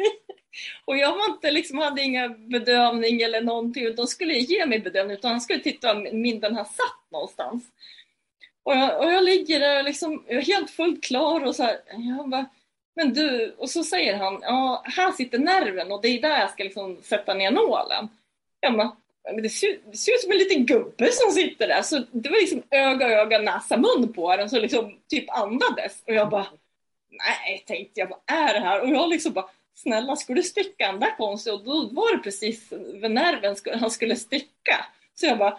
Och 0.85 0.97
jag 0.97 1.11
var 1.11 1.25
inte, 1.25 1.51
liksom, 1.51 1.77
hade 1.77 2.01
inga 2.01 2.29
bedövning 2.29 3.21
eller 3.21 3.41
någonting. 3.41 3.83
utan 3.83 4.07
skulle 4.07 4.33
ge 4.33 4.65
mig 4.65 4.79
bedövning, 4.79 5.17
utan 5.17 5.31
han 5.31 5.41
skulle 5.41 5.59
titta 5.59 5.91
om 5.91 6.07
min 6.11 6.39
den 6.39 6.55
har 6.55 6.63
satt 6.63 7.11
någonstans. 7.11 7.63
Och 8.63 8.75
jag, 8.75 8.99
och 8.99 9.11
jag 9.11 9.23
ligger 9.23 9.59
där 9.59 9.83
liksom, 9.83 10.23
jag 10.27 10.37
är 10.37 10.41
helt 10.41 10.71
fullt 10.71 11.03
klar 11.03 11.45
och 11.45 11.55
så 11.55 11.63
här, 11.63 11.77
jag 12.17 12.29
bara, 12.29 12.45
men 12.95 13.13
du, 13.13 13.55
och 13.57 13.69
så 13.69 13.83
säger 13.83 14.17
han, 14.17 14.39
ja, 14.41 14.83
här 14.85 15.11
sitter 15.11 15.39
nerven 15.39 15.91
och 15.91 16.01
det 16.01 16.07
är 16.07 16.21
där 16.21 16.39
jag 16.39 16.51
ska 16.51 16.63
liksom 16.63 17.01
sätta 17.03 17.33
ner 17.33 17.51
nålen. 17.51 18.09
Jag 18.59 18.77
bara, 18.77 18.97
det 19.23 19.49
ser, 19.49 19.79
det 19.91 19.97
ser 19.97 20.13
ut 20.13 20.21
som 20.21 20.31
en 20.31 20.37
liten 20.37 20.65
gubbe 20.65 21.11
som 21.11 21.31
sitter 21.31 21.67
där. 21.67 21.81
Så 21.81 22.03
det 22.11 22.29
var 22.29 22.41
liksom 22.41 22.63
öga, 22.71 23.21
öga, 23.21 23.39
näsa, 23.39 23.77
mun 23.77 24.13
på 24.13 24.35
den 24.35 24.49
som 24.49 24.59
liksom 24.59 24.99
typ 25.09 25.29
andades. 25.29 26.03
Och 26.07 26.13
jag 26.13 26.29
bara, 26.29 26.47
nej, 27.09 27.63
tänkte 27.67 27.99
jag, 27.99 28.07
vad 28.07 28.19
är 28.39 28.53
det 28.53 28.59
här? 28.59 28.81
Och 28.81 28.89
jag 28.89 29.09
liksom 29.09 29.33
bara, 29.33 29.49
snälla, 29.75 30.15
skulle 30.15 30.39
du 30.39 30.43
sticka 30.43 30.91
den 30.91 30.99
där 30.99 31.17
konstigt? 31.17 31.53
Och 31.53 31.63
då 31.63 31.89
var 31.91 32.17
det 32.17 32.23
precis 32.23 32.71
vid 32.71 33.11
nerven 33.11 33.55
han 33.79 33.91
skulle 33.91 34.15
sticka. 34.15 34.85
Så 35.15 35.25
jag 35.25 35.37
bara, 35.37 35.57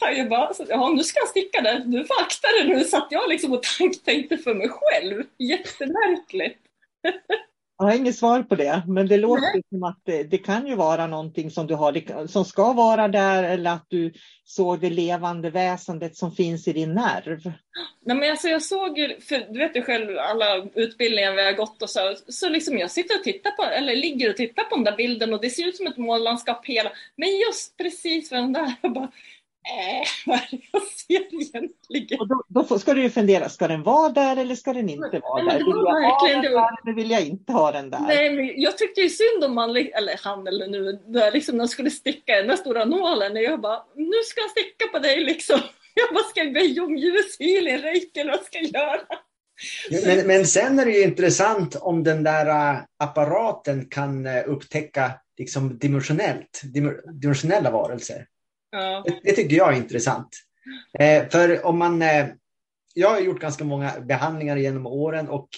jag 0.00 0.28
bara, 0.28 0.52
ja 0.68 0.88
nu 0.88 1.04
ska 1.04 1.20
han 1.20 1.28
sticka 1.28 1.60
där, 1.60 1.78
du 1.78 2.04
får 2.04 2.20
akta 2.20 2.48
dig 2.48 2.68
nu. 2.68 2.84
satt 2.84 3.06
jag 3.10 3.28
liksom 3.28 3.52
och 3.52 3.62
tänkte 4.04 4.38
för 4.38 4.54
mig 4.54 4.68
själv. 4.68 5.24
Jättemärkligt. 5.38 6.58
Jag 7.82 7.88
har 7.88 7.96
inget 7.96 8.16
svar 8.16 8.42
på 8.42 8.54
det, 8.54 8.82
men 8.86 9.06
det 9.08 9.16
låter 9.16 9.52
Nej. 9.52 9.62
som 9.70 9.82
att 9.82 10.00
det, 10.04 10.22
det, 10.22 10.38
kan 10.38 10.66
ju 10.66 10.74
vara 10.74 11.06
någonting 11.06 11.50
som 11.50 11.66
du 11.66 11.74
har, 11.74 12.26
som 12.26 12.44
ska 12.44 12.72
vara 12.72 13.08
där 13.08 13.42
eller 13.44 13.70
att 13.70 13.86
du 13.88 14.12
såg 14.44 14.80
det 14.80 14.90
levande 14.90 15.50
väsendet 15.50 16.16
som 16.16 16.32
finns 16.32 16.68
i 16.68 16.72
din 16.72 16.94
nerv. 16.94 17.52
Nej, 18.04 18.16
men 18.16 18.30
alltså 18.30 18.48
jag 18.48 18.62
såg 18.62 18.98
ju, 18.98 19.20
för 19.20 19.52
du 19.52 19.58
vet 19.58 19.76
ju 19.76 19.82
själv 19.82 20.18
alla 20.18 20.66
utbildningar 20.74 21.32
vi 21.32 21.44
har 21.44 21.52
gått 21.52 21.82
och 21.82 21.90
så, 21.90 22.14
så 22.28 22.48
liksom 22.48 22.78
jag 22.78 22.90
sitter 22.90 23.18
och 23.18 23.24
tittar 23.24 23.50
på, 23.50 23.62
eller 23.62 23.96
ligger 23.96 24.30
och 24.30 24.36
tittar 24.36 24.64
på 24.64 24.74
den 24.74 24.84
där 24.84 24.96
bilden 24.96 25.34
och 25.34 25.40
det 25.40 25.50
ser 25.50 25.68
ut 25.68 25.76
som 25.76 25.86
ett 25.86 25.96
månlandskap 25.96 26.66
hela, 26.66 26.92
men 27.16 27.28
just 27.28 27.76
precis 27.76 28.28
för 28.28 28.36
den 28.36 28.52
där, 28.52 28.88
bara, 28.88 29.08
äh, 29.64 30.08
vad 30.26 30.36
är 30.36 30.48
det 30.50 30.60
jag 30.72 30.82
ser 30.82 31.34
egentligen? 31.34 32.20
Och 32.20 32.28
då, 32.28 32.64
då 32.68 32.78
ska 32.78 32.94
du 32.94 33.02
ju 33.02 33.10
fundera, 33.10 33.48
ska 33.48 33.68
den 33.68 33.82
vara 33.82 34.08
där 34.08 34.36
eller 34.36 34.54
ska 34.54 34.72
den 34.72 34.88
inte 34.88 35.20
vara 35.22 35.44
där? 35.44 35.58
Vill 35.58 35.66
jag 35.66 36.10
ha 36.10 36.28
den 36.28 36.42
där 36.42 36.82
eller 36.84 36.94
vill 36.94 37.10
jag 37.10 37.26
inte 37.26 37.52
ha 37.52 37.72
den 37.72 37.90
där? 37.90 38.00
Nej, 38.00 38.30
men 38.30 38.60
jag 38.60 38.78
tyckte 38.78 39.00
ju 39.00 39.08
synd 39.08 39.44
om 39.44 39.54
man, 39.54 39.70
eller 39.70 40.24
han 40.24 40.46
eller 40.46 40.66
nu, 40.66 41.00
där 41.06 41.32
liksom 41.32 41.56
när 41.56 41.66
skulle 41.66 41.90
sticka 41.90 42.36
den 42.36 42.46
där 42.46 42.56
stora 42.56 42.84
nålen. 42.84 43.32
Och 43.32 43.42
jag 43.42 43.60
bara, 43.60 43.82
nu 43.96 44.22
ska 44.24 44.40
jag 44.40 44.50
sticka 44.50 44.86
på 44.92 44.98
dig 44.98 45.24
liksom. 45.24 45.60
Jag 45.94 46.14
bara, 46.14 46.24
ska 46.24 46.40
jag 46.40 46.52
be 46.52 46.80
om 46.80 46.96
ljushealing, 46.96 47.78
reiki 47.78 48.20
eller 48.20 48.32
vad 48.32 48.44
ska 48.44 48.58
jag 48.58 48.70
göra? 48.70 49.00
Men, 50.06 50.26
men 50.26 50.46
sen 50.46 50.78
är 50.78 50.84
det 50.84 50.92
ju 50.92 51.02
intressant 51.02 51.76
om 51.76 52.04
den 52.04 52.22
där 52.22 52.46
äh, 52.46 52.80
apparaten 52.98 53.86
kan 53.86 54.26
äh, 54.26 54.42
upptäcka 54.46 55.12
liksom 55.38 55.78
dimensionellt, 55.78 56.62
dimensionella 57.22 57.70
varelser. 57.70 58.26
Ja. 58.72 59.04
Det, 59.22 59.32
tycker 59.32 59.56
jag 59.56 59.72
är 59.72 59.76
intressant. 59.76 60.28
Eh, 60.98 61.28
för 61.28 61.66
om 61.66 61.78
man... 61.78 62.02
Eh, 62.02 62.26
jag 62.94 63.10
har 63.10 63.20
gjort 63.20 63.40
ganska 63.40 63.64
många 63.64 64.00
behandlingar 64.00 64.56
genom 64.56 64.86
åren 64.86 65.28
och 65.28 65.48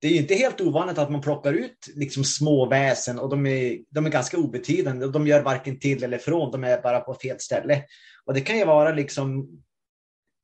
det 0.00 0.08
är 0.08 0.20
inte 0.20 0.34
helt 0.34 0.60
ovanligt 0.60 0.98
att 0.98 1.10
man 1.10 1.20
plockar 1.20 1.52
ut 1.52 1.86
liksom 1.94 2.24
små 2.24 2.66
väsen 2.66 3.18
och 3.18 3.28
de 3.30 3.46
är, 3.46 3.78
de 3.90 4.06
är 4.06 4.10
ganska 4.10 4.36
obetydande. 4.36 5.06
De 5.06 5.26
gör 5.26 5.42
varken 5.42 5.78
till 5.78 6.04
eller 6.04 6.18
från, 6.18 6.50
de 6.50 6.64
är 6.64 6.82
bara 6.82 7.00
på 7.00 7.14
fel 7.14 7.40
ställe. 7.40 7.82
Och 8.24 8.34
det 8.34 8.40
kan 8.40 8.58
ju 8.58 8.64
vara 8.64 8.92
liksom 8.92 9.48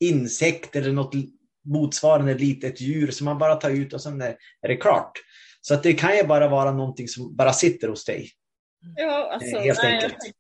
insekter 0.01 0.81
eller 0.83 0.93
något 0.93 1.15
motsvarande 1.65 2.35
litet 2.35 2.81
djur 2.81 3.11
som 3.11 3.25
man 3.25 3.39
bara 3.39 3.55
tar 3.55 3.71
ut 3.71 3.93
och 3.93 4.01
sen 4.01 4.23
är, 4.23 4.37
är 4.63 4.69
det 4.69 4.77
klart. 4.77 5.13
Så 5.61 5.75
att 5.75 5.83
det 5.83 5.93
kan 5.93 6.17
ju 6.17 6.25
bara 6.25 6.49
vara 6.49 6.73
någonting 6.73 7.09
som 7.09 7.37
bara 7.37 7.53
sitter 7.53 7.89
hos 7.89 8.05
dig. 8.05 8.29
Ja, 8.97 9.33
alltså, 9.33 9.59
nej. 9.59 9.67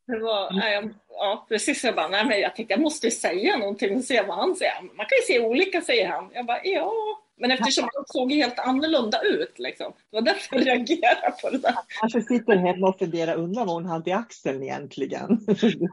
Jag 0.06 0.20
var, 0.20 0.52
nej, 0.52 0.90
ja, 1.18 1.46
precis. 1.48 1.84
Jag 1.84 1.94
bara, 1.94 2.08
nej, 2.08 2.24
men 2.24 2.40
jag 2.40 2.56
tänkte 2.56 2.74
jag 2.74 2.80
måste 2.80 3.10
säga 3.10 3.56
någonting 3.56 3.96
och 3.96 4.04
se 4.04 4.22
vad 4.22 4.36
han 4.36 4.54
säger. 4.54 4.82
Man 4.82 5.06
kan 5.06 5.18
ju 5.20 5.34
se 5.34 5.46
olika, 5.46 5.80
säger 5.80 6.08
han. 6.08 6.30
Jag 6.34 6.46
bara, 6.46 6.64
ja. 6.64 6.92
Men 7.36 7.50
eftersom 7.50 7.88
han 7.94 8.04
såg 8.06 8.32
helt 8.32 8.58
annorlunda 8.58 9.22
ut, 9.22 9.58
liksom. 9.58 9.92
det 10.10 10.16
var 10.16 10.22
därför 10.22 10.56
jag 10.56 10.66
reagerade 10.66 11.34
på 11.42 11.50
det 11.50 11.58
där. 11.58 11.72
Han 11.72 11.84
kanske 12.00 12.22
sitter 12.22 12.56
hemma 12.56 12.88
och 12.88 12.98
funderar, 12.98 13.36
undrar 13.36 13.64
vad 13.64 13.74
hon 13.74 13.86
hade 13.86 14.10
i 14.10 14.12
axeln 14.12 14.62
egentligen. 14.62 15.40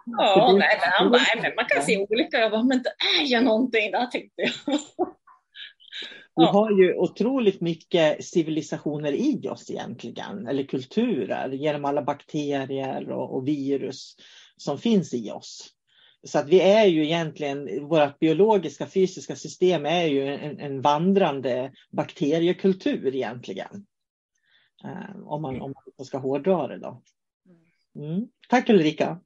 Ja, 0.05 0.55
nej, 0.59 0.79
men 0.81 0.89
han 0.91 1.11
bara, 1.11 1.21
nej, 1.21 1.41
men 1.41 1.55
man 1.55 1.65
kan 1.65 1.83
se 1.83 2.05
olika. 2.09 2.39
Jag 2.39 2.51
bara, 2.51 2.63
men 2.63 2.83
det 2.83 2.93
är 3.19 3.25
ju 3.25 3.41
någonting 3.41 3.91
där, 3.91 4.05
tänkte 4.05 4.41
jag. 4.41 4.79
Vi 6.35 6.45
har 6.45 6.71
ju 6.71 6.95
otroligt 6.95 7.61
mycket 7.61 8.25
civilisationer 8.25 9.11
i 9.11 9.49
oss 9.49 9.69
egentligen, 9.69 10.47
eller 10.47 10.63
kulturer, 10.63 11.49
genom 11.49 11.85
alla 11.85 12.01
bakterier 12.01 13.11
och, 13.11 13.35
och 13.35 13.47
virus 13.47 14.15
som 14.61 14.77
finns 14.77 15.13
i 15.13 15.31
oss. 15.31 15.73
Så 16.23 16.39
att 16.39 16.49
vi 16.49 16.61
är 16.61 16.85
ju 16.85 17.05
egentligen, 17.05 17.87
vårt 17.87 18.19
biologiska 18.19 18.87
fysiska 18.87 19.35
system 19.35 19.85
är 19.85 20.05
ju 20.05 20.27
en, 20.27 20.59
en 20.59 20.81
vandrande 20.81 21.73
bakteriekultur 21.91 23.15
egentligen. 23.15 23.85
Um, 24.83 25.27
om, 25.27 25.41
man, 25.41 25.61
om 25.61 25.73
man 25.97 26.05
ska 26.05 26.17
hårdra 26.17 26.67
det 26.67 26.77
då. 26.77 27.01
Mm. 27.95 28.27
Tack 28.49 28.69
Ulrika. 28.69 29.21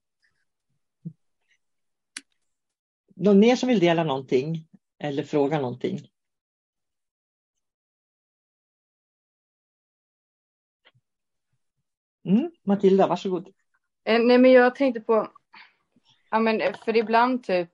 Någon 3.15 3.39
mer 3.39 3.55
som 3.55 3.69
vill 3.69 3.79
dela 3.79 4.03
någonting 4.03 4.67
eller 4.99 5.23
fråga 5.23 5.61
någonting? 5.61 5.99
Mm. 12.25 12.51
Matilda, 12.63 13.07
varsågod. 13.07 13.53
Eh, 14.03 14.19
nej, 14.19 14.37
men 14.37 14.51
jag 14.51 14.75
tänkte 14.75 15.01
på, 15.01 15.27
ja 16.31 16.39
men 16.39 16.61
eh, 16.61 16.73
för 16.85 16.97
ibland 16.97 17.43
typ, 17.43 17.69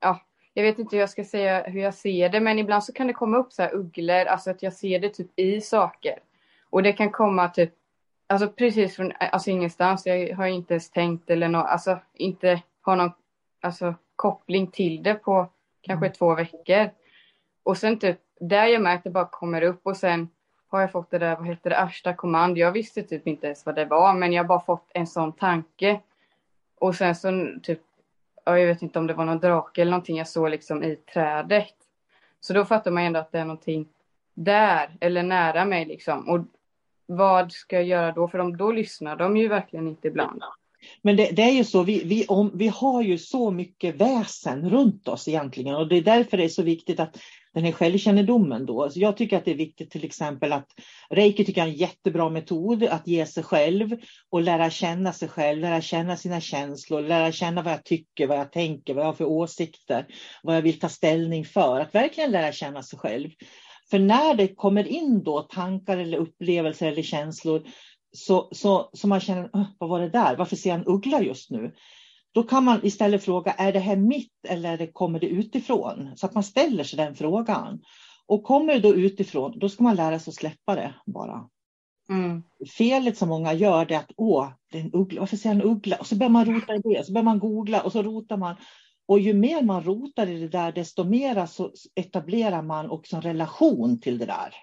ja, 0.00 0.20
jag 0.54 0.64
vet 0.64 0.78
inte 0.78 0.96
hur 0.96 1.00
jag 1.00 1.10
ska 1.10 1.24
säga 1.24 1.62
hur 1.62 1.80
jag 1.80 1.94
ser 1.94 2.28
det, 2.28 2.40
men 2.40 2.58
ibland 2.58 2.84
så 2.84 2.92
kan 2.92 3.06
det 3.06 3.12
komma 3.12 3.36
upp 3.36 3.52
så 3.52 3.62
här 3.62 3.74
ugglor, 3.74 4.24
alltså 4.24 4.50
att 4.50 4.62
jag 4.62 4.72
ser 4.72 4.98
det 4.98 5.08
typ 5.08 5.38
i 5.38 5.60
saker. 5.60 6.18
Och 6.70 6.82
det 6.82 6.92
kan 6.92 7.10
komma 7.10 7.48
typ, 7.48 7.74
alltså 8.26 8.48
precis 8.48 8.96
från, 8.96 9.12
alltså 9.18 9.50
ingenstans, 9.50 10.06
jag 10.06 10.36
har 10.36 10.46
inte 10.46 10.74
ens 10.74 10.90
tänkt 10.90 11.30
eller 11.30 11.48
något, 11.48 11.66
alltså 11.66 11.98
inte 12.14 12.62
har 12.80 12.96
någon, 12.96 13.12
alltså 13.60 13.94
koppling 14.16 14.66
till 14.66 15.02
det 15.02 15.14
på 15.14 15.48
kanske 15.80 16.06
mm. 16.06 16.14
två 16.14 16.34
veckor. 16.34 16.90
Och 17.62 17.76
sen 17.76 17.98
typ, 17.98 18.18
där 18.40 18.66
jag 18.66 18.82
märkt 18.82 19.04
det 19.04 19.10
bara 19.10 19.28
kommer 19.28 19.62
upp 19.62 19.86
och 19.86 19.96
sen 19.96 20.28
har 20.76 20.82
jag 20.82 20.92
fått 20.92 21.10
det 21.10 21.18
där, 21.18 21.36
vad 21.36 21.46
heter 21.46 21.70
det, 21.70 21.78
Ashta 21.78 22.14
Command. 22.14 22.58
Jag 22.58 22.72
visste 22.72 23.02
typ 23.02 23.26
inte 23.26 23.46
ens 23.46 23.66
vad 23.66 23.74
det 23.74 23.84
var, 23.84 24.14
men 24.14 24.32
jag 24.32 24.42
har 24.42 24.48
bara 24.48 24.60
fått 24.60 24.90
en 24.94 25.06
sån 25.06 25.32
tanke. 25.32 26.00
Och 26.78 26.94
sen 26.94 27.14
så 27.14 27.54
typ, 27.62 27.80
jag 28.44 28.66
vet 28.66 28.82
inte 28.82 28.98
om 28.98 29.06
det 29.06 29.14
var 29.14 29.24
någon 29.24 29.38
drake 29.38 29.82
eller 29.82 29.90
någonting 29.90 30.16
jag 30.16 30.28
såg 30.28 30.50
liksom 30.50 30.82
i 30.82 30.96
trädet. 30.96 31.74
Så 32.40 32.52
då 32.52 32.64
fattar 32.64 32.90
man 32.90 33.02
ändå 33.02 33.20
att 33.20 33.32
det 33.32 33.38
är 33.38 33.44
någonting 33.44 33.88
där 34.34 34.96
eller 35.00 35.22
nära 35.22 35.64
mig 35.64 35.84
liksom. 35.84 36.28
Och 36.28 36.40
vad 37.06 37.52
ska 37.52 37.76
jag 37.76 37.84
göra 37.84 38.12
då? 38.12 38.28
För 38.28 38.38
de, 38.38 38.56
då 38.56 38.72
lyssnar 38.72 39.16
de 39.16 39.36
ju 39.36 39.48
verkligen 39.48 39.88
inte 39.88 40.08
ibland. 40.08 40.42
Men 41.02 41.16
det, 41.16 41.30
det, 41.30 41.42
är 41.42 41.52
ju 41.52 41.64
så, 41.64 41.82
vi, 41.82 42.04
vi, 42.04 42.26
om, 42.26 42.50
vi 42.54 42.68
har 42.68 43.02
ju 43.02 43.18
så 43.18 43.50
mycket 43.50 43.94
väsen 43.94 44.70
runt 44.70 45.08
oss 45.08 45.28
egentligen 45.28 45.74
och 45.74 45.88
det 45.88 45.96
är 45.96 46.02
därför 46.02 46.36
det 46.36 46.44
är 46.44 46.48
så 46.48 46.62
viktigt 46.62 47.00
att 47.00 47.18
den 47.54 47.64
här 47.64 47.72
självkännedomen 47.72 48.66
då. 48.66 48.90
Så 48.90 49.00
jag 49.00 49.16
tycker 49.16 49.36
att 49.36 49.44
det 49.44 49.50
är 49.50 49.54
viktigt 49.54 49.90
till 49.90 50.04
exempel 50.04 50.52
att 50.52 50.66
reiki 51.10 51.44
tycker 51.44 51.60
jag 51.60 51.68
är 51.68 51.72
en 51.72 51.78
jättebra 51.78 52.28
metod 52.28 52.84
att 52.84 53.06
ge 53.06 53.26
sig 53.26 53.42
själv 53.42 53.96
och 54.30 54.42
lära 54.42 54.70
känna 54.70 55.12
sig 55.12 55.28
själv, 55.28 55.60
lära 55.60 55.80
känna 55.80 56.16
sina 56.16 56.40
känslor, 56.40 57.02
lära 57.02 57.32
känna 57.32 57.62
vad 57.62 57.72
jag 57.72 57.84
tycker, 57.84 58.26
vad 58.26 58.38
jag 58.38 58.52
tänker, 58.52 58.94
vad 58.94 59.02
jag 59.02 59.08
har 59.08 59.14
för 59.14 59.24
åsikter, 59.24 60.06
vad 60.42 60.56
jag 60.56 60.62
vill 60.62 60.78
ta 60.78 60.88
ställning 60.88 61.44
för. 61.44 61.80
Att 61.80 61.94
verkligen 61.94 62.30
lära 62.30 62.52
känna 62.52 62.82
sig 62.82 62.98
själv. 62.98 63.28
För 63.90 63.98
när 63.98 64.34
det 64.34 64.54
kommer 64.54 64.88
in 64.88 65.22
då 65.22 65.40
tankar 65.40 65.98
eller 65.98 66.18
upplevelser 66.18 66.86
eller 66.86 67.02
känslor 67.02 67.62
så, 68.12 68.48
så, 68.52 68.90
så 68.92 69.08
man 69.08 69.20
känner, 69.20 69.50
vad 69.78 69.90
var 69.90 70.00
det 70.00 70.10
där? 70.10 70.36
Varför 70.36 70.56
ser 70.56 70.70
jag 70.70 70.78
en 70.78 70.86
uggla 70.86 71.22
just 71.22 71.50
nu? 71.50 71.72
Då 72.34 72.42
kan 72.42 72.64
man 72.64 72.80
istället 72.86 73.24
fråga, 73.24 73.52
är 73.52 73.72
det 73.72 73.78
här 73.78 73.96
mitt 73.96 74.44
eller 74.48 74.92
kommer 74.92 75.20
det 75.20 75.26
utifrån? 75.26 76.10
Så 76.16 76.26
att 76.26 76.34
man 76.34 76.44
ställer 76.44 76.84
sig 76.84 76.96
den 76.96 77.14
frågan. 77.14 77.82
Och 78.26 78.42
kommer 78.44 78.74
det 78.74 78.80
då 78.80 78.94
utifrån, 78.94 79.58
då 79.58 79.68
ska 79.68 79.82
man 79.82 79.96
lära 79.96 80.18
sig 80.18 80.30
att 80.30 80.34
släppa 80.34 80.74
det 80.74 80.94
bara. 81.06 81.48
Mm. 82.08 82.42
Felet 82.76 83.18
som 83.18 83.28
många 83.28 83.52
gör 83.52 83.92
är 83.92 83.96
att, 83.96 84.10
åh, 84.16 84.48
det 84.70 84.78
är 84.78 84.82
en 84.82 84.94
uggla, 84.94 85.20
varför 85.20 85.36
säger 85.36 85.54
jag 85.54 85.64
en 85.64 85.70
uggla? 85.70 85.96
Och 85.96 86.06
så 86.06 86.16
börjar 86.16 86.30
man 86.30 86.44
rota 86.44 86.74
i 86.74 86.80
det, 86.84 87.06
så 87.06 87.12
börjar 87.12 87.24
man 87.24 87.38
googla 87.38 87.82
och 87.82 87.92
så 87.92 88.02
rotar 88.02 88.36
man. 88.36 88.56
Och 89.06 89.20
ju 89.20 89.34
mer 89.34 89.62
man 89.62 89.84
rotar 89.84 90.26
i 90.26 90.40
det 90.40 90.48
där, 90.48 90.72
desto 90.72 91.04
mer 91.04 91.46
så 91.46 91.72
etablerar 91.94 92.62
man 92.62 92.90
också 92.90 93.16
en 93.16 93.22
relation 93.22 94.00
till 94.00 94.18
det 94.18 94.26
där. 94.26 94.54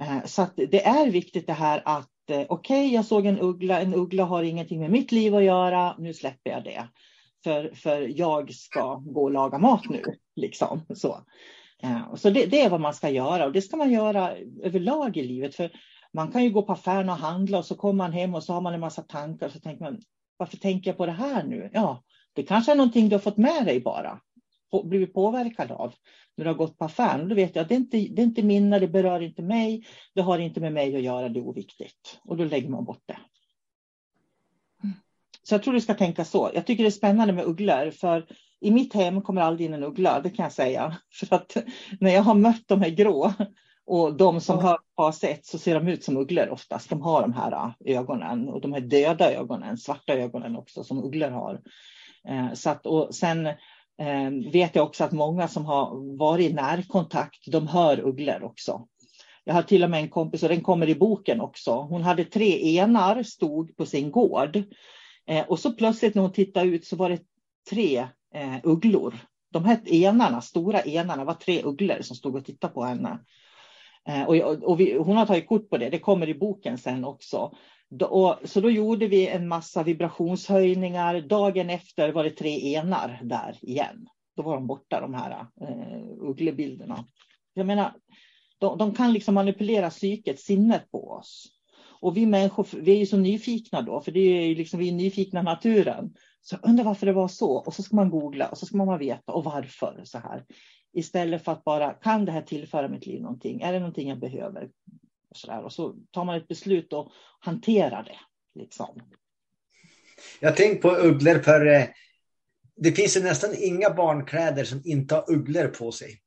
Eh, 0.00 0.24
så 0.24 0.46
det 0.54 0.86
är 0.86 1.10
viktigt 1.10 1.46
det 1.46 1.52
här 1.52 1.82
att 1.84 2.11
okej, 2.30 2.46
okay, 2.48 2.86
jag 2.86 3.04
såg 3.04 3.26
en 3.26 3.40
uggla, 3.40 3.80
en 3.80 3.94
uggla 3.94 4.24
har 4.24 4.42
ingenting 4.42 4.80
med 4.80 4.90
mitt 4.90 5.12
liv 5.12 5.34
att 5.34 5.44
göra, 5.44 5.96
nu 5.98 6.14
släpper 6.14 6.50
jag 6.50 6.64
det. 6.64 6.88
För, 7.44 7.74
för 7.74 8.18
jag 8.18 8.54
ska 8.54 8.94
gå 8.94 9.22
och 9.22 9.30
laga 9.30 9.58
mat 9.58 9.88
nu. 9.88 10.02
Liksom. 10.36 10.80
Så, 10.94 11.18
eh, 11.82 12.14
så 12.14 12.30
det, 12.30 12.46
det, 12.46 12.60
är 12.60 12.70
vad 12.70 12.80
man 12.80 12.94
ska 12.94 13.10
göra 13.10 13.44
och 13.44 13.52
det 13.52 13.62
ska 13.62 13.76
man 13.76 13.90
göra 13.90 14.36
överlag 14.62 15.16
i 15.16 15.22
livet. 15.22 15.54
För 15.54 15.70
man 16.12 16.32
kan 16.32 16.44
ju 16.44 16.50
gå 16.50 16.62
på 16.62 16.72
affären 16.72 17.08
och 17.08 17.16
handla 17.16 17.58
och 17.58 17.66
så 17.66 17.74
kommer 17.74 17.94
man 17.94 18.12
hem 18.12 18.34
och 18.34 18.44
så 18.44 18.52
har 18.52 18.60
man 18.60 18.74
en 18.74 18.80
massa 18.80 19.02
tankar 19.02 19.46
och 19.46 19.52
så 19.52 19.60
tänker 19.60 19.84
man, 19.84 20.00
varför 20.36 20.56
tänker 20.56 20.90
jag 20.90 20.96
på 20.96 21.06
det 21.06 21.12
här 21.12 21.44
nu? 21.44 21.70
Ja, 21.72 22.02
det 22.32 22.42
kanske 22.42 22.72
är 22.72 22.76
någonting 22.76 23.08
du 23.08 23.14
har 23.14 23.20
fått 23.20 23.36
med 23.36 23.64
dig 23.64 23.80
bara, 23.80 24.20
blivit 24.84 25.14
påverkad 25.14 25.70
av 25.70 25.94
när 26.36 26.44
du 26.44 26.50
har 26.50 26.56
gått 26.56 26.78
på 26.78 26.84
affären. 26.84 27.28
Då 27.28 27.34
vet 27.34 27.56
jag 27.56 27.62
att 27.62 27.68
det 27.68 27.74
är 27.74 27.76
inte 27.76 27.96
det 27.96 28.22
är 28.22 28.26
inte 28.26 28.42
mina, 28.42 28.78
det 28.78 28.88
berör 28.88 29.20
inte 29.20 29.42
mig, 29.42 29.86
det 30.14 30.22
har 30.22 30.38
inte 30.38 30.60
med 30.60 30.72
mig 30.72 30.96
att 30.96 31.02
göra, 31.02 31.28
det 31.28 31.40
är 31.40 31.46
oviktigt. 31.46 32.20
Och 32.24 32.36
då 32.36 32.44
lägger 32.44 32.68
man 32.68 32.84
bort 32.84 33.02
det. 33.06 33.18
Så 35.42 35.54
jag 35.54 35.62
tror 35.62 35.74
du 35.74 35.80
ska 35.80 35.94
tänka 35.94 36.24
så. 36.24 36.50
Jag 36.54 36.66
tycker 36.66 36.84
det 36.84 36.88
är 36.88 36.90
spännande 36.90 37.32
med 37.32 37.44
ugglor, 37.44 37.90
för 37.90 38.26
i 38.60 38.70
mitt 38.70 38.94
hem 38.94 39.22
kommer 39.22 39.40
aldrig 39.40 39.66
in 39.66 39.74
en 39.74 39.84
uggla, 39.84 40.20
det 40.20 40.30
kan 40.30 40.42
jag 40.42 40.52
säga. 40.52 40.96
För 41.12 41.36
att 41.36 41.56
när 42.00 42.10
jag 42.10 42.22
har 42.22 42.34
mött 42.34 42.68
de 42.68 42.82
här 42.82 42.90
grå 42.90 43.32
och 43.86 44.16
de 44.16 44.40
som 44.40 44.58
har 44.58 44.78
fas 44.96 45.24
1 45.24 45.46
så 45.46 45.58
ser 45.58 45.74
de 45.74 45.88
ut 45.88 46.04
som 46.04 46.16
ugglor 46.16 46.48
oftast. 46.48 46.90
De 46.90 47.02
har 47.02 47.22
de 47.22 47.32
här 47.32 47.52
äh, 47.52 47.98
ögonen 47.98 48.48
och 48.48 48.60
de 48.60 48.72
här 48.72 48.80
döda 48.80 49.32
ögonen, 49.32 49.78
svarta 49.78 50.14
ögonen 50.14 50.56
också 50.56 50.84
som 50.84 51.04
ugglor 51.04 51.30
har. 51.30 51.60
Eh, 52.28 52.52
så 52.54 52.70
att, 52.70 52.86
och 52.86 53.14
sen 53.14 53.48
Ehm, 54.02 54.50
vet 54.50 54.74
jag 54.74 54.84
också 54.84 55.04
att 55.04 55.12
många 55.12 55.48
som 55.48 55.66
har 55.66 56.16
varit 56.18 56.50
i 56.50 56.54
närkontakt, 56.54 57.52
de 57.52 57.68
hör 57.68 58.00
ugglor 58.00 58.42
också. 58.42 58.86
Jag 59.44 59.54
har 59.54 59.62
till 59.62 59.84
och 59.84 59.90
med 59.90 60.00
en 60.00 60.08
kompis, 60.08 60.42
och 60.42 60.48
den 60.48 60.60
kommer 60.60 60.88
i 60.88 60.94
boken 60.94 61.40
också. 61.40 61.72
Hon 61.72 62.02
hade 62.02 62.24
tre 62.24 62.78
enar, 62.78 63.22
stod 63.22 63.76
på 63.76 63.86
sin 63.86 64.10
gård. 64.10 64.62
Ehm, 65.26 65.44
och 65.48 65.58
så 65.58 65.72
plötsligt 65.72 66.14
när 66.14 66.22
hon 66.22 66.32
tittade 66.32 66.66
ut 66.66 66.86
så 66.86 66.96
var 66.96 67.08
det 67.08 67.20
tre 67.70 67.98
eh, 68.34 68.56
ugglor. 68.62 69.14
De 69.52 69.64
här 69.64 69.92
enarna, 69.92 70.40
stora 70.40 70.80
enarna, 70.80 71.24
var 71.24 71.34
tre 71.34 71.62
ugglor 71.62 72.02
som 72.02 72.16
stod 72.16 72.36
och 72.36 72.44
tittade 72.44 72.74
på 72.74 72.84
henne. 72.84 73.18
Eh, 74.08 74.22
och, 74.22 74.36
och 74.62 74.80
vi, 74.80 74.98
hon 74.98 75.16
har 75.16 75.26
tagit 75.26 75.48
kort 75.48 75.70
på 75.70 75.78
det, 75.78 75.90
det 75.90 75.98
kommer 75.98 76.28
i 76.28 76.34
boken 76.34 76.78
sen 76.78 77.04
också. 77.04 77.52
Och, 78.00 78.36
så 78.44 78.60
då 78.60 78.70
gjorde 78.70 79.06
vi 79.06 79.28
en 79.28 79.48
massa 79.48 79.82
vibrationshöjningar. 79.82 81.20
Dagen 81.20 81.70
efter 81.70 82.12
var 82.12 82.24
det 82.24 82.30
tre 82.30 82.74
enar 82.74 83.20
där 83.22 83.58
igen. 83.62 84.06
Då 84.36 84.42
var 84.42 84.54
de 84.54 84.66
borta, 84.66 85.00
de 85.00 85.14
här 85.14 85.46
eh, 85.60 86.02
ugglebilderna. 86.18 87.04
Jag 87.54 87.66
menar, 87.66 87.92
de, 88.58 88.78
de, 88.78 88.94
kan 88.94 89.12
liksom 89.12 89.34
manipulera 89.34 89.90
psyket, 89.90 90.40
sinnet 90.40 90.90
på 90.90 91.10
oss. 91.10 91.46
Och 92.00 92.16
vi 92.16 92.26
människor, 92.26 92.66
vi 92.72 92.92
är 92.92 92.98
ju 92.98 93.06
så 93.06 93.16
nyfikna 93.16 93.82
då, 93.82 94.00
för 94.00 94.12
det 94.12 94.20
är 94.20 94.46
ju 94.46 94.54
liksom, 94.54 94.80
vi 94.80 94.88
är 94.88 94.92
nyfikna 94.92 95.42
naturen. 95.42 96.14
Så 96.40 96.56
undrar 96.62 96.84
varför 96.84 97.06
det 97.06 97.12
var 97.12 97.28
så. 97.28 97.52
Och 97.52 97.74
så 97.74 97.82
ska 97.82 97.96
man 97.96 98.10
googla 98.10 98.48
och 98.48 98.58
så 98.58 98.66
ska 98.66 98.76
man 98.76 98.98
veta 98.98 99.32
och 99.32 99.44
varför 99.44 100.00
så 100.04 100.18
här. 100.18 100.44
Istället 100.92 101.44
för 101.44 101.52
att 101.52 101.64
bara, 101.64 101.92
kan 101.92 102.24
det 102.24 102.32
här 102.32 102.42
tillföra 102.42 102.88
mitt 102.88 103.06
liv 103.06 103.22
någonting? 103.22 103.60
Är 103.60 103.72
det 103.72 103.78
någonting 103.78 104.08
jag 104.08 104.18
behöver? 104.18 104.70
Och 105.32 105.38
så, 105.38 105.46
där. 105.46 105.64
och 105.64 105.72
så 105.72 105.94
tar 106.10 106.24
man 106.24 106.36
ett 106.36 106.48
beslut 106.48 106.92
och 106.92 107.12
hanterar 107.40 108.02
det. 108.02 108.18
Liksom. 108.60 109.02
Jag 110.40 110.56
tänker 110.56 110.82
på 110.82 110.96
ugglor 110.96 111.38
för 111.38 111.66
eh, 111.66 111.84
det 112.76 112.92
finns 112.92 113.16
ju 113.16 113.22
nästan 113.22 113.54
inga 113.58 113.90
barnkläder 113.90 114.64
som 114.64 114.82
inte 114.84 115.14
har 115.14 115.30
ugglor 115.30 115.68
på 115.68 115.92
sig. 115.92 116.20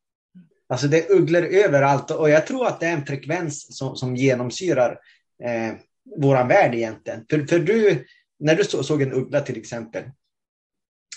Alltså 0.70 0.88
det 0.88 1.06
är 1.06 1.12
ugglor 1.12 1.44
överallt 1.44 2.12
och 2.12 2.30
jag 2.30 2.48
tror 2.48 2.68
att 2.68 2.80
det 2.80 2.86
är 2.86 2.94
en 2.94 3.06
frekvens 3.06 3.78
som, 3.78 3.96
som 3.96 4.16
genomsyrar 4.16 5.00
eh, 5.44 5.74
våran 6.18 6.48
värld 6.48 6.76
egentligen. 6.76 7.26
För, 7.30 7.46
för 7.46 7.60
du, 7.60 8.06
när 8.40 8.56
du 8.56 8.64
såg 8.64 9.02
en 9.02 9.14
uggla 9.14 9.42
till 9.42 9.58
exempel, 9.58 10.04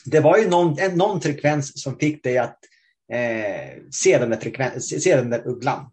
det 0.05 0.21
var 0.21 0.39
ju 0.39 0.49
någon, 0.49 0.79
en, 0.79 0.95
någon 0.95 1.21
frekvens 1.21 1.83
som 1.83 1.99
fick 1.99 2.25
dig 2.25 2.39
att 2.39 2.59
eh, 3.13 3.83
se, 3.91 4.19
den 4.19 4.31
där 4.31 4.79
se 4.79 5.17
den 5.17 5.31
där 5.31 5.49
ugglan. 5.49 5.91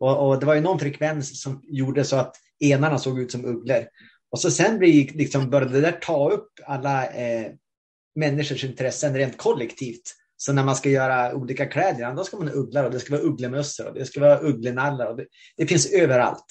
Och, 0.00 0.28
och, 0.28 0.40
det 0.40 0.46
var 0.46 0.54
ju 0.54 0.60
någon 0.60 0.78
frekvens 0.78 1.42
som 1.42 1.60
gjorde 1.62 2.04
så 2.04 2.16
att 2.16 2.36
enarna 2.58 2.98
såg 2.98 3.20
ut 3.20 3.32
som 3.32 3.44
ugglor. 3.44 3.86
Och 4.30 4.40
så 4.40 4.50
sen 4.50 4.78
blir, 4.78 5.12
liksom, 5.12 5.50
började 5.50 5.72
det 5.72 5.80
där 5.80 5.98
ta 6.02 6.30
upp 6.30 6.48
alla 6.66 7.06
eh, 7.06 7.52
människors 8.14 8.64
intressen 8.64 9.16
rent 9.16 9.36
kollektivt. 9.36 10.14
Så 10.36 10.52
när 10.52 10.64
man 10.64 10.76
ska 10.76 10.88
göra 10.88 11.34
olika 11.34 11.66
kläder, 11.66 12.14
då 12.14 12.24
ska 12.24 12.36
man 12.36 12.48
ha 12.48 12.54
ugglor 12.54 12.84
och 12.84 12.90
det 12.90 13.00
ska 13.00 13.12
vara 13.16 13.22
ugglemössor 13.22 13.88
och 13.88 13.94
det 13.94 14.06
ska 14.06 14.20
vara 14.20 14.40
ugglenallar. 14.40 15.06
Och 15.06 15.16
det, 15.16 15.26
det 15.56 15.66
finns 15.66 15.92
överallt. 15.92 16.46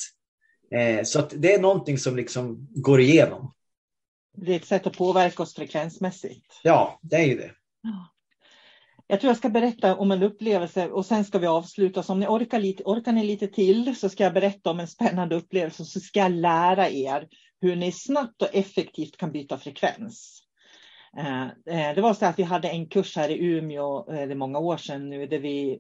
Eh, 0.76 1.04
så 1.04 1.22
det 1.22 1.54
är 1.54 1.62
någonting 1.62 1.98
som 1.98 2.16
liksom 2.16 2.68
går 2.76 3.02
igenom. 3.02 3.54
Det 4.38 4.52
är 4.52 4.56
ett 4.56 4.66
sätt 4.66 4.88
att 4.88 4.98
påverka 4.98 5.44
oss 5.44 5.56
frekvensmässigt. 5.56 6.46
Ja, 6.64 7.00
det 7.02 7.16
är 7.16 7.26
ju 7.26 7.38
det. 7.38 7.52
Jag 9.12 9.22
tror 9.22 9.30
jag 9.30 9.38
ska 9.38 9.50
berätta 9.50 9.96
om 9.96 10.12
en 10.12 10.24
upplevelse 10.24 10.90
och 10.90 11.06
sen 11.06 11.26
ska 11.26 11.40
vi 11.40 11.48
avsluta. 11.48 12.04
Så 12.04 12.14
om 12.14 12.20
ni 12.20 12.28
orkar, 12.28 12.60
lite, 12.60 12.84
orkar 12.84 13.12
ni 13.12 13.24
lite 13.24 13.48
till 13.48 13.96
så 13.96 14.10
ska 14.10 14.24
jag 14.24 14.34
berätta 14.34 14.70
om 14.70 14.80
en 14.80 14.88
spännande 14.88 15.36
upplevelse. 15.36 15.86
Så 15.86 16.00
ska 16.00 16.20
jag 16.20 16.32
lära 16.32 16.90
er 16.90 17.28
hur 17.62 17.76
ni 17.76 17.92
snabbt 17.92 18.42
och 18.42 18.56
effektivt 18.56 19.18
kan 19.18 19.32
byta 19.32 19.58
frekvens. 19.58 20.44
Eh, 21.18 21.44
eh, 21.44 21.96
det 21.96 22.02
var 22.02 22.14
så 22.14 22.26
att 22.26 22.40
vi 22.40 22.44
hade 22.44 22.70
en 22.70 22.88
kurs 22.88 23.16
här 23.16 23.30
i 23.30 23.46
Umeå, 23.46 24.12
eh, 24.12 24.28
det 24.28 24.34
är 24.34 24.36
många 24.36 24.60
år 24.60 24.78
sedan 24.78 25.10
nu, 25.10 25.26
där 25.26 25.40
vi 25.40 25.80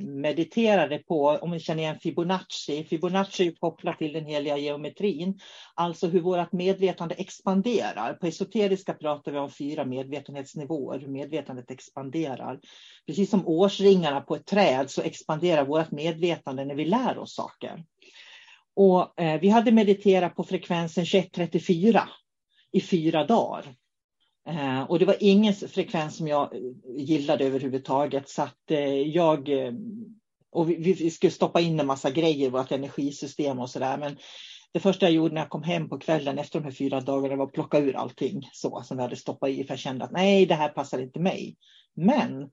mediterade 0.00 0.98
på, 0.98 1.28
om 1.28 1.50
ni 1.50 1.60
känner 1.60 1.82
igen 1.82 1.98
Fibonacci. 2.00 2.84
Fibonacci 2.84 3.46
är 3.46 3.52
kopplat 3.52 3.98
till 3.98 4.12
den 4.12 4.26
heliga 4.26 4.56
geometrin, 4.56 5.40
alltså 5.74 6.06
hur 6.06 6.20
vårt 6.20 6.52
medvetande 6.52 7.14
expanderar. 7.14 8.14
På 8.14 8.26
esoteriska 8.26 8.94
pratar 8.94 9.32
vi 9.32 9.38
om 9.38 9.50
fyra 9.50 9.84
medvetenhetsnivåer, 9.84 10.98
hur 10.98 11.08
medvetandet 11.08 11.70
expanderar. 11.70 12.60
Precis 13.06 13.30
som 13.30 13.48
årsringarna 13.48 14.20
på 14.20 14.36
ett 14.36 14.46
träd 14.46 14.90
så 14.90 15.02
expanderar 15.02 15.64
vårt 15.64 15.90
medvetande 15.90 16.64
när 16.64 16.74
vi 16.74 16.84
lär 16.84 17.18
oss 17.18 17.34
saker. 17.34 17.84
Och 18.76 19.14
vi 19.40 19.48
hade 19.48 19.72
mediterat 19.72 20.36
på 20.36 20.44
frekvensen 20.44 21.04
2134 21.04 22.08
i 22.72 22.80
fyra 22.80 23.26
dagar. 23.26 23.74
Eh, 24.48 24.82
och 24.82 24.98
det 24.98 25.04
var 25.04 25.16
ingen 25.20 25.54
frekvens 25.54 26.16
som 26.16 26.28
jag 26.28 26.54
eh, 26.54 26.60
gillade 26.96 27.44
överhuvudtaget. 27.44 28.28
Så 28.28 28.42
att 28.42 28.70
eh, 28.70 29.00
jag... 29.00 29.50
Och 30.52 30.70
vi, 30.70 30.92
vi 30.92 31.10
skulle 31.10 31.30
stoppa 31.30 31.60
in 31.60 31.80
en 31.80 31.86
massa 31.86 32.10
grejer 32.10 32.46
i 32.46 32.50
vårt 32.50 32.72
energisystem 32.72 33.58
och 33.58 33.70
sådär. 33.70 33.98
Men 33.98 34.16
det 34.72 34.80
första 34.80 35.06
jag 35.06 35.12
gjorde 35.12 35.34
när 35.34 35.40
jag 35.40 35.50
kom 35.50 35.62
hem 35.62 35.88
på 35.88 35.98
kvällen 35.98 36.38
efter 36.38 36.60
de 36.60 36.64
här 36.64 36.72
fyra 36.72 37.00
dagarna 37.00 37.36
var 37.36 37.46
att 37.46 37.52
plocka 37.52 37.78
ur 37.78 37.96
allting 37.96 38.48
så 38.52 38.82
som 38.82 38.96
vi 38.96 39.02
hade 39.02 39.16
stoppat 39.16 39.50
i. 39.50 39.64
För 39.64 39.72
jag 39.72 39.78
kände 39.78 40.04
att 40.04 40.12
nej, 40.12 40.46
det 40.46 40.54
här 40.54 40.68
passar 40.68 40.98
inte 40.98 41.20
mig. 41.20 41.56
Men 41.96 42.50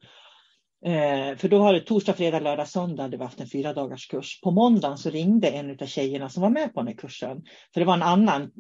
för 1.38 1.48
då 1.48 1.60
har 1.60 1.74
det 1.74 1.82
torsdag, 1.82 2.14
fredag, 2.14 2.40
lördag, 2.40 2.68
söndag 2.68 3.04
hade 3.04 3.18
vi 3.18 3.24
haft 3.24 3.40
en 3.40 3.48
fyra 3.48 3.74
dagars 3.74 4.08
kurs. 4.08 4.42
På 4.42 4.52
måndagen 4.52 4.98
så 4.98 5.10
ringde 5.10 5.48
en 5.48 5.78
av 5.82 5.86
tjejerna 5.86 6.30
som 6.30 6.44
var 6.44 6.50
med 6.50 6.74
på 6.74 6.80
den 6.80 6.88
här 6.88 6.96
kursen. 6.96 7.44
För 7.74 7.80
det 7.80 7.86
var 7.86 7.94
en 7.94 8.04
annan 8.04 8.52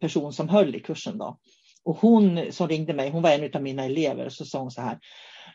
person 0.00 0.32
som 0.32 0.48
höll 0.48 0.74
i 0.74 0.80
kursen 0.80 1.18
då. 1.18 1.38
Och 1.84 1.96
hon 1.96 2.52
som 2.52 2.68
ringde 2.68 2.94
mig, 2.94 3.10
hon 3.10 3.22
var 3.22 3.30
en 3.30 3.50
av 3.54 3.62
mina 3.62 3.84
elever, 3.84 4.28
så 4.28 4.44
sa 4.44 4.58
hon 4.58 4.70
så 4.70 4.80
här. 4.80 4.98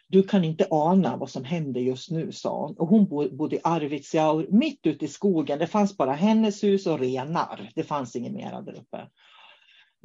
Du 0.07 0.23
kan 0.23 0.43
inte 0.43 0.67
ana 0.71 1.17
vad 1.17 1.29
som 1.29 1.43
händer 1.43 1.81
just 1.81 2.11
nu, 2.11 2.31
sa 2.31 2.59
hon. 2.59 2.77
Och 2.77 2.87
hon 2.87 3.07
bodde 3.37 3.55
i 3.55 3.59
Arvidsjaur, 3.63 4.47
mitt 4.49 4.79
ute 4.85 5.05
i 5.05 5.07
skogen. 5.07 5.59
Det 5.59 5.67
fanns 5.67 5.97
bara 5.97 6.13
hennes 6.13 6.63
hus 6.63 6.87
och 6.87 6.99
renar. 6.99 7.71
Det 7.75 7.83
fanns 7.83 8.15
inget 8.15 8.33
mer 8.33 8.61
där 8.61 8.79
uppe. 8.79 9.07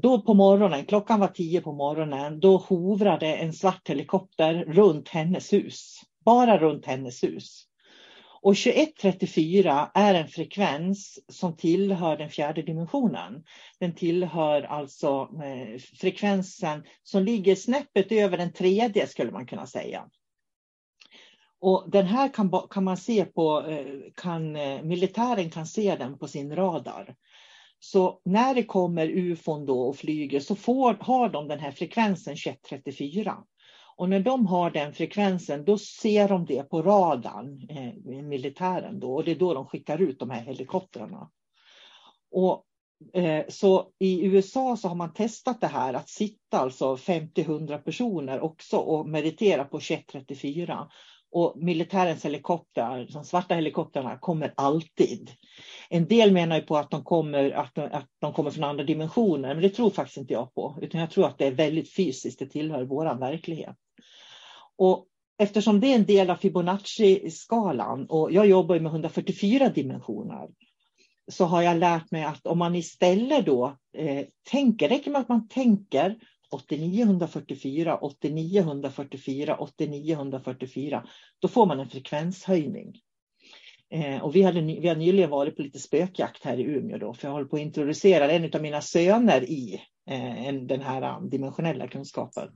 Då 0.02 0.22
på 0.22 0.34
morgonen, 0.34 0.84
klockan 0.84 1.20
var 1.20 1.28
tio 1.28 1.60
på 1.60 1.72
morgonen, 1.72 2.40
då 2.40 2.56
hovrade 2.56 3.34
en 3.34 3.52
svart 3.52 3.88
helikopter 3.88 4.54
runt 4.54 5.08
hennes 5.08 5.52
hus. 5.52 6.00
Bara 6.24 6.58
runt 6.58 6.86
hennes 6.86 7.22
hus. 7.22 7.66
Och 8.42 8.56
2134 8.56 9.90
är 9.94 10.14
en 10.14 10.28
frekvens 10.28 11.18
som 11.28 11.56
tillhör 11.56 12.16
den 12.16 12.30
fjärde 12.30 12.62
dimensionen. 12.62 13.44
Den 13.78 13.94
tillhör 13.94 14.62
alltså 14.62 15.28
eh, 15.44 15.78
frekvensen 16.00 16.84
som 17.02 17.22
ligger 17.22 17.54
snäppet 17.54 18.12
över 18.12 18.38
den 18.38 18.52
tredje 18.52 19.06
skulle 19.06 19.30
man 19.30 19.46
kunna 19.46 19.66
säga. 19.66 20.08
Och 21.60 21.90
den 21.90 22.06
här 22.06 22.28
kan, 22.28 22.50
kan 22.70 22.84
man 22.84 22.96
se 22.96 23.24
på, 23.24 23.66
eh, 23.66 23.86
kan, 24.16 24.56
eh, 24.56 24.82
militären 24.82 25.50
kan 25.50 25.66
se 25.66 25.96
den 25.96 26.18
på 26.18 26.28
sin 26.28 26.56
radar. 26.56 27.14
Så 27.78 28.20
när 28.24 28.54
det 28.54 28.62
kommer 28.62 29.08
ufon 29.08 29.66
då 29.66 29.80
och 29.80 29.96
flyger 29.96 30.40
så 30.40 30.56
får, 30.56 30.96
har 31.00 31.28
de 31.28 31.48
den 31.48 31.60
här 31.60 31.70
frekvensen 31.70 32.36
2134. 32.36 33.36
Och 34.00 34.08
när 34.08 34.20
de 34.20 34.46
har 34.46 34.70
den 34.70 34.92
frekvensen, 34.94 35.64
då 35.64 35.78
ser 35.78 36.28
de 36.28 36.46
det 36.46 36.62
på 36.62 36.82
radarn, 36.82 37.66
eh, 37.68 38.22
militären 38.22 39.00
då, 39.00 39.14
och 39.14 39.24
det 39.24 39.30
är 39.30 39.38
då 39.38 39.54
de 39.54 39.66
skickar 39.66 39.98
ut 39.98 40.18
de 40.18 40.30
här 40.30 40.40
helikoptrarna. 40.40 41.30
Och, 42.30 42.64
eh, 43.14 43.44
så 43.48 43.90
i 43.98 44.26
USA 44.26 44.76
så 44.76 44.88
har 44.88 44.94
man 44.94 45.12
testat 45.12 45.60
det 45.60 45.66
här 45.66 45.94
att 45.94 46.08
sitta 46.08 46.58
alltså 46.58 46.96
50-100 46.96 47.78
personer 47.78 48.40
också 48.40 48.76
och 48.76 49.08
meditera 49.08 49.64
på 49.64 49.80
2134. 49.80 50.88
Och 51.32 51.54
militärens 51.56 52.24
helikoptrar, 52.24 53.08
de 53.12 53.24
svarta 53.24 53.54
helikoptrarna, 53.54 54.18
kommer 54.18 54.52
alltid. 54.56 55.30
En 55.88 56.06
del 56.06 56.32
menar 56.32 56.56
ju 56.56 56.62
på 56.62 56.76
att 56.76 56.90
de, 56.90 57.04
kommer, 57.04 57.50
att, 57.50 57.74
de, 57.74 57.82
att 57.92 58.06
de 58.20 58.32
kommer 58.32 58.50
från 58.50 58.64
andra 58.64 58.84
dimensioner, 58.84 59.54
men 59.54 59.62
det 59.62 59.70
tror 59.70 59.90
faktiskt 59.90 60.16
inte 60.16 60.32
jag 60.32 60.54
på. 60.54 60.78
Utan 60.82 61.00
jag 61.00 61.10
tror 61.10 61.26
att 61.26 61.38
det 61.38 61.46
är 61.46 61.52
väldigt 61.52 61.94
fysiskt, 61.94 62.38
det 62.38 62.46
tillhör 62.46 62.82
vår 62.82 63.18
verklighet. 63.18 63.76
Och 64.76 65.06
eftersom 65.38 65.80
det 65.80 65.86
är 65.86 65.94
en 65.94 66.04
del 66.04 66.30
av 66.30 66.36
Fibonacci-skalan 66.36 68.06
och 68.06 68.32
jag 68.32 68.46
jobbar 68.46 68.78
med 68.78 68.90
144 68.90 69.68
dimensioner 69.68 70.48
så 71.30 71.44
har 71.44 71.62
jag 71.62 71.76
lärt 71.76 72.10
mig 72.10 72.24
att 72.24 72.46
om 72.46 72.58
man 72.58 72.74
istället 72.74 73.46
då 73.46 73.76
eh, 73.96 74.26
tänker, 74.50 74.88
räcker 74.88 75.10
med 75.10 75.20
att 75.20 75.28
man 75.28 75.48
tänker 75.48 76.16
8944, 76.50 77.96
8944, 77.96 79.56
8944, 79.56 81.06
då 81.38 81.48
får 81.48 81.66
man 81.66 81.80
en 81.80 81.88
frekvenshöjning. 81.88 83.00
Eh, 83.90 84.22
och 84.22 84.36
vi, 84.36 84.42
hade, 84.42 84.60
vi 84.60 84.88
har 84.88 84.96
nyligen 84.96 85.30
varit 85.30 85.56
på 85.56 85.62
lite 85.62 85.78
spökjakt 85.78 86.44
här 86.44 86.60
i 86.60 86.62
Umeå 86.62 86.98
då, 86.98 87.14
för 87.14 87.28
jag 87.28 87.32
håller 87.32 87.46
på 87.46 87.56
att 87.56 87.62
introducera 87.62 88.30
en 88.30 88.50
av 88.54 88.62
mina 88.62 88.80
söner 88.80 89.42
i 89.42 89.80
eh, 90.10 90.54
den 90.54 90.80
här 90.80 91.02
eh, 91.02 91.22
dimensionella 91.22 91.88
kunskapen. 91.88 92.48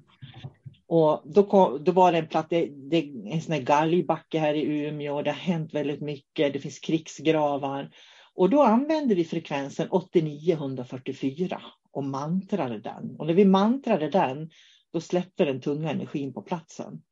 Och 0.86 1.22
då, 1.24 1.42
kom, 1.42 1.84
då 1.84 1.92
var 1.92 2.12
det 2.12 2.18
en, 2.18 2.28
platt, 2.28 2.46
det, 2.50 2.66
det, 2.66 2.98
en 3.26 3.40
sån 3.40 3.54
här 3.54 3.60
galgbacke 3.60 4.38
här 4.38 4.54
i 4.54 4.62
Umeå. 4.62 5.22
Det 5.22 5.30
har 5.30 5.38
hänt 5.38 5.74
väldigt 5.74 6.00
mycket. 6.00 6.52
Det 6.52 6.58
finns 6.58 6.78
krigsgravar. 6.78 7.90
Och 8.34 8.50
då 8.50 8.62
använde 8.62 9.14
vi 9.14 9.24
frekvensen 9.24 9.88
8944 9.90 11.60
och 11.94 12.04
mantrade 12.04 12.78
den. 12.78 13.16
Och 13.18 13.26
när 13.26 13.34
vi 13.34 13.44
mantrade 13.44 14.10
den, 14.10 14.50
då 14.92 15.00
släppte 15.00 15.44
den 15.44 15.60
tunga 15.60 15.90
energin 15.90 16.32
på 16.32 16.42
platsen. 16.42 17.02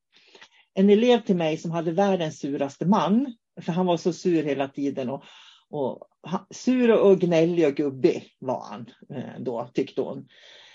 En 0.75 0.91
elev 0.91 1.21
till 1.21 1.37
mig 1.37 1.57
som 1.57 1.71
hade 1.71 1.93
världens 1.93 2.39
suraste 2.39 2.87
man, 2.87 3.35
För 3.61 3.73
han 3.73 3.87
var 3.87 3.97
så 3.97 4.13
sur 4.13 4.43
hela 4.43 4.69
tiden. 4.69 5.11
Och, 5.11 5.25
och 5.71 6.09
sur 6.51 6.93
och 7.01 7.21
gnällig 7.21 7.67
och 7.67 7.75
gubbig 7.75 8.37
var 8.39 8.65
han 8.65 8.91
eh, 9.17 9.41
då, 9.41 9.69
tyckte 9.75 10.01
hon. 10.01 10.29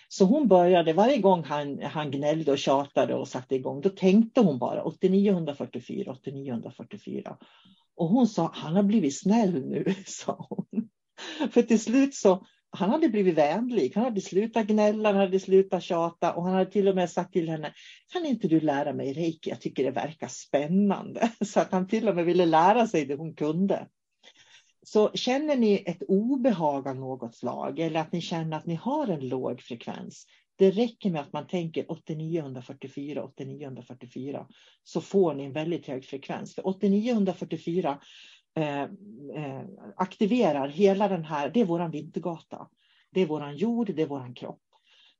Så 0.10 0.26
hon 0.26 0.48
började, 0.48 0.94
varje 0.94 1.18
gång 1.18 1.44
han, 1.44 1.82
han 1.82 2.12
gnällde 2.12 2.52
och 2.52 2.58
tjatade 2.58 3.16
och 3.16 3.28
satte 3.28 3.56
igång, 3.56 3.82
då 3.82 3.90
tänkte 3.90 4.42
hon 4.42 4.60
bara 4.60 4.84
8944, 4.84 6.12
8944. 6.12 7.38
Och 7.96 8.08
hon 8.08 8.28
sa, 8.28 8.52
han 8.54 8.76
har 8.76 8.84
blivit 8.84 9.20
snäll 9.20 9.66
nu, 9.66 9.96
sa 10.06 10.48
hon. 10.50 10.90
För 11.52 11.62
till 11.62 11.84
slut 11.84 12.16
så, 12.16 12.46
han 12.69 12.89
hade 12.89 13.10
blivit 13.10 13.35
vänlig. 13.35 13.91
Han 13.95 14.03
hade 14.03 14.22
slutat 14.22 14.68
gnälla, 14.68 15.11
han 15.11 15.22
hade 15.22 15.39
slutat 15.39 15.84
tjata 15.84 16.34
och 16.34 16.44
han 16.44 16.53
hade 16.53 16.72
till 16.72 16.88
och 16.88 16.95
med 16.95 17.10
sagt 17.10 17.34
till 17.34 17.49
henne, 17.49 17.73
kan 18.14 18.26
inte 18.26 18.48
du 18.48 18.60
lära 18.60 18.94
mig 18.94 19.14
reiki? 19.14 19.49
Jag 19.49 19.61
tycker 19.61 19.84
det 19.84 19.91
verkar 19.91 20.27
spännande. 20.27 21.31
Så 21.45 21.60
att 21.60 21.72
han 21.72 21.88
till 21.88 22.10
och 22.10 22.15
med 22.15 22.26
ville 22.26 22.45
lära 22.45 22.88
sig 22.88 23.06
det 23.06 23.15
hon 23.15 23.35
kunde. 23.35 23.88
Så 24.84 25.11
känner 25.14 25.56
ni 25.56 25.84
ett 25.85 26.03
obehag 26.07 26.88
av 26.88 26.95
något 26.95 27.35
slag 27.35 27.80
eller 27.80 27.99
att 27.99 28.11
ni 28.11 28.22
känner 28.22 28.57
att 28.57 28.65
ni 28.65 28.76
har 28.76 29.07
en 29.07 29.27
låg 29.27 29.61
frekvens. 29.61 30.26
Det 30.57 30.72
räcker 30.72 31.10
med 31.10 31.22
att 31.22 31.34
man 31.34 31.48
tänker 31.48 31.91
8944, 31.91 33.23
8944 33.23 34.48
så 34.84 35.02
får 35.02 35.34
ni 35.34 35.44
en 35.44 35.53
väldigt 35.53 35.88
hög 35.88 36.06
frekvens. 36.06 36.56
För 36.56 36.68
8944 36.68 37.99
Eh, 38.58 38.82
eh, 39.36 39.66
aktiverar 39.96 40.68
hela 40.68 41.08
den 41.08 41.24
här, 41.24 41.50
det 41.50 41.62
är 41.62 41.66
våran 41.66 41.92
vintergata. 41.92 42.68
Det 43.12 43.22
är 43.22 43.28
våran 43.28 43.58
jord, 43.58 43.92
det 43.96 44.02
är 44.02 44.08
våran 44.08 44.34
kropp. 44.34 44.62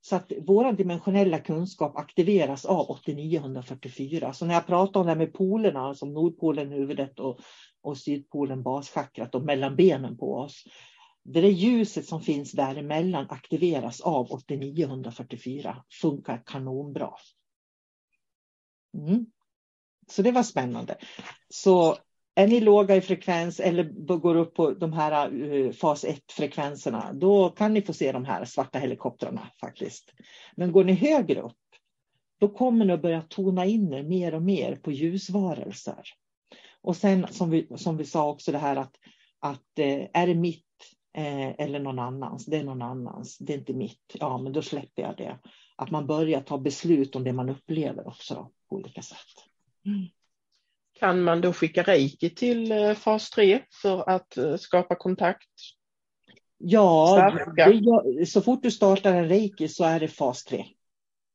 Så 0.02 0.16
att 0.16 0.32
vår 0.48 0.72
dimensionella 0.72 1.40
kunskap 1.40 1.98
aktiveras 1.98 2.66
av 2.66 2.90
8944. 2.90 4.34
Så 4.34 4.46
när 4.46 4.54
jag 4.54 4.68
pratar 4.68 5.00
om 5.00 5.06
det 5.06 5.12
här 5.12 5.18
med 5.18 5.34
polerna, 5.34 5.94
som 5.94 6.14
Nordpolen, 6.14 6.72
huvudet 6.72 7.20
och 7.20 7.40
och 7.88 7.98
Sydpolen 7.98 8.64
baschakrat 8.64 9.36
och 9.36 9.42
mellan 9.42 9.76
benen 9.76 10.18
på 10.18 10.36
oss. 10.36 10.64
Det 11.24 11.42
där 11.42 11.50
ljuset 11.50 12.06
som 12.06 12.22
finns 12.22 12.52
däremellan 12.52 13.28
aktiveras 13.30 14.02
av 14.02 14.32
8944. 14.32 15.84
Funkar 16.02 16.44
kanonbra. 16.46 17.14
Mm. 18.98 19.26
Så 20.08 20.22
det 20.22 20.32
var 20.32 20.44
spännande. 20.44 20.98
Så 21.50 21.98
är 22.38 22.48
ni 22.48 22.60
låga 22.60 22.96
i 22.96 23.02
frekvens 23.02 23.60
eller 23.60 23.84
går 24.18 24.36
upp 24.36 24.54
på 24.54 24.72
de 24.72 24.94
här 24.94 25.44
eh, 25.54 25.72
fas 25.72 26.06
1-frekvenserna, 26.06 27.14
då 27.14 27.50
kan 27.50 27.74
ni 27.74 27.82
få 27.82 27.94
se 27.94 28.12
de 28.12 28.26
här 28.26 28.46
svarta 28.46 28.80
helikoptrarna 28.80 29.48
faktiskt. 29.62 30.14
Men 30.56 30.72
går 30.72 30.84
ni 30.84 30.94
högre 30.94 31.42
upp, 31.42 31.58
då 32.40 32.48
kommer 32.48 32.86
ni 32.86 32.94
att 32.94 33.02
börja 33.02 33.22
tona 33.22 33.66
in 33.66 33.94
er 33.94 34.04
mer 34.04 34.36
och 34.36 34.42
mer 34.42 34.76
på 34.76 34.92
ljusvarelser. 34.92 36.02
Och 36.82 36.96
sen 36.96 37.28
som 37.32 37.50
vi, 37.50 37.68
som 37.76 37.98
vi 37.98 38.06
sa 38.06 38.30
också 38.30 38.52
det 38.52 38.58
här 38.58 38.76
att, 38.76 38.96
att 39.40 39.80
eh, 39.80 40.08
är 40.14 40.28
det 40.28 40.36
mitt 40.36 40.66
eh, 41.18 41.50
eller 41.58 41.80
någon 41.80 42.00
annans, 42.00 42.46
det 42.46 42.58
är 42.58 42.64
någon 42.64 42.82
annans, 42.82 43.38
det 43.38 43.54
är 43.54 43.58
inte 43.58 43.74
mitt, 43.74 44.16
ja 44.20 44.38
men 44.38 44.54
då 44.54 44.62
släpper 44.62 45.02
jag 45.02 45.18
det. 45.18 45.40
Att 45.76 45.92
man 45.92 46.08
börjar 46.08 46.42
ta 46.42 46.58
beslut 46.58 47.16
om 47.16 47.24
det 47.24 47.34
man 47.34 47.50
upplever 47.50 48.08
också 48.08 48.34
då, 48.36 48.52
på 48.70 48.76
olika 48.76 49.02
sätt. 49.02 49.46
Mm. 49.86 50.08
Kan 51.00 51.24
man 51.24 51.42
då 51.42 51.54
skicka 51.54 51.84
reiki 51.84 52.30
till 52.30 52.72
eh, 52.72 52.94
fas 52.94 53.30
3 53.30 53.62
för 53.82 54.10
att 54.10 54.38
skapa 54.60 54.96
kontakt? 54.96 55.50
Ja, 56.58 57.32
det, 57.56 58.26
så 58.26 58.42
fort 58.42 58.64
du 58.64 58.72
startar 58.72 59.14
en 59.14 59.30
reiki 59.30 59.68
så 59.68 59.84
är 59.84 60.00
det 60.00 60.08
fas 60.08 60.44
3. 60.44 60.66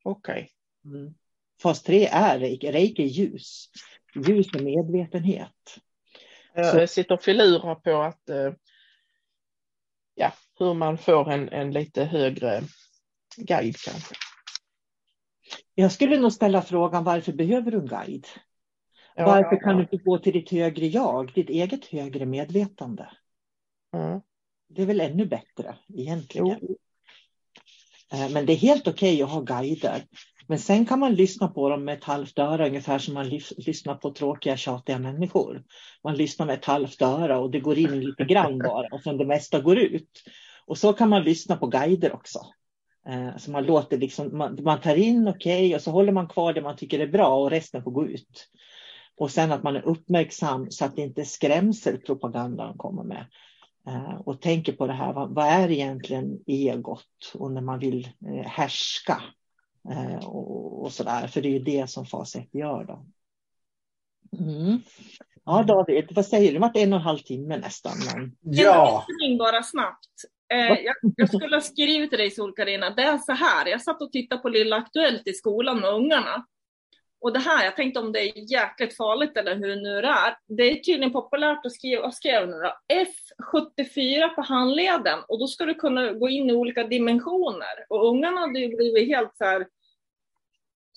Okej. 0.05 0.51
Okay. 0.85 0.99
Mm. 0.99 1.15
Fas 1.63 1.83
3 1.83 2.07
är 2.07 2.39
reiki, 2.39 2.73
reiki 2.73 3.03
är 3.03 3.07
ljus 3.07 3.69
ljus 4.15 4.55
och 4.55 4.61
medvetenhet. 4.61 5.79
Jag 6.55 6.91
sitter 6.91 7.15
och 7.15 7.23
filurar 7.23 7.75
på 7.75 8.03
att 8.03 8.29
eh, 8.29 8.53
ja, 10.15 10.33
hur 10.59 10.75
man 10.75 10.99
får 10.99 11.31
en, 11.31 11.49
en 11.49 11.71
lite 11.71 12.05
högre 12.05 12.63
guide 13.37 13.77
kanske. 13.77 14.15
Jag 15.75 15.93
skulle 15.93 16.21
nog 16.21 16.33
ställa 16.33 16.63
frågan 16.63 17.05
varför 17.05 17.33
behöver 17.33 17.71
du 17.71 17.79
en 17.79 17.87
guide? 17.87 18.27
Ja, 19.15 19.27
varför 19.27 19.61
kan 19.61 19.71
ja. 19.71 19.77
du 19.77 19.83
inte 19.83 19.97
gå 19.97 20.19
till 20.19 20.33
ditt 20.33 20.51
högre 20.51 20.87
jag, 20.87 21.33
ditt 21.35 21.51
eget 21.51 21.87
högre 21.87 22.27
medvetande? 22.27 23.11
Mm. 23.97 24.21
Det 24.69 24.83
är 24.83 24.87
väl 24.87 25.01
ännu 25.01 25.27
bättre 25.27 25.75
egentligen. 25.95 26.59
Jo. 26.61 26.77
Eh, 28.13 28.31
men 28.31 28.47
det 28.47 28.53
är 28.53 28.57
helt 28.57 28.89
okej 28.89 29.15
okay 29.15 29.23
att 29.23 29.31
ha 29.31 29.41
guider. 29.41 30.05
Men 30.47 30.59
sen 30.59 30.87
kan 30.87 30.99
man 30.99 31.15
lyssna 31.15 31.49
på 31.49 31.69
dem 31.69 31.85
med 31.85 31.99
ett 31.99 32.05
halvt 32.05 32.39
öra, 32.39 32.67
ungefär 32.67 32.99
som 32.99 33.15
man 33.15 33.29
lyssnar 33.57 33.95
på 33.95 34.13
tråkiga, 34.13 34.57
tjatiga 34.57 34.99
människor. 34.99 35.65
Man 36.05 36.17
lyssnar 36.17 36.47
med 36.47 36.59
ett 36.59 36.65
halvt 36.65 37.03
öra 37.03 37.39
och 37.39 37.51
det 37.51 37.61
går 37.61 37.79
in 37.79 38.01
lite 38.01 38.25
grann 38.25 38.59
bara 38.59 38.89
och 38.93 39.03
sen 39.03 39.17
det 39.17 39.27
mesta 39.27 39.61
går 39.61 39.79
ut. 39.79 40.23
Och 40.67 40.79
så 40.79 40.93
kan 40.93 41.09
man 41.09 41.23
lyssna 41.23 41.57
på 41.57 41.67
guider 41.67 42.15
också. 42.15 42.39
Eh, 43.09 43.37
så 43.37 43.51
man 43.51 43.65
låter 43.65 43.99
liksom, 43.99 44.39
man, 44.39 44.59
man 44.63 44.81
tar 44.81 44.97
in 44.97 45.29
okej 45.29 45.67
okay, 45.67 45.75
och 45.75 45.83
så 45.83 45.91
håller 45.91 46.13
man 46.13 46.29
kvar 46.29 46.53
det 46.53 46.63
man 46.63 46.77
tycker 46.77 47.01
är 47.01 47.07
bra 47.07 47.37
och 47.37 47.51
resten 47.51 47.83
får 47.83 47.91
gå 47.91 48.07
ut. 48.07 48.49
Och 49.23 49.31
sen 49.31 49.53
att 49.53 49.63
man 49.63 49.77
är 49.77 49.87
uppmärksam 49.87 50.71
så 50.71 50.85
att 50.85 50.97
det 50.97 51.03
inte 51.03 51.21
är 51.21 51.25
skrämselpropaganda 51.25 52.65
de 52.65 52.79
kommer 52.79 53.03
med. 53.03 53.27
Eh, 53.87 54.15
och 54.15 54.41
tänker 54.41 54.73
på 54.73 54.87
det 54.87 54.93
här, 54.93 55.13
vad, 55.13 55.35
vad 55.35 55.47
är 55.47 55.71
egentligen 55.71 56.39
egot 56.47 57.33
och 57.35 57.53
när 57.53 57.61
man 57.61 57.79
vill 57.79 58.09
eh, 58.27 58.47
härska 58.47 59.23
Eh, 59.91 60.29
och, 60.29 60.83
och 60.83 60.93
sådär. 60.93 61.27
För 61.27 61.43
det 61.43 61.49
är 61.49 61.53
ju 61.53 61.59
det 61.59 61.91
som 61.91 62.07
fas 62.07 62.37
1 62.37 62.49
gör. 62.55 62.85
Då. 62.85 63.07
Mm. 64.39 64.79
Ja, 65.45 65.63
David, 65.63 66.09
vad 66.11 66.27
säger 66.27 66.47
du? 66.47 66.53
Det 66.53 66.61
varit 66.61 66.77
en 66.77 66.93
och 66.93 66.99
en 66.99 67.05
halv 67.05 67.19
timme 67.19 67.57
nästan. 67.57 67.93
Men... 68.15 68.37
Ja. 68.41 69.07
En 69.29 69.39
bara 69.39 69.63
snabbt. 69.63 70.09
Jag, 70.49 70.79
jag, 71.17 71.29
skulle 71.29 71.57
ha 71.57 71.61
skrivit 71.61 72.11
till 72.11 72.19
dig 72.19 72.31
Sol-Carina. 72.31 72.91
Det 72.91 73.03
är 73.03 73.19
så 73.19 73.33
här, 73.33 73.67
jag 73.67 73.83
satt 73.83 74.03
och 74.03 74.13
tittade 74.13 74.43
på 74.43 74.49
Lilla 74.49 74.77
Aktuellt 74.77 75.29
i 75.29 75.33
skolan 75.33 75.81
med 75.81 75.91
ungarna. 75.91 76.47
Och 77.23 77.33
det 77.33 77.39
här, 77.39 77.65
jag 77.65 77.77
tänkte 77.77 78.01
om 78.01 78.13
det 78.13 78.21
är 78.21 78.53
jäkligt 78.53 78.97
farligt 78.97 79.37
eller 79.37 79.55
hur 79.55 79.69
det 79.69 79.83
nu 79.83 79.99
är. 79.99 80.37
Det 80.49 80.63
är 80.63 80.75
tydligen 80.75 81.13
populärt 81.13 81.67
att 81.67 81.73
skriva, 81.73 82.03
vad 82.03 82.15
skrev 82.15 82.49
nu 82.49 82.57
då? 82.57 82.75
F74 82.95 84.29
på 84.29 84.43
handleden 84.43 85.19
och 85.29 85.39
då 85.39 85.47
ska 85.47 85.65
du 85.65 85.75
kunna 85.75 86.13
gå 86.13 86.29
in 86.29 86.51
i 86.51 86.53
olika 86.53 86.85
dimensioner. 86.85 87.87
Och 87.89 88.09
ungarna 88.09 88.41
hade 88.41 88.59
ju 88.59 88.77
blivit 88.77 89.09
helt 89.09 89.37
så 89.37 89.45
här 89.45 89.67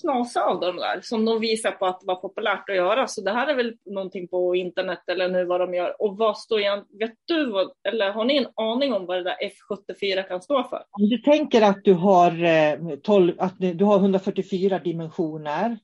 knasa 0.02 0.44
av 0.44 0.60
dem 0.60 0.76
där 0.76 1.00
som 1.02 1.26
de 1.26 1.40
visar 1.40 1.72
på 1.72 1.86
att 1.86 2.00
det 2.00 2.08
var 2.08 2.16
populärt 2.16 2.70
att 2.70 2.76
göra. 2.76 3.08
Så 3.08 3.22
det 3.22 3.32
här 3.32 3.48
är 3.48 3.56
väl 3.56 3.74
någonting 3.86 4.28
på 4.28 4.56
internet 4.56 5.00
eller 5.08 5.30
nu 5.30 5.46
vad 5.46 5.60
de 5.60 5.74
gör. 5.74 6.02
Och 6.02 6.18
vad 6.18 6.38
står 6.38 6.60
igen, 6.60 6.84
vet 7.00 7.14
du 7.26 7.52
vad, 7.52 7.72
eller 7.88 8.12
har 8.12 8.26
ni 8.26 8.38
en 8.38 8.48
aning 8.56 8.94
om 8.94 9.06
vad 9.06 9.18
det 9.18 9.24
där 9.24 9.38
F74 9.70 10.28
kan 10.28 10.42
stå 10.42 10.64
för? 10.64 10.84
Om 10.92 11.10
du 11.10 11.18
tänker 11.18 11.62
att 11.62 11.84
du 11.84 11.94
har, 11.94 12.44
eh, 12.44 12.96
12, 13.04 13.34
att 13.38 13.56
du 13.58 13.86
har 13.86 14.00
144 14.00 14.80
dimensioner 14.80 15.78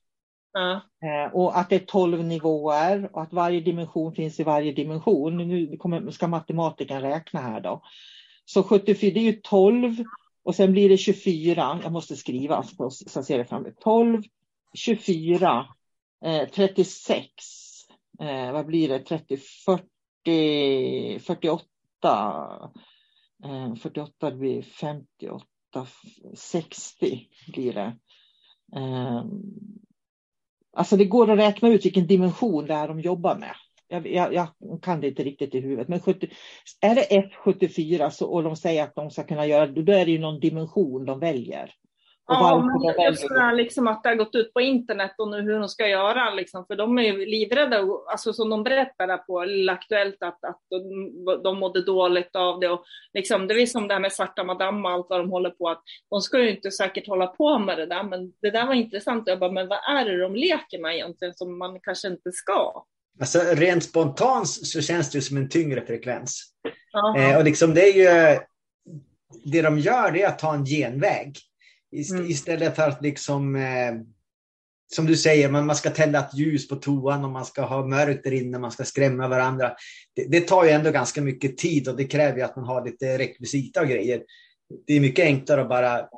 Ja. 0.52 0.72
Eh, 1.02 1.34
och 1.34 1.58
att 1.58 1.70
det 1.70 1.76
är 1.76 1.86
12 1.86 2.24
nivåer 2.24 3.10
och 3.12 3.22
att 3.22 3.32
varje 3.32 3.60
dimension 3.60 4.14
finns 4.14 4.40
i 4.40 4.44
varje 4.44 4.72
dimension. 4.72 5.36
Nu 5.36 5.76
kommer, 5.76 6.10
ska 6.10 6.28
matematikern 6.28 7.02
räkna 7.02 7.40
här 7.40 7.60
då. 7.60 7.82
Så 8.44 8.62
74, 8.62 9.10
det 9.14 9.20
är 9.20 9.24
ju 9.24 9.40
12 9.42 10.04
och 10.42 10.54
sen 10.54 10.72
blir 10.72 10.88
det 10.88 10.96
24. 10.96 11.80
Jag 11.82 11.92
måste 11.92 12.16
skriva 12.16 12.62
så, 12.62 12.90
så 12.90 13.18
jag 13.18 13.24
ser 13.24 13.38
det 13.38 13.44
fram 13.44 13.66
12, 13.80 14.22
24, 14.74 15.66
eh, 16.24 16.48
36. 16.48 17.24
Eh, 18.20 18.52
vad 18.52 18.66
blir 18.66 18.88
det? 18.88 18.98
30, 18.98 19.36
40, 20.26 21.18
48. 21.18 22.72
Eh, 23.44 23.74
48 23.74 24.30
blir 24.30 24.62
58, 24.62 25.46
60 26.34 27.28
blir 27.52 27.72
det. 27.72 27.96
Ehm, 28.76 29.28
Alltså 30.72 30.96
det 30.96 31.04
går 31.04 31.30
att 31.30 31.38
räkna 31.38 31.68
ut 31.68 31.84
vilken 31.84 32.06
dimension 32.06 32.66
det 32.66 32.74
är 32.74 32.88
de 32.88 33.00
jobbar 33.00 33.38
med. 33.38 33.54
Jag, 33.88 34.06
jag, 34.06 34.34
jag 34.34 34.48
kan 34.82 35.00
det 35.00 35.08
inte 35.08 35.24
riktigt 35.24 35.54
i 35.54 35.60
huvudet. 35.60 35.88
Men 35.88 36.00
70, 36.00 36.28
är 36.80 36.94
det 36.94 37.30
F74 37.44 38.10
så, 38.10 38.26
och 38.26 38.42
de 38.42 38.56
säger 38.56 38.82
att 38.82 38.94
de 38.94 39.10
ska 39.10 39.24
kunna 39.24 39.46
göra 39.46 39.66
det, 39.66 39.82
då 39.82 39.92
är 39.92 40.04
det 40.04 40.10
ju 40.10 40.18
någon 40.18 40.40
dimension 40.40 41.04
de 41.04 41.20
väljer. 41.20 41.70
Ja, 42.26 42.70
men 42.96 43.06
just 43.06 43.28
det 43.28 43.40
här 43.40 43.54
liksom 43.54 43.88
att 43.88 44.02
det 44.02 44.08
har 44.08 44.16
gått 44.16 44.34
ut 44.34 44.54
på 44.54 44.60
internet 44.60 45.14
och 45.18 45.28
nu 45.28 45.42
hur 45.42 45.58
de 45.58 45.68
ska 45.68 45.88
göra, 45.88 46.30
liksom, 46.34 46.66
för 46.66 46.76
de 46.76 46.98
är 46.98 47.02
ju 47.02 47.26
livrädda, 47.26 47.86
alltså 48.10 48.32
som 48.32 48.50
de 48.50 48.62
berättar 48.62 49.06
där 49.06 49.16
på 49.16 49.40
Aktuellt, 49.70 50.22
att, 50.22 50.44
att 50.44 50.60
de, 50.70 51.42
de 51.44 51.58
mådde 51.58 51.82
dåligt 51.82 52.36
av 52.36 52.60
det. 52.60 52.68
Och 52.68 52.84
liksom, 53.14 53.46
det 53.48 53.54
är 53.54 53.66
som 53.66 53.88
det 53.88 53.94
här 53.94 54.00
med 54.00 54.12
Svarta 54.12 54.44
Madame 54.44 54.88
och 54.88 54.94
allt 54.94 55.06
vad 55.08 55.20
de 55.20 55.30
håller 55.30 55.50
på, 55.50 55.68
att 55.68 55.82
de 56.10 56.20
ska 56.20 56.38
ju 56.38 56.50
inte 56.50 56.70
säkert 56.70 57.08
hålla 57.08 57.26
på 57.26 57.58
med 57.58 57.78
det 57.78 57.86
där, 57.86 58.02
men 58.02 58.32
det 58.42 58.50
där 58.50 58.66
var 58.66 58.74
intressant. 58.74 59.22
Jag 59.26 59.38
bara, 59.38 59.52
men 59.52 59.68
vad 59.68 59.78
är 59.78 60.04
det 60.04 60.22
de 60.22 60.34
leker 60.34 60.78
med 60.78 60.94
egentligen 60.94 61.34
som 61.34 61.58
man 61.58 61.80
kanske 61.80 62.08
inte 62.08 62.32
ska? 62.32 62.84
Alltså 63.20 63.38
rent 63.38 63.84
spontant 63.84 64.48
så 64.48 64.80
känns 64.80 65.10
det 65.10 65.20
som 65.20 65.36
en 65.36 65.48
tyngre 65.48 65.86
frekvens. 65.86 66.42
Eh, 67.18 67.38
och 67.38 67.44
liksom 67.44 67.74
det 67.74 67.88
är 67.88 67.92
ju, 67.92 68.38
det 69.44 69.62
de 69.62 69.78
gör 69.78 70.10
det 70.10 70.22
är 70.22 70.28
att 70.28 70.38
ta 70.38 70.54
en 70.54 70.64
genväg. 70.64 71.36
Mm. 71.92 72.26
Istället 72.26 72.76
för 72.76 72.88
att 72.88 73.02
liksom 73.02 73.56
eh, 73.56 73.94
som 74.94 75.06
du 75.06 75.16
säger, 75.16 75.48
man, 75.48 75.66
man 75.66 75.76
ska 75.76 75.90
tända 75.90 76.18
ett 76.18 76.34
ljus 76.34 76.68
på 76.68 76.76
toan 76.76 77.24
och 77.24 77.30
man 77.30 77.44
ska 77.44 77.62
ha 77.62 77.86
mörkt 77.86 78.24
där 78.24 78.32
inne, 78.32 78.58
man 78.58 78.72
ska 78.72 78.84
skrämma 78.84 79.28
varandra. 79.28 79.72
Det, 80.16 80.24
det 80.24 80.40
tar 80.40 80.64
ju 80.64 80.70
ändå 80.70 80.90
ganska 80.90 81.20
mycket 81.20 81.58
tid 81.58 81.88
och 81.88 81.96
det 81.96 82.04
kräver 82.04 82.36
ju 82.36 82.42
att 82.42 82.56
man 82.56 82.64
har 82.64 82.84
lite 82.84 83.18
rekvisita 83.18 83.80
och 83.80 83.88
grejer. 83.88 84.22
Det 84.86 84.92
är 84.92 85.00
mycket 85.00 85.24
enklare 85.24 85.60
att 85.60 85.68
bara 85.68 86.08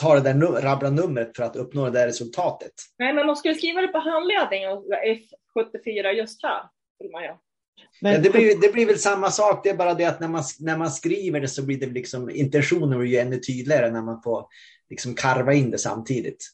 ta 0.00 0.14
det 0.14 0.32
där 0.32 0.62
rabbla 0.62 0.90
numret 0.90 1.36
för 1.36 1.42
att 1.42 1.56
uppnå 1.56 1.84
det 1.84 1.90
där 1.90 2.06
resultatet. 2.06 2.72
Nej, 2.98 3.14
men 3.14 3.26
man 3.26 3.36
skulle 3.36 3.54
skriva 3.54 3.80
det 3.80 3.88
på 3.88 3.98
handledningen 3.98 4.70
F74 5.56 6.10
just 6.10 6.42
här. 6.42 6.62
Men, 8.00 8.12
ja, 8.12 8.18
det, 8.18 8.30
blir, 8.30 8.60
det 8.60 8.72
blir 8.72 8.86
väl 8.86 8.98
samma 8.98 9.30
sak, 9.30 9.60
det 9.64 9.70
är 9.70 9.76
bara 9.76 9.94
det 9.94 10.04
att 10.04 10.20
när 10.20 10.28
man, 10.28 10.42
när 10.60 10.78
man 10.78 10.90
skriver 10.90 11.40
det 11.40 11.48
så 11.48 11.66
blir 11.66 11.80
det 11.80 11.86
liksom, 11.86 12.30
intentionen 12.30 12.98
blir 12.98 13.10
ju 13.10 13.16
ännu 13.16 13.38
tydligare 13.38 13.90
när 13.90 14.02
man 14.02 14.22
får 14.22 14.46
liksom 14.90 15.14
karva 15.14 15.52
in 15.52 15.70
det 15.70 15.78
samtidigt. 15.78 16.46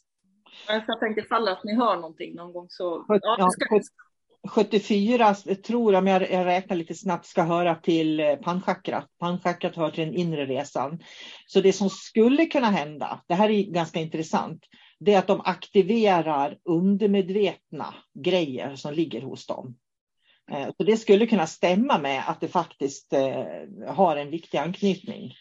Jag 0.68 1.00
tänker 1.00 1.22
ifall 1.22 1.48
att 1.48 1.64
ni 1.64 1.74
hör 1.74 1.96
någonting 1.96 2.34
någon 2.34 2.52
gång 2.52 2.66
så... 2.70 3.04
Ja, 3.08 3.50
ska... 3.50 3.80
74 4.48 5.34
tror 5.66 5.92
jag, 5.92 6.00
om 6.00 6.06
jag 6.06 6.22
räknar 6.22 6.76
lite 6.76 6.94
snabbt, 6.94 7.26
ska 7.26 7.42
höra 7.42 7.74
till 7.74 8.20
eh, 8.20 8.36
panchakrat. 8.36 9.06
Panchakrat 9.18 9.76
hör 9.76 9.90
till 9.90 10.04
den 10.04 10.14
inre 10.14 10.46
resan. 10.46 10.98
Så 11.46 11.60
det 11.60 11.72
som 11.72 11.90
skulle 11.90 12.46
kunna 12.46 12.70
hända, 12.70 13.20
det 13.28 13.34
här 13.34 13.50
är 13.50 13.62
ganska 13.62 14.00
intressant, 14.00 14.64
det 14.98 15.14
är 15.14 15.18
att 15.18 15.26
de 15.26 15.40
aktiverar 15.40 16.58
undermedvetna 16.64 17.94
grejer 18.24 18.74
som 18.76 18.94
ligger 18.94 19.22
hos 19.22 19.46
dem. 19.46 19.76
Eh, 20.52 20.68
så 20.76 20.84
det 20.84 20.96
skulle 20.96 21.26
kunna 21.26 21.46
stämma 21.46 21.98
med 21.98 22.22
att 22.26 22.40
det 22.40 22.48
faktiskt 22.48 23.12
eh, 23.12 23.44
har 23.86 24.16
en 24.16 24.30
viktig 24.30 24.58
anknytning. 24.58 25.34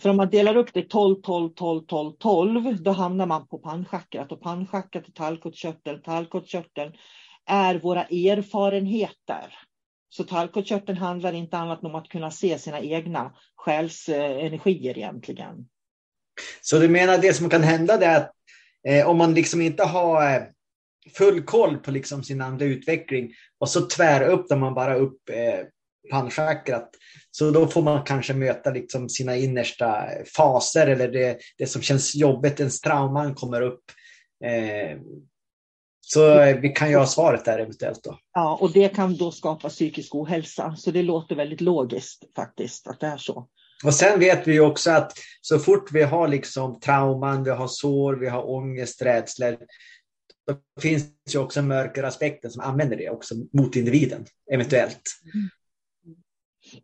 För 0.00 0.10
om 0.10 0.16
man 0.16 0.30
delar 0.30 0.56
upp 0.56 0.74
det 0.74 0.88
12, 0.88 1.22
12, 1.22 1.50
12, 1.54 1.86
12, 1.86 2.12
12, 2.18 2.82
då 2.82 2.90
hamnar 2.90 3.26
man 3.26 3.48
på 3.48 3.58
pannchakrat 3.58 4.32
och 4.32 4.42
pannchakrat 4.42 5.08
är 5.08 5.12
tallkottkörteln. 5.12 6.02
Tallkottkörteln 6.02 6.92
är 7.46 7.74
våra 7.74 8.04
erfarenheter. 8.04 9.58
Så 10.08 10.24
tallkottkörteln 10.24 10.98
handlar 10.98 11.32
inte 11.32 11.56
annat 11.56 11.84
om 11.84 11.94
att 11.94 12.08
kunna 12.08 12.30
se 12.30 12.58
sina 12.58 12.80
egna 12.80 13.34
själsenergier 13.56 14.90
eh, 14.90 14.98
egentligen. 14.98 15.68
Så 16.60 16.78
du 16.78 16.88
menar 16.88 17.18
det 17.18 17.32
som 17.32 17.50
kan 17.50 17.62
hända 17.62 17.94
är 17.94 18.16
att 18.16 18.32
eh, 18.88 19.08
om 19.08 19.18
man 19.18 19.34
liksom 19.34 19.60
inte 19.60 19.84
har 19.84 20.34
eh, 20.34 20.42
full 21.12 21.42
koll 21.42 21.76
på 21.76 21.90
liksom 21.90 22.24
sin 22.24 22.40
andra 22.40 22.64
utveckling 22.64 23.32
och 23.58 23.68
så 23.68 23.88
tväröppnar 23.88 24.56
man 24.56 24.74
bara 24.74 24.94
upp 24.94 25.28
eh, 25.30 25.66
pannchakrat. 26.10 26.90
Så 27.30 27.50
då 27.50 27.66
får 27.66 27.82
man 27.82 28.04
kanske 28.04 28.34
möta 28.34 28.70
liksom 28.70 29.08
sina 29.08 29.36
innersta 29.36 30.06
faser 30.36 30.86
eller 30.86 31.08
det, 31.08 31.38
det 31.58 31.66
som 31.66 31.82
känns 31.82 32.14
jobbigt, 32.14 32.60
ens 32.60 32.80
trauman 32.80 33.34
kommer 33.34 33.60
upp. 33.60 33.84
Eh, 34.44 34.98
så 36.00 36.44
vi 36.60 36.68
kan 36.68 36.90
ju 36.90 36.96
ha 36.96 37.06
svaret 37.06 37.44
där 37.44 37.58
eventuellt 37.58 38.04
då. 38.04 38.18
Ja, 38.32 38.58
och 38.60 38.72
det 38.72 38.88
kan 38.88 39.16
då 39.16 39.30
skapa 39.30 39.68
psykisk 39.68 40.14
ohälsa. 40.14 40.76
Så 40.76 40.90
det 40.90 41.02
låter 41.02 41.34
väldigt 41.34 41.60
logiskt 41.60 42.24
faktiskt 42.36 42.86
att 42.86 43.00
det 43.00 43.06
är 43.06 43.16
så. 43.16 43.48
Och 43.84 43.94
sen 43.94 44.18
vet 44.18 44.48
vi 44.48 44.60
också 44.60 44.90
att 44.90 45.12
så 45.40 45.58
fort 45.58 45.92
vi 45.92 46.02
har 46.02 46.28
liksom 46.28 46.80
trauman, 46.80 47.44
vi 47.44 47.50
har 47.50 47.68
sår, 47.68 48.14
vi 48.14 48.28
har 48.28 48.50
ångest, 48.50 49.02
rädslor, 49.02 49.56
då 50.46 50.80
finns 50.80 51.12
ju 51.32 51.38
också 51.38 51.62
mörkeraspekten 51.62 52.50
som 52.50 52.62
använder 52.62 52.96
det 52.96 53.10
också 53.10 53.34
mot 53.52 53.76
individen, 53.76 54.24
eventuellt. 54.52 55.02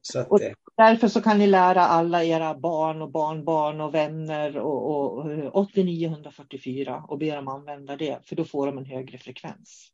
Så 0.00 0.18
att, 0.18 0.28
och 0.28 0.40
därför 0.76 1.08
så 1.08 1.22
kan 1.22 1.38
ni 1.38 1.46
lära 1.46 1.80
alla 1.80 2.24
era 2.24 2.54
barn 2.54 3.02
och 3.02 3.10
barnbarn 3.10 3.80
och 3.80 3.94
vänner 3.94 4.56
och, 4.56 4.90
och 4.90 5.56
8944 5.56 7.04
och 7.08 7.18
be 7.18 7.34
dem 7.34 7.48
använda 7.48 7.96
det, 7.96 8.18
för 8.24 8.36
då 8.36 8.44
får 8.44 8.66
de 8.66 8.78
en 8.78 8.84
högre 8.84 9.18
frekvens. 9.18 9.92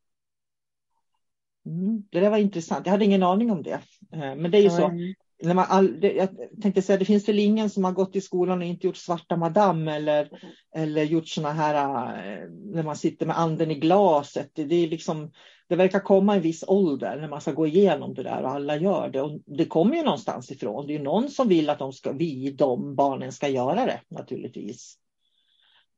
Mm, 1.66 2.02
det 2.10 2.20
där 2.20 2.30
var 2.30 2.38
intressant. 2.38 2.86
Jag 2.86 2.90
hade 2.90 3.05
ingen 3.05 3.22
aning 3.22 3.51
om 3.51 3.62
det. 3.62 3.80
Eh, 4.12 4.34
men 4.36 4.51
det 4.51 4.59
är 4.59 4.62
ju 4.62 4.70
så. 4.70 4.93
När 5.42 5.54
man 5.54 5.66
all, 5.68 6.00
det, 6.00 6.12
jag 6.12 6.28
tänkte 6.62 6.82
säga, 6.82 6.98
det 6.98 7.04
finns 7.04 7.28
väl 7.28 7.38
ingen 7.38 7.70
som 7.70 7.84
har 7.84 7.92
gått 7.92 8.16
i 8.16 8.20
skolan 8.20 8.58
och 8.58 8.66
inte 8.66 8.86
gjort 8.86 8.96
svarta 8.96 9.36
madam 9.36 9.88
eller, 9.88 10.30
eller 10.76 11.02
gjort 11.02 11.28
sådana 11.28 11.54
här 11.54 12.06
eh, 12.16 12.48
när 12.50 12.82
man 12.82 12.96
sitter 12.96 13.26
med 13.26 13.38
anden 13.38 13.70
i 13.70 13.74
glaset. 13.74 14.50
Det, 14.54 14.64
det 14.64 14.74
är 14.74 14.88
liksom 14.88 15.30
det 15.68 15.76
verkar 15.76 16.00
komma 16.00 16.34
en 16.34 16.40
viss 16.40 16.64
ålder 16.66 17.20
när 17.20 17.28
man 17.28 17.40
ska 17.40 17.52
gå 17.52 17.66
igenom 17.66 18.14
det 18.14 18.22
där 18.22 18.42
och 18.42 18.50
alla 18.50 18.76
gör 18.76 19.08
det. 19.08 19.22
Och 19.22 19.40
det 19.46 19.66
kommer 19.66 19.96
ju 19.96 20.02
någonstans 20.02 20.50
ifrån. 20.50 20.86
Det 20.86 20.94
är 20.94 20.98
någon 20.98 21.28
som 21.28 21.48
vill 21.48 21.70
att 21.70 21.78
de 21.78 21.92
ska, 21.92 22.12
vi, 22.12 22.50
de 22.50 22.94
barnen 22.94 23.32
ska 23.32 23.48
göra 23.48 23.86
det 23.86 24.00
naturligtvis. 24.08 24.98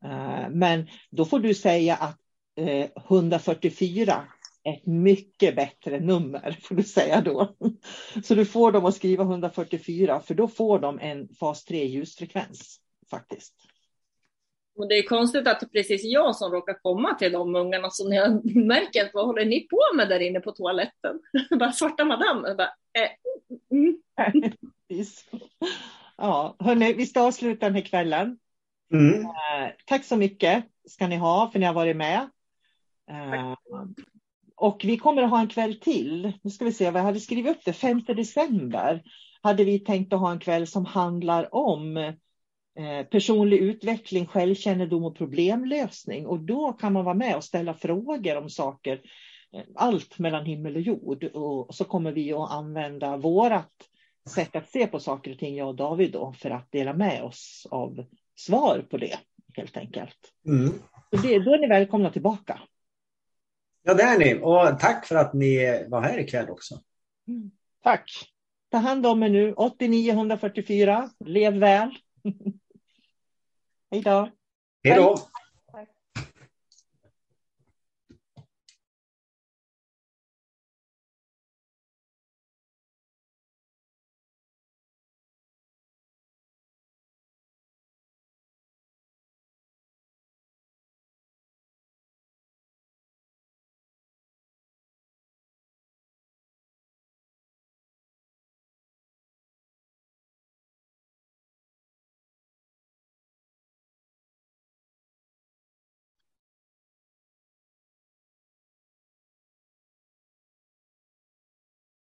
Eh, 0.05 0.51
men 0.51 0.89
då 1.11 1.25
får 1.25 1.41
du 1.41 1.55
säga 1.55 1.95
att 1.95 2.19
144 3.09 4.13
eh, 4.13 4.19
är 4.19 4.25
ett 4.75 4.87
mycket 4.87 5.57
bättre 5.57 6.01
nummer, 6.01 6.59
får 6.63 6.75
du 6.75 6.83
säga 6.83 7.21
då. 7.21 7.57
Så 8.25 8.35
du 8.35 8.45
får 8.45 8.73
dem 8.73 8.85
att 8.85 8.95
skriva 8.95 9.25
144, 9.25 10.21
för 10.21 10.35
då 10.35 10.49
får 10.49 10.79
de 10.79 10.99
en 10.99 11.29
fas 11.29 11.65
3 11.65 11.85
ljusfrekvens 11.85 12.81
faktiskt. 13.11 13.55
Och 14.79 14.89
det 14.89 14.95
är 14.95 15.03
konstigt 15.03 15.49
att 15.49 15.61
det 15.61 15.67
är 15.67 15.69
precis 15.69 16.05
jag 16.05 16.37
som 16.37 16.53
råkar 16.53 16.75
komma 16.83 17.15
till 17.15 17.33
de 17.33 17.55
ungarna 17.57 17.91
som 17.91 18.13
jag 18.13 18.57
märker 18.57 19.05
att 19.05 19.11
vad 19.15 19.27
håller 19.27 19.45
ni 19.45 19.61
på 19.61 19.81
med 19.97 20.09
där 20.09 20.21
inne 20.21 20.41
på 20.41 20.53
toaletten? 20.53 21.21
bara 21.59 21.73
svarta 21.73 22.05
madam. 22.05 22.43
Bara, 22.43 22.71
eh, 22.93 23.11
mm. 23.71 23.99
ja, 26.17 26.57
hörni, 26.59 26.93
vi 26.93 27.07
ska 27.07 27.21
avsluta 27.21 27.67
den 27.67 27.75
här 27.75 27.83
kvällen. 27.83 28.39
Mm. 28.93 29.25
Eh, 29.25 29.71
tack 29.87 30.05
så 30.05 30.17
mycket 30.17 30.65
ska 30.89 31.07
ni 31.07 31.17
ha 31.17 31.51
för 31.51 31.59
att 31.59 31.61
ni 31.61 31.67
har 31.67 31.75
varit 31.75 31.97
med. 31.97 32.29
Eh, 33.11 33.55
och 34.61 34.81
vi 34.85 34.99
kommer 34.99 35.23
att 35.23 35.31
ha 35.31 35.41
en 35.41 35.49
kväll 35.49 35.75
till. 35.75 36.33
Nu 36.43 36.51
ska 36.51 36.65
vi 36.65 36.73
se, 36.73 36.91
vad 36.91 37.01
jag 37.01 37.07
hade 37.07 37.21
skrivit 37.21 37.57
upp 37.57 37.65
det, 37.65 37.73
5 37.73 38.03
december 38.07 39.03
hade 39.43 39.65
vi 39.65 39.79
tänkt 39.79 40.13
att 40.13 40.21
ha 40.21 40.33
en 40.33 40.39
kväll 40.39 40.67
som 40.67 40.85
handlar 40.85 41.55
om 41.55 42.13
Eh, 42.79 43.07
personlig 43.07 43.59
utveckling, 43.59 44.27
självkännedom 44.27 45.05
och 45.05 45.17
problemlösning. 45.17 46.27
Och 46.27 46.41
då 46.41 46.73
kan 46.73 46.93
man 46.93 47.05
vara 47.05 47.15
med 47.15 47.37
och 47.37 47.45
ställa 47.45 47.75
frågor 47.75 48.37
om 48.37 48.51
saker, 48.51 49.01
eh, 49.53 49.63
allt 49.75 50.19
mellan 50.19 50.45
himmel 50.45 50.77
och 50.77 50.83
jord. 50.83 51.25
Och 51.25 51.75
så 51.75 51.85
kommer 51.85 52.13
vi 52.13 52.33
att 52.33 52.51
använda 52.51 53.17
vårat 53.17 53.73
sätt 54.35 54.57
att 54.57 54.69
se 54.69 54.87
på 54.87 55.01
saker 55.01 55.33
och 55.33 55.39
ting, 55.39 55.57
jag 55.57 55.69
och 55.69 55.75
David, 55.75 56.13
då, 56.13 56.33
för 56.33 56.51
att 56.51 56.73
dela 56.73 56.93
med 56.93 57.23
oss 57.23 57.67
av 57.71 58.05
svar 58.37 58.87
på 58.91 58.97
det, 58.97 59.19
helt 59.55 59.77
enkelt. 59.77 60.33
Mm. 60.47 60.73
Det, 61.11 61.39
då 61.39 61.55
är 61.55 61.59
ni 61.59 61.69
välkomna 61.69 62.11
tillbaka. 62.11 62.61
Ja, 63.89 63.95
det 63.95 64.03
är 64.03 64.19
ni. 64.19 64.41
Och 64.43 64.81
tack 64.81 65.07
för 65.07 65.17
att 65.17 65.35
ni 65.35 65.85
var 65.89 66.01
här 66.03 66.19
ikväll 66.19 66.51
också. 66.51 66.81
Mm. 67.29 67.51
Tack. 67.83 68.11
Ta 68.71 68.79
hand 68.79 69.07
om 69.07 69.23
er 69.23 69.29
nu. 69.29 69.53
89 69.53 70.13
144. 70.13 71.11
Lev 71.25 71.55
väl. 71.55 71.91
Hej 73.91 74.03
då. 74.03 74.29
Hej 74.85 74.97
då. 74.97 75.19